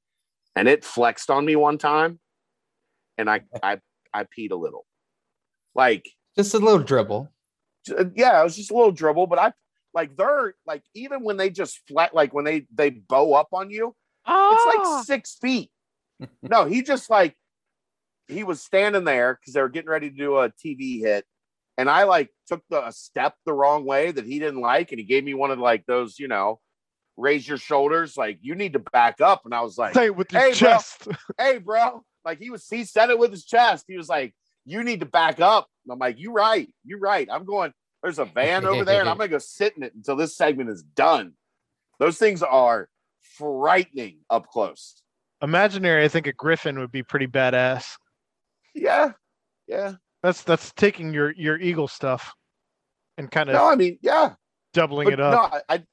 and 0.56 0.68
it 0.68 0.86
flexed 0.86 1.30
on 1.30 1.46
me 1.46 1.56
one 1.56 1.78
time, 1.78 2.20
and 3.18 3.30
I 3.30 3.42
I 3.62 3.80
I 4.14 4.24
peed 4.24 4.52
a 4.52 4.56
little, 4.56 4.86
like 5.76 6.08
Just 6.38 6.54
a 6.54 6.60
little 6.60 6.80
dribble. 6.80 7.30
yeah, 8.16 8.40
it 8.40 8.44
was 8.44 8.56
just 8.56 8.72
a 8.72 8.74
little 8.74 8.92
dribble, 8.92 9.28
but 9.28 9.38
I 9.38 9.52
like 9.94 10.16
they're 10.16 10.54
like 10.66 10.84
even 10.94 11.24
when 11.24 11.38
they 11.38 11.50
just 11.50 11.82
flat 11.88 12.14
like 12.14 12.34
when 12.34 12.46
they 12.46 12.68
they 12.74 12.92
bow 12.92 13.34
up 13.34 13.50
on 13.52 13.70
you, 13.70 13.96
it's 14.28 14.66
like 14.66 14.80
ah. 14.80 15.04
six 15.06 15.38
feet. 15.42 15.72
No, 16.42 16.66
he 16.66 16.82
just 16.82 17.10
like 17.10 17.36
he 18.28 18.44
was 18.44 18.62
standing 18.62 19.04
there 19.04 19.38
because 19.40 19.54
they 19.54 19.62
were 19.62 19.70
getting 19.70 19.90
ready 19.90 20.10
to 20.10 20.16
do 20.16 20.38
a 20.38 20.50
TV 20.52 21.00
hit, 21.00 21.26
and 21.78 21.90
I 21.90 22.04
like 22.04 22.30
took 22.48 22.64
the 22.70 22.88
a 22.88 22.92
step 22.92 23.36
the 23.46 23.54
wrong 23.54 23.86
way 23.86 24.12
that 24.12 24.26
he 24.26 24.40
didn't 24.40 24.62
like, 24.62 24.92
and 24.92 25.00
he 25.00 25.06
gave 25.06 25.24
me 25.24 25.34
one 25.34 25.52
of 25.52 25.60
like 25.60 25.86
those, 25.86 26.20
you 26.20 26.28
know, 26.28 26.60
raise 27.18 27.48
your 27.48 27.58
shoulders, 27.58 28.18
like 28.18 28.40
you 28.42 28.56
need 28.56 28.74
to 28.74 28.80
back 28.80 29.22
up, 29.22 29.42
and 29.46 29.54
I 29.54 29.62
was 29.62 29.78
like, 29.78 29.94
Say 29.94 30.06
it 30.06 30.16
with 30.16 30.32
your 30.32 30.42
Hey, 30.42 30.50
bro. 30.50 30.54
chest. 30.54 31.08
hey, 31.40 31.58
bro, 31.60 32.04
like 32.26 32.40
he 32.40 32.50
was 32.50 32.68
he 32.68 32.84
said 32.84 33.10
it 33.10 33.20
with 33.20 33.32
his 33.32 33.46
chest. 33.46 33.86
He 33.88 33.98
was 33.98 34.10
like, 34.10 34.34
you 34.66 34.84
need 34.84 35.00
to 35.00 35.06
back 35.06 35.40
up. 35.40 35.68
And 35.86 35.94
I'm 35.94 36.00
like, 36.00 36.20
you 36.20 36.32
right, 36.32 36.70
you 36.84 37.00
right. 37.00 37.28
I'm 37.32 37.46
going. 37.46 37.72
There's 38.04 38.20
a 38.20 38.26
van 38.26 38.66
over 38.66 38.86
there, 38.86 39.00
and 39.00 39.10
I'm 39.10 39.18
gonna 39.18 39.30
go 39.30 39.40
sit 39.40 39.76
in 39.76 39.84
it 39.84 39.94
until 39.96 40.16
this 40.16 40.38
segment 40.38 40.70
is 40.70 40.84
done. 40.84 41.34
Those 42.00 42.18
things 42.18 42.44
are 42.44 42.90
frightening 43.38 44.20
up 44.30 44.48
close. 44.48 45.02
Imaginary, 45.42 46.04
I 46.04 46.08
think 46.08 46.28
a 46.28 46.34
griffin 46.34 46.80
would 46.80 46.92
be 46.92 47.04
pretty 47.04 47.28
badass. 47.28 47.98
Yeah, 48.78 49.12
yeah. 49.68 49.94
That's 50.24 50.44
that's 50.44 50.72
taking 50.74 51.14
your 51.14 51.32
your 51.32 51.60
eagle 51.60 51.88
stuff 51.88 52.34
and 53.18 53.30
kind 53.30 53.50
of 53.50 53.56
No, 53.56 53.66
I 53.68 53.76
mean, 53.76 53.98
yeah. 54.02 54.34
doubling 54.74 55.06
But 55.06 55.14
it 55.14 55.20
up. 55.20 55.52
no, 55.52 55.60
I, 55.70 55.84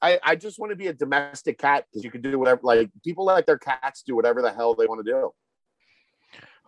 I, 0.00 0.18
I 0.22 0.36
just 0.36 0.58
want 0.58 0.70
to 0.70 0.76
be 0.76 0.88
a 0.88 0.92
domestic 0.92 1.58
cat 1.58 1.84
because 1.90 2.04
you 2.04 2.10
can 2.10 2.22
do 2.22 2.38
whatever. 2.38 2.60
Like 2.62 2.90
people 3.04 3.24
let 3.24 3.46
their 3.46 3.58
cats 3.58 4.02
do 4.02 4.16
whatever 4.16 4.42
the 4.42 4.52
hell 4.52 4.74
they 4.74 4.86
want 4.86 5.04
to 5.04 5.10
do. 5.10 5.30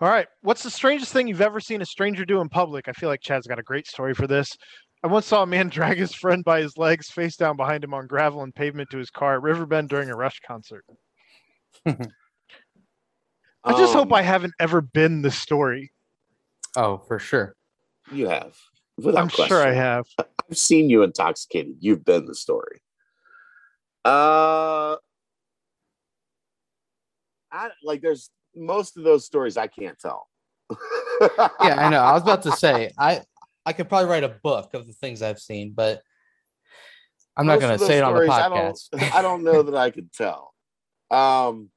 All 0.00 0.08
right. 0.08 0.26
What's 0.42 0.62
the 0.62 0.70
strangest 0.70 1.12
thing 1.12 1.28
you've 1.28 1.40
ever 1.40 1.60
seen 1.60 1.80
a 1.80 1.86
stranger 1.86 2.24
do 2.24 2.40
in 2.40 2.48
public? 2.48 2.88
I 2.88 2.92
feel 2.92 3.08
like 3.08 3.20
Chad's 3.20 3.46
got 3.46 3.58
a 3.58 3.62
great 3.62 3.86
story 3.86 4.12
for 4.14 4.26
this. 4.26 4.48
I 5.02 5.06
once 5.06 5.26
saw 5.26 5.42
a 5.42 5.46
man 5.46 5.68
drag 5.70 5.98
his 5.98 6.14
friend 6.14 6.44
by 6.44 6.62
his 6.62 6.76
legs 6.76 7.08
face 7.08 7.36
down 7.36 7.56
behind 7.56 7.84
him 7.84 7.94
on 7.94 8.06
gravel 8.06 8.42
and 8.42 8.54
pavement 8.54 8.90
to 8.90 8.98
his 8.98 9.10
car 9.10 9.34
at 9.36 9.42
Riverbend 9.42 9.88
during 9.88 10.10
a 10.10 10.16
Rush 10.16 10.40
concert. 10.46 10.84
I 13.64 13.72
just 13.72 13.94
hope 13.94 14.08
Um, 14.08 14.14
I 14.14 14.22
haven't 14.22 14.54
ever 14.60 14.80
been 14.80 15.22
the 15.22 15.30
story. 15.30 15.92
Oh, 16.76 16.98
for 16.98 17.18
sure. 17.18 17.56
You 18.12 18.28
have. 18.28 18.54
Without 18.98 19.20
I'm 19.22 19.28
sure 19.28 19.66
I 19.66 19.72
have. 19.72 20.06
I've 20.18 20.58
seen 20.58 20.90
you 20.90 21.02
intoxicated. 21.02 21.76
You've 21.80 22.04
been 22.04 22.26
the 22.26 22.34
story. 22.34 22.80
Uh, 24.04 24.96
I 27.50 27.70
like. 27.82 28.02
There's 28.02 28.30
most 28.54 28.96
of 28.96 29.04
those 29.04 29.24
stories 29.24 29.56
I 29.56 29.66
can't 29.66 29.98
tell. 29.98 30.28
Yeah, 30.70 31.76
I 31.78 31.88
know. 31.88 32.00
I 32.00 32.12
was 32.12 32.22
about 32.22 32.42
to 32.42 32.52
say 32.52 32.92
I 32.98 33.22
I 33.64 33.72
could 33.72 33.88
probably 33.88 34.10
write 34.10 34.24
a 34.24 34.28
book 34.28 34.74
of 34.74 34.86
the 34.86 34.92
things 34.92 35.22
I've 35.22 35.40
seen, 35.40 35.72
but 35.74 36.02
I'm 37.36 37.46
not 37.46 37.60
going 37.60 37.78
to 37.78 37.84
say 37.84 37.98
it 37.98 38.04
on 38.04 38.12
the 38.12 38.26
stories, 38.26 38.30
I 38.30 38.48
podcast. 38.48 38.90
don't, 38.92 39.14
I 39.14 39.22
don't 39.22 39.42
know 39.42 39.62
that 39.62 39.74
I 39.76 39.90
could 39.90 40.12
tell. 40.12 40.52
Um. 41.10 41.70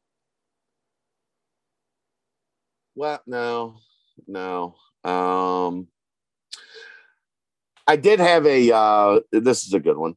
Well, 2.97 3.21
no, 3.27 3.77
no. 4.27 4.75
Um. 5.03 5.87
I 7.85 7.95
did 7.95 8.19
have 8.19 8.45
a. 8.47 8.75
Uh, 8.75 9.19
this 9.31 9.65
is 9.65 9.73
a 9.73 9.79
good 9.79 9.97
one. 9.97 10.15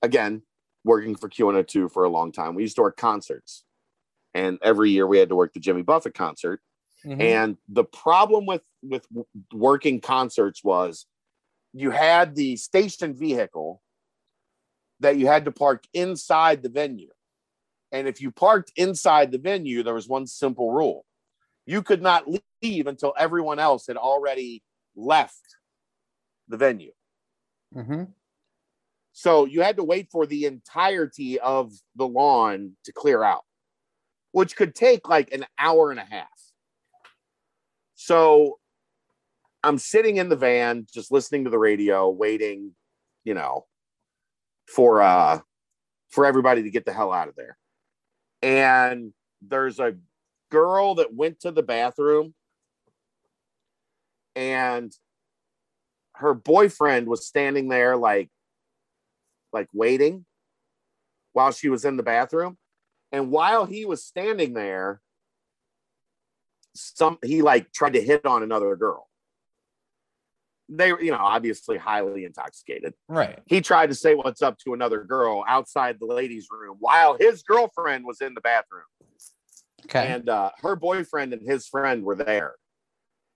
Again, 0.00 0.42
working 0.84 1.16
for 1.16 1.28
Q102 1.28 1.90
for 1.92 2.04
a 2.04 2.08
long 2.08 2.30
time, 2.30 2.54
we 2.54 2.62
used 2.62 2.76
to 2.76 2.82
work 2.82 2.96
concerts, 2.96 3.64
and 4.32 4.58
every 4.62 4.90
year 4.90 5.08
we 5.08 5.18
had 5.18 5.28
to 5.30 5.34
work 5.34 5.52
the 5.54 5.60
Jimmy 5.60 5.82
Buffett 5.82 6.14
concert. 6.14 6.60
Mhm. 7.04 7.20
And 7.20 7.58
the 7.68 7.84
problem 7.84 8.46
with 8.46 8.62
with 8.82 9.06
working 9.52 10.00
concerts 10.00 10.62
was 10.62 11.06
you 11.72 11.90
had 11.90 12.36
the 12.36 12.54
station 12.56 13.12
vehicle 13.12 13.82
that 15.00 15.18
you 15.18 15.26
had 15.26 15.44
to 15.46 15.52
park 15.52 15.84
inside 15.92 16.62
the 16.62 16.68
venue. 16.68 17.10
And 17.90 18.06
if 18.06 18.20
you 18.20 18.30
parked 18.30 18.72
inside 18.76 19.32
the 19.32 19.38
venue, 19.38 19.82
there 19.82 19.94
was 19.94 20.08
one 20.08 20.26
simple 20.28 20.70
rule. 20.70 21.04
You 21.66 21.82
could 21.82 22.02
not 22.02 22.24
leave 22.62 22.86
until 22.86 23.14
everyone 23.18 23.58
else 23.58 23.86
had 23.86 23.96
already 23.96 24.62
left 24.94 25.56
the 26.48 26.56
venue. 26.56 26.92
Mhm. 27.74 28.14
So 29.12 29.44
you 29.44 29.62
had 29.62 29.76
to 29.76 29.84
wait 29.84 30.10
for 30.10 30.26
the 30.26 30.44
entirety 30.44 31.38
of 31.40 31.72
the 31.94 32.06
lawn 32.06 32.76
to 32.84 32.92
clear 32.92 33.22
out, 33.22 33.44
which 34.32 34.56
could 34.56 34.74
take 34.74 35.08
like 35.08 35.32
an 35.32 35.46
hour 35.58 35.90
and 35.90 36.00
a 36.00 36.04
half. 36.04 36.28
So 37.94 38.58
I'm 39.62 39.78
sitting 39.78 40.16
in 40.18 40.28
the 40.28 40.36
van, 40.36 40.86
just 40.92 41.10
listening 41.10 41.44
to 41.44 41.50
the 41.50 41.58
radio, 41.58 42.10
waiting, 42.10 42.74
you 43.24 43.34
know, 43.34 43.66
for 44.66 45.00
uh 45.00 45.40
for 46.10 46.26
everybody 46.26 46.62
to 46.64 46.70
get 46.70 46.84
the 46.84 46.92
hell 46.92 47.12
out 47.12 47.28
of 47.28 47.36
there. 47.36 47.56
And 48.42 49.14
there's 49.40 49.78
a 49.80 49.96
girl 50.54 50.94
that 50.94 51.12
went 51.12 51.40
to 51.40 51.50
the 51.50 51.62
bathroom 51.62 52.32
and 54.36 54.92
her 56.14 56.32
boyfriend 56.32 57.08
was 57.08 57.26
standing 57.26 57.68
there 57.68 57.96
like 57.96 58.30
like 59.52 59.68
waiting 59.72 60.24
while 61.32 61.50
she 61.50 61.68
was 61.68 61.84
in 61.84 61.96
the 61.96 62.02
bathroom. 62.02 62.56
And 63.10 63.30
while 63.30 63.64
he 63.64 63.84
was 63.84 64.04
standing 64.04 64.54
there 64.54 65.00
some 66.76 67.18
he 67.24 67.42
like 67.42 67.72
tried 67.72 67.94
to 67.94 68.00
hit 68.00 68.24
on 68.24 68.42
another 68.42 68.76
girl. 68.76 69.08
They 70.68 70.92
were 70.92 71.02
you 71.02 71.10
know 71.10 71.18
obviously 71.20 71.78
highly 71.78 72.24
intoxicated. 72.24 72.94
Right. 73.08 73.40
he 73.46 73.60
tried 73.60 73.88
to 73.88 73.94
say 73.94 74.14
what's 74.14 74.42
up 74.42 74.58
to 74.60 74.74
another 74.74 75.02
girl 75.02 75.44
outside 75.48 75.98
the 75.98 76.06
ladies 76.06 76.46
room 76.50 76.76
while 76.78 77.16
his 77.18 77.42
girlfriend 77.42 78.04
was 78.04 78.20
in 78.20 78.34
the 78.34 78.40
bathroom 78.40 78.84
Okay. 79.86 80.06
and 80.06 80.28
uh, 80.28 80.50
her 80.62 80.76
boyfriend 80.76 81.32
and 81.32 81.46
his 81.46 81.66
friend 81.66 82.04
were 82.04 82.14
there 82.14 82.54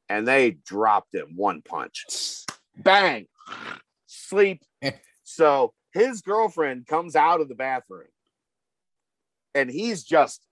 and 0.08 0.26
they 0.26 0.52
dropped 0.64 1.14
him 1.14 1.34
one 1.36 1.62
punch 1.62 2.04
bang 2.76 3.26
sleep 4.06 4.62
so 5.24 5.72
his 5.92 6.22
girlfriend 6.22 6.86
comes 6.86 7.16
out 7.16 7.40
of 7.40 7.48
the 7.48 7.54
bathroom 7.54 8.08
and 9.54 9.70
he's 9.70 10.04
just 10.04 10.44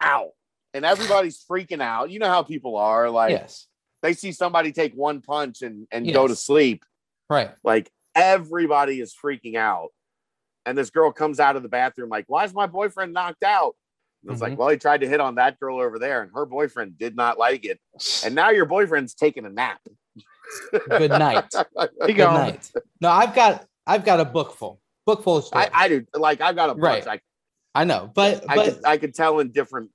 out 0.00 0.30
and 0.74 0.84
everybody's 0.84 1.44
freaking 1.44 1.80
out 1.82 2.10
you 2.10 2.18
know 2.18 2.28
how 2.28 2.42
people 2.42 2.76
are 2.76 3.10
like 3.10 3.30
yes. 3.30 3.66
they 4.02 4.12
see 4.12 4.32
somebody 4.32 4.72
take 4.72 4.94
one 4.94 5.20
punch 5.20 5.62
and, 5.62 5.86
and 5.90 6.12
go 6.12 6.26
to 6.26 6.36
sleep 6.36 6.84
Right. 7.30 7.50
like 7.62 7.90
everybody 8.18 9.00
is 9.00 9.14
freaking 9.14 9.54
out. 9.56 9.88
And 10.66 10.76
this 10.76 10.90
girl 10.90 11.12
comes 11.12 11.40
out 11.40 11.56
of 11.56 11.62
the 11.62 11.68
bathroom, 11.68 12.10
like, 12.10 12.26
why 12.28 12.44
is 12.44 12.52
my 12.52 12.66
boyfriend 12.66 13.14
knocked 13.14 13.42
out? 13.42 13.74
And 14.22 14.32
it's 14.32 14.40
Mhm. 14.40 14.42
like, 14.50 14.58
well, 14.58 14.68
he 14.68 14.76
tried 14.76 15.00
to 15.02 15.08
hit 15.08 15.20
on 15.20 15.36
that 15.36 15.58
girl 15.60 15.78
over 15.80 15.98
there, 15.98 16.22
and 16.22 16.30
her 16.34 16.44
boyfriend 16.44 16.98
did 16.98 17.14
not 17.16 17.38
like 17.38 17.64
it. 17.64 17.78
And 18.24 18.34
now 18.34 18.50
your 18.50 18.64
boyfriend's 18.66 19.14
taking 19.14 19.44
a 19.46 19.50
nap. 19.50 19.80
Good 20.88 21.10
night. 21.10 21.52
Good 22.06 22.16
go. 22.16 22.32
night. 22.32 22.70
No, 23.00 23.10
I've 23.10 23.34
got 23.34 23.66
I've 23.86 24.04
got 24.04 24.20
a 24.20 24.24
book 24.24 24.54
full. 24.54 24.80
Book 25.06 25.22
full 25.22 25.38
of 25.38 25.44
stories. 25.44 25.68
I, 25.72 25.84
I 25.84 25.88
do 25.88 26.04
like 26.14 26.40
I've 26.40 26.56
got 26.56 26.70
a 26.70 26.74
bunch. 26.74 27.06
Right. 27.06 27.20
I 27.74 27.84
know, 27.84 28.10
but 28.12 28.44
I, 28.48 28.52
I 28.52 28.56
but 28.56 28.64
could 28.74 28.84
I 28.84 28.96
could 28.98 29.14
tell 29.14 29.38
in 29.40 29.50
different 29.52 29.90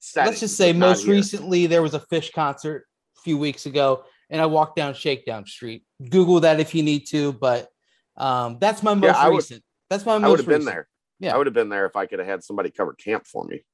settings. 0.00 0.28
let's 0.32 0.40
just 0.40 0.56
say 0.56 0.72
most 0.72 1.04
here. 1.04 1.14
recently 1.14 1.66
there 1.66 1.80
was 1.82 1.94
a 1.94 2.00
Phish 2.00 2.32
concert 2.32 2.86
a 3.16 3.20
few 3.22 3.38
weeks 3.38 3.66
ago 3.66 4.02
and 4.30 4.40
i 4.40 4.46
walked 4.46 4.74
down 4.74 4.92
shakedown 4.94 5.46
street 5.46 5.84
google 6.10 6.40
that 6.40 6.58
if 6.58 6.74
you 6.74 6.82
need 6.82 7.06
to 7.06 7.32
but 7.34 7.68
um 8.16 8.58
that's 8.60 8.82
my 8.82 8.94
most 8.94 9.14
I 9.14 9.28
would- 9.28 9.36
recent 9.36 9.62
that's 9.88 10.04
my 10.04 10.16
I 10.16 10.18
most 10.18 10.30
would 10.30 10.38
have 10.40 10.48
been 10.48 10.64
there. 10.64 10.88
Yeah. 11.22 11.34
I 11.34 11.38
would 11.38 11.46
have 11.46 11.54
been 11.54 11.68
there 11.68 11.86
if 11.86 11.94
I 11.96 12.06
could 12.06 12.18
have 12.18 12.26
had 12.28 12.42
somebody 12.44 12.70
cover 12.70 12.92
camp 12.94 13.26
for 13.26 13.44
me. 13.44 13.64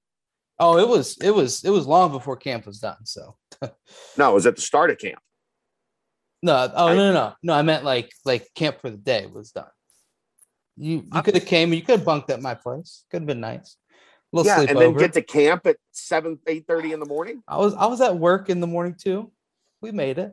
oh 0.61 0.77
it 0.79 0.87
was 0.87 1.17
it 1.23 1.31
was 1.35 1.65
it 1.65 1.71
was 1.71 1.87
long 1.87 2.13
before 2.13 2.37
camp 2.37 2.67
was 2.67 2.79
done 2.79 3.05
so 3.05 3.37
No, 4.19 4.31
it 4.31 4.35
was 4.35 4.47
at 4.47 4.57
the 4.57 4.63
start 4.63 4.91
of 4.91 4.99
camp. 4.99 5.19
no 6.43 6.71
oh 6.75 6.89
I- 6.89 6.95
no 6.95 7.13
no 7.13 7.13
no 7.13 7.33
no 7.43 7.53
i 7.55 7.63
meant 7.63 7.85
like 7.85 8.13
like 8.25 8.47
camp 8.55 8.81
for 8.81 8.91
the 8.91 8.97
day 8.97 9.27
was 9.27 9.51
done 9.53 9.71
you 10.77 11.03
you 11.13 11.23
could 11.23 11.35
have 11.35 11.47
came 11.47 11.73
you 11.73 11.81
could 11.83 11.97
have 12.01 12.05
bunked 12.05 12.31
at 12.31 12.41
my 12.43 12.55
place 12.55 13.05
could 13.11 13.23
have 13.23 13.27
been 13.27 13.41
nice 13.41 13.77
a 14.33 14.37
little 14.37 14.47
Yeah, 14.51 14.59
sleepover 14.67 14.69
and 14.71 14.79
then 14.79 14.93
get 14.95 15.13
to 15.15 15.23
camp 15.23 15.67
at 15.67 15.77
seven, 15.93 16.39
eight 16.47 16.67
thirty 16.69 16.93
in 16.93 17.01
the 17.01 17.07
morning. 17.07 17.43
i 17.49 17.57
was 17.57 17.73
i 17.75 17.87
was 17.87 18.01
at 18.03 18.17
work 18.19 18.51
in 18.51 18.61
the 18.61 18.67
morning 18.67 18.95
too 18.95 19.33
we 19.81 19.91
made 19.91 20.19
it 20.19 20.33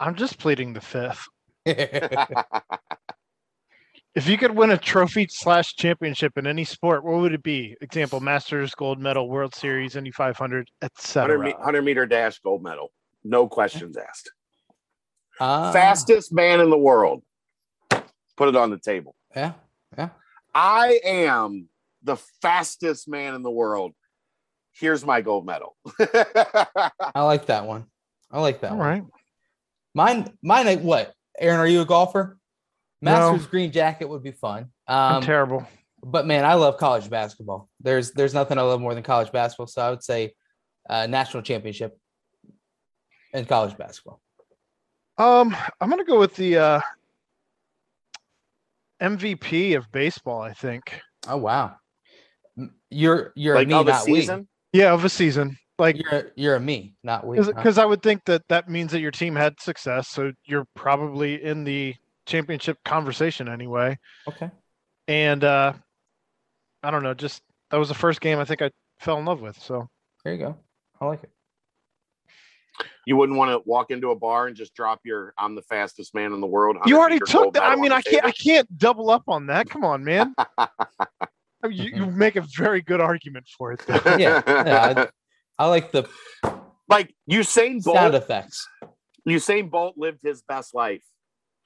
I'm 0.00 0.16
just 0.16 0.38
pleading 0.38 0.72
the 0.72 0.80
fifth. 0.80 1.28
If 4.14 4.28
you 4.28 4.36
could 4.36 4.54
win 4.54 4.70
a 4.70 4.76
trophy 4.76 5.26
slash 5.30 5.74
championship 5.74 6.36
in 6.36 6.46
any 6.46 6.64
sport, 6.64 7.02
what 7.02 7.20
would 7.20 7.32
it 7.32 7.42
be? 7.42 7.76
Example: 7.80 8.20
Masters, 8.20 8.74
Gold 8.74 8.98
Medal, 8.98 9.28
World 9.28 9.54
Series, 9.54 9.96
Indy 9.96 10.10
500, 10.10 10.68
etc. 10.82 11.38
me- 11.38 11.52
100 11.52 11.82
meter 11.82 12.04
dash 12.06 12.38
gold 12.40 12.62
medal. 12.62 12.92
No 13.24 13.48
questions 13.48 13.96
asked. 13.96 14.30
Ah, 15.40 15.72
fastest 15.72 16.32
man 16.32 16.60
in 16.60 16.68
the 16.68 16.76
world. 16.78 17.22
Put 18.36 18.48
it 18.48 18.56
on 18.56 18.70
the 18.70 18.78
table. 18.78 19.14
yeah 19.34 19.52
yeah 19.96 20.08
I 20.54 21.00
am 21.04 21.68
the 22.02 22.16
fastest 22.42 23.08
man 23.08 23.34
in 23.34 23.42
the 23.42 23.50
world. 23.50 23.92
Here's 24.72 25.04
my 25.06 25.20
gold 25.22 25.46
medal. 25.46 25.76
i 26.00 27.22
like 27.22 27.46
that 27.46 27.66
one 27.66 27.86
i 28.30 28.40
like 28.40 28.60
that 28.60 28.72
All 28.72 28.78
one 28.78 28.86
right. 28.88 29.04
Mine, 29.94 30.32
mine. 30.42 30.66
uh, 30.68 30.76
What, 30.76 31.12
Aaron? 31.38 31.60
Are 31.60 31.66
you 31.66 31.82
a 31.82 31.84
golfer? 31.86 32.38
No. 33.02 33.32
Masters 33.32 33.46
green 33.48 33.72
jacket 33.72 34.08
would 34.08 34.22
be 34.22 34.30
fun. 34.32 34.70
I'm 34.86 35.16
Um, 35.16 35.22
terrible. 35.22 35.66
but 36.04 36.26
man, 36.26 36.44
I 36.44 36.54
love 36.54 36.78
college 36.78 37.10
basketball. 37.10 37.68
There's 37.80 38.12
there's 38.12 38.32
nothing 38.32 38.58
I 38.58 38.62
love 38.62 38.80
more 38.80 38.94
than 38.94 39.02
college 39.02 39.30
basketball. 39.32 39.66
So 39.66 39.82
I 39.82 39.90
would 39.90 40.02
say 40.04 40.32
uh, 40.88 41.06
national 41.06 41.42
championship 41.42 41.98
in 43.34 43.44
college 43.44 43.76
basketball. 43.76 44.20
Um, 45.18 45.54
I'm 45.80 45.90
gonna 45.90 46.04
go 46.04 46.18
with 46.18 46.34
the 46.36 46.56
uh, 46.58 46.80
MVP 49.00 49.76
of 49.76 49.90
baseball. 49.92 50.40
I 50.40 50.52
think. 50.52 51.00
Oh 51.28 51.36
wow, 51.36 51.76
you're 52.90 53.32
you're 53.34 53.56
like 53.56 53.66
a 53.66 53.68
me, 53.68 53.74
of 53.74 53.88
a 53.88 53.90
not 53.90 54.06
we. 54.06 54.20
season. 54.20 54.48
Yeah, 54.72 54.92
of 54.92 55.04
a 55.04 55.08
season. 55.08 55.58
Like 55.78 55.96
You're 55.98 56.30
you're 56.36 56.54
a 56.56 56.60
me, 56.60 56.94
not 57.02 57.26
we. 57.26 57.38
huh? 57.38 57.44
because 57.56 57.78
I 57.78 57.84
would 57.84 58.02
think 58.02 58.24
that 58.26 58.42
that 58.48 58.68
means 58.68 58.92
that 58.92 59.00
your 59.00 59.10
team 59.10 59.34
had 59.34 59.58
success, 59.60 60.08
so 60.08 60.32
you're 60.44 60.66
probably 60.76 61.42
in 61.42 61.64
the 61.64 61.94
championship 62.26 62.78
conversation 62.84 63.48
anyway. 63.48 63.98
Okay. 64.28 64.50
And 65.08 65.44
uh, 65.44 65.72
I 66.82 66.90
don't 66.90 67.02
know, 67.02 67.14
just 67.14 67.42
that 67.70 67.78
was 67.78 67.88
the 67.88 67.94
first 67.94 68.20
game 68.20 68.38
I 68.38 68.44
think 68.44 68.62
I 68.62 68.70
fell 69.00 69.18
in 69.18 69.24
love 69.24 69.40
with. 69.40 69.58
So 69.60 69.88
There 70.24 70.32
you 70.32 70.38
go. 70.38 70.56
I 71.00 71.06
like 71.06 71.22
it. 71.22 71.30
You 73.06 73.16
wouldn't 73.16 73.36
want 73.36 73.50
to 73.50 73.68
walk 73.68 73.90
into 73.90 74.10
a 74.10 74.16
bar 74.16 74.46
and 74.46 74.56
just 74.56 74.74
drop 74.74 75.00
your 75.04 75.34
"I'm 75.36 75.56
the 75.56 75.62
fastest 75.62 76.14
man 76.14 76.32
in 76.32 76.40
the 76.40 76.46
world." 76.46 76.76
you 76.86 76.98
already 76.98 77.18
took 77.18 77.52
that. 77.54 77.64
I 77.64 77.74
mean, 77.74 77.90
I 77.90 78.00
can't. 78.00 78.24
I 78.24 78.30
can't 78.30 78.78
double 78.78 79.10
up 79.10 79.24
on 79.26 79.48
that. 79.48 79.68
Come 79.68 79.84
on, 79.84 80.04
man. 80.04 80.34
I 80.58 80.68
mean, 81.64 81.72
you, 81.72 81.90
you 81.94 82.06
make 82.06 82.36
a 82.36 82.44
very 82.56 82.80
good 82.80 83.00
argument 83.00 83.46
for 83.58 83.72
it. 83.72 83.80
Though. 83.86 84.00
Yeah, 84.16 84.42
yeah, 84.46 85.06
I 85.58 85.66
like 85.66 85.90
the 85.90 86.08
like 86.88 87.12
Usain 87.30 87.82
sound 87.82 88.12
Bolt. 88.12 88.14
effects. 88.14 88.68
Usain 89.28 89.70
Bolt 89.70 89.94
lived 89.96 90.20
his 90.22 90.42
best 90.42 90.74
life 90.74 91.02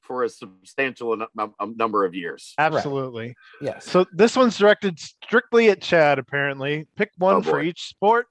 for 0.06 0.22
a 0.24 0.28
substantial 0.28 1.16
nu- 1.16 1.26
num- 1.34 1.54
um, 1.58 1.74
number 1.76 2.04
of 2.04 2.14
years. 2.14 2.54
Absolutely. 2.58 3.34
Yes. 3.60 3.84
So 3.90 4.06
this 4.12 4.36
one's 4.36 4.56
directed 4.56 4.98
strictly 4.98 5.68
at 5.70 5.82
Chad. 5.82 6.18
Apparently, 6.18 6.86
pick 6.96 7.10
one 7.18 7.36
Oh, 7.36 7.42
for 7.42 7.60
each 7.60 7.88
sport. 7.88 8.26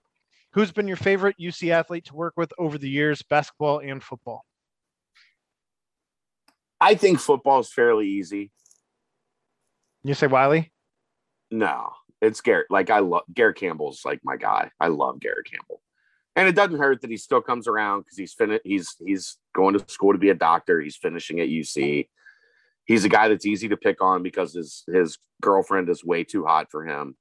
Who's 0.53 0.71
been 0.71 0.87
your 0.87 0.97
favorite 0.97 1.35
UC 1.39 1.71
athlete 1.71 2.05
to 2.05 2.15
work 2.15 2.33
with 2.37 2.51
over 2.57 2.77
the 2.77 2.89
years, 2.89 3.21
basketball 3.21 3.79
and 3.79 4.01
football? 4.01 4.45
I 6.79 6.95
think 6.95 7.19
football 7.19 7.59
is 7.59 7.71
fairly 7.71 8.07
easy. 8.07 8.51
You 10.03 10.13
say 10.13 10.27
Wiley? 10.27 10.71
No, 11.51 11.89
it's 12.21 12.41
Garrett. 12.41 12.67
Like 12.69 12.89
I 12.89 12.99
love 12.99 13.23
Garrett 13.33 13.57
Campbell's 13.57 14.01
like 14.05 14.19
my 14.23 14.37
guy. 14.37 14.71
I 14.79 14.87
love 14.87 15.19
Garrett 15.19 15.49
Campbell, 15.49 15.81
and 16.35 16.47
it 16.47 16.55
doesn't 16.55 16.77
hurt 16.79 17.01
that 17.01 17.09
he 17.09 17.17
still 17.17 17.41
comes 17.41 17.67
around 17.67 18.01
because 18.01 18.17
he's 18.17 18.33
fin- 18.33 18.59
He's 18.63 18.95
he's 19.03 19.37
going 19.53 19.77
to 19.77 19.85
school 19.87 20.13
to 20.13 20.19
be 20.19 20.29
a 20.29 20.35
doctor. 20.35 20.81
He's 20.81 20.97
finishing 20.97 21.39
at 21.39 21.49
UC. 21.49 22.07
He's 22.85 23.05
a 23.05 23.09
guy 23.09 23.29
that's 23.29 23.45
easy 23.45 23.69
to 23.69 23.77
pick 23.77 24.01
on 24.01 24.21
because 24.21 24.53
his 24.53 24.83
his 24.87 25.17
girlfriend 25.41 25.89
is 25.89 26.03
way 26.03 26.23
too 26.23 26.45
hot 26.45 26.69
for 26.69 26.85
him. 26.85 27.15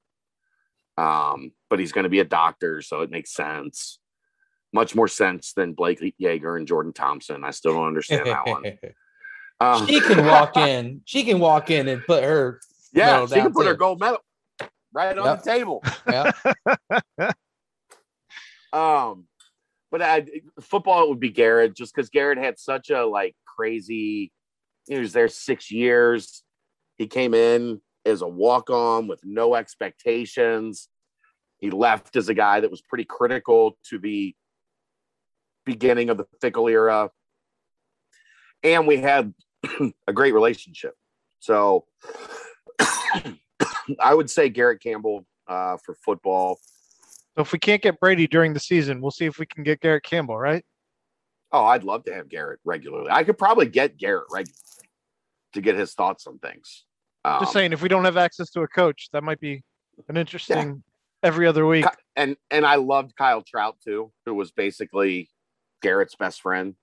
Um, 0.97 1.53
but 1.71 1.79
he's 1.79 1.93
going 1.93 2.05
to 2.05 2.11
be 2.11 2.21
a 2.21 2.25
doctor, 2.25 2.83
so 2.83 3.01
it 3.03 3.11
makes 3.11 3.35
sense. 3.35 3.99
Much 4.73 4.95
more 4.95 5.09
sense 5.09 5.53
than 5.53 5.73
Blake 5.73 6.01
Yeager 6.21 6.57
and 6.57 6.67
Jordan 6.67 6.93
Thompson. 6.93 7.45
I 7.45 7.51
still 7.51 7.75
don't 7.75 7.87
understand 7.87 8.27
that 8.27 8.47
one. 8.47 8.79
Uh, 9.61 9.87
she 9.87 10.01
can 10.01 10.27
walk 10.27 10.57
in. 10.57 11.03
She 11.05 11.25
can 11.25 11.39
walk 11.39 11.71
in 11.71 11.89
and 11.89 12.05
put 12.05 12.25
her. 12.25 12.61
yeah, 12.93 13.25
she 13.27 13.35
can 13.35 13.45
down, 13.45 13.53
put 13.53 13.67
her 13.67 13.75
gold 13.75 14.01
medal 14.01 14.19
right 14.93 15.17
on 15.19 15.37
the 15.37 15.43
table. 15.43 15.83
Yeah. 16.09 16.33
Um, 18.75 19.27
but 19.91 20.03
I, 20.03 20.27
football 20.61 21.05
it 21.05 21.09
would 21.09 21.21
be 21.21 21.31
Garrett 21.31 21.77
just 21.77 21.95
because 21.95 22.11
Garrett 22.11 22.39
had 22.39 22.59
such 22.59 22.91
a 22.91 23.07
like 23.07 23.37
crazy. 23.47 24.33
He 24.89 24.99
was 24.99 25.13
there 25.13 25.29
six 25.29 25.71
years. 25.71 26.43
He 26.99 27.07
came 27.07 27.33
in 27.35 27.81
as 28.05 28.21
a 28.21 28.29
walk 28.29 28.71
on 28.71 29.07
with 29.07 29.21
no 29.25 29.55
expectations. 29.55 30.89
He 31.59 31.71
left 31.71 32.17
as 32.17 32.29
a 32.29 32.35
guy 32.35 32.61
that 32.61 32.71
was 32.71 32.83
pretty 32.83 33.05
critical 33.05 33.79
to 33.91 33.99
the 33.99 34.35
beginning 35.65 36.11
of 36.11 36.17
the 36.17 36.27
Fickell 36.43 36.71
era. 36.71 37.11
And 38.65 38.89
we 38.89 38.97
had 38.97 39.33
a 40.09 40.13
great 40.13 40.35
relationship. 40.35 40.95
So 41.39 41.85
I 42.81 44.13
would 44.13 44.29
say 44.29 44.49
Garrett 44.49 44.83
Campbell 44.83 45.25
uh, 45.47 45.77
for 45.85 45.95
football. 46.05 46.59
So 47.37 47.43
if 47.43 47.53
we 47.53 47.59
can't 47.59 47.83
get 47.83 47.99
Brady 47.99 48.27
during 48.27 48.55
the 48.55 48.61
season, 48.61 49.01
we'll 49.01 49.11
see 49.11 49.25
if 49.25 49.39
we 49.39 49.47
can 49.47 49.65
get 49.65 49.81
Garrett 49.81 50.05
Campbell, 50.05 50.39
right? 50.39 50.65
Oh, 51.51 51.65
I'd 51.65 51.85
love 51.85 52.05
to 52.05 52.15
have 52.15 52.29
Garrett 52.29 52.61
regularly. 52.65 53.11
I 53.11 53.25
could 53.25 53.39
probably 53.39 53.67
get 53.67 53.97
Garrett 53.97 54.27
regularly. 54.31 54.59
to 55.55 55.61
get 55.61 55.77
his 55.77 55.95
thoughts 55.95 56.27
on 56.27 56.39
things. 56.39 56.85
Um, 57.25 57.41
Just 57.41 57.53
saying, 57.53 57.73
if 57.73 57.81
we 57.81 57.89
don't 57.89 58.05
have 58.05 58.17
access 58.17 58.51
to 58.51 58.63
a 58.63 58.69
coach, 58.69 59.09
that 59.13 59.23
might 59.23 59.41
be 59.41 59.63
an 60.09 60.17
interesting 60.17 60.83
every 61.23 61.47
other 61.47 61.67
week. 61.67 61.87
And 62.17 62.37
and 62.51 62.65
I 62.67 62.77
loved 62.77 63.17
Kyle 63.17 63.43
Trout 63.43 63.77
too, 63.83 64.13
who 64.27 64.35
was 64.35 64.53
basically 64.53 65.31
Garrett's 65.83 66.15
best 66.15 66.43
friend 66.43 66.75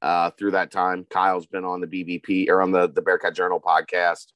uh, 0.00 0.30
through 0.30 0.52
that 0.52 0.70
time. 0.70 1.06
Kyle's 1.10 1.46
been 1.46 1.64
on 1.64 1.80
the 1.80 1.86
BBP 1.86 2.48
or 2.48 2.62
on 2.62 2.72
the 2.72 2.88
the 2.88 3.02
Bearcat 3.02 3.34
Journal 3.34 3.60
podcast. 3.60 4.26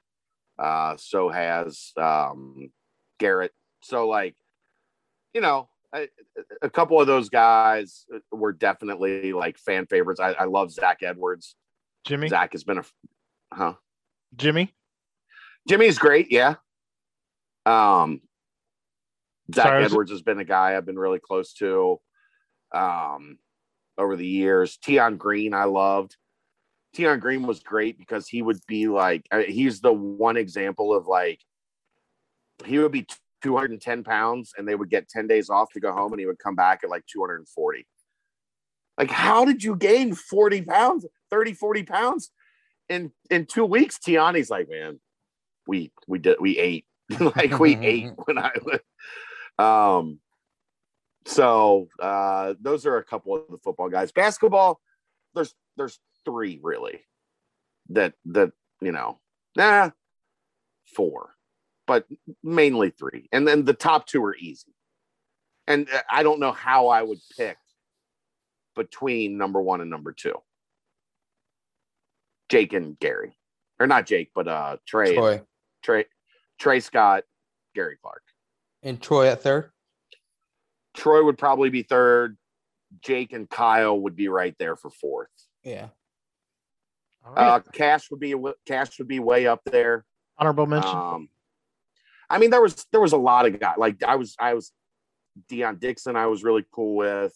Uh, 0.58 0.96
so 0.98 1.28
has 1.28 1.92
um, 1.96 2.70
Garrett. 3.18 3.52
So 3.82 4.08
like, 4.08 4.34
you 5.34 5.40
know, 5.40 5.68
I, 5.92 6.08
a 6.62 6.70
couple 6.70 7.00
of 7.00 7.06
those 7.06 7.28
guys 7.28 8.06
were 8.30 8.52
definitely 8.52 9.32
like 9.32 9.58
fan 9.58 9.86
favorites. 9.86 10.20
I, 10.20 10.32
I 10.32 10.44
love 10.44 10.72
Zach 10.72 10.98
Edwards. 11.02 11.54
Jimmy, 12.06 12.28
Zach 12.28 12.52
has 12.52 12.64
been 12.64 12.78
a, 12.78 12.84
huh? 13.52 13.74
Jimmy, 14.36 14.74
Jimmy's 15.68 15.98
great, 15.98 16.32
yeah. 16.32 16.56
Um, 17.66 18.20
Zach 19.54 19.66
Sorry, 19.66 19.84
Edwards 19.84 20.10
has 20.10 20.22
been 20.22 20.38
a 20.38 20.44
guy 20.44 20.76
I've 20.76 20.86
been 20.86 20.98
really 20.98 21.20
close 21.20 21.52
to 21.54 22.00
um, 22.74 23.38
over 23.98 24.16
the 24.16 24.26
years. 24.26 24.78
Tion 24.82 25.16
Green, 25.16 25.54
I 25.54 25.64
loved. 25.64 26.16
Tion 26.96 27.20
Green 27.20 27.46
was 27.46 27.60
great 27.60 27.98
because 27.98 28.26
he 28.26 28.42
would 28.42 28.58
be 28.66 28.88
like, 28.88 29.26
I- 29.30 29.42
he's 29.42 29.80
the 29.80 29.92
one 29.92 30.36
example 30.36 30.94
of 30.94 31.06
like, 31.06 31.40
he 32.64 32.78
would 32.78 32.92
be 32.92 33.06
210 33.42 34.04
pounds 34.04 34.52
and 34.56 34.66
they 34.66 34.74
would 34.74 34.90
get 34.90 35.08
10 35.08 35.26
days 35.26 35.50
off 35.50 35.70
to 35.72 35.80
go 35.80 35.92
home 35.92 36.12
and 36.12 36.20
he 36.20 36.26
would 36.26 36.38
come 36.38 36.54
back 36.54 36.80
at 36.82 36.90
like 36.90 37.04
240. 37.06 37.86
Like, 38.98 39.10
how 39.10 39.44
did 39.44 39.64
you 39.64 39.76
gain 39.76 40.14
40 40.14 40.62
pounds, 40.62 41.06
30, 41.30 41.54
40 41.54 41.82
pounds 41.84 42.30
in 42.88 43.12
in 43.30 43.46
two 43.46 43.64
weeks? 43.64 43.98
Tiani's 43.98 44.50
like, 44.50 44.68
man, 44.68 45.00
we 45.66 45.92
we 46.06 46.18
did 46.18 46.36
we 46.40 46.58
ate 46.58 46.84
like 47.20 47.58
we 47.58 47.76
ate 47.76 48.10
when 48.24 48.38
I 48.38 48.52
was 48.64 48.80
um 49.58 50.18
so 51.24 51.88
uh 52.00 52.54
those 52.60 52.86
are 52.86 52.96
a 52.96 53.04
couple 53.04 53.34
of 53.34 53.44
the 53.50 53.58
football 53.58 53.88
guys. 53.88 54.12
Basketball, 54.12 54.80
there's 55.34 55.54
there's 55.76 55.98
three 56.24 56.60
really 56.62 57.00
that 57.88 58.14
that 58.26 58.52
you 58.80 58.92
know, 58.92 59.18
nah, 59.56 59.90
four, 60.94 61.30
but 61.86 62.06
mainly 62.42 62.90
three. 62.90 63.28
And 63.32 63.46
then 63.46 63.64
the 63.64 63.74
top 63.74 64.06
two 64.06 64.24
are 64.24 64.36
easy. 64.36 64.74
And 65.66 65.88
uh, 65.92 66.02
I 66.10 66.22
don't 66.22 66.40
know 66.40 66.52
how 66.52 66.88
I 66.88 67.02
would 67.02 67.20
pick 67.36 67.56
between 68.74 69.36
number 69.38 69.60
one 69.60 69.80
and 69.80 69.90
number 69.90 70.12
two. 70.12 70.34
Jake 72.48 72.72
and 72.72 72.98
Gary. 72.98 73.36
Or 73.80 73.86
not 73.86 74.06
Jake, 74.06 74.30
but 74.34 74.46
uh 74.46 74.76
Trey 74.86 75.14
Troy 75.14 75.42
Trey 75.82 76.04
Trey 76.60 76.80
Scott, 76.80 77.24
Gary 77.74 77.96
Clark. 78.00 78.22
and 78.82 79.00
Troy 79.00 79.26
at 79.28 79.42
third. 79.42 79.70
Troy 80.94 81.24
would 81.24 81.38
probably 81.38 81.70
be 81.70 81.82
third. 81.82 82.36
Jake 83.00 83.32
and 83.32 83.48
Kyle 83.48 83.98
would 83.98 84.14
be 84.14 84.28
right 84.28 84.54
there 84.58 84.76
for 84.76 84.90
fourth. 84.90 85.30
Yeah. 85.64 85.88
All 87.26 87.32
right. 87.32 87.46
Uh, 87.46 87.60
Cash 87.72 88.10
would 88.10 88.20
be 88.20 88.34
Cash 88.66 88.98
would 88.98 89.08
be 89.08 89.18
way 89.18 89.46
up 89.46 89.62
there. 89.64 90.04
honorable 90.38 90.66
mention. 90.66 90.94
Um, 90.94 91.28
I 92.32 92.38
mean, 92.38 92.48
there 92.48 92.62
was 92.62 92.86
there 92.90 93.00
was 93.00 93.12
a 93.12 93.18
lot 93.18 93.44
of 93.44 93.60
guys. 93.60 93.74
Like 93.76 94.02
I 94.02 94.16
was 94.16 94.34
I 94.40 94.54
was 94.54 94.72
Dion 95.48 95.76
Dixon. 95.76 96.16
I 96.16 96.26
was 96.26 96.42
really 96.42 96.64
cool 96.72 96.96
with. 96.96 97.34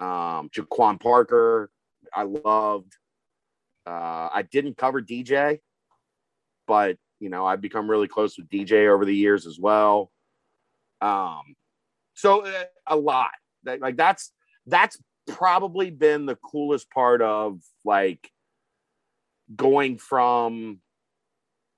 Um, 0.00 0.50
JaQuon 0.54 1.00
Parker. 1.00 1.70
I 2.14 2.24
loved. 2.24 2.92
Uh, 3.86 4.28
I 4.32 4.42
didn't 4.42 4.76
cover 4.76 5.00
DJ, 5.00 5.60
but 6.66 6.98
you 7.20 7.30
know 7.30 7.46
I've 7.46 7.62
become 7.62 7.90
really 7.90 8.06
close 8.06 8.36
with 8.36 8.50
DJ 8.50 8.88
over 8.92 9.06
the 9.06 9.16
years 9.16 9.46
as 9.46 9.58
well. 9.58 10.12
Um, 11.00 11.56
so 12.14 12.44
uh, 12.44 12.64
a 12.86 12.96
lot. 12.96 13.30
That, 13.64 13.80
like 13.80 13.96
that's 13.96 14.30
that's 14.66 15.00
probably 15.26 15.90
been 15.90 16.26
the 16.26 16.36
coolest 16.36 16.90
part 16.90 17.22
of 17.22 17.60
like 17.82 18.30
going 19.56 19.96
from 19.96 20.80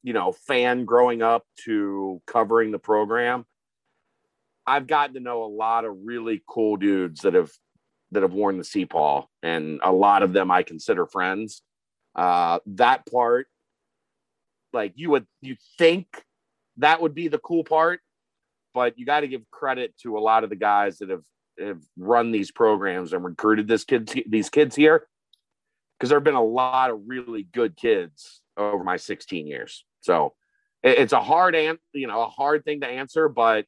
you 0.04 0.12
know 0.12 0.30
fan 0.30 0.84
growing 0.84 1.22
up 1.22 1.44
to 1.64 2.22
covering 2.26 2.70
the 2.70 2.78
program 2.78 3.44
i've 4.66 4.86
gotten 4.86 5.14
to 5.14 5.20
know 5.20 5.42
a 5.42 5.46
lot 5.46 5.84
of 5.84 5.96
really 6.04 6.44
cool 6.46 6.76
dudes 6.76 7.22
that 7.22 7.34
have 7.34 7.50
that 8.12 8.22
have 8.22 8.32
worn 8.32 8.58
the 8.58 8.64
C-Paw 8.64 9.26
and 9.42 9.80
a 9.82 9.90
lot 9.90 10.22
of 10.22 10.32
them 10.32 10.52
i 10.52 10.62
consider 10.62 11.06
friends 11.06 11.62
uh 12.14 12.60
that 12.66 13.04
part 13.10 13.48
like 14.72 14.92
you 14.94 15.10
would 15.10 15.26
you 15.40 15.56
think 15.78 16.06
that 16.76 17.00
would 17.00 17.14
be 17.14 17.26
the 17.26 17.38
cool 17.38 17.64
part 17.64 18.00
but 18.72 18.98
you 18.98 19.06
got 19.06 19.20
to 19.20 19.28
give 19.28 19.42
credit 19.50 19.94
to 20.02 20.18
a 20.18 20.20
lot 20.20 20.44
of 20.44 20.50
the 20.50 20.56
guys 20.56 20.98
that 20.98 21.08
have 21.08 21.24
have 21.58 21.80
run 21.96 22.30
these 22.30 22.50
programs 22.50 23.12
and 23.12 23.24
recruited 23.24 23.66
this 23.66 23.84
kids 23.84 24.14
these 24.28 24.50
kids 24.50 24.76
here 24.76 25.06
because 25.98 26.10
there 26.10 26.18
have 26.18 26.24
been 26.24 26.34
a 26.34 26.44
lot 26.44 26.90
of 26.90 27.00
really 27.06 27.44
good 27.52 27.76
kids 27.76 28.42
over 28.56 28.84
my 28.84 28.96
16 28.96 29.46
years. 29.46 29.84
So 30.04 30.34
it- 30.82 30.98
it's 30.98 31.12
a 31.14 31.22
hard 31.22 31.54
and 31.54 31.78
you 31.94 32.06
know 32.06 32.22
a 32.22 32.28
hard 32.28 32.64
thing 32.64 32.80
to 32.82 32.86
answer, 32.86 33.28
but 33.28 33.66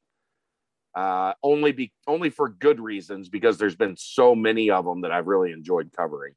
uh, 0.95 1.33
only 1.43 1.73
be 1.73 1.93
only 2.07 2.31
for 2.31 2.49
good 2.49 2.79
reasons 2.81 3.29
because 3.29 3.59
there's 3.59 3.77
been 3.77 3.97
so 3.97 4.35
many 4.35 4.71
of 4.71 4.85
them 4.85 5.01
that 5.03 5.13
I've 5.13 5.27
really 5.27 5.53
enjoyed 5.53 5.91
covering. 5.97 6.35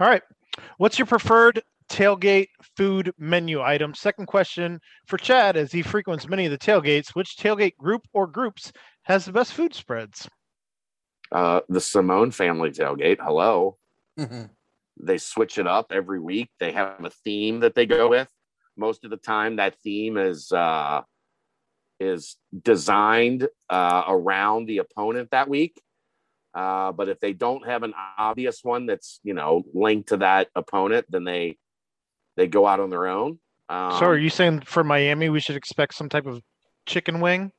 All 0.00 0.08
right. 0.08 0.22
What's 0.78 0.98
your 0.98 1.06
preferred 1.06 1.62
tailgate 1.90 2.48
food 2.76 3.12
menu 3.18 3.62
item? 3.62 3.94
Second 3.94 4.26
question 4.26 4.80
for 5.06 5.16
Chad, 5.18 5.56
as 5.56 5.70
he 5.72 5.82
frequents 5.82 6.28
many 6.28 6.44
of 6.46 6.50
the 6.50 6.58
tailgates, 6.58 7.14
which 7.14 7.36
tailgate 7.36 7.76
group 7.76 8.02
or 8.12 8.26
groups 8.26 8.72
has 9.02 9.24
the 9.24 9.32
best 9.32 9.52
food 9.54 9.74
spreads? 9.74 10.28
Uh, 11.32 11.60
the 11.68 11.80
Simone 11.80 12.30
family 12.30 12.70
tailgate. 12.70 13.18
Hello, 13.20 13.78
Mhm. 14.18 14.50
they 14.98 15.18
switch 15.18 15.58
it 15.58 15.66
up 15.66 15.90
every 15.90 16.20
week. 16.20 16.50
They 16.58 16.72
have 16.72 17.02
a 17.04 17.10
theme 17.10 17.60
that 17.60 17.74
they 17.74 17.86
go 17.86 18.08
with. 18.08 18.30
Most 18.76 19.04
of 19.04 19.10
the 19.10 19.16
time, 19.16 19.56
that 19.56 19.76
theme 19.82 20.16
is 20.16 20.52
uh, 20.52 21.02
is 22.00 22.36
designed 22.62 23.48
uh, 23.70 24.04
around 24.08 24.66
the 24.66 24.78
opponent 24.78 25.30
that 25.30 25.48
week. 25.48 25.80
Uh, 26.54 26.92
but 26.92 27.08
if 27.08 27.20
they 27.20 27.32
don't 27.32 27.66
have 27.66 27.82
an 27.82 27.92
obvious 28.18 28.60
one 28.62 28.86
that's 28.86 29.20
you 29.22 29.34
know 29.34 29.62
linked 29.74 30.10
to 30.10 30.18
that 30.18 30.48
opponent, 30.54 31.06
then 31.08 31.24
they 31.24 31.56
they 32.36 32.46
go 32.46 32.66
out 32.66 32.80
on 32.80 32.90
their 32.90 33.06
own. 33.06 33.38
Um, 33.68 33.98
so 33.98 34.06
are 34.06 34.18
you 34.18 34.30
saying 34.30 34.60
for 34.60 34.84
Miami 34.84 35.28
we 35.28 35.40
should 35.40 35.56
expect 35.56 35.94
some 35.94 36.08
type 36.08 36.26
of 36.26 36.42
chicken 36.86 37.20
wing? 37.20 37.52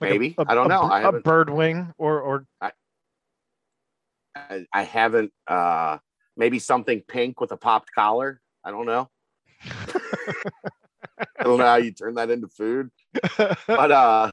a- 0.00 0.04
Maybe. 0.04 0.34
I 0.38 0.54
don't 0.54 0.66
a 0.66 0.68
know. 0.68 0.82
I 0.82 1.02
a 1.02 1.12
bird 1.12 1.50
wing 1.50 1.92
or 1.98 2.20
or 2.20 2.46
I, 2.60 2.72
I 4.72 4.82
haven't. 4.82 5.32
Uh, 5.46 5.98
maybe 6.36 6.58
something 6.58 7.02
pink 7.06 7.40
with 7.40 7.52
a 7.52 7.56
popped 7.56 7.92
collar. 7.94 8.40
I 8.64 8.70
don't 8.70 8.86
know. 8.86 9.08
I 11.18 11.44
don't 11.44 11.58
know 11.58 11.64
how 11.64 11.76
you 11.76 11.92
turn 11.92 12.14
that 12.14 12.30
into 12.30 12.48
food. 12.48 12.90
but 13.66 13.90
uh 13.90 14.30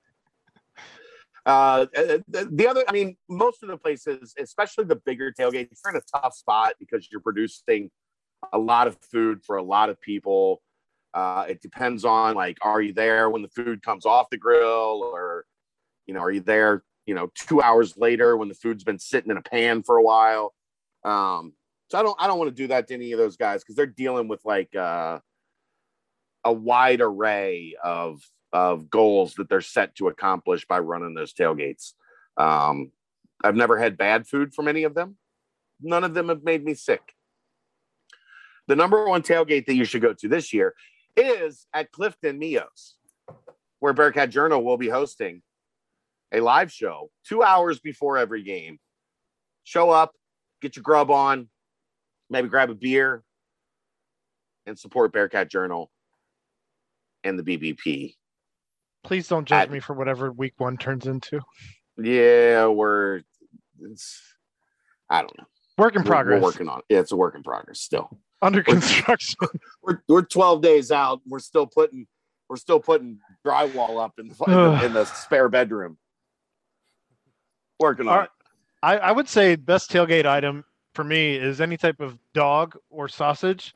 uh 1.46 1.86
the, 1.94 2.48
the 2.52 2.68
other 2.68 2.84
i 2.88 2.92
mean 2.92 3.18
most 3.30 3.64
of 3.64 3.70
the 3.70 3.78
places 3.78 4.34
especially 4.40 4.86
the 4.86 4.96
bigger 4.96 5.32
tailgates 5.32 5.78
you're 5.84 5.94
in 5.94 5.98
a 5.98 6.20
tough 6.20 6.34
spot 6.34 6.74
because 6.80 7.10
you're 7.12 7.22
producing 7.22 7.90
a 8.54 8.58
lot 8.58 8.88
of 8.88 8.98
food 9.12 9.42
for 9.46 9.58
a 9.58 9.64
lot 9.64 9.90
of 9.90 10.00
people 10.00 10.62
uh 11.14 11.46
it 11.50 11.62
depends 11.62 12.06
on 12.06 12.36
like 12.36 12.58
are 12.62 12.82
you 12.82 12.94
there 12.94 13.30
when 13.30 13.42
the 13.42 13.50
food 13.50 13.82
comes 13.82 14.06
off 14.06 14.30
the 14.30 14.38
grill 14.38 15.02
or 15.14 15.46
you 16.06 16.14
know 16.14 16.22
are 16.22 16.32
you 16.32 16.42
there 16.42 16.84
you 17.06 17.14
know 17.14 17.30
two 17.36 17.62
hours 17.62 17.98
later 17.98 18.38
when 18.38 18.48
the 18.48 18.56
food's 18.56 18.86
been 18.86 19.00
sitting 19.00 19.30
in 19.30 19.38
a 19.38 19.42
pan 19.42 19.84
for 19.84 19.98
a 19.98 20.04
while 20.04 20.54
um 21.04 21.52
so 21.94 22.00
i 22.00 22.04
don't 22.04 22.16
i 22.20 22.26
don't 22.26 22.40
want 22.40 22.50
to 22.50 22.56
do 22.56 22.68
that 22.68 22.88
to 22.88 22.96
any 22.96 23.12
of 23.12 23.20
those 23.20 23.38
guys 23.38 23.62
because 23.62 23.76
they're 23.76 23.86
dealing 23.86 24.28
with 24.28 24.44
like 24.44 24.76
uh 24.76 25.20
a 26.44 26.52
wide 26.52 27.02
array 27.02 27.76
of 27.84 28.20
of 28.52 28.90
goals 28.90 29.34
that 29.36 29.50
they're 29.50 29.62
set 29.62 29.96
to 29.96 30.08
accomplish 30.08 30.66
by 30.68 30.80
running 30.80 31.16
those 31.16 31.34
tailgates. 31.34 31.94
Um, 32.38 32.92
I've 33.44 33.56
never 33.56 33.80
had 33.80 33.98
bad 33.98 34.28
food 34.28 34.54
from 34.54 34.68
any 34.68 34.84
of 34.84 34.94
them. 34.94 35.18
None 35.82 36.04
of 36.04 36.14
them 36.14 36.30
have 36.30 36.44
made 36.44 36.64
me 36.64 36.76
sick. 36.76 37.16
The 38.68 38.76
number 38.76 39.06
one 39.08 39.24
tailgate 39.24 39.66
that 39.66 39.76
you 39.76 39.86
should 39.86 40.04
go 40.04 40.14
to 40.14 40.28
this 40.28 40.54
year 40.54 40.76
is 41.18 41.66
at 41.74 41.92
Clifton 41.92 42.38
Mio's, 42.38 42.96
where 43.80 43.94
Bearcat 43.94 44.30
Journal 44.30 44.64
will 44.64 44.78
be 44.78 44.88
hosting 44.88 45.42
a 46.32 46.40
live 46.40 46.72
show 46.72 47.10
two 47.28 47.44
hours 47.44 47.80
before 47.80 48.18
every 48.18 48.44
game. 48.44 48.80
Show 49.64 49.90
up, 49.90 50.14
get 50.62 50.76
your 50.76 50.84
grub 50.84 51.10
on, 51.12 51.50
maybe 52.30 52.48
grab 52.48 52.70
a 52.70 52.76
beer, 52.76 53.24
and 54.66 54.78
support 54.78 55.12
Bearcat 55.14 55.50
Journal 55.50 55.92
and 57.24 57.38
the 57.40 57.44
BBP. 57.44 58.16
please 59.04 59.28
don't 59.28 59.46
judge 59.48 59.70
I- 59.70 59.72
me 59.72 59.80
for 59.80 59.94
whatever 59.94 60.32
week 60.32 60.54
one 60.58 60.78
turns 60.78 61.06
into. 61.08 61.42
Yeah, 61.98 62.68
we're 62.68 63.22
it's 63.82 64.22
I 65.10 65.22
don't 65.22 65.38
know. 65.38 65.46
Work 65.78 65.96
in 65.96 66.02
We're- 66.02 66.10
progress. 66.10 66.42
We're 66.42 66.48
working 66.48 66.70
on 66.70 66.80
it. 66.80 66.86
Yeah, 66.90 67.00
it's 67.00 67.12
a 67.12 67.16
work 67.16 67.36
in 67.36 67.44
progress 67.44 67.80
still. 67.80 68.10
under 68.42 68.62
construction. 68.64 69.38
We're 69.82 70.02
we're 70.08 70.22
12 70.24 70.62
days 70.62 70.92
out. 70.92 71.22
We're 71.28 71.40
still 71.40 71.66
putting 71.68 72.08
we're 72.50 72.58
still 72.58 72.80
putting 72.80 73.20
drywall 73.46 74.04
up 74.04 74.14
in 74.20 74.28
the, 74.28 74.36
in 74.46 74.52
the, 74.54 74.86
in 74.86 74.94
the 74.94 75.06
spare 75.24 75.50
bedroom. 75.50 75.98
Working 77.80 78.08
on 78.08 78.18
All 78.18 78.24
it. 78.24 78.30
I, 78.82 78.98
I 78.98 79.12
would 79.12 79.28
say 79.30 79.56
best 79.56 79.92
tailgate 79.92 80.26
item 80.26 80.64
for 80.94 81.04
me 81.04 81.36
is 81.36 81.62
any 81.62 81.78
type 81.78 82.00
of 82.00 82.18
dog 82.34 82.78
or 82.90 83.08
sausage 83.08 83.74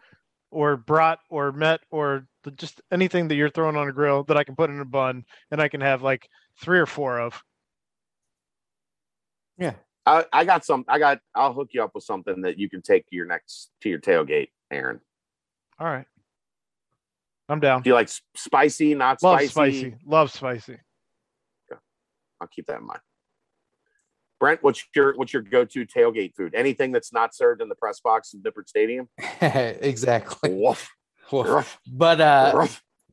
or 0.51 0.77
brat 0.77 1.19
or 1.29 1.51
met 1.51 1.81
or 1.89 2.27
the- 2.43 2.51
just 2.51 2.81
anything 2.91 3.27
that 3.27 3.35
you're 3.35 3.49
throwing 3.49 3.75
on 3.75 3.89
a 3.89 3.91
grill 3.91 4.23
that 4.25 4.37
I 4.37 4.43
can 4.43 4.55
put 4.55 4.69
in 4.69 4.79
a 4.79 4.85
bun 4.85 5.25
and 5.51 5.61
I 5.61 5.67
can 5.67 5.81
have 5.81 6.01
like 6.01 6.29
three 6.59 6.79
or 6.79 6.85
four 6.85 7.19
of. 7.19 7.43
Yeah. 9.57 9.73
I, 10.05 10.25
I 10.31 10.45
got 10.45 10.63
some. 10.63 10.85
I 10.87 10.99
got. 10.99 11.19
I'll 11.35 11.51
hook 11.51 11.69
you 11.73 11.83
up 11.83 11.93
with 11.93 12.05
something 12.05 12.41
that 12.43 12.57
you 12.57 12.69
can 12.69 12.81
take 12.81 13.05
to 13.09 13.15
your 13.15 13.25
next 13.25 13.71
to 13.81 13.89
your 13.89 13.99
tailgate, 13.99 14.51
Aaron. 14.71 15.01
All 15.79 15.87
right. 15.87 16.05
I'm 17.49 17.59
down. 17.59 17.81
Do 17.81 17.89
you 17.89 17.93
like 17.93 18.09
spicy? 18.35 18.95
Not 18.95 19.21
Love 19.21 19.41
spicy. 19.41 19.49
spicy. 19.49 19.95
Love 20.05 20.31
spicy. 20.31 20.77
I'll 22.39 22.47
keep 22.47 22.67
that 22.67 22.79
in 22.79 22.85
mind. 22.85 22.99
Brent, 24.39 24.61
what's 24.61 24.83
your 24.95 25.15
what's 25.15 25.33
your 25.33 25.41
go 25.41 25.65
to 25.65 25.85
tailgate 25.85 26.35
food? 26.35 26.53
Anything 26.53 26.91
that's 26.91 27.11
not 27.11 27.35
served 27.35 27.61
in 27.61 27.69
the 27.69 27.75
press 27.75 27.99
box 27.99 28.33
in 28.33 28.41
Nippert 28.41 28.67
Stadium? 28.67 29.09
exactly. 29.41 30.53
Woof, 30.53 30.89
Woof. 31.31 31.79
But 31.91 32.21
uh, 32.21 32.67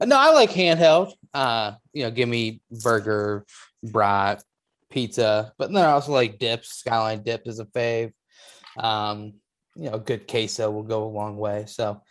no, 0.04 0.16
I 0.18 0.30
like 0.30 0.50
handheld. 0.50 1.12
Uh, 1.32 1.72
you 1.92 2.04
know, 2.04 2.10
give 2.10 2.28
me 2.28 2.60
burger, 2.82 3.46
brat, 3.82 4.42
pizza. 4.90 5.52
But 5.58 5.72
then 5.72 5.82
I 5.82 5.92
also 5.92 6.12
like 6.12 6.38
dips. 6.38 6.70
Skyline 6.74 7.22
dip 7.22 7.46
is 7.46 7.58
a 7.58 7.64
fave. 7.66 8.12
Um, 8.76 9.34
you 9.76 9.90
know, 9.90 9.98
good 9.98 10.28
queso 10.28 10.70
will 10.70 10.82
go 10.82 11.04
a 11.04 11.10
long 11.10 11.36
way. 11.36 11.64
So, 11.66 12.02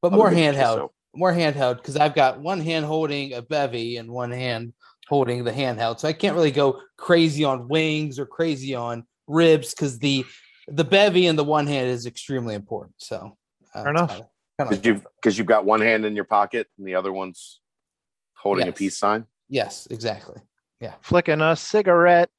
but 0.00 0.12
more 0.12 0.30
handheld, 0.30 0.54
queso. 0.54 0.92
more 1.14 1.32
handheld 1.32 1.76
because 1.76 1.96
I've 1.96 2.14
got 2.14 2.40
one 2.40 2.60
hand 2.60 2.84
holding 2.84 3.32
a 3.34 3.42
bevy 3.42 3.96
and 3.96 4.10
one 4.10 4.30
hand 4.30 4.74
holding 5.08 5.44
the 5.44 5.52
handheld. 5.52 6.00
So 6.00 6.08
I 6.08 6.12
can't 6.12 6.34
really 6.34 6.50
go 6.50 6.80
crazy 6.96 7.44
on 7.44 7.68
wings 7.68 8.18
or 8.18 8.26
crazy 8.26 8.74
on 8.74 9.04
ribs 9.26 9.70
because 9.74 9.98
the 9.98 10.24
the 10.68 10.84
bevy 10.84 11.26
in 11.26 11.36
the 11.36 11.44
one 11.44 11.66
hand 11.66 11.88
is 11.90 12.06
extremely 12.06 12.54
important. 12.54 12.94
So, 12.98 13.36
uh, 13.74 13.82
Fair 13.82 13.82
it's 13.82 13.90
enough. 13.90 14.08
kinda- 14.10 14.28
kinda 14.58 14.70
Because 14.70 14.86
you've 14.86 15.06
because 15.16 15.38
you've 15.38 15.46
got 15.46 15.64
one 15.66 15.80
hand 15.80 16.04
in 16.06 16.14
your 16.14 16.24
pocket 16.24 16.68
and 16.78 16.86
the 16.86 16.94
other 16.94 17.12
one's 17.12 17.60
holding 18.34 18.68
a 18.68 18.72
peace 18.72 18.96
sign. 18.96 19.26
Yes, 19.48 19.86
exactly. 19.90 20.40
Yeah, 20.80 20.94
flicking 21.02 21.40
a 21.42 21.54
cigarette. 21.54 22.30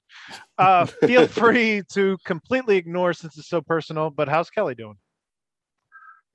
Uh, 0.58 0.86
feel 0.86 1.28
free 1.28 1.84
to 1.92 2.18
completely 2.26 2.78
ignore 2.78 3.14
since 3.14 3.38
it's 3.38 3.48
so 3.50 3.62
personal. 3.62 4.10
But 4.10 4.28
how's 4.28 4.50
Kelly 4.50 4.74
doing? 4.76 4.98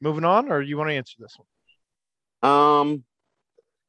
Moving 0.01 0.25
on, 0.25 0.51
or 0.51 0.63
you 0.63 0.77
want 0.79 0.91
to 0.91 0.95
answer 0.95 1.17
this 1.19 1.37
one? 1.37 2.51
Um, 2.53 3.05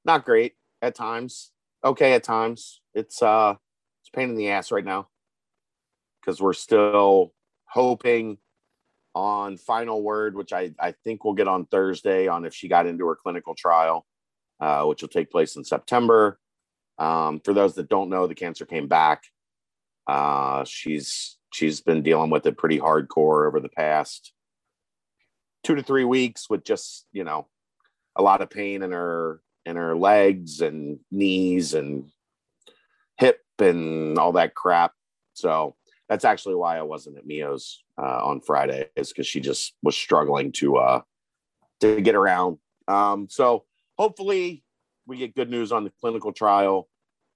not 0.04 0.26
great 0.26 0.56
at 0.82 0.96
times. 0.96 1.52
Okay 1.84 2.14
at 2.14 2.24
times. 2.24 2.82
It's 2.94 3.22
uh, 3.22 3.56
it's 4.02 4.10
pain 4.10 4.30
in 4.30 4.36
the 4.36 4.50
ass 4.50 4.72
right 4.72 4.86
now 4.86 5.08
because 6.22 6.42
we're 6.42 6.54
still 6.54 7.34
hoping 7.66 8.38
on 9.16 9.58
final 9.58 10.04
word, 10.04 10.36
which 10.36 10.54
I 10.54 10.74
I 10.80 10.94
think 11.04 11.24
we'll 11.24 11.34
get 11.34 11.48
on 11.48 11.66
Thursday 11.66 12.28
on 12.28 12.46
if 12.46 12.54
she 12.54 12.68
got 12.68 12.86
into 12.86 13.08
her 13.08 13.16
clinical 13.16 13.56
trial, 13.56 14.06
uh, 14.60 14.84
which 14.86 15.02
will 15.02 15.10
take 15.10 15.32
place 15.32 15.56
in 15.56 15.64
September. 15.64 16.40
Um, 17.00 17.40
for 17.44 17.54
those 17.54 17.76
that 17.76 17.90
don't 17.90 18.10
know, 18.10 18.28
the 18.28 18.36
cancer 18.36 18.66
came 18.66 18.88
back. 18.88 19.24
Uh, 20.06 20.64
she's 20.66 21.38
she's 21.52 21.82
been 21.82 22.04
dealing 22.04 22.30
with 22.30 22.46
it 22.46 22.58
pretty 22.58 22.80
hardcore 22.80 23.48
over 23.48 23.60
the 23.60 23.70
past 23.70 24.34
two 25.64 25.76
to 25.76 25.84
three 25.84 26.06
weeks 26.06 26.50
with 26.50 26.64
just 26.64 27.06
you 27.12 27.24
know 27.24 27.48
a 28.16 28.22
lot 28.22 28.42
of 28.42 28.50
pain 28.50 28.84
in 28.84 28.92
her 28.92 29.42
in 29.66 29.76
her 29.76 29.96
legs 29.96 30.62
and 30.62 31.00
knees 31.12 31.74
and 31.74 32.10
hip 33.18 33.40
and 33.60 34.18
all 34.18 34.34
that 34.34 34.56
crap. 34.56 34.94
So 35.34 35.76
that's 36.10 36.26
actually 36.26 36.56
why 36.56 36.78
I 36.78 36.82
wasn't 36.82 37.18
at 37.18 37.26
Mio's 37.26 37.84
uh, 37.98 38.26
on 38.26 38.42
Friday, 38.42 38.90
is 38.96 39.10
because 39.10 39.28
she 39.28 39.40
just 39.40 39.76
was 39.82 39.96
struggling 39.96 40.52
to 40.54 40.78
uh 40.78 41.02
to 41.82 42.02
get 42.02 42.16
around. 42.16 42.58
Um, 42.88 43.28
so 43.30 43.66
hopefully 43.98 44.64
we 45.08 45.18
get 45.18 45.36
good 45.36 45.50
news 45.50 45.72
on 45.72 45.84
the 45.84 45.92
clinical 46.02 46.32
trial, 46.32 46.90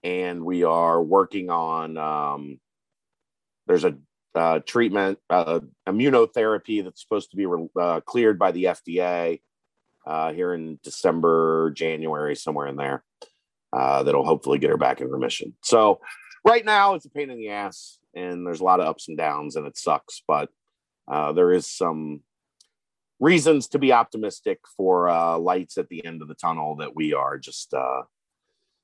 and 0.04 0.44
we 0.44 0.64
are 0.64 1.02
working 1.02 1.50
on 1.50 1.98
um, 1.98 2.60
there's 3.68 3.84
a 3.84 3.98
uh, 4.36 4.60
treatment 4.60 5.18
uh, 5.30 5.62
immunotherapy 5.88 6.84
that's 6.84 7.02
supposed 7.02 7.32
to 7.32 7.38
be 7.38 7.48
uh, 7.80 8.02
cleared 8.02 8.38
by 8.38 8.52
the 8.52 8.66
FDA 8.66 9.40
uh, 10.06 10.34
here 10.34 10.54
in 10.54 10.80
December, 10.84 11.72
January, 11.72 12.36
somewhere 12.36 12.68
in 12.68 12.76
there. 12.76 13.04
Uh, 13.74 14.04
that'll 14.04 14.26
hopefully 14.26 14.58
get 14.58 14.70
her 14.70 14.78
back 14.78 15.02
in 15.02 15.10
remission. 15.10 15.54
So 15.62 16.00
right 16.46 16.64
now 16.64 16.94
it's 16.94 17.06
a 17.06 17.10
pain 17.10 17.30
in 17.30 17.38
the 17.38 17.50
ass, 17.50 17.98
and 18.16 18.46
there's 18.46 18.62
a 18.62 18.64
lot 18.64 18.80
of 18.80 18.88
ups 18.88 19.10
and 19.10 19.18
downs, 19.18 19.56
and 19.56 19.68
it 19.68 19.78
sucks. 19.78 20.22
But 20.26 20.50
uh, 21.08 21.34
there 21.34 21.52
is 21.52 21.70
some 21.70 22.22
reasons 23.20 23.68
to 23.70 23.80
be 23.80 23.92
optimistic 23.92 24.60
for 24.78 25.10
uh, 25.10 25.38
lights 25.38 25.78
at 25.78 25.90
the 25.90 26.06
end 26.06 26.22
of 26.22 26.28
the 26.28 26.36
tunnel 26.36 26.78
that 26.78 26.96
we 26.96 27.14
are 27.14 27.38
just 27.38 27.74
uh, 27.74 28.04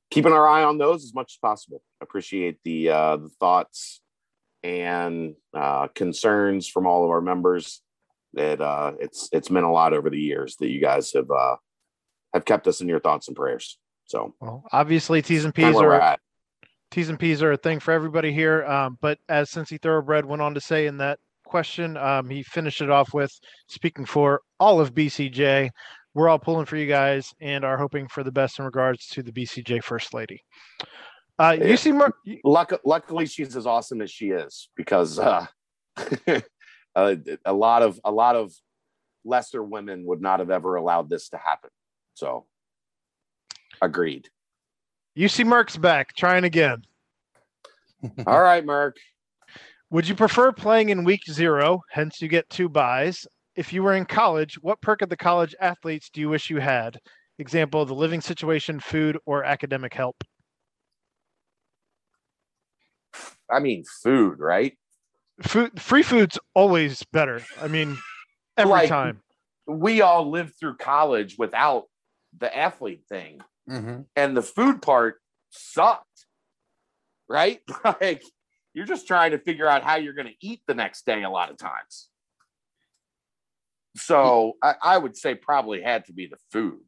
keeping 0.10 0.34
our 0.34 0.48
eye 0.48 0.64
on 0.64 0.78
those 0.78 1.04
as 1.04 1.14
much 1.14 1.34
as 1.34 1.38
possible. 1.38 1.82
Appreciate 2.02 2.58
the 2.64 2.90
uh, 2.90 3.18
the 3.18 3.30
thoughts 3.40 4.02
and 4.64 5.36
uh, 5.54 5.88
concerns 5.88 6.68
from 6.68 6.86
all 6.86 7.04
of 7.04 7.10
our 7.10 7.22
members 7.22 7.82
that 8.34 8.62
uh, 8.62 8.94
it's 9.00 9.30
it's 9.32 9.50
meant 9.50 9.66
a 9.66 9.70
lot 9.70 9.94
over 9.94 10.10
the 10.10 10.20
years 10.20 10.56
that 10.58 10.70
you 10.70 10.80
guys 10.82 11.12
have 11.14 11.30
uh, 11.30 11.56
have 12.34 12.46
kept 12.46 12.68
us 12.68 12.82
in 12.82 12.88
your 12.88 13.00
thoughts 13.00 13.28
and 13.28 13.36
prayers. 13.36 13.78
So 14.06 14.34
Well, 14.40 14.64
obviously 14.72 15.22
T's 15.22 15.46
and 15.46 15.54
P's 15.54 15.76
are. 15.76 16.18
T's 16.92 17.08
and 17.08 17.18
P's 17.20 17.42
are 17.42 17.54
a 17.54 17.58
thing 17.58 17.80
for 17.80 17.92
everybody 17.94 18.34
here. 18.34 18.66
Um, 18.66 18.98
but 19.02 19.18
as 19.30 19.50
Cincy 19.50 19.82
Thoroughbred 19.82 20.26
went 20.26 20.42
on 20.42 20.54
to 20.56 20.60
say 20.60 20.88
in 20.88 20.98
that 20.98 21.20
question, 21.46 21.96
um, 21.96 22.30
he 22.30 22.44
finished 22.44 22.82
it 22.82 22.90
off 22.90 23.14
with 23.14 23.32
speaking 23.68 24.06
for 24.06 24.42
all 24.60 24.82
of 24.82 24.94
BCJ. 24.94 25.70
We're 26.14 26.28
all 26.28 26.40
pulling 26.40 26.66
for 26.66 26.76
you 26.76 26.88
guys 26.88 27.34
and 27.40 27.64
are 27.64 27.78
hoping 27.78 28.10
for 28.10 28.24
the 28.26 28.32
best 28.32 28.60
in 28.60 28.66
regards 28.66 29.08
to 29.08 29.24
the 29.24 29.32
BCJ 29.32 29.82
First 29.82 30.14
Lady. 30.14 30.42
Uh, 31.40 31.56
Yeah. 31.58 31.68
you 31.68 31.78
see, 31.78 31.94
Luck- 32.44 32.82
luckily, 32.84 33.26
she's 33.26 33.56
as 33.56 33.66
awesome 33.66 34.02
as 34.02 34.12
she 34.12 34.32
is 34.32 34.68
because 34.76 35.18
uh, 35.18 35.46
a, 36.96 37.18
a 37.46 37.54
lot 37.54 37.82
of 37.82 38.00
a 38.04 38.12
lot 38.12 38.36
of 38.36 38.54
lesser 39.24 39.64
women 39.64 40.06
would 40.06 40.22
not 40.22 40.40
have 40.40 40.50
ever 40.50 40.76
allowed 40.76 41.10
this 41.10 41.30
to 41.30 41.38
happen. 41.38 41.70
So, 42.14 42.46
agreed. 43.82 44.30
you 45.16 45.28
see 45.28 45.44
Merck's 45.44 45.78
back 45.78 46.16
trying 46.16 46.44
again. 46.44 46.84
All 48.28 48.42
right, 48.42 48.66
Merck. 48.66 48.94
Would 49.92 50.08
you 50.08 50.16
prefer 50.16 50.52
playing 50.52 50.90
in 50.90 51.04
week 51.04 51.24
zero, 51.30 51.82
hence 51.90 52.22
you 52.22 52.28
get 52.28 52.50
two 52.50 52.70
buys? 52.70 53.28
If 53.56 53.74
you 53.74 53.84
were 53.84 53.94
in 53.94 54.06
college, 54.06 54.56
what 54.62 54.82
perk 54.82 55.02
of 55.02 55.10
the 55.10 55.18
college 55.18 55.54
athletes 55.60 56.10
do 56.10 56.22
you 56.22 56.30
wish 56.30 56.50
you 56.50 56.60
had? 56.60 56.98
Example, 57.40 57.86
the 57.86 57.94
living 57.94 58.22
situation, 58.22 58.80
food, 58.80 59.18
or 59.26 59.44
academic 59.44 59.94
help. 59.94 60.24
I 63.52 63.60
mean, 63.60 63.84
food, 64.02 64.40
right? 64.40 64.78
Food, 65.44 65.82
free 65.82 66.04
food's 66.04 66.38
always 66.54 67.04
better. 67.12 67.42
I 67.60 67.68
mean, 67.68 67.98
every 68.58 68.72
Like- 68.72 68.90
time. 68.90 69.22
We 69.68 70.02
all 70.02 70.30
lived 70.30 70.56
through 70.60 70.78
college 70.78 71.38
without 71.38 71.86
the 72.38 72.56
athlete 72.56 73.04
thing. 73.08 73.42
Mhm. 73.70 74.08
and 74.16 74.36
the 74.36 74.42
food 74.42 74.82
part 74.82 75.22
sucked, 75.52 76.26
right? 77.30 77.62
Like 78.02 78.24
you're 78.74 78.88
just 78.88 79.06
trying 79.08 79.32
to 79.32 79.38
figure 79.38 79.68
out 79.68 79.84
how 79.84 79.96
you're 79.98 80.14
going 80.16 80.28
to 80.28 80.36
eat 80.42 80.62
the 80.66 80.74
next 80.74 81.06
day 81.06 81.22
a 81.24 81.30
lot 81.30 81.52
of 81.52 81.58
times. 81.58 82.10
So 83.98 84.54
I, 84.64 84.76
I 84.82 84.98
would 84.98 85.16
say 85.16 85.36
probably 85.36 85.82
had 85.82 86.06
to 86.06 86.14
be 86.14 86.28
the 86.28 86.38
food. 86.52 86.80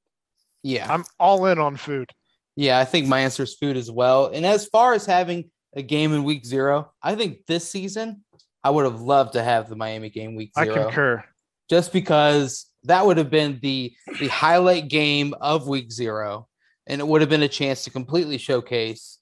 Yeah. 0.63 0.91
I'm 0.91 1.03
all 1.19 1.45
in 1.45 1.59
on 1.59 1.75
food. 1.77 2.09
Yeah, 2.55 2.79
I 2.79 2.85
think 2.85 3.07
my 3.07 3.19
answer 3.19 3.43
is 3.43 3.55
food 3.55 3.77
as 3.77 3.91
well. 3.91 4.27
And 4.27 4.45
as 4.45 4.65
far 4.67 4.93
as 4.93 5.05
having 5.05 5.51
a 5.75 5.81
game 5.81 6.13
in 6.13 6.23
week 6.23 6.45
zero, 6.45 6.91
I 7.01 7.15
think 7.15 7.45
this 7.47 7.69
season 7.69 8.22
I 8.63 8.69
would 8.69 8.85
have 8.85 9.01
loved 9.01 9.33
to 9.33 9.43
have 9.43 9.69
the 9.69 9.75
Miami 9.75 10.09
game 10.09 10.35
week 10.35 10.51
zero. 10.57 10.75
I 10.75 10.83
concur. 10.83 11.23
Just 11.69 11.91
because 11.91 12.65
that 12.83 13.05
would 13.05 13.17
have 13.17 13.29
been 13.29 13.59
the 13.61 13.93
the 14.19 14.27
highlight 14.27 14.87
game 14.87 15.33
of 15.41 15.67
week 15.67 15.91
zero, 15.91 16.47
and 16.87 17.01
it 17.01 17.07
would 17.07 17.21
have 17.21 17.29
been 17.29 17.43
a 17.43 17.47
chance 17.47 17.83
to 17.83 17.89
completely 17.89 18.37
showcase 18.37 19.19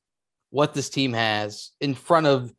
what 0.49 0.73
this 0.73 0.89
team 0.89 1.13
has 1.13 1.71
in 1.79 1.95
front 1.95 2.27
of 2.27 2.53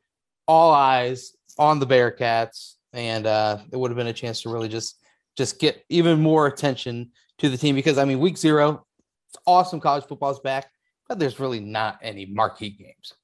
all 0.48 0.72
eyes 0.72 1.32
on 1.58 1.78
the 1.78 1.86
Bearcats, 1.86 2.74
and 2.92 3.26
uh, 3.26 3.58
it 3.70 3.76
would 3.76 3.90
have 3.90 3.96
been 3.96 4.06
a 4.06 4.12
chance 4.12 4.42
to 4.42 4.48
really 4.48 4.68
just 4.68 4.98
just 5.36 5.58
get 5.58 5.84
even 5.88 6.20
more 6.20 6.46
attention 6.46 7.10
to 7.38 7.48
the 7.48 7.56
team 7.56 7.74
because 7.74 7.98
I 7.98 8.04
mean, 8.04 8.18
week 8.18 8.36
zero, 8.36 8.86
it's 9.28 9.42
awesome. 9.46 9.80
College 9.80 10.04
football's 10.04 10.40
back, 10.40 10.70
but 11.08 11.18
there's 11.18 11.40
really 11.40 11.60
not 11.60 11.98
any 12.02 12.26
marquee 12.26 12.70
games. 12.70 13.14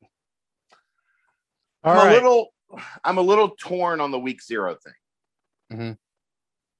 All 1.84 1.92
I'm 1.92 1.98
right. 1.98 2.10
a 2.10 2.14
little 2.14 2.48
I'm 3.04 3.18
a 3.18 3.22
little 3.22 3.50
torn 3.50 4.00
on 4.00 4.10
the 4.10 4.18
week 4.18 4.42
zero 4.42 4.76
thing. 4.82 4.92
Mhm. 5.78 5.98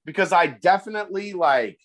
because 0.07 0.33
I 0.33 0.47
definitely 0.47 1.35
like 1.35 1.79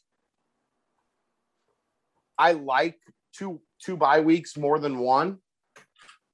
I 2.37 2.53
like 2.53 2.97
two 3.33 3.61
two 3.81 3.97
bye 3.97 4.21
weeks 4.21 4.55
more 4.57 4.79
than 4.79 4.99
one. 4.99 5.39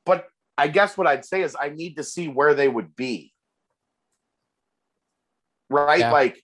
But 0.05 0.27
I 0.57 0.67
guess 0.67 0.97
what 0.97 1.07
I'd 1.07 1.25
say 1.25 1.41
is 1.41 1.55
I 1.59 1.69
need 1.69 1.95
to 1.97 2.03
see 2.03 2.27
where 2.27 2.53
they 2.53 2.67
would 2.67 2.95
be. 2.95 3.33
Right? 5.69 5.99
Yeah. 6.01 6.11
Like 6.11 6.43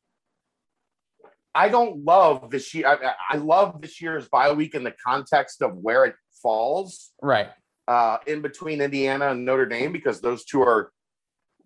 I 1.54 1.70
don't 1.70 2.04
love 2.04 2.50
this 2.50 2.74
year. 2.74 2.88
I, 2.88 3.14
I 3.30 3.38
love 3.38 3.82
this 3.82 4.02
year's 4.02 4.28
bye 4.28 4.52
week 4.52 4.76
in 4.76 4.84
the 4.84 4.94
context 5.06 5.62
of 5.62 5.76
where 5.78 6.06
it 6.06 6.16
falls 6.44 7.12
Right. 7.22 7.50
uh, 7.88 8.18
in 8.28 8.42
between 8.42 8.82
Indiana 8.82 9.30
and 9.30 9.46
Notre 9.46 9.66
Dame 9.66 9.92
because 9.94 10.20
those 10.20 10.44
two 10.46 10.62
are 10.64 10.92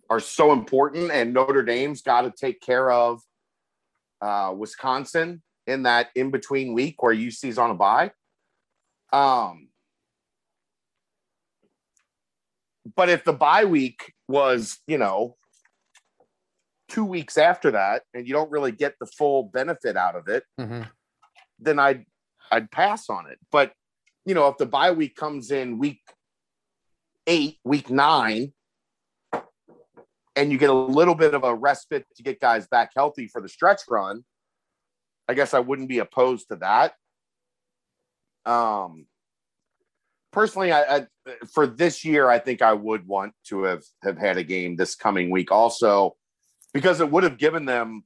are 0.09 0.19
so 0.19 0.51
important, 0.51 1.11
and 1.11 1.33
Notre 1.33 1.63
Dame's 1.63 2.01
got 2.01 2.21
to 2.21 2.31
take 2.31 2.61
care 2.61 2.91
of 2.91 3.21
uh, 4.21 4.53
Wisconsin 4.57 5.41
in 5.67 5.83
that 5.83 6.07
in 6.15 6.31
between 6.31 6.73
week 6.73 7.01
where 7.01 7.13
UC's 7.13 7.57
on 7.57 7.71
a 7.71 7.75
bye. 7.75 8.11
Um, 9.13 9.69
but 12.95 13.09
if 13.09 13.23
the 13.23 13.33
bye 13.33 13.65
week 13.65 14.13
was, 14.27 14.79
you 14.87 14.97
know, 14.97 15.35
two 16.89 17.05
weeks 17.05 17.37
after 17.37 17.71
that, 17.71 18.03
and 18.13 18.27
you 18.27 18.33
don't 18.33 18.51
really 18.51 18.71
get 18.71 18.95
the 18.99 19.05
full 19.05 19.43
benefit 19.43 19.95
out 19.95 20.15
of 20.15 20.27
it, 20.27 20.43
hmm 20.57 20.81
then 21.59 21.77
I'd 21.77 22.05
I'd 22.51 22.71
pass 22.71 23.09
on 23.09 23.29
it. 23.29 23.37
But 23.51 23.73
you 24.25 24.33
know, 24.33 24.47
if 24.47 24.57
the 24.57 24.65
bye 24.65 24.91
week 24.91 25.15
comes 25.15 25.51
in 25.51 25.77
week 25.77 26.01
eight, 27.27 27.57
week 27.63 27.89
nine, 27.89 28.53
and 30.39 30.53
you 30.53 30.57
get 30.57 30.69
a 30.69 30.73
little 30.73 31.15
bit 31.15 31.33
of 31.33 31.43
a 31.43 31.53
respite 31.53 32.05
to 32.15 32.23
get 32.23 32.39
guys 32.39 32.65
back 32.67 32.91
healthy 32.95 33.27
for 33.27 33.41
the 33.41 33.49
stretch 33.49 33.81
run, 33.89 34.23
I 35.27 35.33
guess 35.33 35.53
I 35.53 35.59
wouldn't 35.59 35.89
be 35.89 35.99
opposed 35.99 36.47
to 36.47 36.55
that. 36.57 36.93
Um, 38.45 39.05
personally, 40.31 40.71
I, 40.71 40.95
I 40.95 41.07
for 41.53 41.67
this 41.67 42.05
year, 42.05 42.29
I 42.29 42.39
think 42.39 42.61
I 42.61 42.71
would 42.71 43.05
want 43.05 43.33
to 43.47 43.63
have 43.63 43.83
have 44.01 44.17
had 44.17 44.37
a 44.37 44.43
game 44.43 44.77
this 44.77 44.95
coming 44.95 45.29
week, 45.29 45.51
also 45.51 46.15
because 46.73 47.01
it 47.01 47.11
would 47.11 47.23
have 47.23 47.37
given 47.37 47.65
them 47.65 48.03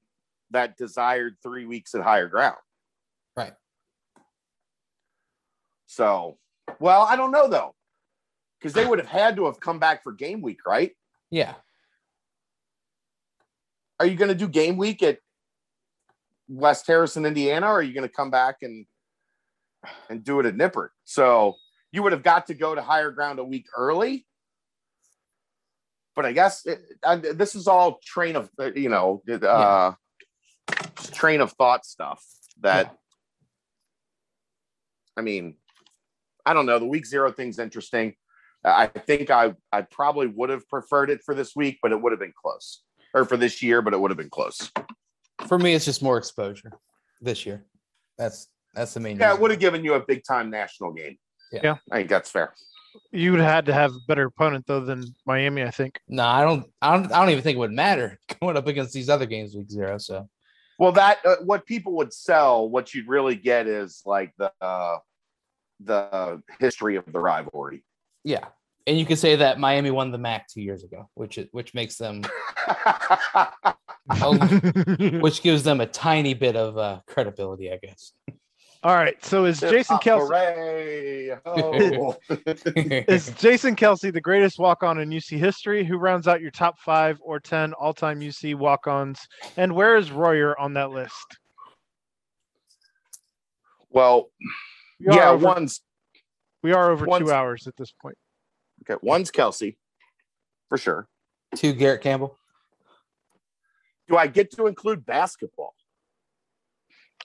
that 0.49 0.76
desired 0.76 1.35
three 1.43 1.65
weeks 1.65 1.93
at 1.93 2.01
higher 2.01 2.27
ground. 2.27 2.57
Right. 3.38 3.53
So, 5.85 6.39
well, 6.80 7.03
I 7.03 7.15
don't 7.15 7.31
know 7.31 7.47
though, 7.47 7.76
because 8.60 8.73
they 8.73 8.88
would 8.88 8.97
have 8.97 9.07
had 9.07 9.35
to 9.35 9.45
have 9.45 9.60
come 9.60 9.77
back 9.77 10.01
for 10.01 10.11
game 10.11 10.41
week, 10.41 10.65
right? 10.65 10.93
Yeah. 11.30 11.53
Are 13.99 14.06
you 14.06 14.15
going 14.15 14.30
to 14.30 14.36
do 14.36 14.48
game 14.48 14.78
week 14.78 15.03
at 15.03 15.20
West 16.48 16.88
Harrison, 16.88 17.26
Indiana, 17.26 17.68
or 17.68 17.80
are 17.80 17.82
you 17.82 17.94
going 17.94 18.07
to 18.07 18.14
come 18.14 18.32
back 18.32 18.57
and 18.61 18.86
and 20.10 20.24
do 20.24 20.40
it 20.40 20.45
at 20.45 20.56
Nippert? 20.56 20.90
So 21.06 21.56
you 21.91 22.03
would 22.03 22.11
have 22.11 22.24
got 22.24 22.48
to 22.48 22.53
go 22.53 22.76
to 22.76 22.82
higher 22.82 23.11
ground 23.11 23.40
a 23.40 23.44
week 23.44 23.65
early. 23.78 24.26
But 26.15 26.26
I 26.26 26.32
guess 26.32 26.65
it, 26.65 26.80
I, 27.03 27.15
this 27.15 27.56
is 27.56 27.68
all 27.68 27.99
train 28.03 28.36
of 28.36 28.49
uh, 28.60 28.72
you 28.74 28.90
know 28.90 29.24
uh, 29.28 29.94
train 31.11 31.41
of 31.41 31.52
thought 31.53 31.86
stuff 31.86 32.24
that. 32.61 32.95
I 35.15 35.22
mean, 35.22 35.56
I 36.45 36.53
don't 36.53 36.65
know. 36.65 36.80
The 36.80 36.86
week 36.86 37.06
zero 37.06 37.32
thing's 37.32 37.60
interesting. 37.60 38.15
I 38.65 38.88
think 38.88 39.30
I 39.30 39.53
I 39.72 39.82
probably 39.82 40.28
would 40.28 40.49
have 40.49 40.68
preferred 40.70 41.10
it 41.10 41.22
for 41.24 41.36
this 41.36 41.56
week, 41.56 41.80
but 41.82 41.91
it 41.91 42.02
would 42.02 42.11
have 42.11 42.20
been 42.20 42.34
close. 42.40 42.82
Or 43.14 43.26
for 43.26 43.38
this 43.38 43.61
year, 43.61 43.81
but 43.81 43.94
it 43.94 43.99
would 43.99 44.11
have 44.11 44.18
been 44.18 44.30
close. 44.30 44.72
For 45.48 45.60
me, 45.60 45.73
it's 45.73 45.85
just 45.85 46.02
more 46.02 46.18
exposure 46.18 46.72
this 47.22 47.45
year. 47.45 47.65
That's 48.18 48.48
that's 48.73 48.94
the 48.94 48.99
main. 48.99 49.18
Yeah, 49.18 49.34
it 49.34 49.40
would 49.40 49.52
have 49.52 49.60
given 49.60 49.84
you 49.84 49.94
a 49.94 49.99
big 49.99 50.23
time 50.23 50.49
national 50.49 50.94
game. 50.94 51.18
Yeah. 51.52 51.60
Yeah. 51.64 51.76
I 51.91 51.98
think 51.98 52.10
that's 52.10 52.30
fair. 52.31 52.53
You 53.11 53.31
would 53.31 53.40
have 53.40 53.49
had 53.49 53.65
to 53.68 53.73
have 53.73 53.91
a 53.91 53.99
better 54.07 54.26
opponent 54.26 54.65
though 54.68 54.80
than 54.80 55.14
Miami, 55.26 55.64
I 55.64 55.72
think. 55.72 55.99
No, 56.07 56.23
I 56.26 56.44
don't. 56.44 56.65
I 56.81 56.95
don't. 56.95 57.11
I 57.11 57.19
don't 57.19 57.30
even 57.30 57.44
think 57.44 57.56
it 57.56 57.60
would 57.60 57.72
matter 57.72 58.19
going 58.41 58.57
up 58.57 58.68
against 58.68 58.94
these 58.94 59.10
other 59.10 59.26
games 59.26 59.56
week 59.56 59.69
zero. 59.69 59.98
So 59.98 60.27
Well, 60.80 60.91
that 60.94 61.19
uh, 61.26 61.35
what 61.44 61.65
people 61.65 61.94
would 61.98 62.14
sell, 62.14 62.68
what 62.69 62.94
you'd 62.94 63.07
really 63.07 63.35
get 63.35 63.68
is 63.68 64.02
like 64.06 64.34
the 64.38 64.52
uh, 64.61 64.98
the 65.80 66.41
history 66.60 66.95
of 66.95 67.06
the 67.11 67.19
rivalry. 67.19 67.84
yeah, 68.23 68.45
and 68.88 68.97
you 68.97 69.05
could 69.05 69.18
say 69.19 69.35
that 69.38 69.60
Miami 69.60 69.91
won 69.91 70.11
the 70.11 70.18
MAC 70.18 70.47
two 70.47 70.61
years 70.61 70.84
ago, 70.84 71.10
which 71.14 71.38
is 71.38 71.47
which 71.51 71.73
makes 71.73 71.97
them, 71.97 72.22
oh, 74.22 74.38
which 75.22 75.41
gives 75.41 75.64
them 75.64 75.81
a 75.81 75.85
tiny 75.85 76.34
bit 76.34 76.55
of 76.55 76.77
uh, 76.77 76.99
credibility, 77.07 77.72
I 77.72 77.77
guess. 77.77 78.14
All 78.84 78.95
right. 78.95 79.15
So 79.23 79.45
is 79.45 79.61
Jason 79.61 79.95
Kelce 79.99 81.39
Oh. 81.45 82.18
is 83.07 83.30
Jason 83.38 83.77
Kelce 83.77 84.11
the 84.11 84.19
greatest 84.19 84.60
walk-on 84.60 84.99
in 84.99 85.10
UC 85.10 85.38
history? 85.38 85.85
Who 85.85 85.97
rounds 85.97 86.27
out 86.27 86.41
your 86.41 86.51
top 86.51 86.77
five 86.80 87.18
or 87.22 87.39
ten 87.39 87.72
all-time 87.73 88.19
UC 88.19 88.55
walk-ons? 88.55 89.19
And 89.55 89.73
where 89.73 89.95
is 89.95 90.11
Royer 90.11 90.60
on 90.60 90.73
that 90.73 90.89
list? 90.91 91.38
well, 93.89 94.30
We 94.99 95.15
yeah, 95.15 95.30
over, 95.30 95.45
one's 95.45 95.81
we 96.61 96.73
are 96.73 96.91
over 96.91 97.05
one's- 97.05 97.26
two 97.26 97.31
hours 97.31 97.68
at 97.68 97.77
this 97.77 97.93
point. 98.01 98.18
Okay. 98.89 98.99
One's 99.01 99.31
Kelce, 99.31 99.76
for 100.69 100.77
sure. 100.77 101.07
Two 101.55 101.73
Garrett 101.73 102.01
Campbell. 102.01 102.38
Do 104.07 104.18
I 104.18 104.27
get 104.27 104.51
to 104.51 104.68
include 104.68 105.05
basketball? 105.05 105.76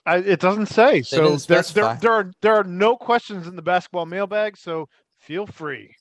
I, 0.05 0.17
it 0.17 0.39
doesn't 0.39 0.67
say. 0.67 1.01
So 1.01 1.35
there, 1.35 1.61
there, 1.61 1.97
there 2.01 2.11
are 2.11 2.31
there 2.41 2.55
are 2.55 2.63
no 2.63 2.95
questions 2.95 3.47
in 3.47 3.55
the 3.55 3.61
basketball 3.61 4.05
mailbag. 4.05 4.57
So 4.57 4.87
feel 5.19 5.45
free. 5.45 5.95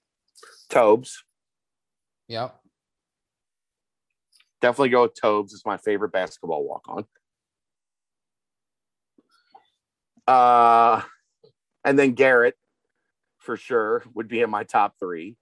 Tobes. 0.69 1.25
Yep. 2.29 2.55
Definitely 4.61 4.91
go 4.91 5.03
with 5.03 5.15
Tobes. 5.21 5.53
It's 5.53 5.67
my 5.67 5.79
favorite 5.79 6.13
basketball 6.13 6.65
walk 6.65 6.85
on. 6.89 7.05
Uh, 10.27 11.03
and 11.85 11.99
then 11.99 12.13
Garrett, 12.13 12.55
for 13.39 13.57
sure, 13.57 14.05
would 14.15 14.29
be 14.29 14.43
in 14.43 14.51
my 14.51 14.65
top 14.65 14.95
three. 15.01 15.37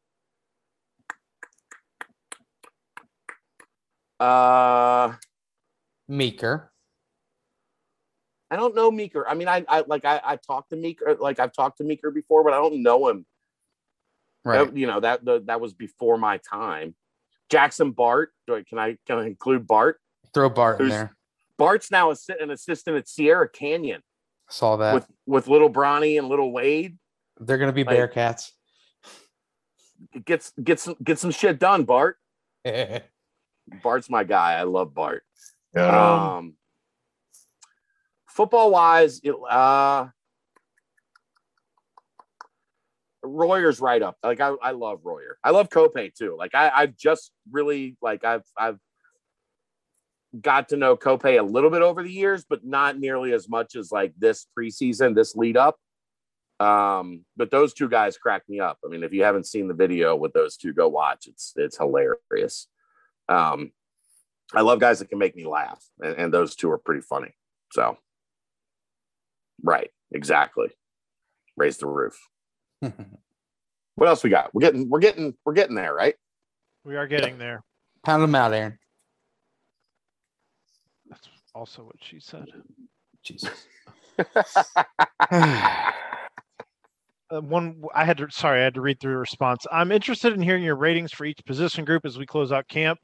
Uh, 4.19 5.13
Meeker. 6.09 6.71
I 8.51 8.57
don't 8.57 8.75
know 8.75 8.91
Meeker. 8.91 9.27
I 9.29 9.35
mean, 9.35 9.49
I, 9.49 9.65
I 9.69 9.85
like 9.87 10.05
I, 10.05 10.21
I 10.25 10.37
talked 10.37 10.71
to 10.71 10.77
Meeker, 10.77 11.17
like 11.19 11.41
I've 11.41 11.53
talked 11.53 11.79
to 11.79 11.85
Meeker 11.85 12.11
before, 12.11 12.45
but 12.45 12.53
I 12.53 12.57
don't 12.57 12.83
know 12.83 13.09
him. 13.09 13.27
Right. 14.45 14.67
That- 14.67 14.77
you 14.77 14.87
know 14.87 15.01
that 15.01 15.25
the, 15.25 15.43
that 15.47 15.61
was 15.61 15.75
before 15.75 16.17
my 16.17 16.39
time. 16.39 16.95
Jackson 17.51 17.91
Bart. 17.93 18.31
Do 18.47 18.57
I, 18.57 18.63
can 18.63 18.79
I 18.79 18.97
can 19.07 19.19
I 19.19 19.27
include 19.27 19.67
Bart? 19.67 20.01
Throw 20.33 20.49
Bart 20.49 20.81
in 20.81 20.89
there. 20.89 21.17
Bart's 21.59 21.91
now 21.91 22.11
an 22.11 22.51
assistant 22.51 22.97
at 22.97 23.09
Sierra 23.09 23.49
Canyon 23.49 24.03
Saw 24.49 24.77
that. 24.77 24.95
with 24.95 25.07
with 25.27 25.49
little 25.49 25.71
Bronny 25.71 26.19
and 26.19 26.29
little 26.29 26.53
Wade. 26.53 26.99
They're 27.41 27.59
gonna 27.59 27.73
be 27.73 27.85
like- 27.85 27.99
Bearcats. 27.99 28.51
Get 30.25 30.51
get 30.63 30.79
some 30.79 30.95
get 31.03 31.19
some 31.19 31.31
shit 31.31 31.59
done, 31.59 31.85
Bart. 31.85 32.17
Bart's 33.83 34.11
my 34.11 34.25
guy. 34.25 34.55
I 34.55 34.63
love 34.63 34.95
Bart. 34.95 35.23
Um, 36.37 36.55
football 38.29 38.71
wise, 38.71 39.21
it, 39.23 39.35
uh, 39.51 40.07
Royer's 43.23 43.81
right 43.81 44.03
up. 44.03 44.17
Like 44.23 44.41
I, 44.41 44.55
I 44.63 44.71
love 44.73 45.01
Royer. 45.05 45.39
I 45.43 45.51
love 45.51 45.69
Copay 45.69 46.15
too. 46.15 46.37
Like 46.39 46.55
I, 46.55 46.71
I've 46.75 46.97
just 46.97 47.33
really 47.51 47.97
like 48.01 48.25
I've 48.25 48.45
I've 48.57 48.79
got 50.41 50.69
to 50.71 50.77
know 50.77 50.97
Copay 50.97 51.39
a 51.39 51.43
little 51.43 51.71
bit 51.71 51.83
over 51.83 52.03
the 52.03 52.13
years, 52.13 52.45
but 52.49 52.65
not 52.65 52.99
nearly 52.99 53.33
as 53.33 53.49
much 53.49 53.75
as 53.75 53.91
like 53.91 54.13
this 54.19 54.47
preseason, 54.57 55.15
this 55.15 55.35
lead 55.35 55.57
up. 55.57 55.77
Um, 56.59 57.25
but 57.37 57.51
those 57.51 57.75
two 57.75 57.89
guys 57.89 58.17
crack 58.17 58.43
me 58.49 58.61
up. 58.61 58.79
I 58.85 58.89
mean, 58.89 59.03
if 59.03 59.13
you 59.13 59.25
haven't 59.25 59.47
seen 59.47 59.69
the 59.69 59.75
video 59.75 60.17
with 60.17 60.33
those 60.33 60.57
two, 60.57 60.73
go 60.73 60.89
watch. 60.89 61.27
It's 61.27 61.53
it's 61.57 61.77
hilarious. 61.77 62.69
Um, 63.29 63.73
I 64.55 64.61
love 64.61 64.81
guys 64.81 65.01
that 65.01 65.09
can 65.09 65.19
make 65.19 65.37
me 65.37 65.47
laugh, 65.47 65.83
and, 66.01 66.17
and 66.17 66.35
those 66.35 66.55
two 66.55 66.71
are 66.71 66.79
pretty 66.79 67.01
funny. 67.01 67.35
So, 67.73 67.99
right, 69.63 69.91
exactly. 70.13 70.69
Raise 71.57 71.79
the 71.79 71.87
roof. 71.87 72.19
What 73.97 74.09
else 74.09 74.23
we 74.23 74.29
got? 74.29 74.55
We're 74.55 74.61
getting, 74.61 74.91
we're 74.91 75.01
getting, 75.01 75.35
we're 75.47 75.55
getting 75.55 75.75
there, 75.75 75.95
right? 75.95 76.15
we 76.85 76.97
are 76.97 77.07
getting 77.07 77.39
there. 77.39 77.65
Pound 78.05 78.23
them 78.23 78.35
out, 78.35 78.53
Aaron. 78.53 78.79
That's 81.09 81.27
also 81.55 81.83
what 81.83 81.97
she 82.03 82.21
said. 82.21 82.47
Jesus. 83.23 83.67
Uh, 87.31 87.41
one 87.41 87.83
I 87.95 88.05
had 88.05 88.19
to 88.19 88.31
sorry, 88.31 88.61
I 88.61 88.65
had 88.65 88.75
to 88.75 88.81
read 88.81 89.01
through 89.01 89.17
response. 89.17 89.67
I'm 89.73 89.91
interested 89.91 90.33
in 90.33 90.41
hearing 90.41 90.63
your 90.63 90.77
ratings 90.77 91.13
for 91.13 91.25
each 91.25 91.45
position 91.45 91.85
group 91.85 92.05
as 92.05 92.19
we 92.19 92.27
close 92.27 92.53
out 92.53 92.69
camp. 92.69 93.01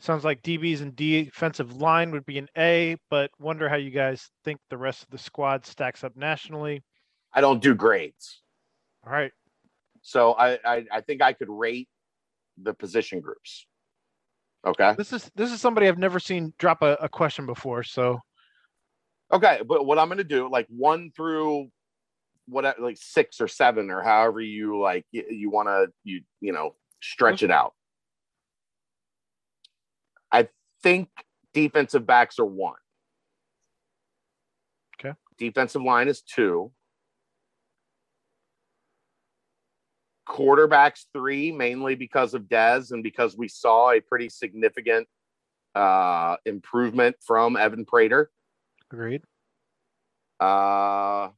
Sounds 0.00 0.24
like 0.24 0.42
DBs 0.42 0.80
and 0.80 0.96
defensive 0.96 1.76
line 1.76 2.10
would 2.10 2.24
be 2.24 2.38
an 2.38 2.48
A, 2.56 2.96
but 3.10 3.30
wonder 3.38 3.68
how 3.68 3.76
you 3.76 3.90
guys 3.90 4.30
think 4.44 4.58
the 4.70 4.78
rest 4.78 5.02
of 5.02 5.10
the 5.10 5.18
squad 5.18 5.66
stacks 5.66 6.02
up 6.02 6.16
nationally. 6.16 6.82
I 7.34 7.42
don't 7.42 7.62
do 7.62 7.74
grades. 7.74 8.40
All 9.06 9.12
right. 9.12 9.30
So 10.02 10.32
I, 10.32 10.58
I, 10.64 10.86
I 10.90 11.00
think 11.02 11.22
I 11.22 11.34
could 11.34 11.50
rate 11.50 11.88
the 12.60 12.72
position 12.72 13.20
groups. 13.20 13.66
Okay. 14.66 14.94
This 14.96 15.12
is 15.12 15.30
this 15.34 15.52
is 15.52 15.60
somebody 15.60 15.86
I've 15.86 15.98
never 15.98 16.18
seen 16.18 16.52
drop 16.58 16.82
a, 16.82 16.96
a 17.00 17.08
question 17.08 17.46
before. 17.46 17.82
So 17.82 18.20
Okay. 19.32 19.60
But 19.66 19.86
what 19.86 19.98
I'm 19.98 20.08
going 20.08 20.18
to 20.18 20.24
do, 20.24 20.50
like 20.50 20.66
one 20.68 21.10
through 21.14 21.68
what, 22.50 22.80
like 22.80 22.98
six 23.00 23.40
or 23.40 23.48
seven 23.48 23.90
or 23.90 24.02
however 24.02 24.40
you 24.40 24.78
like, 24.80 25.06
you, 25.12 25.24
you 25.30 25.50
want 25.50 25.68
to, 25.68 25.86
you, 26.04 26.22
you 26.40 26.52
know, 26.52 26.74
stretch 27.00 27.42
it 27.42 27.50
out. 27.50 27.74
I 30.30 30.48
think 30.82 31.08
defensive 31.54 32.06
backs 32.06 32.38
are 32.38 32.44
one. 32.44 32.76
Okay. 34.98 35.14
Defensive 35.38 35.82
line 35.82 36.08
is 36.08 36.22
two. 36.22 36.72
Quarterbacks 40.28 41.06
three, 41.12 41.50
mainly 41.50 41.94
because 41.96 42.34
of 42.34 42.48
Des 42.48 42.84
and 42.90 43.02
because 43.02 43.36
we 43.36 43.48
saw 43.48 43.90
a 43.90 44.00
pretty 44.00 44.28
significant 44.28 45.08
uh, 45.74 46.36
improvement 46.44 47.16
from 47.26 47.56
Evan 47.56 47.84
Prater. 47.84 48.30
agreed. 48.92 49.22
Uh, 50.38 51.28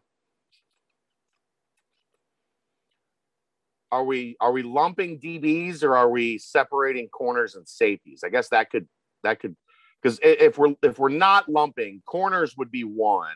are 3.92 4.02
we 4.04 4.36
are 4.40 4.50
we 4.52 4.62
lumping 4.62 5.20
DBs 5.20 5.84
or 5.84 5.94
are 5.96 6.08
we 6.10 6.38
separating 6.38 7.08
corners 7.08 7.54
and 7.54 7.68
safeties? 7.68 8.22
I 8.24 8.30
guess 8.30 8.48
that 8.48 8.70
could 8.70 8.88
that 9.22 9.38
could 9.38 9.54
because 10.02 10.18
if 10.22 10.56
we're 10.58 10.74
if 10.82 10.98
we're 10.98 11.10
not 11.10 11.48
lumping, 11.48 12.02
corners 12.06 12.56
would 12.56 12.70
be 12.70 12.82
one. 12.84 13.34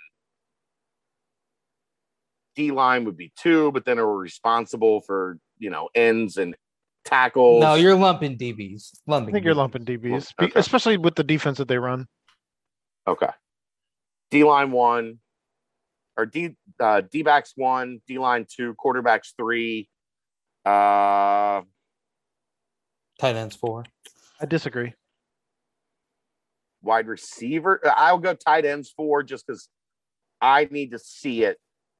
D 2.56 2.70
line 2.70 3.04
would 3.04 3.18
be 3.18 3.32
two, 3.36 3.70
but 3.72 3.84
then 3.84 3.98
we're 3.98 4.16
responsible 4.16 5.02
for 5.02 5.38
you 5.58 5.68
know 5.68 5.90
ends 5.94 6.38
and 6.38 6.56
tackles. 7.04 7.60
No, 7.60 7.74
you're 7.74 7.94
lumping 7.94 8.38
DBs. 8.38 8.92
Lumping. 9.06 9.08
I 9.08 9.12
Lumping. 9.12 9.32
think 9.34 9.44
you're 9.44 9.54
lumping 9.54 9.84
DBs, 9.84 10.32
Okay. 10.40 10.52
especially 10.58 10.96
with 10.96 11.14
the 11.16 11.22
defense 11.22 11.58
that 11.58 11.68
they 11.68 11.76
run. 11.78 12.06
Okay. 13.06 13.28
D 14.30 14.42
line 14.42 14.72
one, 14.72 15.18
or 16.16 16.24
D 16.24 16.56
uh, 16.80 17.02
D 17.02 17.22
backs 17.22 17.52
one, 17.56 18.00
D 18.08 18.16
line 18.18 18.46
two, 18.50 18.74
quarterbacks 18.82 19.34
three. 19.36 19.90
Uh, 20.66 21.62
Tight 23.20 23.36
ends 23.36 23.54
four. 23.56 23.84
I 24.40 24.46
disagree. 24.46 24.92
wide 26.82 27.06
receiver. 27.08 27.80
I'll 27.96 28.18
go 28.18 28.34
tight 28.34 28.64
ends 28.64 28.92
four 28.96 29.24
just 29.24 29.44
because 29.44 29.68
I 30.40 30.68
need 30.70 30.92
to 30.92 31.00
see 31.00 31.42
it 31.42 31.58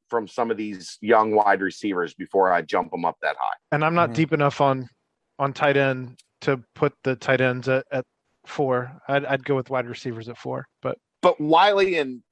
from 0.09 0.29
some 0.29 0.49
of 0.53 0.57
these 0.57 0.97
young 1.01 1.33
wide 1.35 1.61
receivers 1.61 2.15
before 2.15 2.53
I 2.53 2.63
jump 2.63 2.93
them 2.93 3.05
up 3.05 3.17
that 3.23 3.35
high. 3.37 3.57
And 3.73 3.85
I'm 3.85 3.95
not 3.95 4.11
Mhm. 4.11 4.15
deep 4.15 4.33
enough 4.33 4.61
on 4.61 4.89
on 5.41 5.53
tight 5.53 5.77
end 5.77 6.21
to 6.43 6.63
put 6.77 6.95
the 7.03 7.17
tight 7.17 7.41
ends 7.41 7.69
at, 7.69 7.85
at 7.91 8.05
four. 8.47 9.01
I'd, 9.09 9.25
I'd 9.25 9.45
go 9.45 9.57
with 9.57 9.71
wide 9.71 9.87
receivers 9.87 10.29
at 10.29 10.39
four, 10.39 10.69
but 10.83 10.99
But 11.21 11.41
Wiley 11.41 11.97
and 11.99 12.23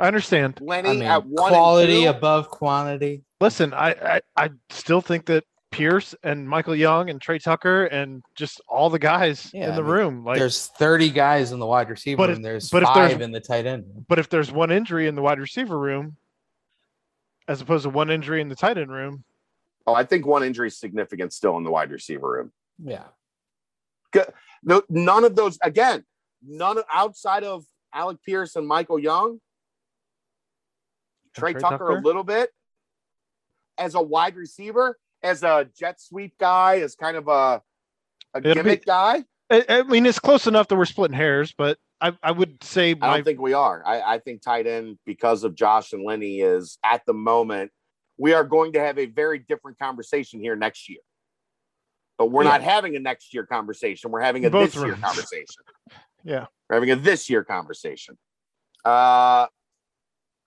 I 0.00 0.08
understand. 0.08 0.58
Lenny 0.60 0.88
I 0.88 0.92
mean, 0.94 1.02
at 1.04 1.24
one 1.24 1.52
quality 1.52 1.98
and 1.98 2.04
two, 2.04 2.10
above 2.18 2.48
quantity. 2.50 3.22
Listen, 3.40 3.72
I, 3.74 3.90
I 4.16 4.20
I 4.36 4.50
still 4.70 5.00
think 5.02 5.26
that 5.26 5.44
Pierce 5.76 6.14
and 6.22 6.48
Michael 6.48 6.76
Young 6.76 7.10
and 7.10 7.20
Tre 7.20 7.38
Tucker 7.38 7.86
and 7.86 8.22
just 8.36 8.60
all 8.68 8.90
the 8.90 8.98
guys 8.98 9.50
Yeah, 9.52 9.70
in 9.70 9.74
the 9.74 9.80
I 9.82 9.84
mean, 9.84 9.90
room. 9.90 10.24
Like, 10.24 10.38
there's 10.38 10.68
30 10.68 11.10
guys 11.10 11.50
in 11.50 11.58
the 11.58 11.66
wide 11.66 11.88
receiver 11.90 12.18
But 12.18 12.28
room. 12.28 12.38
if- 12.38 12.42
there's 12.44 12.70
but 12.70 12.82
if 12.84 12.88
there's- 12.94 13.12
five 13.12 13.20
in 13.22 13.32
the 13.32 13.40
tight 13.40 13.66
end 13.66 13.84
room. 13.86 14.06
but 14.08 14.18
if 14.18 14.28
there's 14.28 14.52
one 14.52 14.70
injury 14.70 15.08
in 15.08 15.14
the 15.16 15.22
wide 15.22 15.40
receiver 15.40 15.76
room, 15.78 16.16
as 17.48 17.60
opposed 17.60 17.82
to 17.84 17.90
one 17.90 18.10
injury 18.10 18.40
in 18.40 18.48
the 18.48 18.54
tight 18.54 18.78
end 18.78 18.92
room, 18.92 19.24
oh, 19.86 19.94
I 19.94 20.04
think 20.04 20.26
one 20.26 20.44
injury 20.44 20.68
is 20.68 20.78
significant 20.78 21.32
still 21.32 21.56
in 21.56 21.64
the 21.64 21.70
wide 21.70 21.90
receiver 21.90 22.30
room. 22.30 22.52
Yeah. 22.78 23.08
No, 24.62 24.82
none 24.88 25.24
of 25.24 25.34
those 25.34 25.58
again. 25.62 26.04
None 26.42 26.78
outside 26.92 27.42
of 27.44 27.64
Alec 27.92 28.18
Pierce 28.22 28.54
and 28.56 28.66
Michael 28.68 28.98
Young. 28.98 29.40
Tre, 31.34 31.52
Tre 31.52 31.60
Tucker, 31.62 31.78
Tucker? 31.78 31.90
a 31.96 32.00
little 32.00 32.22
bit 32.22 32.50
as 33.78 33.94
a 33.94 34.02
wide 34.02 34.36
receiver, 34.36 34.98
as 35.22 35.42
a 35.42 35.68
jet 35.78 36.00
sweep 36.00 36.36
guy, 36.38 36.80
as 36.80 36.94
kind 36.94 37.16
of 37.16 37.28
a 37.28 37.62
a 38.34 38.38
It'll 38.38 38.50
be- 38.50 38.54
gimmick 38.54 38.86
guy. 38.86 39.24
I, 39.50 39.64
I 39.68 39.82
mean, 39.82 40.06
it's 40.06 40.18
close 40.18 40.46
enough 40.46 40.68
that 40.68 40.76
we're 40.76 40.86
splitting 40.86 41.16
hairs, 41.16 41.52
but 41.56 41.78
I, 42.00 42.16
I 42.22 42.32
would 42.32 42.64
say 42.64 42.90
I 43.00 43.16
don't 43.16 43.24
think 43.24 43.38
we 43.40 43.52
are. 43.52 43.82
I, 43.86 44.14
I 44.14 44.18
think 44.18 44.40
tight 44.40 44.66
end 44.66 44.98
because 45.04 45.44
of 45.44 45.54
Josh 45.54 45.92
and 45.92 46.02
Lenny 46.04 46.40
is 46.40 46.78
at 46.84 47.04
the 47.06 47.12
moment. 47.12 47.70
We 48.16 48.32
are 48.32 48.44
going 48.44 48.72
to 48.74 48.80
have 48.80 48.98
a 48.98 49.06
very 49.06 49.38
different 49.40 49.78
conversation 49.78 50.40
here 50.40 50.56
next 50.56 50.88
year. 50.88 51.00
But 52.18 52.30
we're 52.30 52.44
not 52.44 52.62
having 52.62 52.94
a 52.96 53.00
next 53.00 53.34
year 53.34 53.44
conversation. 53.44 54.10
We're 54.10 54.20
having 54.20 54.44
a 54.44 54.50
Both 54.50 54.74
this 54.74 54.82
year 54.84 54.94
conversation. 54.94 55.46
Yeah. 56.24 56.46
We're 56.70 56.76
having 56.76 56.90
a 56.92 56.96
this 56.96 57.28
year 57.28 57.42
conversation. 57.42 58.16
Uh 58.84 59.46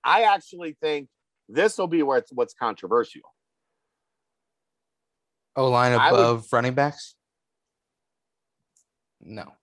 I 0.04 0.24
actually 0.24 0.78
think 0.82 1.10
this 1.50 1.78
will 1.78 1.88
be 1.88 2.02
where 2.02 2.18
it's 2.20 2.32
what's 2.32 2.54
controversial. 2.54 3.22
O 5.56 5.70
line 5.70 5.94
I 5.94 6.12
would- 6.12 6.20
above 6.20 6.48
running 6.52 6.74
backs? 6.74 7.16
No. 9.22 9.54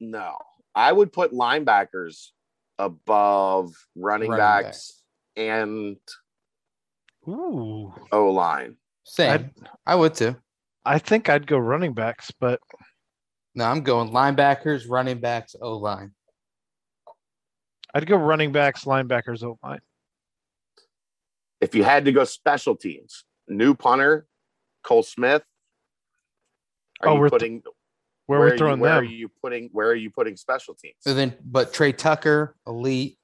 No. 0.00 0.38
I 0.74 0.92
would 0.92 1.12
put 1.12 1.32
linebackers 1.32 2.28
above 2.78 3.72
running, 3.96 4.30
Running 4.30 4.38
backs 4.64 5.02
and 5.36 5.96
ooh, 7.26 7.92
O 8.12 8.30
line. 8.30 8.76
Same. 9.04 9.32
I'd- 9.32 9.50
I 9.86 9.94
would 9.94 10.14
too. 10.14 10.36
I 10.84 10.98
think 10.98 11.28
I'd 11.28 11.46
go 11.46 11.58
running 11.58 11.94
backs, 11.94 12.30
but 12.30 12.60
No, 13.54 13.64
I'm 13.64 13.82
going 13.82 14.10
linebackers, 14.10 14.84
running 14.88 15.18
backs, 15.18 15.56
O 15.60 15.78
line. 15.78 16.14
I'd 17.94 18.06
go 18.06 18.16
running 18.18 18.52
backs, 18.52 18.84
linebackers, 18.84 19.42
O 19.42 19.58
line. 19.62 19.80
if 21.62 21.74
you 21.74 21.82
had 21.82 22.04
to 22.04 22.12
go 22.12 22.22
special 22.24 22.76
teams, 22.76 23.24
new 23.48 23.74
punter, 23.74 24.26
Cole 24.86 25.02
Smith. 25.02 25.42
Are 27.02 27.08
Oh, 27.10 27.14
you 27.14 27.20
we're 27.20 27.28
th- 27.28 27.40
putting 27.40 27.62
Where, 28.26 28.38
are 28.38 28.42
we're 28.46 28.52
you- 28.52 28.58
throwing 28.58 28.80
where 28.80 28.94
them. 28.94 29.00
are 29.04 29.06
you 29.06 29.28
putting 29.42 29.68
where 29.72 29.88
are 29.88 29.94
you 29.94 30.10
putting 30.10 30.36
special 30.36 30.74
teams? 30.74 30.94
So 31.00 31.12
then, 31.12 31.36
but 31.44 31.72
Tre 31.74 31.92
Tucker, 31.92 32.56
elite. 32.66 33.18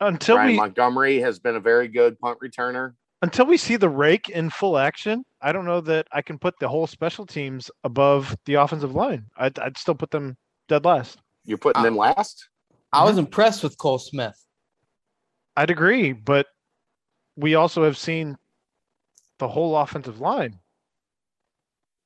Until 0.00 0.36
Ryan 0.36 0.50
we 0.52 0.56
Montgomery 0.56 1.18
has 1.20 1.38
been 1.38 1.56
a 1.56 1.60
very 1.60 1.86
good 1.88 2.18
punt 2.18 2.38
returner. 2.42 2.94
until 3.20 3.46
we 3.46 3.56
see 3.56 3.76
the 3.76 3.88
rake 3.88 4.30
in 4.30 4.50
full 4.50 4.76
action, 4.78 5.24
I 5.40 5.52
don't 5.52 5.64
know 5.64 5.80
that 5.82 6.08
I 6.12 6.22
can 6.22 6.38
put 6.38 6.54
the 6.58 6.68
whole 6.68 6.86
special 6.88 7.24
teams 7.26 7.70
above 7.84 8.36
the 8.46 8.54
offensive 8.54 8.94
line. 8.96 9.26
I'd, 9.36 9.56
I'd 9.60 9.76
still 9.78 9.94
put 9.94 10.10
them 10.10 10.36
dead 10.68 10.84
last. 10.84 11.20
You're 11.44 11.58
putting 11.58 11.80
Uh, 11.80 11.84
them 11.84 11.96
last. 11.96 12.48
I 12.92 13.04
was 13.04 13.18
impressed 13.18 13.62
with 13.62 13.78
Cole 13.78 13.98
Smith. 13.98 14.36
I'd 15.56 15.70
agree, 15.70 16.12
but 16.12 16.46
we 17.36 17.54
also 17.54 17.84
have 17.84 17.96
seen 17.96 18.36
the 19.42 19.48
whole 19.48 19.76
offensive 19.76 20.20
line 20.20 20.56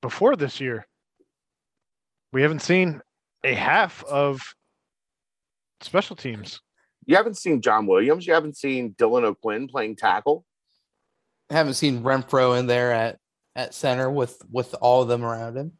before 0.01 0.37
this 0.37 0.59
year. 0.59 0.87
We 2.33 2.41
haven't 2.41 2.63
seen 2.63 3.03
a 3.45 3.55
half 3.55 4.03
of 4.05 4.41
special 5.83 6.17
teams. 6.17 6.63
You 7.05 7.15
haven't 7.17 7.37
seen 7.37 7.61
John 7.61 7.87
Williams. 7.87 8.27
You 8.27 8.33
haven't 8.33 8.57
seen 8.57 8.95
Dylan 8.95 9.25
O'Quinn 9.25 9.69
playing 9.69 9.97
tackle. 9.97 10.47
haven't 11.51 11.75
seen 11.75 12.03
Renfro 12.03 12.59
in 12.59 12.67
there 12.67 12.91
at 12.93 13.19
at 13.55 13.75
center 13.75 14.11
with 14.11 14.41
with 14.51 14.75
all 14.81 15.03
of 15.03 15.09
them 15.09 15.23
around 15.23 15.59
him. 15.59 15.73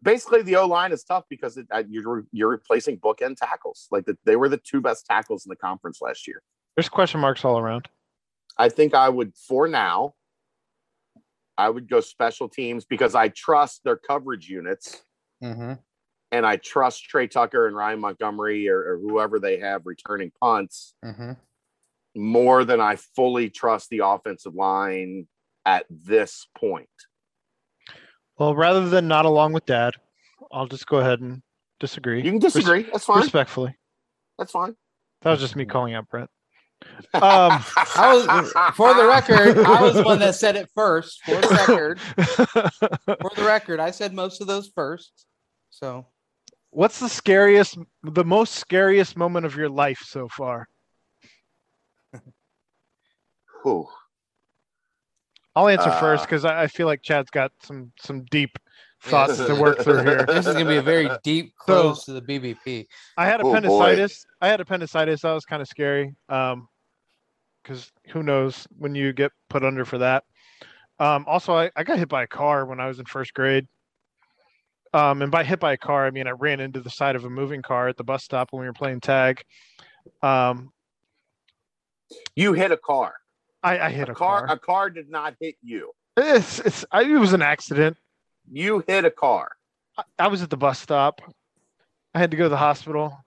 Basically, 0.00 0.42
the 0.42 0.56
O 0.56 0.66
line 0.66 0.92
is 0.92 1.02
tough 1.02 1.24
because 1.28 1.56
it, 1.56 1.66
uh, 1.72 1.82
you're 1.88 2.24
you're 2.30 2.50
replacing 2.50 2.98
bookend 2.98 3.36
tackles. 3.36 3.88
Like 3.90 4.04
the, 4.04 4.16
they 4.24 4.36
were 4.36 4.48
the 4.48 4.58
two 4.58 4.80
best 4.80 5.06
tackles 5.06 5.44
in 5.44 5.50
the 5.50 5.56
conference 5.56 6.00
last 6.00 6.28
year. 6.28 6.40
There's 6.76 6.88
question 6.88 7.20
marks 7.20 7.44
all 7.44 7.58
around. 7.58 7.88
I 8.56 8.68
think 8.68 8.94
I 8.94 9.08
would 9.08 9.34
for 9.36 9.66
now. 9.68 10.14
I 11.56 11.68
would 11.70 11.88
go 11.88 12.00
special 12.00 12.48
teams 12.48 12.84
because 12.84 13.14
I 13.14 13.28
trust 13.28 13.82
their 13.84 13.96
coverage 13.96 14.48
units 14.48 15.02
Mm-hmm. 15.42 15.72
and 16.32 16.46
I 16.46 16.56
trust 16.56 17.04
Tre 17.04 17.26
Tucker 17.28 17.66
and 17.66 17.76
Ryan 17.76 18.00
Montgomery 18.00 18.68
or, 18.68 18.78
or 18.94 18.98
whoever 18.98 19.38
they 19.38 19.58
have 19.58 19.82
returning 19.84 20.32
punts 20.40 20.94
Mm-hmm. 21.04 21.32
more 22.16 22.64
than 22.64 22.80
I 22.80 22.96
fully 22.96 23.50
trust 23.50 23.90
the 23.90 24.00
offensive 24.04 24.54
line 24.54 25.26
at 25.66 25.84
this 25.90 26.46
point. 26.58 26.88
Well, 28.38 28.54
rather 28.56 28.88
than 28.88 29.06
not 29.06 29.26
along 29.26 29.52
with 29.52 29.66
dad, 29.66 29.94
I'll 30.52 30.66
just 30.66 30.86
go 30.86 30.98
ahead 30.98 31.20
and 31.20 31.42
disagree 31.78 32.22
You 32.22 32.30
can 32.32 32.38
disagree. 32.40 32.82
That's 32.84 33.04
fine. 33.04 33.20
respectfully. 33.20 33.76
That's 34.38 34.50
fine. 34.52 34.74
That 35.22 35.30
was 35.30 35.40
just 35.40 35.56
me 35.56 35.64
calling 35.66 35.94
out 35.94 36.08
Brett. 36.08 36.28
Um, 37.14 37.22
I 37.96 38.12
was 38.14 38.52
for 38.76 38.94
the 38.94 39.06
record, 39.06 39.58
I 39.64 39.80
was 39.82 39.94
the 39.94 40.02
one 40.02 40.18
that 40.20 40.34
said 40.34 40.56
it 40.56 40.68
first. 40.74 41.22
For 41.24 41.40
the 41.40 41.48
record, 41.48 42.00
for 42.00 43.30
the 43.36 43.44
record, 43.44 43.80
I 43.80 43.90
said 43.90 44.12
most 44.14 44.40
of 44.40 44.46
those 44.46 44.68
first. 44.74 45.26
So 45.70 46.06
What's 46.70 46.98
the 46.98 47.08
scariest, 47.08 47.78
the 48.02 48.24
most 48.24 48.54
scariest 48.56 49.16
moment 49.16 49.46
of 49.46 49.54
your 49.54 49.68
life 49.68 50.00
so 50.04 50.26
far? 50.28 50.66
Whew. 53.62 53.86
I'll 55.54 55.68
answer 55.68 55.90
first 55.92 56.22
Uh, 56.22 56.26
because 56.26 56.44
I, 56.44 56.62
I 56.62 56.66
feel 56.66 56.86
like 56.88 57.00
Chad's 57.02 57.30
got 57.30 57.52
some 57.62 57.92
some 58.00 58.24
deep 58.24 58.58
thoughts 59.02 59.36
to 59.36 59.54
work 59.54 59.80
through 59.82 60.02
here. 60.02 60.24
this 60.26 60.46
is 60.46 60.52
gonna 60.52 60.64
be 60.68 60.76
a 60.78 60.82
very 60.82 61.08
deep 61.22 61.52
So- 61.60 61.64
close 61.64 62.04
to 62.06 62.12
the 62.12 62.22
BBP. 62.22 62.86
I 63.16 63.26
had 63.26 63.40
Oh, 63.40 63.50
appendicitis. 63.50 64.26
I 64.40 64.48
had 64.48 64.60
appendicitis. 64.60 65.22
That 65.22 65.32
was 65.32 65.44
kind 65.44 65.62
of 65.62 65.68
scary. 65.68 66.14
Um, 66.28 66.68
because 67.64 67.90
who 68.12 68.22
knows 68.22 68.68
when 68.78 68.94
you 68.94 69.12
get 69.12 69.32
put 69.48 69.64
under 69.64 69.84
for 69.84 69.98
that. 69.98 70.22
Um, 71.00 71.24
also, 71.26 71.54
I, 71.54 71.70
I 71.74 71.82
got 71.82 71.98
hit 71.98 72.08
by 72.08 72.22
a 72.22 72.26
car 72.28 72.64
when 72.66 72.78
I 72.78 72.86
was 72.86 73.00
in 73.00 73.06
first 73.06 73.34
grade. 73.34 73.66
Um, 74.92 75.22
and 75.22 75.32
by 75.32 75.42
hit 75.42 75.58
by 75.58 75.72
a 75.72 75.76
car, 75.76 76.06
I 76.06 76.10
mean 76.12 76.28
I 76.28 76.30
ran 76.30 76.60
into 76.60 76.80
the 76.80 76.90
side 76.90 77.16
of 77.16 77.24
a 77.24 77.30
moving 77.30 77.62
car 77.62 77.88
at 77.88 77.96
the 77.96 78.04
bus 78.04 78.22
stop 78.22 78.52
when 78.52 78.60
we 78.60 78.66
were 78.68 78.72
playing 78.72 79.00
tag. 79.00 79.42
Um, 80.22 80.70
You 82.36 82.52
hit 82.52 82.70
a 82.70 82.76
car. 82.76 83.14
I, 83.64 83.78
I 83.80 83.90
hit 83.90 84.08
A 84.08 84.12
a 84.12 84.14
car. 84.14 84.46
car. 84.46 84.54
A 84.56 84.58
car 84.58 84.90
did 84.90 85.10
not 85.10 85.34
hit 85.40 85.56
you. 85.62 85.90
It's, 86.16 86.60
it's, 86.60 86.84
I, 86.92 87.02
it 87.02 87.18
was 87.18 87.32
an 87.32 87.42
accident. 87.42 87.96
You 88.52 88.84
hit 88.86 89.04
a 89.04 89.10
car. 89.10 89.50
I, 89.98 90.02
I 90.20 90.28
was 90.28 90.42
at 90.42 90.50
the 90.50 90.56
bus 90.56 90.78
stop. 90.78 91.20
I 92.14 92.20
had 92.20 92.30
to 92.30 92.36
go 92.36 92.44
to 92.44 92.48
the 92.50 92.56
hospital. 92.56 93.18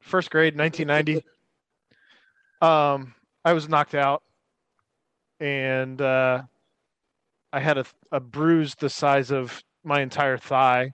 First 0.00 0.30
grade, 0.30 0.58
1990. 0.58 1.24
um, 2.60 3.14
I 3.44 3.52
was 3.52 3.68
knocked 3.68 3.94
out, 3.94 4.22
and 5.38 6.00
uh, 6.00 6.42
I 7.52 7.60
had 7.60 7.78
a, 7.78 7.84
a 8.10 8.20
bruise 8.20 8.74
the 8.74 8.88
size 8.88 9.30
of 9.30 9.62
my 9.84 10.00
entire 10.00 10.38
thigh, 10.38 10.92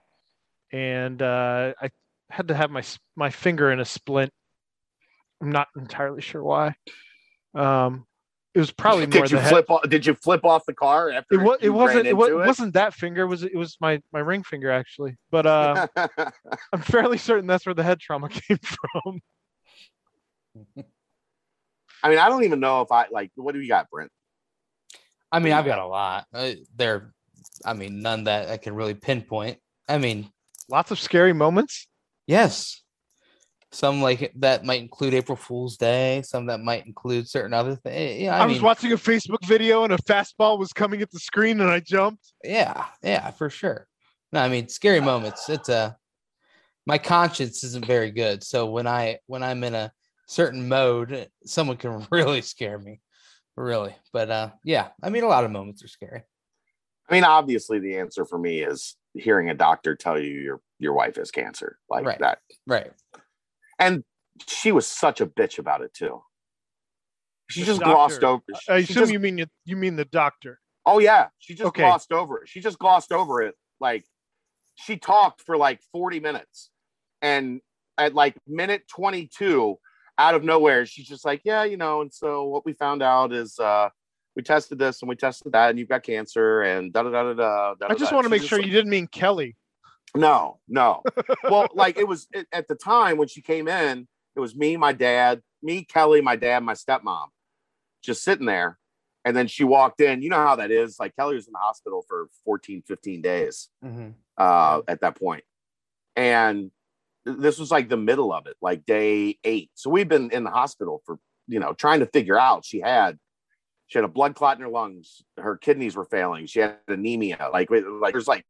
and 0.71 1.21
uh, 1.21 1.73
I 1.81 1.89
had 2.29 2.49
to 2.49 2.53
have 2.53 2.69
my 2.69 2.83
my 3.15 3.29
finger 3.29 3.71
in 3.71 3.79
a 3.79 3.85
splint. 3.85 4.31
I'm 5.41 5.51
not 5.51 5.69
entirely 5.77 6.21
sure 6.21 6.43
why. 6.43 6.75
Um, 7.55 8.05
it 8.53 8.59
was 8.59 8.71
probably 8.71 9.07
more 9.07 9.23
Did 9.23 9.31
you 9.31 9.37
the 9.37 9.43
head. 9.43 9.49
flip? 9.49 9.71
Off, 9.71 9.89
did 9.89 10.05
you 10.05 10.13
flip 10.13 10.43
off 10.43 10.65
the 10.65 10.73
car 10.73 11.09
after 11.09 11.35
It, 11.35 11.37
wa- 11.37 11.57
it 11.61 11.69
wasn't. 11.69 12.05
It, 12.05 12.17
wa- 12.17 12.25
it 12.25 12.35
wasn't 12.35 12.73
that 12.73 12.93
finger. 12.93 13.21
It 13.23 13.27
was 13.27 13.43
it 13.43 13.55
was 13.55 13.77
my 13.79 14.01
my 14.11 14.19
ring 14.19 14.43
finger 14.43 14.69
actually? 14.69 15.15
But 15.31 15.45
uh, 15.45 15.87
I'm 16.73 16.81
fairly 16.81 17.17
certain 17.17 17.47
that's 17.47 17.65
where 17.65 17.75
the 17.75 17.83
head 17.83 17.99
trauma 18.01 18.27
came 18.29 18.59
from. 18.59 19.21
I 22.03 22.09
mean, 22.09 22.17
I 22.17 22.29
don't 22.29 22.43
even 22.43 22.59
know 22.59 22.81
if 22.81 22.91
I 22.91 23.05
like. 23.11 23.31
What 23.35 23.53
do 23.53 23.61
you 23.61 23.67
got, 23.67 23.89
Brent? 23.89 24.11
I 25.31 25.39
mean, 25.39 25.53
I've 25.53 25.65
got 25.65 25.79
a 25.79 25.85
lot. 25.85 26.25
Uh, 26.33 26.51
there, 26.75 27.13
I 27.63 27.73
mean, 27.73 28.01
none 28.01 28.25
that 28.25 28.49
I 28.49 28.57
can 28.57 28.75
really 28.75 28.93
pinpoint. 28.93 29.59
I 29.87 29.97
mean, 29.97 30.29
Lots 30.69 30.91
of 30.91 30.99
scary 30.99 31.33
moments. 31.33 31.87
yes, 32.27 32.81
some 33.71 34.01
like 34.01 34.33
that 34.37 34.65
might 34.65 34.81
include 34.81 35.13
April 35.13 35.37
Fool's 35.37 35.77
Day. 35.77 36.21
Some 36.25 36.47
that 36.47 36.59
might 36.59 36.85
include 36.85 37.29
certain 37.29 37.53
other 37.53 37.75
things. 37.75 38.21
Yeah, 38.21 38.35
I, 38.37 38.43
I, 38.43 38.45
was 38.45 38.61
watching 38.61 38.91
a 38.91 38.97
Facebook 38.97 39.45
video 39.45 39.83
and 39.83 39.93
a 39.93 39.97
fastball 39.97 40.59
was 40.59 40.73
coming 40.73 41.01
at 41.01 41.09
the 41.11 41.19
screen 41.19 41.61
and 41.61 41.69
I 41.69 41.79
jumped. 41.79 42.33
yeah, 42.43 42.85
yeah, 43.01 43.31
for 43.31 43.49
sure. 43.49 43.87
No, 44.33 44.41
I 44.41 44.49
mean, 44.49 44.67
scary 44.67 44.99
moments. 44.99 45.49
It's 45.49 45.69
a 45.69 45.95
my 46.85 46.97
conscience 46.97 47.63
isn't 47.63 47.85
very 47.85 48.11
good, 48.11 48.43
so 48.43 48.65
when 48.65 48.87
I 48.87 49.19
when 49.27 49.43
I'm 49.43 49.63
in 49.63 49.75
a 49.75 49.91
certain 50.31 50.69
mode, 50.69 51.29
someone 51.45 51.75
can 51.77 52.07
really 52.11 52.41
scare 52.41 52.79
me, 52.79 53.01
really. 53.57 53.93
But 54.13 54.29
uh, 54.31 54.49
yeah, 54.63 54.89
I 55.03 55.09
mean, 55.09 55.23
a 55.23 55.27
lot 55.27 55.43
of 55.43 55.51
moments 55.51 55.83
are 55.83 55.87
scary. 55.89 56.23
I 57.09 57.13
mean, 57.13 57.23
obviously, 57.25 57.79
the 57.79 57.97
answer 57.97 58.25
for 58.25 58.37
me 58.39 58.61
is 58.61 58.95
hearing 59.13 59.49
a 59.49 59.53
doctor 59.53 59.95
tell 59.95 60.17
you 60.19 60.33
your 60.33 60.61
your 60.79 60.93
wife 60.93 61.17
has 61.17 61.31
cancer, 61.31 61.77
like 61.89 62.05
Right. 62.05 62.19
that. 62.19 62.39
Right. 62.65 62.91
And 63.77 64.03
she 64.47 64.71
was 64.71 64.87
such 64.87 65.19
a 65.21 65.25
bitch 65.27 65.59
about 65.59 65.81
it 65.81 65.93
too. 65.93 66.21
She 67.49 67.59
The 67.61 67.65
just 67.65 67.79
doctor. 67.81 67.93
glossed 67.93 68.23
over. 68.23 68.43
I 68.69 68.77
she 68.79 68.83
assume 68.93 69.01
just- 69.03 69.11
you 69.11 69.19
mean 69.19 69.37
you, 69.37 69.45
you 69.65 69.75
mean 69.75 69.97
the 69.97 70.05
doctor. 70.05 70.59
Oh 70.85 70.99
yeah, 70.99 71.27
she 71.39 71.53
just 71.53 71.67
Okay. 71.67 71.83
glossed 71.83 72.11
over 72.13 72.41
it. 72.41 72.47
She 72.49 72.61
just 72.61 72.79
glossed 72.79 73.11
over 73.11 73.41
it. 73.41 73.55
Like 73.81 74.05
she 74.75 74.95
talked 74.97 75.41
for 75.41 75.57
like 75.57 75.81
40 75.91 76.19
minutes. 76.21 76.69
And 77.21 77.61
at 77.99 78.15
like 78.15 78.35
minute 78.47 78.87
22, 78.87 79.77
out 80.21 80.35
of 80.35 80.43
nowhere, 80.43 80.85
she's 80.85 81.07
just 81.07 81.25
like, 81.25 81.41
Yeah, 81.43 81.63
you 81.63 81.77
know, 81.77 82.01
and 82.01 82.13
so 82.13 82.45
what 82.45 82.65
we 82.65 82.73
found 82.73 83.01
out 83.01 83.33
is 83.33 83.59
uh 83.59 83.89
we 84.35 84.41
tested 84.43 84.79
this 84.79 85.01
and 85.01 85.09
we 85.09 85.15
tested 85.15 85.51
that, 85.51 85.71
and 85.71 85.79
you've 85.79 85.89
got 85.89 86.03
cancer 86.03 86.61
and 86.61 86.93
da 86.93 87.03
da 87.03 87.09
da 87.09 87.33
da 87.33 87.73
da. 87.75 87.87
I 87.89 87.95
just 87.95 88.13
want 88.13 88.23
to 88.25 88.29
make 88.29 88.43
sure 88.43 88.59
like, 88.59 88.67
you 88.67 88.73
didn't 88.73 88.91
mean 88.91 89.07
Kelly. 89.07 89.57
No, 90.15 90.59
no. 90.67 91.03
well, 91.43 91.67
like 91.73 91.97
it 91.97 92.07
was 92.07 92.27
it, 92.33 92.47
at 92.51 92.67
the 92.67 92.75
time 92.75 93.17
when 93.17 93.27
she 93.27 93.41
came 93.41 93.67
in, 93.67 94.07
it 94.35 94.39
was 94.39 94.55
me, 94.55 94.77
my 94.77 94.93
dad, 94.93 95.41
me, 95.61 95.83
Kelly, 95.83 96.21
my 96.21 96.35
dad, 96.35 96.63
my 96.63 96.73
stepmom, 96.73 97.27
just 98.01 98.23
sitting 98.23 98.45
there. 98.45 98.77
And 99.23 99.37
then 99.37 99.47
she 99.47 99.63
walked 99.63 100.01
in. 100.01 100.21
You 100.23 100.29
know 100.29 100.37
how 100.37 100.55
that 100.55 100.71
is. 100.71 100.97
Like 100.99 101.15
Kelly 101.15 101.35
was 101.35 101.45
in 101.47 101.53
the 101.53 101.59
hospital 101.59 102.03
for 102.07 102.27
14, 102.45 102.83
15 102.87 103.21
days 103.21 103.69
Mm-hmm. 103.85 104.09
uh, 104.37 104.81
at 104.87 105.01
that 105.01 105.15
point. 105.19 105.43
And 106.15 106.71
this 107.25 107.59
was 107.59 107.71
like 107.71 107.89
the 107.89 107.97
middle 107.97 108.33
of 108.33 108.47
it, 108.47 108.55
like 108.61 108.85
day 108.85 109.37
eight. 109.43 109.69
So 109.75 109.89
we've 109.89 110.07
been 110.07 110.31
in 110.31 110.43
the 110.43 110.49
hospital 110.49 111.01
for, 111.05 111.19
you 111.47 111.59
know, 111.59 111.73
trying 111.73 111.99
to 111.99 112.05
figure 112.07 112.39
out. 112.39 112.65
She 112.65 112.79
had, 112.79 113.17
she 113.87 113.97
had 113.97 114.05
a 114.05 114.09
blood 114.09 114.35
clot 114.35 114.57
in 114.57 114.63
her 114.63 114.69
lungs. 114.69 115.21
Her 115.37 115.57
kidneys 115.57 115.95
were 115.95 116.05
failing. 116.05 116.47
She 116.47 116.59
had 116.59 116.77
anemia. 116.87 117.49
Like, 117.51 117.69
like 117.69 118.13
there's 118.13 118.27
like 118.27 118.45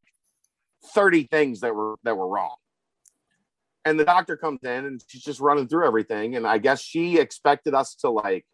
30 0.93 1.23
things 1.23 1.61
that 1.61 1.75
were 1.75 1.95
that 2.03 2.15
were 2.15 2.27
wrong. 2.27 2.55
And 3.83 3.99
the 3.99 4.05
doctor 4.05 4.37
comes 4.37 4.59
in 4.63 4.85
and 4.85 5.03
she's 5.07 5.23
just 5.23 5.39
running 5.39 5.67
through 5.67 5.87
everything. 5.87 6.35
And 6.35 6.45
I 6.45 6.59
guess 6.59 6.81
she 6.81 7.17
expected 7.17 7.73
us 7.73 7.95
to 7.95 8.09
like 8.09 8.45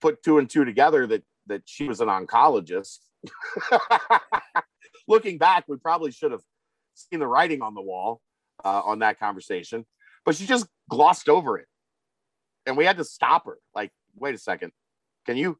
put 0.00 0.22
two 0.22 0.38
and 0.38 0.50
two 0.50 0.64
together 0.64 1.06
that 1.06 1.22
that 1.46 1.62
she 1.66 1.86
was 1.88 2.00
an 2.00 2.08
oncologist. 2.08 2.98
Looking 5.08 5.38
back, 5.38 5.64
we 5.68 5.76
probably 5.76 6.10
should 6.10 6.32
have 6.32 6.42
seen 6.96 7.20
the 7.20 7.26
writing 7.26 7.62
on 7.62 7.74
the 7.74 7.82
wall 7.82 8.20
uh, 8.64 8.82
on 8.84 9.00
that 9.00 9.18
conversation, 9.18 9.84
but 10.24 10.34
she 10.36 10.46
just 10.46 10.66
glossed 10.90 11.28
over 11.28 11.58
it, 11.58 11.66
and 12.66 12.76
we 12.76 12.84
had 12.84 12.96
to 12.98 13.04
stop 13.04 13.46
her. 13.46 13.58
Like, 13.74 13.92
wait 14.16 14.34
a 14.34 14.38
second, 14.38 14.72
can 15.26 15.36
you 15.36 15.58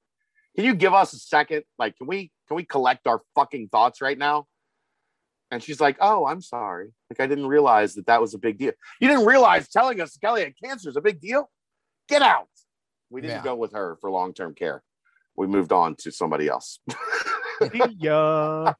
can 0.56 0.64
you 0.64 0.74
give 0.74 0.94
us 0.94 1.12
a 1.12 1.18
second? 1.18 1.64
Like, 1.78 1.96
can 1.98 2.06
we 2.06 2.32
can 2.48 2.56
we 2.56 2.64
collect 2.64 3.06
our 3.06 3.22
fucking 3.34 3.68
thoughts 3.68 4.00
right 4.00 4.18
now? 4.18 4.46
And 5.50 5.62
she's 5.62 5.80
like, 5.80 5.96
"Oh, 6.00 6.26
I'm 6.26 6.40
sorry. 6.40 6.92
Like, 7.10 7.20
I 7.20 7.26
didn't 7.28 7.46
realize 7.46 7.94
that 7.94 8.06
that 8.06 8.20
was 8.20 8.34
a 8.34 8.38
big 8.38 8.58
deal. 8.58 8.72
You 9.00 9.08
didn't 9.08 9.26
realize 9.26 9.68
telling 9.68 10.00
us 10.00 10.16
Kelly 10.16 10.42
had 10.42 10.54
cancer 10.62 10.88
is 10.88 10.96
a 10.96 11.00
big 11.00 11.20
deal. 11.20 11.48
Get 12.08 12.22
out." 12.22 12.48
We 13.10 13.20
didn't 13.20 13.36
Yeah. 13.36 13.44
go 13.44 13.54
with 13.54 13.72
her 13.72 13.96
for 14.00 14.10
long 14.10 14.34
term 14.34 14.54
care. 14.54 14.82
We 15.36 15.46
moved 15.46 15.70
on 15.70 15.94
to 16.00 16.10
somebody 16.10 16.48
else. 16.48 16.80
yeah. 17.98 18.72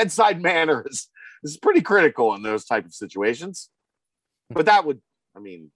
Bedside 0.00 0.42
manner 0.42 0.84
is, 0.88 1.08
is 1.42 1.56
pretty 1.56 1.80
critical 1.80 2.34
in 2.34 2.42
those 2.42 2.66
type 2.66 2.84
of 2.84 2.92
situations. 2.94 3.70
But 4.50 4.66
that 4.66 4.84
would, 4.84 5.00
I 5.34 5.40
mean, 5.40 5.70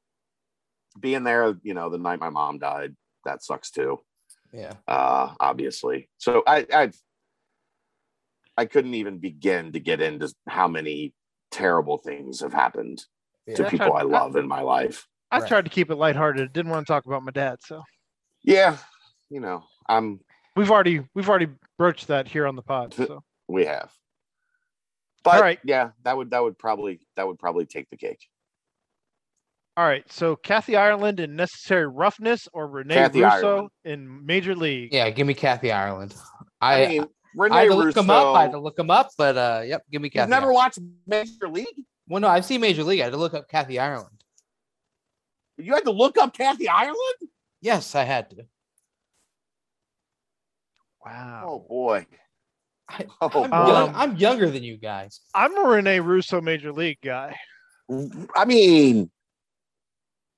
being 0.98 1.24
there, 1.24 1.54
you 1.62 1.72
know, 1.72 1.88
the 1.88 1.96
night 1.98 2.20
my 2.20 2.28
mom 2.28 2.58
died, 2.58 2.94
that 3.24 3.42
sucks 3.42 3.70
too. 3.70 4.00
Yeah. 4.52 4.74
Uh, 4.86 5.32
obviously. 5.40 6.10
So 6.18 6.42
I, 6.46 6.66
I, 6.72 6.90
I 8.58 8.66
couldn't 8.66 8.94
even 8.94 9.18
begin 9.18 9.72
to 9.72 9.80
get 9.80 10.02
into 10.02 10.30
how 10.46 10.68
many 10.68 11.14
terrible 11.50 11.96
things 11.96 12.40
have 12.40 12.52
happened 12.52 12.98
to 13.54 13.62
Yeah. 13.62 13.70
people 13.70 13.94
I 13.94 14.02
love 14.02 14.36
in 14.36 14.46
my 14.46 14.60
life. 14.60 15.06
I 15.30 15.38
Right. 15.38 15.48
tried 15.48 15.64
to 15.64 15.70
keep 15.70 15.90
it 15.90 15.94
lighthearted. 15.96 16.52
Didn't 16.52 16.70
want 16.72 16.86
to 16.86 16.92
talk 16.92 17.06
about 17.06 17.22
my 17.22 17.30
dad, 17.32 17.60
so 17.62 17.82
Yeah, 18.42 18.76
you 19.30 19.40
know, 19.40 19.64
I'm. 19.88 20.20
we've 20.56 20.70
already 20.70 21.06
we've 21.14 21.28
already 21.28 21.48
broached 21.78 22.08
that 22.08 22.28
here 22.28 22.46
on 22.46 22.56
the 22.56 22.62
pod. 22.62 22.92
So 22.96 23.22
We 23.48 23.64
have. 23.64 23.90
But 25.22 25.34
All 25.36 25.42
right. 25.42 25.58
yeah, 25.64 25.90
that 26.04 26.16
would 26.16 26.30
that 26.30 26.42
would 26.42 26.58
probably 26.58 27.00
that 27.16 27.26
would 27.26 27.38
probably 27.38 27.66
take 27.66 27.90
the 27.90 27.96
cake. 27.96 28.26
all 29.76 29.84
right. 29.86 30.10
So 30.10 30.36
Kathy 30.36 30.76
Ireland 30.76 31.20
in 31.20 31.36
Necessary 31.36 31.86
Roughness 31.86 32.48
or 32.52 32.66
Renee 32.68 32.94
Kathy 32.94 33.22
Russo 33.22 33.48
Ireland. 33.48 33.70
in 33.84 34.26
Major 34.26 34.54
League. 34.54 34.92
Yeah. 34.92 35.10
Give 35.10 35.26
me 35.26 35.34
Kathy 35.34 35.72
Ireland. 35.72 36.14
I, 36.60 36.84
I, 36.84 36.88
mean, 36.88 37.06
I, 37.52 37.60
had 37.60 37.68
to 37.68 37.74
look 37.74 37.86
Russo. 37.86 38.00
him 38.02 38.10
up. 38.10 38.34
I 38.36 38.42
had 38.42 38.52
to 38.52 38.58
look 38.60 38.78
him 38.78 38.90
up, 38.90 39.10
but 39.18 39.36
uh, 39.36 39.62
yep. 39.64 39.82
Give 39.90 40.00
me 40.02 40.08
Kathy. 40.10 40.22
You've 40.22 40.30
Kathy. 40.30 40.30
never 40.30 40.52
Ireland. 40.52 40.54
watched 40.54 40.78
Major 41.06 41.48
League? 41.48 41.84
Well, 42.08 42.20
no, 42.20 42.28
I've 42.28 42.44
seen 42.44 42.60
Major 42.60 42.82
League. 42.84 43.00
I 43.00 43.04
had 43.04 43.12
to 43.12 43.18
look 43.18 43.34
up 43.34 43.48
Kathy 43.48 43.78
Ireland. 43.78 44.24
You 45.58 45.74
had 45.74 45.84
to 45.84 45.90
look 45.92 46.16
up 46.18 46.34
Kathy 46.36 46.68
Ireland? 46.68 46.96
Yes, 47.60 47.94
I 47.94 48.04
had 48.04 48.30
to. 48.30 48.46
Wow. 51.04 51.44
Oh 51.46 51.66
boy. 51.68 52.06
I, 52.90 53.06
Oh, 53.20 53.44
I'm, 53.44 53.50
boy. 53.50 53.72
young, 53.72 53.94
I'm 53.94 54.16
younger 54.16 54.50
than 54.50 54.62
you 54.62 54.76
guys. 54.76 55.20
I'm 55.34 55.56
a 55.56 55.68
Renee 55.68 56.00
Russo 56.00 56.40
Major 56.40 56.72
League 56.72 56.98
guy. 57.02 57.36
I 58.36 58.44
mean, 58.44 59.10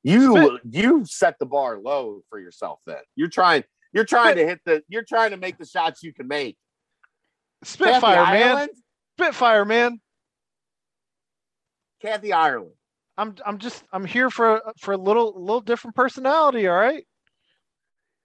You 0.03 0.59
you 0.69 1.05
set 1.05 1.39
the 1.39 1.47
bar 1.47 1.79
low 1.79 2.21
for 2.29 2.39
yourself. 2.39 2.81
Then 2.87 2.97
you're 3.17 3.29
trying 3.29 3.65
you're 3.93 4.05
trying 4.05 4.37
to 4.37 4.47
hit 4.47 4.61
the 4.65 4.83
you're 4.89 5.05
trying 5.07 5.31
to 5.33 5.37
make 5.37 5.59
the 5.59 5.67
shots 5.67 6.03
you 6.03 6.13
can 6.15 6.29
make. 6.29 6.57
Spitfire, 7.65 8.01
Kathy 8.01 8.33
man. 8.39 8.49
Ireland? 8.49 8.71
Spitfire, 9.19 9.65
man. 9.65 10.01
Kathy 12.01 12.33
Ireland. 12.33 12.73
I'm 13.19 13.35
I'm 13.45 13.59
just 13.59 13.85
I'm 13.93 14.05
here 14.05 14.31
for 14.31 14.63
for 14.81 14.93
a 14.93 14.97
little 14.97 15.35
little 15.37 15.61
different 15.61 15.95
personality. 15.95 16.67
All 16.67 16.75
right. 16.77 17.05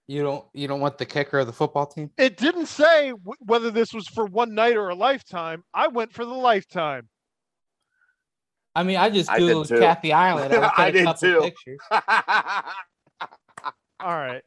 You 0.08 0.22
don't 0.22 0.44
you 0.54 0.66
don't 0.66 0.80
want 0.80 0.96
the 0.96 1.04
kicker 1.04 1.38
of 1.38 1.46
the 1.46 1.52
football 1.52 1.86
team? 1.86 2.10
It 2.16 2.38
didn't 2.38 2.66
say 2.66 3.10
w- 3.10 3.36
whether 3.40 3.70
this 3.70 3.92
was 3.92 4.08
for 4.08 4.24
one 4.24 4.54
night 4.54 4.74
or 4.74 4.88
a 4.88 4.94
lifetime. 4.94 5.62
I 5.74 5.88
went 5.88 6.14
for 6.14 6.24
the 6.24 6.32
lifetime. 6.32 7.10
I 8.74 8.84
mean, 8.84 8.96
I 8.96 9.10
just 9.10 9.30
I 9.30 9.38
did 9.38 9.50
googled 9.50 9.68
too. 9.68 9.78
Kathy 9.78 10.14
Ireland. 10.14 10.54
I, 10.54 10.72
I 10.78 10.90
did 10.90 11.08
too. 11.18 11.40
Pictures. 11.42 11.78
All 14.00 14.16
right. 14.16 14.42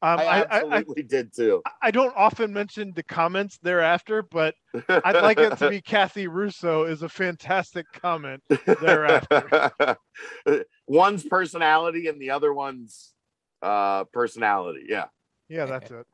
Um, 0.00 0.18
I 0.18 0.24
I, 0.24 0.60
I, 0.60 0.76
I, 0.78 0.84
did 1.06 1.34
too. 1.34 1.62
I 1.82 1.90
don't 1.90 2.14
often 2.16 2.52
mention 2.52 2.92
the 2.94 3.02
comments 3.02 3.58
thereafter, 3.62 4.22
but 4.22 4.54
I'd 4.88 5.22
like 5.22 5.38
it 5.38 5.58
to 5.58 5.68
be 5.68 5.80
Kathy 5.86 6.26
Russo 6.26 6.84
is 6.84 7.02
a 7.02 7.08
fantastic 7.08 7.86
comment 7.92 8.42
thereafter. 8.80 9.96
one's 10.86 11.24
personality 11.24 12.08
and 12.08 12.20
the 12.20 12.30
other 12.30 12.52
one's 12.52 13.13
uh 13.64 14.04
personality. 14.12 14.84
Yeah. 14.88 15.06
Yeah, 15.48 15.66
that's 15.66 15.90
it. 15.98 16.06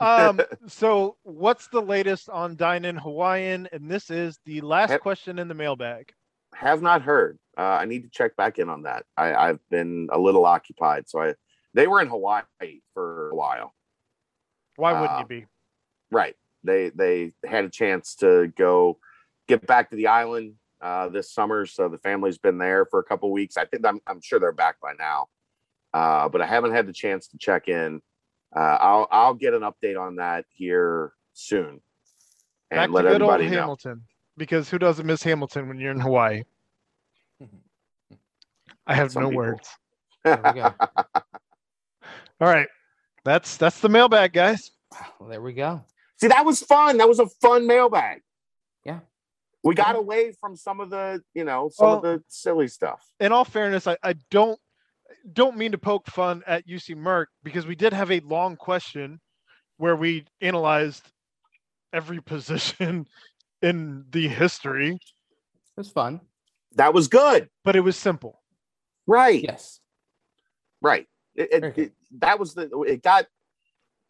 Um, 0.00 0.40
so 0.68 1.16
what's 1.24 1.66
the 1.68 1.80
latest 1.82 2.28
on 2.30 2.54
Dine 2.54 2.84
in 2.84 2.96
Hawaiian? 2.96 3.68
And 3.72 3.90
this 3.90 4.10
is 4.10 4.38
the 4.46 4.60
last 4.60 4.90
Have- 4.90 5.00
question 5.00 5.38
in 5.38 5.48
the 5.48 5.54
mailbag. 5.54 6.12
Have 6.54 6.82
not 6.82 7.02
heard. 7.02 7.38
Uh, 7.58 7.62
I 7.82 7.84
need 7.84 8.04
to 8.04 8.08
check 8.08 8.34
back 8.36 8.58
in 8.58 8.68
on 8.68 8.82
that. 8.84 9.04
I, 9.16 9.34
I've 9.34 9.58
been 9.70 10.08
a 10.12 10.18
little 10.18 10.44
occupied, 10.46 11.08
so 11.08 11.20
I 11.20 11.34
they 11.74 11.86
were 11.86 12.00
in 12.00 12.08
Hawaii 12.08 12.42
for 12.94 13.30
a 13.30 13.34
while. 13.34 13.74
Why 14.76 14.92
wouldn't 14.92 15.10
Uh, 15.18 15.20
you 15.20 15.26
be? 15.26 15.46
Right. 16.10 16.36
They 16.64 16.88
they 16.90 17.32
had 17.44 17.64
a 17.64 17.68
chance 17.68 18.14
to 18.16 18.52
go 18.56 18.98
get 19.48 19.66
back 19.66 19.90
to 19.90 19.96
the 19.96 20.06
island 20.06 20.54
uh, 20.80 21.08
this 21.08 21.32
summer, 21.32 21.66
so 21.66 21.88
the 21.88 21.98
family's 21.98 22.38
been 22.38 22.58
there 22.58 22.86
for 22.86 22.98
a 23.00 23.04
couple 23.04 23.30
weeks. 23.32 23.56
I 23.56 23.64
think 23.66 23.84
I'm 23.86 24.00
I'm 24.06 24.20
sure 24.22 24.38
they're 24.40 24.52
back 24.52 24.80
by 24.80 24.92
now, 24.98 25.26
uh, 25.94 26.28
but 26.28 26.40
I 26.40 26.46
haven't 26.46 26.72
had 26.72 26.86
the 26.86 26.92
chance 26.92 27.28
to 27.28 27.38
check 27.38 27.68
in. 27.68 28.00
Uh, 28.54 28.58
I'll 28.80 29.08
I'll 29.10 29.34
get 29.34 29.54
an 29.54 29.62
update 29.62 30.00
on 30.00 30.16
that 30.16 30.44
here 30.54 31.12
soon, 31.34 31.80
and 32.70 32.78
Back 32.78 32.90
let 32.90 33.02
to 33.02 33.08
good 33.10 33.22
old 33.22 33.30
everybody 33.32 33.50
know. 33.54 33.60
Hamilton. 33.60 34.02
Because 34.36 34.70
who 34.70 34.78
doesn't 34.78 35.04
miss 35.04 35.22
Hamilton 35.22 35.68
when 35.68 35.78
you're 35.80 35.90
in 35.90 35.98
Hawaii? 36.00 36.44
I 38.86 38.94
have 38.94 39.12
Some 39.12 39.24
no 39.24 39.28
people. 39.30 39.44
words. 39.44 39.68
There 40.24 40.40
we 40.44 40.52
go. 40.60 40.74
All 42.40 42.48
right. 42.48 42.68
That's 43.24 43.56
that's 43.56 43.80
the 43.80 43.88
mailbag, 43.88 44.32
guys. 44.32 44.70
Well, 45.18 45.28
there 45.28 45.42
we 45.42 45.52
go. 45.52 45.84
See, 46.16 46.28
that 46.28 46.44
was 46.46 46.62
fun. 46.62 46.96
That 46.98 47.08
was 47.08 47.18
a 47.18 47.26
fun 47.26 47.66
mailbag. 47.66 48.22
Yeah. 48.84 49.00
We 49.62 49.74
got 49.74 49.96
away 49.96 50.32
from 50.40 50.56
some 50.56 50.80
of 50.80 50.88
the, 50.90 51.20
you 51.34 51.44
know, 51.44 51.68
some 51.72 51.88
of 51.90 52.02
the 52.02 52.22
silly 52.28 52.68
stuff. 52.68 53.04
in 53.20 53.32
all 53.32 53.44
fairness, 53.44 53.86
I, 53.86 53.96
I 54.02 54.14
don't 54.30 54.58
don't 55.32 55.56
mean 55.56 55.72
to 55.72 55.78
poke 55.78 56.06
fun 56.06 56.42
at 56.46 56.66
UC 56.66 56.96
Merck 56.96 57.26
because 57.42 57.66
we 57.66 57.74
did 57.74 57.92
have 57.92 58.10
a 58.10 58.20
long 58.20 58.56
question 58.56 59.20
where 59.76 59.96
we 59.96 60.24
analyzed 60.40 61.06
every 61.92 62.20
position 62.34 63.06
in 63.62 64.04
the 64.10 64.28
history, 64.28 64.90
It 64.92 65.00
was 65.76 65.90
fun. 65.90 66.20
That 66.76 66.94
was 66.94 67.08
good. 67.08 67.48
but 67.64 67.76
it 67.76 67.80
was 67.80 67.96
simple. 67.96 68.40
Right. 69.06 69.42
Yes. 69.42 69.80
Right. 70.82 71.06
It, 71.34 71.48
it- 71.52 71.60
Very 71.60 71.72
good. 71.72 71.84
it- 71.86 71.92
that 72.20 72.38
was 72.38 72.54
the 72.54 72.70
it 72.86 73.02
got 73.02 73.26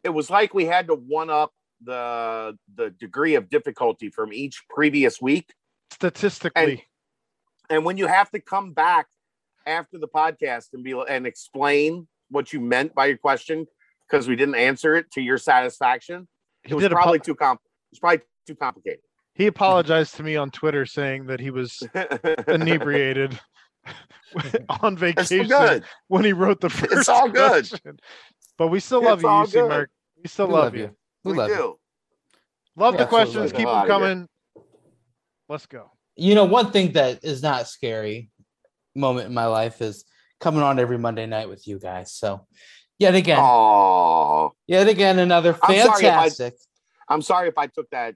it 0.05 0.09
was 0.09 0.29
like 0.29 0.53
we 0.53 0.63
had 0.65 0.87
to 0.87 0.95
one 0.95 1.29
up 1.29 1.51
the 1.83 2.57
the 2.75 2.91
degree 2.91 3.35
of 3.35 3.49
difficulty 3.49 4.09
from 4.09 4.31
each 4.31 4.63
previous 4.69 5.21
week. 5.21 5.53
Statistically, 5.91 6.85
And 7.69 7.83
when 7.83 7.97
you 7.97 8.07
have 8.07 8.29
to 8.31 8.39
come 8.39 8.71
back 8.71 9.07
after 9.69 9.97
the 9.97 10.07
podcast 10.07 10.67
and 10.73 10.83
be 10.83 10.93
and 11.07 11.25
explain 11.27 12.07
what 12.29 12.51
you 12.51 12.59
meant 12.59 12.93
by 12.95 13.05
your 13.05 13.17
question 13.17 13.65
because 14.09 14.27
we 14.27 14.35
didn't 14.35 14.55
answer 14.55 14.95
it 14.95 15.09
to 15.11 15.21
your 15.21 15.37
satisfaction, 15.37 16.27
he 16.63 16.71
it 16.71 16.75
was 16.75 16.87
probably 16.89 17.19
apo- 17.19 17.23
too 17.25 17.35
comp 17.35 17.61
it 17.61 17.91
was 17.93 17.99
probably 17.99 18.21
too 18.47 18.55
complicated. 18.55 18.99
he 19.35 19.45
apologized 19.47 20.15
to 20.15 20.23
me 20.23 20.35
on 20.35 20.49
Twitter 20.51 20.85
saying 20.85 21.27
that 21.27 21.39
he 21.39 21.51
was 21.51 21.81
inebriated 22.47 23.39
on 24.81 24.97
vacation 24.97 25.83
when 26.07 26.25
he 26.25 26.33
wrote 26.33 26.59
the 26.61 26.69
first 26.69 27.09
all 27.09 27.29
good. 27.29 27.67
question. 27.69 27.97
But 28.57 28.67
we 28.67 28.79
still 28.79 28.99
It's 28.99 29.07
love 29.07 29.21
you, 29.21 29.27
UC 29.27 29.51
good. 29.53 29.71
Merck. 29.71 29.87
We 30.21 30.27
still 30.27 30.47
We 30.47 30.53
love, 30.53 30.75
you. 30.75 30.91
We, 31.23 31.31
We 31.31 31.37
love 31.37 31.49
you. 31.49 31.55
do. 31.55 31.79
Love 32.75 32.93
Yeah, 32.95 33.03
the 33.03 33.07
questions. 33.07 33.51
Keep 33.51 33.65
them 33.67 33.87
coming. 33.87 34.27
Let's 35.47 35.65
go. 35.65 35.91
You 36.15 36.35
know, 36.35 36.45
one 36.45 36.71
thing 36.71 36.91
that 36.93 37.23
is 37.23 37.41
not 37.41 37.67
scary 37.67 38.29
moment 38.95 39.27
in 39.27 39.33
my 39.33 39.45
life 39.45 39.81
is 39.81 40.05
coming 40.39 40.61
on 40.63 40.79
every 40.79 40.97
Monday 40.97 41.25
night 41.25 41.49
with 41.49 41.67
you 41.67 41.79
guys. 41.79 42.11
So, 42.13 42.45
yet 42.97 43.15
again, 43.15 43.39
Oh, 43.41 44.53
yet 44.67 44.87
again, 44.87 45.19
another 45.19 45.57
I'm 45.63 45.75
sorry 45.75 45.79
if 45.79 45.89
I- 45.89 46.01
fantastic. 46.01 46.53
I'm 47.09 47.21
sorry 47.21 47.47
if 47.49 47.57
I 47.57 47.67
took 47.67 47.89
that 47.91 48.15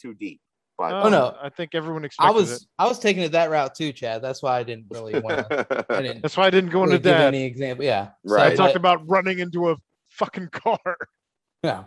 too 0.00 0.12
deep, 0.14 0.40
but 0.76 0.92
Oh, 0.92 1.08
no. 1.08 1.36
I 1.40 1.48
think 1.48 1.74
everyone 1.74 2.06
I 2.18 2.30
was 2.32 2.52
it. 2.62 2.62
I 2.78 2.86
was 2.86 2.98
taking 2.98 3.22
it 3.22 3.32
that 3.32 3.50
route 3.50 3.74
too, 3.74 3.92
Chad. 3.92 4.20
That's 4.22 4.42
why 4.42 4.58
I 4.58 4.62
didn't 4.62 4.86
really 4.90 5.18
want 5.20 5.48
to. 5.48 5.86
I 5.88 6.02
didn't 6.02 6.22
That's 6.22 6.36
why 6.36 6.46
I 6.46 6.50
didn't 6.50 6.70
go 6.70 6.80
really 6.82 6.96
into 6.96 7.04
give 7.08 7.16
that. 7.18 7.26
any 7.28 7.44
example. 7.44 7.84
Yeah, 7.84 8.08
Right. 8.24 8.52
I 8.52 8.56
talked 8.56 8.74
but- 8.74 8.76
about 8.76 9.08
running 9.08 9.38
into 9.38 9.70
a 9.70 9.76
fucking 10.10 10.48
car. 10.48 10.78
yeah, 11.62 11.84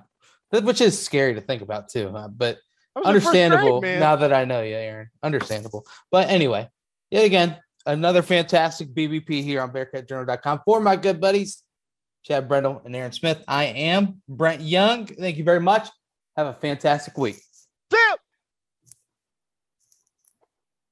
which 0.52 0.82
is 0.82 1.00
scary 1.00 1.36
to 1.36 1.42
think 1.42 1.62
about 1.62 1.90
too. 1.90 2.10
Huh? 2.12 2.30
But 2.30 2.58
I 2.96 3.00
was 3.02 3.08
in 3.08 3.14
first 3.22 3.32
grade, 3.32 3.44
understandable 3.44 3.82
now 3.82 4.16
that 4.16 4.34
I 4.34 4.46
know 4.46 4.62
you, 4.62 4.76
Aaron. 4.76 5.10
Understandable. 5.22 5.86
But 6.12 6.30
anyway, 6.30 6.68
yet 7.12 7.26
again, 7.26 7.58
another 7.85 8.22
fantastic 8.22 8.93
BBP 8.93 9.43
here 9.43 9.61
on 9.61 9.72
BearcatJournal.com 9.72 10.61
for 10.66 10.80
my 10.80 10.95
good 10.95 11.19
buddies, 11.19 11.64
Chad 12.24 12.48
Brendel 12.48 12.82
and 12.85 12.95
Aaron 12.95 13.11
Smith. 13.11 13.43
I 13.48 13.66
am 13.66 14.22
Brent 14.27 14.61
Young. 14.61 15.06
Thank 15.06 15.38
you 15.38 15.43
very 15.43 15.61
much. 15.61 15.88
Have 16.35 16.48
a 16.48 16.53
fantastic 16.53 17.17
week. 17.17 17.38